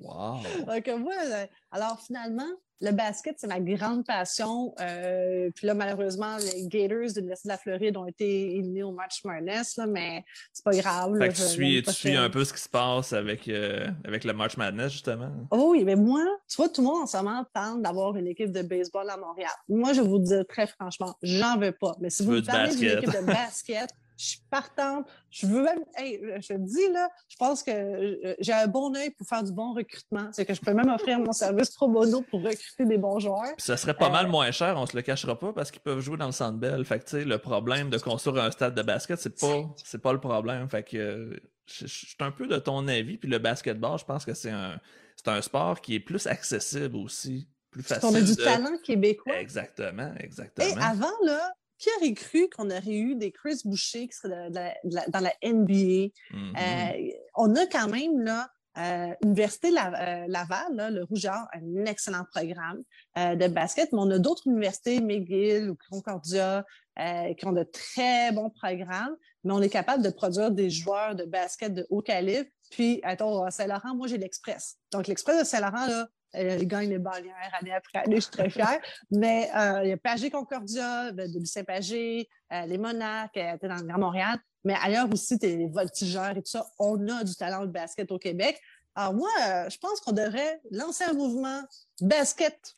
Wow! 0.00 0.40
Donc, 0.66 1.00
moi, 1.00 1.14
euh, 1.24 1.46
alors 1.70 2.00
finalement, 2.00 2.48
le 2.82 2.90
basket, 2.90 3.36
c'est 3.38 3.46
ma 3.46 3.60
grande 3.60 4.04
passion. 4.04 4.74
Euh, 4.80 5.50
puis 5.54 5.68
là, 5.68 5.74
malheureusement, 5.74 6.36
les 6.38 6.66
Gators 6.66 7.12
de 7.12 7.20
l'Université 7.20 7.48
de 7.48 7.52
la 7.52 7.58
Floride 7.58 7.96
ont 7.96 8.06
été 8.06 8.56
éliminés 8.56 8.82
au 8.82 8.90
match 8.90 9.24
Madness, 9.24 9.76
là, 9.76 9.86
mais 9.86 10.24
c'est 10.52 10.64
pas 10.64 10.72
grave. 10.72 11.16
Fait 11.16 11.28
que 11.28 11.34
tu 11.34 11.42
suis, 11.42 11.82
tu 11.82 11.92
suis 11.92 12.16
un 12.16 12.28
peu 12.28 12.44
ce 12.44 12.52
qui 12.52 12.60
se 12.60 12.68
passe 12.68 13.12
avec, 13.12 13.46
euh, 13.48 13.86
avec 14.04 14.24
le 14.24 14.32
match 14.32 14.56
Madness, 14.56 14.92
justement? 14.92 15.30
Oh 15.52 15.68
oui, 15.70 15.84
mais 15.84 15.94
moi, 15.94 16.24
tu 16.48 16.56
vois, 16.56 16.68
tout 16.68 16.80
le 16.80 16.88
monde 16.88 17.02
en 17.04 17.06
ce 17.06 17.16
moment 17.18 17.46
tente 17.54 17.82
d'avoir 17.82 18.16
une 18.16 18.26
équipe 18.26 18.50
de 18.50 18.62
baseball 18.62 19.08
à 19.08 19.16
Montréal. 19.16 19.52
Moi, 19.68 19.92
je 19.92 20.00
vous 20.00 20.18
dis 20.18 20.44
très 20.48 20.66
franchement, 20.66 21.14
j'en 21.22 21.58
veux 21.58 21.72
pas. 21.72 21.94
Mais 22.00 22.10
si 22.10 22.24
vous 22.24 22.32
me 22.32 22.40
parlez 22.40 22.74
d'une 22.74 22.98
équipe 22.98 23.12
de 23.12 23.26
basket, 23.26 23.90
je 24.22 24.28
suis 24.28 24.42
partante. 24.50 25.06
Je 25.30 25.46
veux 25.46 25.62
même, 25.62 25.80
je 25.98 26.46
te 26.46 26.58
dis 26.58 26.92
là, 26.92 27.08
je 27.28 27.36
pense 27.36 27.62
que 27.62 27.70
euh, 27.70 28.34
j'ai 28.38 28.52
un 28.52 28.68
bon 28.68 28.94
œil 28.94 29.10
pour 29.10 29.26
faire 29.26 29.42
du 29.42 29.52
bon 29.52 29.72
recrutement. 29.72 30.28
C'est 30.32 30.46
que 30.46 30.54
je 30.54 30.60
peux 30.60 30.72
même 30.72 30.88
offrir 30.88 31.18
mon 31.18 31.32
service 31.32 31.70
pro 31.70 31.88
bono 31.88 32.22
pour 32.22 32.42
recruter 32.42 32.84
des 32.84 32.98
bons 32.98 33.18
joueurs. 33.18 33.52
ça 33.58 33.76
serait 33.76 33.94
pas 33.94 34.10
mal 34.10 34.26
euh, 34.26 34.30
moins 34.30 34.50
cher, 34.52 34.76
on 34.76 34.86
se 34.86 34.96
le 34.96 35.02
cachera 35.02 35.36
pas, 35.36 35.52
parce 35.52 35.72
qu'ils 35.72 35.82
peuvent 35.82 36.00
jouer 36.00 36.16
dans 36.16 36.26
le 36.26 36.32
Centre 36.32 36.58
Bell. 36.58 36.84
Fait 36.84 37.04
que, 37.04 37.16
le 37.16 37.38
problème 37.38 37.90
de 37.90 37.98
construire 37.98 38.44
un 38.44 38.50
stade 38.52 38.74
de 38.74 38.82
basket, 38.82 39.18
c'est 39.18 39.40
pas, 39.40 39.64
c'est 39.84 40.00
pas 40.00 40.12
le 40.12 40.20
problème. 40.20 40.68
Fait 40.70 40.84
que, 40.84 41.40
je, 41.66 41.86
suis 41.86 42.16
un 42.20 42.30
peu 42.30 42.46
de 42.46 42.58
ton 42.58 42.86
avis. 42.86 43.18
Puis 43.18 43.28
le 43.28 43.38
basketball, 43.38 43.98
je 43.98 44.04
pense 44.04 44.24
que 44.24 44.34
c'est 44.34 44.50
un, 44.50 44.78
c'est 45.16 45.28
un 45.28 45.42
sport 45.42 45.80
qui 45.80 45.96
est 45.96 46.00
plus 46.00 46.26
accessible 46.28 46.96
aussi. 46.96 47.48
Plus 47.72 47.82
facile. 47.82 48.08
On 48.08 48.14
a 48.14 48.20
du 48.20 48.36
talent 48.36 48.76
québécois. 48.84 49.40
Exactement, 49.40 50.12
exactement. 50.20 50.68
Et 50.68 50.80
avant, 50.80 51.10
là, 51.24 51.54
qui 51.82 51.88
aurait 51.98 52.14
cru 52.14 52.48
qu'on 52.48 52.70
aurait 52.70 52.94
eu 52.94 53.16
des 53.16 53.32
Chris 53.32 53.60
Boucher 53.64 54.06
qui 54.06 54.16
seraient 54.16 54.50
dans 54.50 55.20
la 55.20 55.32
NBA? 55.42 56.12
Mm-hmm. 56.30 56.56
Euh, 56.56 57.12
on 57.34 57.56
a 57.56 57.66
quand 57.66 57.88
même 57.88 58.20
là, 58.20 58.48
euh, 58.78 59.12
Université 59.24 59.68
euh, 59.68 60.24
Laval, 60.28 60.94
le 60.94 61.02
Rougeur, 61.02 61.48
un 61.52 61.84
excellent 61.86 62.24
programme 62.32 62.82
de 63.16 63.48
basket, 63.48 63.92
mais 63.92 63.98
on 64.00 64.10
a 64.10 64.18
d'autres 64.18 64.46
universités, 64.46 65.00
McGill 65.00 65.70
ou 65.70 65.76
Concordia, 65.90 66.64
qui 66.96 67.46
ont 67.46 67.52
de 67.52 67.64
très 67.64 68.30
bons 68.30 68.50
programmes, 68.50 69.16
mais 69.42 69.52
on 69.52 69.60
est 69.60 69.68
capable 69.68 70.04
de 70.04 70.10
produire 70.10 70.52
des 70.52 70.70
joueurs 70.70 71.16
de 71.16 71.24
basket 71.24 71.74
de 71.74 71.86
haut 71.90 72.00
calibre. 72.02 72.48
Puis, 72.70 73.00
attends, 73.02 73.50
Saint-Laurent, 73.50 73.94
moi, 73.94 74.06
j'ai 74.06 74.18
l'Express. 74.18 74.76
Donc, 74.92 75.08
l'Express 75.08 75.40
de 75.40 75.44
Saint-Laurent, 75.44 76.06
euh, 76.34 76.58
il 76.60 76.66
gagne 76.66 76.88
les 76.88 76.98
bannières 76.98 77.34
année 77.60 77.72
après 77.72 78.00
année, 78.00 78.16
je 78.16 78.22
suis 78.22 78.30
très 78.30 78.50
fière. 78.50 78.78
Mais 79.10 79.50
euh, 79.54 79.80
il 79.84 79.90
y 79.90 79.92
a 79.92 79.96
Pagé 79.96 80.30
Concordia, 80.30 81.12
de, 81.12 81.38
Lucien 81.38 81.64
Pagé, 81.64 82.28
euh, 82.52 82.66
les 82.66 82.78
Monarques, 82.78 83.38
tu 83.60 83.68
dans 83.68 83.76
le 83.76 83.82
Grand 83.82 83.98
Montréal. 83.98 84.38
Mais 84.64 84.74
ailleurs 84.80 85.12
aussi, 85.12 85.38
tu 85.38 85.46
les 85.46 85.68
voltigeurs 85.68 86.30
et 86.30 86.42
tout 86.42 86.50
ça. 86.50 86.66
On 86.78 87.08
a 87.08 87.24
du 87.24 87.34
talent 87.34 87.62
de 87.62 87.72
basket 87.72 88.10
au 88.12 88.18
Québec. 88.18 88.60
Alors 88.94 89.14
moi, 89.14 89.30
je 89.68 89.78
pense 89.78 90.00
qu'on 90.00 90.12
devrait 90.12 90.60
lancer 90.70 91.04
un 91.04 91.14
mouvement 91.14 91.62
basket 92.00 92.76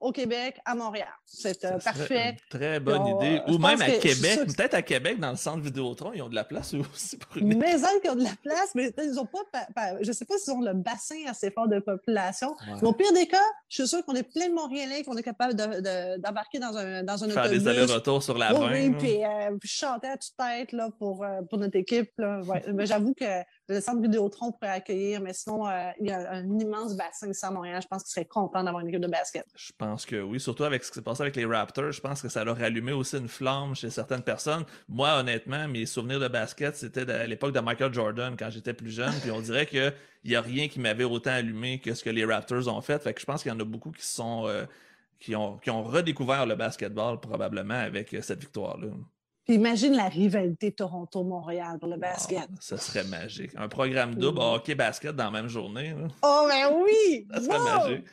au 0.00 0.12
Québec, 0.12 0.58
à 0.64 0.74
Montréal. 0.74 1.08
C'est 1.26 1.64
euh, 1.64 1.78
parfait. 1.78 2.36
très 2.48 2.80
bonne 2.80 3.06
idée. 3.06 3.40
Ou 3.48 3.58
même 3.58 3.80
à 3.82 3.90
Québec. 3.90 4.40
Peut-être 4.46 4.74
à 4.74 4.82
Québec, 4.82 5.20
dans 5.20 5.30
le 5.30 5.36
centre 5.36 5.60
Vidéotron, 5.60 6.12
ils 6.14 6.22
ont 6.22 6.28
de 6.28 6.34
la 6.34 6.44
place 6.44 6.74
aussi 6.94 7.18
pour 7.18 7.36
une. 7.36 7.58
Maison 7.58 7.88
qui 8.02 8.08
ont 8.08 8.14
de 8.14 8.24
la 8.24 8.34
place, 8.42 8.74
mais 8.74 8.92
ils 8.98 9.18
ont 9.18 9.26
pas. 9.26 9.40
Je 10.00 10.08
ne 10.08 10.12
sais 10.12 10.24
pas 10.24 10.38
s'ils 10.38 10.54
ont 10.54 10.60
le 10.60 10.72
bassin 10.72 11.16
assez 11.28 11.50
fort 11.50 11.68
de 11.68 11.78
population. 11.78 12.56
Mais 12.66 12.88
au 12.88 12.92
pire 12.92 13.12
des 13.12 13.26
cas, 13.26 13.36
je 13.68 13.82
suis 13.82 13.88
sûr 13.88 14.04
qu'on 14.04 14.14
est 14.14 14.22
plein 14.22 14.48
de 14.48 14.54
Montréalais, 14.54 15.04
qu'on 15.04 15.16
est 15.16 15.22
capable 15.22 15.54
d'embarquer 15.54 16.58
dans 16.58 16.76
un, 16.76 17.02
dans 17.02 17.22
un 17.22 17.28
Faire 17.28 17.50
des 17.50 17.68
allers-retours 17.68 18.22
sur 18.22 18.38
la 18.38 18.54
oui, 18.54 18.88
Oui, 18.88 18.90
puis, 18.98 19.24
euh, 19.24 19.56
chanter 19.64 20.08
à 20.08 20.16
toute 20.16 20.36
tête 20.36 20.72
là, 20.72 20.88
pour, 20.98 21.24
euh, 21.24 21.42
pour 21.48 21.58
notre 21.58 21.76
équipe. 21.76 22.10
mais 22.72 22.86
j'avoue 22.86 23.14
que 23.14 23.24
le 23.70 23.80
centre 23.80 24.02
Vidéotron 24.02 24.52
pourrait 24.52 24.68
accueillir, 24.68 25.20
mais 25.20 25.32
sinon, 25.32 25.64
il 26.00 26.08
y 26.08 26.10
a 26.10 26.32
un 26.32 26.58
immense 26.58 26.96
bassin 26.96 27.30
ici 27.30 27.44
à 27.46 27.50
Montréal. 27.50 27.80
Je 27.80 27.86
pense 27.86 28.02
qu'ils 28.02 28.10
seraient 28.10 28.24
contents 28.24 28.64
d'avoir 28.64 28.82
une 28.82 28.88
équipe 28.88 29.00
de 29.00 29.06
basket. 29.06 29.46
Je 29.54 29.72
pense 29.78 30.04
que 30.04 30.20
oui, 30.20 30.40
surtout 30.40 30.64
avec 30.64 30.82
ce 30.82 30.90
qui 30.90 30.96
s'est 30.96 31.02
passé 31.02 31.22
avec 31.22 31.36
les 31.36 31.44
Raptors, 31.44 31.92
je 31.92 32.00
pense 32.00 32.20
que 32.20 32.28
ça 32.28 32.44
leur 32.44 32.60
a 32.60 32.64
allumé 32.64 32.92
aussi 32.92 33.16
une 33.16 33.28
flamme 33.28 33.74
chez 33.74 33.90
certaines 33.90 34.22
personnes. 34.22 34.64
Moi, 34.88 35.16
honnêtement, 35.18 35.68
mes 35.68 35.86
souvenirs 35.86 36.18
de 36.18 36.28
basket, 36.28 36.76
c'était 36.76 37.08
à 37.10 37.26
l'époque 37.26 37.52
de 37.52 37.60
Michael 37.60 37.94
Jordan 37.94 38.34
quand 38.36 38.50
j'étais 38.50 38.74
plus 38.74 38.90
jeune, 38.90 39.14
puis 39.20 39.30
on 39.30 39.40
dirait 39.40 39.66
qu'il 39.66 39.92
n'y 40.24 40.34
a 40.34 40.40
rien 40.40 40.68
qui 40.68 40.80
m'avait 40.80 41.04
autant 41.04 41.30
allumé 41.30 41.80
que 41.80 41.94
ce 41.94 42.02
que 42.02 42.10
les 42.10 42.24
Raptors 42.24 42.66
ont 42.68 42.80
fait. 42.80 43.00
Fait 43.00 43.14
que 43.14 43.20
je 43.20 43.26
pense 43.26 43.42
qu'il 43.42 43.52
y 43.52 43.54
en 43.54 43.60
a 43.60 43.64
beaucoup 43.64 43.92
qui 43.92 44.04
sont 44.04 44.46
euh, 44.46 44.64
qui 45.20 45.36
ont, 45.36 45.58
qui 45.58 45.70
ont 45.70 45.84
redécouvert 45.84 46.46
le 46.46 46.56
basketball 46.56 47.20
probablement 47.20 47.74
avec 47.74 48.12
euh, 48.14 48.22
cette 48.22 48.40
victoire-là. 48.40 48.88
Imagine 49.54 49.94
la 49.94 50.08
rivalité 50.08 50.72
Toronto-Montréal 50.72 51.78
pour 51.78 51.88
le 51.88 51.96
basket. 51.96 52.48
ça 52.60 52.78
serait 52.78 53.04
magique. 53.04 53.52
Un 53.56 53.68
programme 53.68 54.14
double 54.14 54.40
hockey-basket 54.40 55.14
dans 55.14 55.24
la 55.24 55.30
même 55.30 55.48
journée. 55.48 55.94
Oh, 56.22 56.46
ben 56.48 56.70
oui! 56.82 57.26
ça 57.30 57.40
serait 57.40 57.58
magique. 57.58 58.04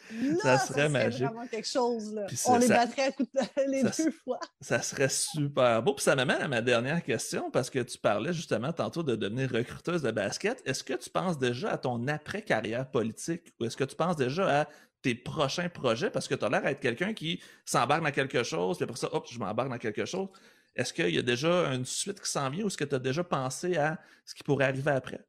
ça 0.41 0.57
serait, 0.57 0.89
magique. 0.89 1.23
vraiment 1.25 1.47
quelque 1.47 1.67
chose. 1.67 2.13
Là. 2.13 2.27
On 2.45 2.57
les 2.57 2.67
battrait 2.67 3.07
à 3.07 3.09
de... 3.11 3.71
les 3.71 3.83
deux 3.83 4.11
fois. 4.23 4.39
Ça 4.61 4.81
serait 4.81 5.09
super 5.09 5.81
beau. 5.83 5.93
Puis 5.93 6.03
ça 6.03 6.15
m'amène 6.15 6.41
à 6.41 6.47
ma 6.47 6.61
dernière 6.61 7.03
question 7.03 7.49
parce 7.51 7.69
que 7.69 7.79
tu 7.79 7.97
parlais 7.97 8.33
justement 8.33 8.71
tantôt 8.73 9.03
de 9.03 9.15
devenir 9.15 9.51
recruteuse 9.51 10.01
de 10.01 10.11
basket. 10.11 10.61
Est-ce 10.65 10.83
que 10.83 10.93
tu 10.93 11.09
penses 11.09 11.37
déjà 11.37 11.71
à 11.71 11.77
ton 11.77 12.07
après-carrière 12.07 12.89
politique 12.89 13.53
ou 13.59 13.65
est-ce 13.65 13.77
que 13.77 13.83
tu 13.83 13.95
penses 13.95 14.15
déjà 14.15 14.61
à 14.61 14.67
tes 15.01 15.15
prochains 15.15 15.69
projets? 15.69 16.09
Parce 16.09 16.27
que 16.27 16.35
tu 16.35 16.45
as 16.45 16.49
l'air 16.49 16.63
d'être 16.63 16.79
quelqu'un 16.79 17.13
qui 17.13 17.41
s'embarque 17.65 18.03
dans 18.03 18.11
quelque 18.11 18.43
chose, 18.43 18.77
puis 18.77 18.83
après 18.83 18.97
ça, 18.97 19.09
hop, 19.13 19.27
je 19.29 19.39
m'embarque 19.39 19.69
dans 19.69 19.77
quelque 19.77 20.05
chose. 20.05 20.29
Est-ce 20.77 20.93
qu'il 20.93 21.09
y 21.09 21.17
a 21.17 21.23
déjà 21.23 21.73
une 21.73 21.85
suite 21.85 22.21
qui 22.21 22.29
s'en 22.29 22.49
vient 22.51 22.63
ou 22.63 22.67
est-ce 22.67 22.77
que 22.77 22.83
tu 22.83 22.93
as 22.93 22.99
déjà 22.99 23.23
pensé 23.23 23.75
à 23.77 23.99
ce 24.23 24.35
qui 24.35 24.43
pourrait 24.43 24.65
arriver 24.65 24.91
après? 24.91 25.25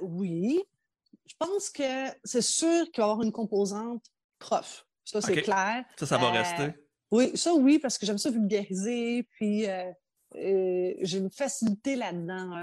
oui. 0.00 0.62
Je 1.26 1.34
pense 1.38 1.70
que 1.70 2.08
c'est 2.22 2.42
sûr 2.42 2.90
qu'il 2.90 3.02
va 3.02 3.08
y 3.08 3.10
avoir 3.10 3.22
une 3.22 3.32
composante 3.32 4.04
prof. 4.38 4.86
Ça, 5.04 5.20
c'est 5.20 5.42
clair. 5.42 5.84
Ça, 5.96 6.06
ça 6.06 6.18
va 6.18 6.26
euh, 6.26 6.30
rester. 6.30 6.74
Oui, 7.10 7.36
ça, 7.36 7.54
oui, 7.54 7.78
parce 7.78 7.96
que 7.96 8.06
j'aime 8.06 8.18
ça 8.18 8.30
vulgariser, 8.30 9.22
puis 9.32 9.68
euh, 9.68 9.90
euh, 10.36 10.94
j'ai 11.00 11.18
une 11.18 11.30
facilité 11.30 11.96
là-dedans. 11.96 12.62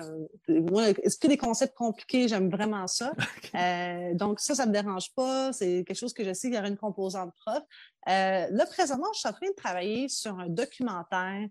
Euh, 0.49 0.61
moi, 0.69 0.89
expliquer 0.89 1.29
des 1.29 1.37
concepts 1.37 1.75
compliqués, 1.75 2.27
j'aime 2.27 2.49
vraiment 2.49 2.87
ça. 2.87 3.13
Euh, 3.53 4.13
donc, 4.13 4.39
ça, 4.39 4.55
ça 4.55 4.65
ne 4.65 4.69
me 4.69 4.73
dérange 4.73 5.13
pas. 5.13 5.51
C'est 5.51 5.83
quelque 5.85 5.97
chose 5.97 6.13
que 6.13 6.23
je 6.23 6.31
sais 6.31 6.47
qu'il 6.47 6.55
y 6.55 6.57
aura 6.57 6.69
une 6.69 6.77
composante 6.77 7.33
prof. 7.35 7.61
là, 8.07 8.65
présentement, 8.65 9.07
je 9.13 9.19
suis 9.19 9.27
en 9.27 9.33
train 9.33 9.49
de 9.49 9.55
travailler 9.55 10.07
sur 10.07 10.39
un 10.39 10.47
documentaire 10.47 11.47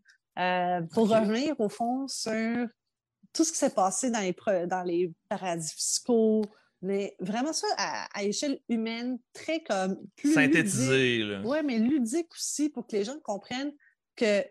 pour 0.92 1.10
revenir, 1.10 1.60
au 1.60 1.68
fond, 1.68 2.08
sur 2.08 2.66
tout 3.34 3.44
ce 3.44 3.52
qui 3.52 3.58
s'est 3.58 3.74
passé 3.74 4.10
dans 4.10 4.20
les, 4.20 4.34
dans 4.66 4.82
les 4.82 5.12
paradis 5.28 5.72
fiscaux, 5.74 6.42
mais 6.80 7.14
vraiment 7.20 7.52
ça 7.52 7.66
à, 7.76 8.24
échelle 8.24 8.60
humaine, 8.70 9.18
très 9.34 9.62
comme 9.62 10.00
plus 10.16 10.32
synthétisé. 10.32 11.38
Oui, 11.44 11.58
mais 11.64 11.78
ludique 11.78 12.32
aussi 12.32 12.70
pour 12.70 12.86
que 12.86 12.96
les 12.96 13.04
gens 13.04 13.18
comprennent 13.20 13.72
que 14.16 14.42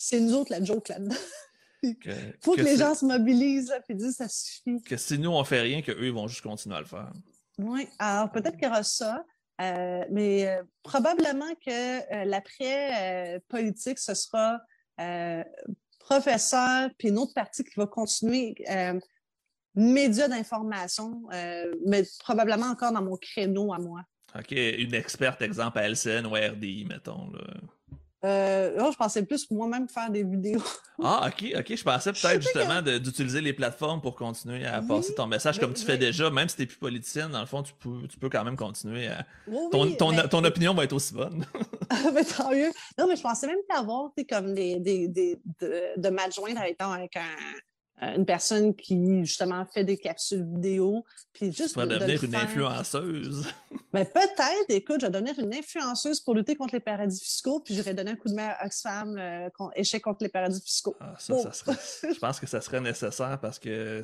c'est 0.00 0.18
nous 0.18 0.34
autres 0.34 0.50
la 0.50 0.64
joke 0.64 0.88
là-dedans. 0.88 1.14
Il 1.82 1.94
faut 2.42 2.56
que, 2.56 2.60
les 2.60 2.76
gens 2.76 2.94
se 2.94 3.04
mobilisent 3.04 3.72
et 3.88 3.94
disent 3.94 4.16
ça 4.16 4.28
suffit. 4.28 4.82
Que 4.82 4.96
si 4.96 5.18
nous 5.18 5.30
on 5.30 5.44
fait 5.44 5.60
rien, 5.60 5.80
qu'eux 5.80 6.06
ils 6.06 6.12
vont 6.12 6.28
juste 6.28 6.42
continuer 6.42 6.76
à 6.76 6.80
le 6.80 6.86
faire. 6.86 7.12
Oui, 7.58 7.86
alors 7.98 8.30
peut-être 8.30 8.56
qu'il 8.56 8.64
y 8.64 8.70
aura 8.70 8.82
ça, 8.82 9.24
euh, 9.60 10.04
mais 10.10 10.46
euh, 10.46 10.62
probablement 10.82 11.54
que 11.64 11.70
euh, 12.14 12.24
l'après 12.24 13.42
politique, 13.48 13.98
ce 13.98 14.14
sera 14.14 14.60
professeur, 15.98 16.90
puis 16.98 17.08
une 17.08 17.18
autre 17.18 17.32
partie 17.34 17.64
qui 17.64 17.74
va 17.76 17.86
continuer 17.86 18.54
média 19.74 20.28
d'information, 20.28 21.22
mais 21.86 22.04
probablement 22.18 22.66
encore 22.66 22.92
dans 22.92 23.02
mon 23.02 23.16
créneau 23.16 23.72
à 23.72 23.78
moi. 23.78 24.02
OK, 24.38 24.52
une 24.52 24.94
experte, 24.94 25.40
exemple, 25.40 25.78
à 25.78 25.88
LCN 25.88 26.26
ou 26.26 26.34
RDI, 26.34 26.84
mettons. 26.84 27.30
Là. 27.30 27.40
Euh, 28.22 28.90
je 28.90 28.96
pensais 28.96 29.24
plus 29.24 29.50
moi-même 29.50 29.88
faire 29.88 30.10
des 30.10 30.22
vidéos. 30.22 30.62
ah, 31.02 31.28
ok, 31.28 31.52
ok. 31.58 31.76
Je 31.76 31.82
pensais 31.82 32.12
peut-être 32.12 32.42
justement 32.42 32.82
d'utiliser 32.82 33.40
les 33.40 33.52
plateformes 33.52 34.00
pour 34.02 34.14
continuer 34.14 34.66
à 34.66 34.82
passer 34.82 35.14
ton 35.14 35.26
message 35.26 35.58
comme 35.58 35.72
tu 35.72 35.84
fais 35.84 35.96
déjà, 35.96 36.28
même 36.30 36.48
si 36.48 36.56
tu 36.56 36.62
n'es 36.62 36.66
plus 36.66 36.76
politicienne, 36.76 37.30
dans 37.30 37.40
le 37.40 37.46
fond, 37.46 37.62
tu 37.62 37.72
peux, 37.78 38.06
tu 38.08 38.18
peux 38.18 38.28
quand 38.28 38.44
même 38.44 38.56
continuer 38.56 39.08
à. 39.08 39.24
ton, 39.70 39.92
ton, 39.94 40.44
opinion 40.44 40.74
va 40.74 40.84
être 40.84 40.92
aussi 40.92 41.14
bonne. 41.14 41.46
mais 42.14 42.24
tant 42.24 42.50
mieux. 42.50 42.70
Non, 42.98 43.06
mais 43.08 43.16
je 43.16 43.22
pensais 43.22 43.46
même 43.46 43.56
avoir 43.74 44.10
comme 44.28 44.54
des, 44.54 44.78
des, 44.78 45.08
des 45.08 45.40
de, 45.60 45.98
de 46.00 46.08
m'adjoindre 46.10 46.60
avec 46.60 46.80
un, 47.16 47.26
une 48.00 48.24
personne 48.24 48.74
qui 48.74 49.24
justement 49.24 49.64
fait 49.66 49.84
des 49.84 49.98
capsules 49.98 50.44
vidéo. 50.44 51.04
Puis 51.32 51.52
juste 51.52 51.76
vas 51.76 51.86
devenir 51.86 52.22
une 52.24 52.34
influenceuse. 52.34 53.46
Mais 53.92 54.04
ben, 54.14 54.26
peut-être, 54.26 54.70
écoute, 54.70 55.00
je 55.00 55.06
vais 55.06 55.12
devenir 55.12 55.38
une 55.38 55.54
influenceuse 55.54 56.20
pour 56.20 56.34
lutter 56.34 56.56
contre 56.56 56.74
les 56.74 56.80
paradis 56.80 57.20
fiscaux, 57.20 57.60
puis 57.60 57.74
j'irai 57.74 57.94
donner 57.94 58.12
un 58.12 58.16
coup 58.16 58.28
de 58.28 58.34
main 58.34 58.48
à 58.58 58.66
Oxfam, 58.66 59.16
euh, 59.18 59.48
échec 59.76 60.02
contre 60.02 60.22
les 60.22 60.28
paradis 60.28 60.60
fiscaux. 60.60 60.96
Ah, 61.00 61.14
ça, 61.18 61.38
ça 61.38 61.52
serait, 61.52 62.12
je 62.14 62.18
pense 62.18 62.40
que 62.40 62.46
ça 62.46 62.60
serait 62.60 62.80
nécessaire 62.80 63.38
parce 63.40 63.58
que 63.58 64.02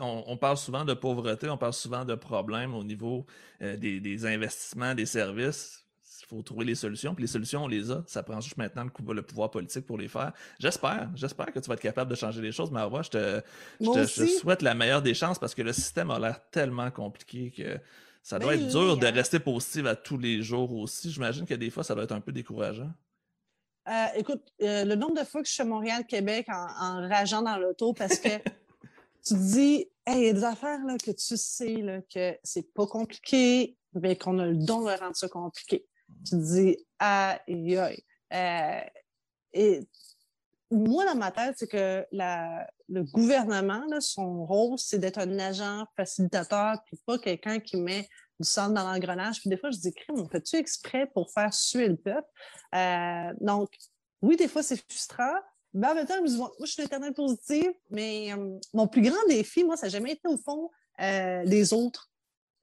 on, 0.00 0.36
parle 0.36 0.56
souvent 0.56 0.84
de 0.84 0.94
pauvreté, 0.94 1.48
on 1.48 1.58
parle 1.58 1.72
souvent 1.72 2.04
de 2.04 2.14
problèmes 2.14 2.74
au 2.74 2.84
niveau 2.84 3.26
euh, 3.62 3.76
des, 3.76 4.00
des 4.00 4.26
investissements, 4.26 4.94
des 4.94 5.06
services 5.06 5.85
il 6.26 6.36
faut 6.36 6.42
trouver 6.42 6.64
les 6.64 6.74
solutions. 6.74 7.14
Puis 7.14 7.22
les 7.22 7.28
solutions, 7.28 7.64
on 7.64 7.68
les 7.68 7.90
a. 7.90 8.02
Ça 8.06 8.22
prend 8.22 8.40
juste 8.40 8.56
maintenant 8.56 8.84
le, 8.84 9.22
pouvoir 9.22 9.50
politique 9.50 9.86
pour 9.86 9.96
les 9.96 10.08
faire. 10.08 10.32
J'espère. 10.58 11.08
J'espère 11.14 11.52
que 11.52 11.60
tu 11.60 11.68
vas 11.68 11.74
être 11.74 11.80
capable 11.80 12.10
de 12.10 12.16
changer 12.16 12.42
les 12.42 12.50
choses. 12.50 12.70
Mais 12.72 12.88
moi, 12.88 13.02
je 13.02 13.10
te, 13.10 13.42
je 13.80 14.26
souhaite 14.26 14.62
la 14.62 14.74
meilleure 14.74 15.02
des 15.02 15.14
chances 15.14 15.38
parce 15.38 15.54
que 15.54 15.62
le 15.62 15.72
système 15.72 16.10
a 16.10 16.18
l'air 16.18 16.40
tellement 16.50 16.90
compliqué 16.90 17.52
que 17.56 17.78
ça 18.22 18.40
doit 18.40 18.56
ben 18.56 18.62
être 18.64 18.68
dur 18.68 18.96
de 18.96 19.06
rester 19.06 19.38
positif 19.38 19.86
à 19.86 19.94
tous 19.94 20.18
les 20.18 20.42
jours 20.42 20.74
aussi. 20.74 21.12
J'imagine 21.12 21.46
que 21.46 21.54
des 21.54 21.70
fois, 21.70 21.84
ça 21.84 21.94
doit 21.94 22.04
être 22.04 22.12
un 22.12 22.20
peu 22.20 22.32
décourageant. 22.32 22.90
Euh, 23.88 24.06
écoute, 24.16 24.42
euh, 24.62 24.84
le 24.84 24.96
nombre 24.96 25.14
de 25.14 25.24
fois 25.24 25.42
que 25.42 25.48
je 25.48 25.52
suis 25.52 25.62
à 25.62 25.66
Montréal-Québec 25.66 26.48
en, 26.48 26.66
en, 26.80 27.08
rageant 27.08 27.42
dans 27.42 27.56
l'auto 27.56 27.92
parce 27.92 28.18
que 28.18 28.28
tu 29.24 29.34
te 29.34 29.52
dis, 29.52 29.88
hey, 30.04 30.22
il 30.22 30.24
y 30.24 30.28
a 30.30 30.32
des 30.32 30.42
affaires 30.42 30.84
là, 30.84 30.96
que 30.98 31.12
tu 31.12 31.36
sais 31.36 31.76
là, 31.76 32.00
que 32.12 32.36
c'est 32.42 32.74
pas 32.74 32.88
compliqué, 32.88 33.76
mais 33.92 34.16
qu'on 34.16 34.40
a 34.40 34.46
le 34.46 34.56
don 34.56 34.80
de 34.80 34.90
rendre 34.90 35.14
ça 35.14 35.28
compliqué 35.28 35.86
tu 36.28 36.36
dis 36.36 36.76
aïe 36.98 37.76
aïe. 37.76 38.04
Euh, 38.32 38.80
et 39.52 39.80
moi, 40.70 41.04
dans 41.04 41.14
ma 41.14 41.30
tête, 41.30 41.54
c'est 41.58 41.68
que 41.68 42.04
la, 42.10 42.68
le 42.88 43.04
gouvernement, 43.04 43.84
son 44.00 44.44
rôle, 44.44 44.78
c'est 44.78 44.98
d'être 44.98 45.18
un 45.18 45.38
agent 45.38 45.86
facilitateur, 45.96 46.78
puis 46.84 46.98
pas 47.06 47.18
quelqu'un 47.18 47.60
qui 47.60 47.76
met 47.76 48.08
du 48.40 48.46
sang 48.46 48.68
dans 48.70 48.82
l'engrenage. 48.82 49.40
Puis 49.40 49.50
des 49.50 49.56
fois, 49.56 49.70
je 49.70 49.78
dis, 49.78 49.92
crime, 49.92 50.20
on 50.20 50.28
fait-tu 50.28 50.56
exprès 50.56 51.06
pour 51.14 51.30
faire 51.30 51.54
suer 51.54 51.88
le 51.88 51.96
peuple? 51.96 52.28
Euh, 52.74 53.32
donc, 53.40 53.70
oui, 54.22 54.36
des 54.36 54.48
fois, 54.48 54.62
c'est 54.62 54.76
frustrant. 54.76 55.34
Mais 55.72 55.88
en 55.88 55.94
même 55.94 56.06
temps, 56.06 56.16
je 56.20 56.30
dis, 56.30 56.36
moi, 56.36 56.52
je 56.60 56.66
suis 56.66 56.82
l'éternel 56.82 57.12
positive, 57.12 57.72
mais 57.90 58.32
euh, 58.32 58.58
mon 58.72 58.88
plus 58.88 59.02
grand 59.02 59.26
défi, 59.28 59.62
moi, 59.62 59.76
ça 59.76 59.86
n'a 59.86 59.90
jamais 59.90 60.12
été 60.12 60.26
au 60.28 60.38
fond 60.38 60.70
les 60.98 61.74
autres. 61.74 62.10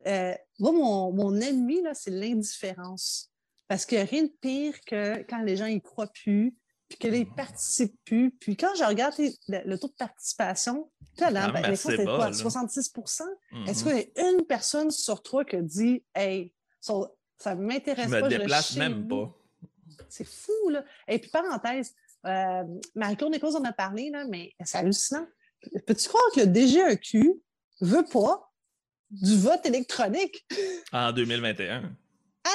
moi, 0.06 0.72
mon, 0.72 1.14
mon 1.14 1.40
ennemi, 1.40 1.82
là, 1.84 1.94
c'est 1.94 2.12
l'indifférence. 2.12 3.33
Parce 3.74 3.88
qu'il 3.88 3.98
n'y 3.98 4.04
a 4.04 4.06
rien 4.06 4.24
de 4.26 4.34
pire 4.40 4.76
que 4.86 5.24
quand 5.28 5.42
les 5.42 5.58
gens 5.58 5.66
y 5.66 5.82
croient 5.82 6.06
plus, 6.06 6.56
puis 6.88 7.00
que 7.00 7.08
ne 7.08 7.24
participent 7.24 8.00
plus. 8.06 8.30
Puis 8.30 8.56
quand 8.56 8.76
je 8.76 8.84
regarde 8.84 9.16
le, 9.48 9.76
taux 9.78 9.88
de 9.88 9.94
participation, 9.94 10.92
tu 11.18 11.24
ben, 11.24 11.76
c'est 11.76 12.06
quoi? 12.06 12.30
66% 12.30 13.24
Est-ce 13.66 13.84
qu'il 13.84 13.98
y 13.98 14.22
a 14.22 14.30
une 14.30 14.46
personne 14.46 14.92
sur 14.92 15.24
trois 15.24 15.44
qui 15.44 15.58
dit 15.64 16.04
Hey, 16.14 16.54
ça, 16.80 16.94
ne 17.48 17.56
m'intéresse 17.56 18.12
pas, 18.12 18.20
je 18.20 18.24
me 18.26 18.30
déplace 18.30 18.76
même 18.76 19.08
pas. 19.08 19.36
C'est 20.08 20.28
fou, 20.28 20.70
là. 20.70 20.86
Et 21.08 21.18
puis, 21.18 21.32
parenthèse, 21.32 21.96
euh, 22.28 22.64
Marie-Claude 22.94 23.32
Nichols 23.32 23.56
en 23.56 23.64
a 23.64 23.74
parlé, 23.74 24.12
là, 24.12 24.24
mais 24.30 24.54
c'est 24.64 24.78
hallucinant. 24.78 25.26
Peux-tu 25.88 26.10
croire 26.10 26.30
que 26.36 26.42
le 26.42 26.54
DGEQ 26.54 27.42
veut 27.82 28.06
pas 28.06 28.54
du 29.10 29.36
vote 29.36 29.66
électronique? 29.66 30.46
En 30.92 31.12
2021. 31.12 31.92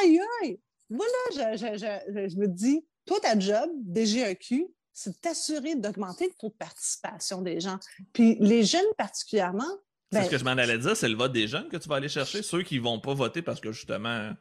Aïe, 0.01 0.21
aïe! 0.45 0.61
Voilà, 0.91 1.57
je, 1.57 2.39
me 2.39 2.47
dis, 2.47 2.85
toi, 3.07 3.19
ta 3.21 3.39
job, 3.39 3.71
DGEQ, 3.87 4.67
c'est 4.93 5.11
de 5.11 5.17
t'assurer 5.17 5.77
d'augmenter 5.77 6.27
le 6.27 6.35
taux 6.39 6.49
de 6.49 6.55
participation 6.55 7.43
des 7.43 7.61
gens. 7.61 7.79
Puis 8.13 8.37
les 8.41 8.65
jeunes 8.65 8.81
particulièrement. 8.97 9.69
c'est 10.11 10.19
ce 10.19 10.25
ben 10.25 10.31
que 10.31 10.39
je 10.39 10.45
m'en 10.45 10.51
allais 10.51 10.79
dire, 10.79 10.97
c'est 10.97 11.09
le 11.09 11.17
vote 11.17 11.33
des 11.33 11.47
jeunes 11.47 11.69
que 11.69 11.77
tu 11.77 11.89
vas 11.89 11.97
aller 11.97 12.09
chercher, 12.09 12.43
ceux 12.43 12.63
qui 12.63 12.79
ne 12.79 12.85
vont 12.85 13.01
pas 13.01 13.15
voter 13.15 13.43
parce 13.43 13.61
que 13.61 13.71
justement, 13.71 14.33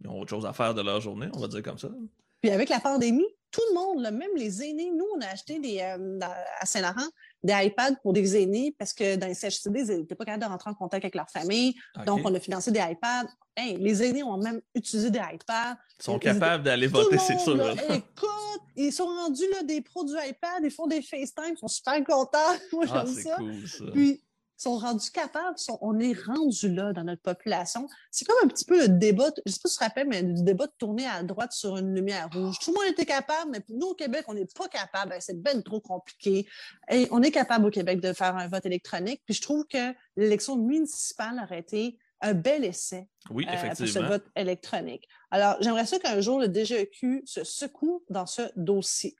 ils 0.00 0.08
ont 0.08 0.20
autre 0.20 0.30
chose 0.30 0.46
à 0.46 0.52
faire 0.52 0.74
de 0.74 0.82
leur 0.82 1.00
journée, 1.00 1.28
on 1.34 1.40
va 1.40 1.48
dire 1.48 1.62
comme 1.62 1.78
ça. 1.78 1.90
Puis 2.40 2.50
avec 2.50 2.68
la 2.68 2.80
pandémie, 2.80 3.26
tout 3.50 3.62
le 3.70 3.74
monde, 3.74 4.02
même 4.16 4.36
les 4.36 4.62
aînés, 4.62 4.90
nous, 4.90 5.06
on 5.16 5.20
a 5.20 5.26
acheté 5.26 5.58
des, 5.58 5.80
euh, 5.80 6.18
à 6.60 6.66
Saint-Laurent 6.66 7.08
des 7.42 7.54
iPads 7.66 7.96
pour 8.02 8.12
des 8.12 8.40
aînés 8.40 8.74
parce 8.78 8.92
que 8.92 9.16
dans 9.16 9.26
les 9.26 9.34
CHCD, 9.34 9.80
ils 9.80 9.98
n'étaient 10.00 10.14
pas 10.14 10.24
capables 10.24 10.44
de 10.44 10.48
rentrer 10.48 10.70
en 10.70 10.74
contact 10.74 11.04
avec 11.04 11.14
leur 11.14 11.30
famille. 11.30 11.74
Donc, 12.06 12.20
on 12.24 12.34
a 12.34 12.40
financé 12.40 12.70
des 12.70 12.80
iPads. 12.80 13.28
les 13.56 14.02
aînés 14.02 14.22
ont 14.22 14.36
même 14.38 14.60
utilisé 14.74 15.10
des 15.10 15.18
iPads. 15.18 15.76
Ils 16.00 16.04
sont 16.04 16.18
capables 16.18 16.64
d'aller 16.64 16.86
voter, 16.86 17.18
c'est 17.18 17.38
sûr. 17.38 17.70
écoute, 17.90 18.62
ils 18.76 18.92
sont 18.92 19.06
rendus 19.06 19.46
là, 19.52 19.62
des 19.62 19.80
pros 19.80 20.04
du 20.04 20.12
iPad, 20.12 20.62
ils 20.62 20.70
font 20.70 20.86
des 20.86 21.02
FaceTime, 21.02 21.52
ils 21.52 21.58
sont 21.58 21.68
super 21.68 22.02
contents. 22.04 22.38
Moi, 22.72 22.84
ah, 22.90 23.04
j'aime 23.04 23.14
ça. 23.14 23.36
Cool, 23.36 23.66
ça. 23.66 23.84
Puis, 23.92 24.22
sont 24.58 24.76
rendus 24.76 25.10
capables, 25.10 25.56
on 25.80 25.98
est 26.00 26.14
rendu 26.26 26.72
là 26.72 26.92
dans 26.92 27.04
notre 27.04 27.22
population. 27.22 27.88
C'est 28.10 28.26
comme 28.26 28.36
un 28.44 28.48
petit 28.48 28.64
peu 28.64 28.80
le 28.80 28.88
débat, 28.88 29.30
je 29.46 29.50
ne 29.50 29.52
sais 29.52 29.60
pas 29.62 29.68
si 29.68 29.76
tu 29.76 29.78
te 29.78 29.84
rappelles, 29.84 30.08
mais 30.08 30.22
le 30.22 30.42
débat 30.42 30.66
de 30.66 30.72
tourner 30.78 31.06
à 31.06 31.22
droite 31.22 31.52
sur 31.52 31.76
une 31.76 31.94
lumière 31.94 32.28
rouge. 32.32 32.58
Tout 32.58 32.72
le 32.72 32.76
monde 32.76 32.92
était 32.92 33.06
capable, 33.06 33.52
mais 33.52 33.60
nous, 33.68 33.88
au 33.88 33.94
Québec, 33.94 34.24
on 34.26 34.34
n'est 34.34 34.46
pas 34.46 34.68
capable. 34.68 35.14
C'est 35.20 35.40
bien 35.40 35.60
trop 35.60 35.80
compliqué. 35.80 36.46
Et 36.90 37.06
on 37.10 37.22
est 37.22 37.30
capable 37.30 37.66
au 37.66 37.70
Québec 37.70 38.00
de 38.00 38.12
faire 38.12 38.36
un 38.36 38.48
vote 38.48 38.66
électronique. 38.66 39.22
Puis 39.24 39.34
je 39.34 39.42
trouve 39.42 39.64
que 39.66 39.94
l'élection 40.16 40.56
municipale 40.56 41.40
aurait 41.42 41.60
été 41.60 41.98
un 42.20 42.34
bel 42.34 42.64
essai 42.64 43.08
oui, 43.30 43.46
effectivement. 43.48 43.70
Euh, 43.70 43.76
pour 43.76 43.88
ce 43.88 43.98
vote 43.98 44.24
électronique. 44.34 45.08
Alors, 45.30 45.56
j'aimerais 45.60 45.86
ça 45.86 45.98
qu'un 45.98 46.20
jour, 46.20 46.40
le 46.40 46.52
DGEQ 46.52 47.22
se 47.24 47.44
secoue 47.44 48.02
dans 48.10 48.26
ce 48.26 48.42
dossier. 48.56 49.14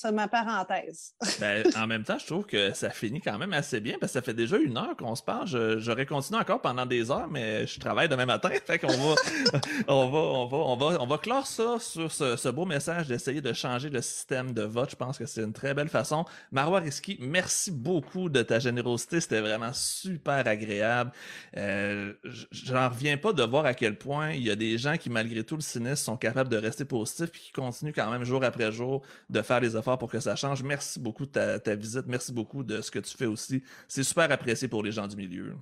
C'est 0.00 0.12
ma 0.12 0.28
parenthèse. 0.28 1.12
ben, 1.40 1.64
en 1.76 1.88
même 1.88 2.04
temps, 2.04 2.18
je 2.20 2.26
trouve 2.26 2.46
que 2.46 2.72
ça 2.72 2.88
finit 2.88 3.20
quand 3.20 3.36
même 3.36 3.52
assez 3.52 3.80
bien 3.80 3.96
parce 3.98 4.12
que 4.12 4.20
ça 4.20 4.22
fait 4.22 4.32
déjà 4.32 4.56
une 4.56 4.78
heure 4.78 4.96
qu'on 4.96 5.16
se 5.16 5.24
parle. 5.24 5.48
J'aurais 5.80 6.06
continué 6.06 6.38
encore 6.38 6.62
pendant 6.62 6.86
des 6.86 7.10
heures, 7.10 7.26
mais 7.28 7.66
je 7.66 7.80
travaille 7.80 8.08
demain 8.08 8.24
matin. 8.24 8.50
Fait 8.64 8.78
qu'on 8.78 8.86
va, 8.86 9.14
on 9.88 10.08
va, 10.08 10.18
on 10.18 10.46
va, 10.46 10.56
on 10.56 10.76
va, 10.76 11.02
on 11.02 11.06
va 11.08 11.18
clore 11.18 11.48
ça 11.48 11.80
sur 11.80 12.12
ce, 12.12 12.48
beau 12.48 12.64
message 12.64 13.08
d'essayer 13.08 13.40
de 13.40 13.52
changer 13.52 13.90
le 13.90 14.00
système 14.00 14.52
de 14.52 14.62
vote. 14.62 14.90
Je 14.92 14.94
pense 14.94 15.18
que 15.18 15.26
c'est 15.26 15.42
une 15.42 15.52
très 15.52 15.74
belle 15.74 15.88
façon. 15.88 16.24
Marois 16.52 16.78
Risky, 16.78 17.18
merci 17.20 17.72
beaucoup 17.72 18.28
de 18.28 18.42
ta 18.42 18.60
générosité. 18.60 19.20
C'était 19.20 19.40
vraiment 19.40 19.72
super 19.72 20.46
agréable. 20.46 21.10
Euh, 21.56 22.12
J'en 22.52 22.88
reviens 22.88 23.16
pas 23.16 23.32
de 23.32 23.42
voir 23.42 23.66
à 23.66 23.74
quel 23.74 23.98
point 23.98 24.30
il 24.30 24.44
y 24.44 24.50
a 24.52 24.56
des 24.56 24.78
gens 24.78 24.96
qui, 24.96 25.10
malgré 25.10 25.42
tout 25.42 25.56
le 25.56 25.60
cynisme, 25.60 25.96
sont 25.96 26.16
capables 26.16 26.50
de 26.50 26.56
rester 26.56 26.84
positifs 26.84 27.30
et 27.34 27.38
qui 27.38 27.50
continuent 27.50 27.92
quand 27.92 28.08
même 28.12 28.22
jour 28.22 28.44
après 28.44 28.70
jour 28.70 29.02
de 29.28 29.42
faire 29.42 29.58
les 29.58 29.76
efforts 29.76 29.87
pour 29.96 30.10
que 30.10 30.20
ça 30.20 30.36
change. 30.36 30.62
Merci 30.62 30.98
beaucoup 30.98 31.26
de 31.26 31.58
ta, 31.58 31.74
visite. 31.74 32.06
Merci 32.06 32.32
beaucoup 32.32 32.62
de 32.62 32.80
ce 32.80 32.90
que 32.90 32.98
tu 32.98 33.16
fais 33.16 33.26
aussi. 33.26 33.62
C'est 33.86 34.02
super 34.02 34.30
apprécié 34.30 34.68
pour 34.68 34.82
les 34.82 34.92
gens 34.92 35.06
du 35.06 35.16
milieu. 35.16 35.54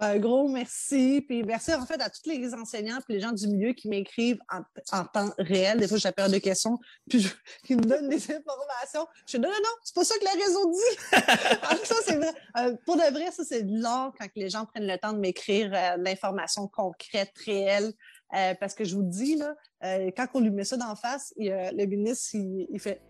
Un 0.00 0.18
gros 0.18 0.48
merci. 0.48 1.24
Puis 1.26 1.44
merci 1.44 1.72
en 1.72 1.86
fait 1.86 2.00
à 2.00 2.10
tous 2.10 2.28
les 2.28 2.52
enseignants 2.52 2.98
et 3.08 3.12
les 3.12 3.20
gens 3.20 3.32
du 3.32 3.46
milieu 3.46 3.72
qui 3.72 3.88
m'écrivent 3.88 4.40
en, 4.50 5.04
temps 5.04 5.30
réel. 5.38 5.78
Des 5.78 5.86
fois, 5.86 5.98
j'ai 5.98 6.10
peur 6.10 6.28
de 6.28 6.38
questions, 6.38 6.78
puis 7.08 7.26
qui 7.64 7.76
me 7.76 7.82
donnent 7.82 8.08
des 8.08 8.30
informations. 8.30 9.06
Je 9.26 9.36
dis 9.36 9.42
non, 9.42 9.48
non, 9.48 9.56
non, 9.62 9.70
c'est 9.84 9.94
pas 9.94 10.04
ça 10.04 10.14
que 10.18 10.24
le 10.24 10.44
réseau 10.44 10.72
dit. 10.72 11.86
ça, 11.86 11.94
c'est 12.04 12.16
vrai. 12.16 12.32
Euh, 12.58 12.76
pour 12.84 12.96
de 12.96 13.12
vrai, 13.12 13.30
ça, 13.30 13.44
c'est 13.44 13.62
de 13.62 13.80
l'art 13.80 14.12
quand 14.18 14.26
les 14.34 14.50
gens 14.50 14.66
prennent 14.66 14.86
le 14.86 14.98
temps 14.98 15.12
de 15.12 15.18
m'écrire 15.18 15.70
euh, 15.72 15.96
l'information 15.98 16.66
concrète, 16.66 17.32
réelle. 17.46 17.92
Euh, 18.34 18.54
parce 18.58 18.74
que 18.74 18.84
je 18.84 18.96
vous 18.96 19.02
dis, 19.02 19.36
là, 19.36 19.54
euh, 19.84 20.10
quand 20.16 20.26
on 20.34 20.40
lui 20.40 20.50
met 20.50 20.64
ça 20.64 20.76
d'en 20.76 20.96
face, 20.96 21.32
le 21.36 21.86
ministre, 21.86 22.34
il, 22.34 22.80
fait 22.80 23.00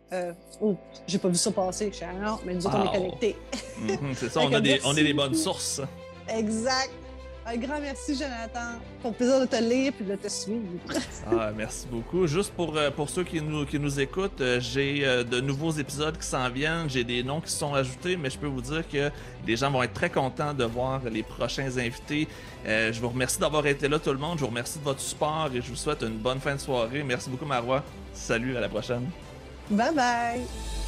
Oh, 0.61 0.77
j'ai 1.07 1.18
pas 1.18 1.29
vu 1.29 1.37
ça 1.37 1.51
passer. 1.51 1.91
Je 1.93 1.99
dis, 1.99 2.05
ah 2.05 2.12
non, 2.12 2.39
mais 2.45 2.55
nous 2.55 2.66
autres, 2.66 2.79
on 2.79 2.93
est 2.93 2.97
connectés. 2.97 3.37
Mhm, 3.81 4.14
c'est 4.14 4.29
ça, 4.29 4.41
on, 4.43 4.53
a 4.53 4.61
des, 4.61 4.81
on 4.85 4.95
est 4.95 5.05
des 5.05 5.14
bonnes 5.14 5.35
sources. 5.35 5.81
Exact. 6.29 6.93
Un 7.47 7.57
grand 7.59 7.78
merci, 7.78 8.14
Jonathan. 8.14 8.78
Pour 9.03 9.11
le 9.11 9.16
plaisir 9.16 9.40
de 9.40 9.45
te 9.45 9.57
lire 9.57 9.92
et 10.01 10.05
de 10.05 10.16
te 10.16 10.28
suivre. 10.28 10.62
ah, 11.30 11.51
merci 11.55 11.86
beaucoup. 11.90 12.26
Juste 12.26 12.53
pour, 12.55 12.74
euh, 12.76 12.90
pour 12.90 13.11
ceux 13.11 13.22
qui 13.22 13.40
nous, 13.42 13.66
qui 13.66 13.78
nous 13.78 14.01
écoutent, 14.01 14.40
euh, 14.40 14.61
j'ai 14.61 15.05
euh, 15.05 15.24
de 15.24 15.40
nouveaux 15.40 15.72
épisodes 15.72 16.16
qui 16.16 16.26
s'en 16.26 16.49
viennent. 16.49 16.88
J'ai 16.88 17.05
des 17.05 17.22
noms 17.22 17.42
qui 17.42 17.51
sont 17.51 17.74
ajoutés, 17.74 18.16
mais 18.16 18.30
je 18.30 18.38
peux 18.38 18.47
vous 18.47 18.62
dire 18.62 18.88
que 18.88 19.11
les 19.47 19.57
gens 19.57 19.70
vont 19.70 19.82
être 19.82 19.92
très 19.92 20.09
contents 20.09 20.55
de 20.55 20.64
voir 20.64 21.03
les 21.05 21.22
prochains 21.22 21.76
invités. 21.76 22.28
je 22.64 22.99
vous 22.99 23.11
remercie 23.11 23.38
d'avoir 23.38 23.66
été 23.66 23.88
là, 23.88 23.99
tout 23.99 24.12
le 24.12 24.18
monde. 24.18 24.38
Je 24.38 24.45
vous 24.45 24.51
remercie 24.51 24.78
de 24.78 24.84
votre 24.84 25.01
support 25.01 25.51
et 25.55 25.61
je 25.61 25.68
vous 25.68 25.76
souhaite 25.76 26.03
une 26.03 26.16
bonne 26.16 26.40
fin 26.40 26.55
de 26.55 26.61
soirée. 26.61 27.03
Merci 27.03 27.28
beaucoup, 27.28 27.45
Marois. 27.47 27.82
Salut, 28.14 28.57
à 28.57 28.61
la 28.61 28.68
prochaine. 28.70 29.11
Bye 29.70 29.95
bye. 29.95 30.84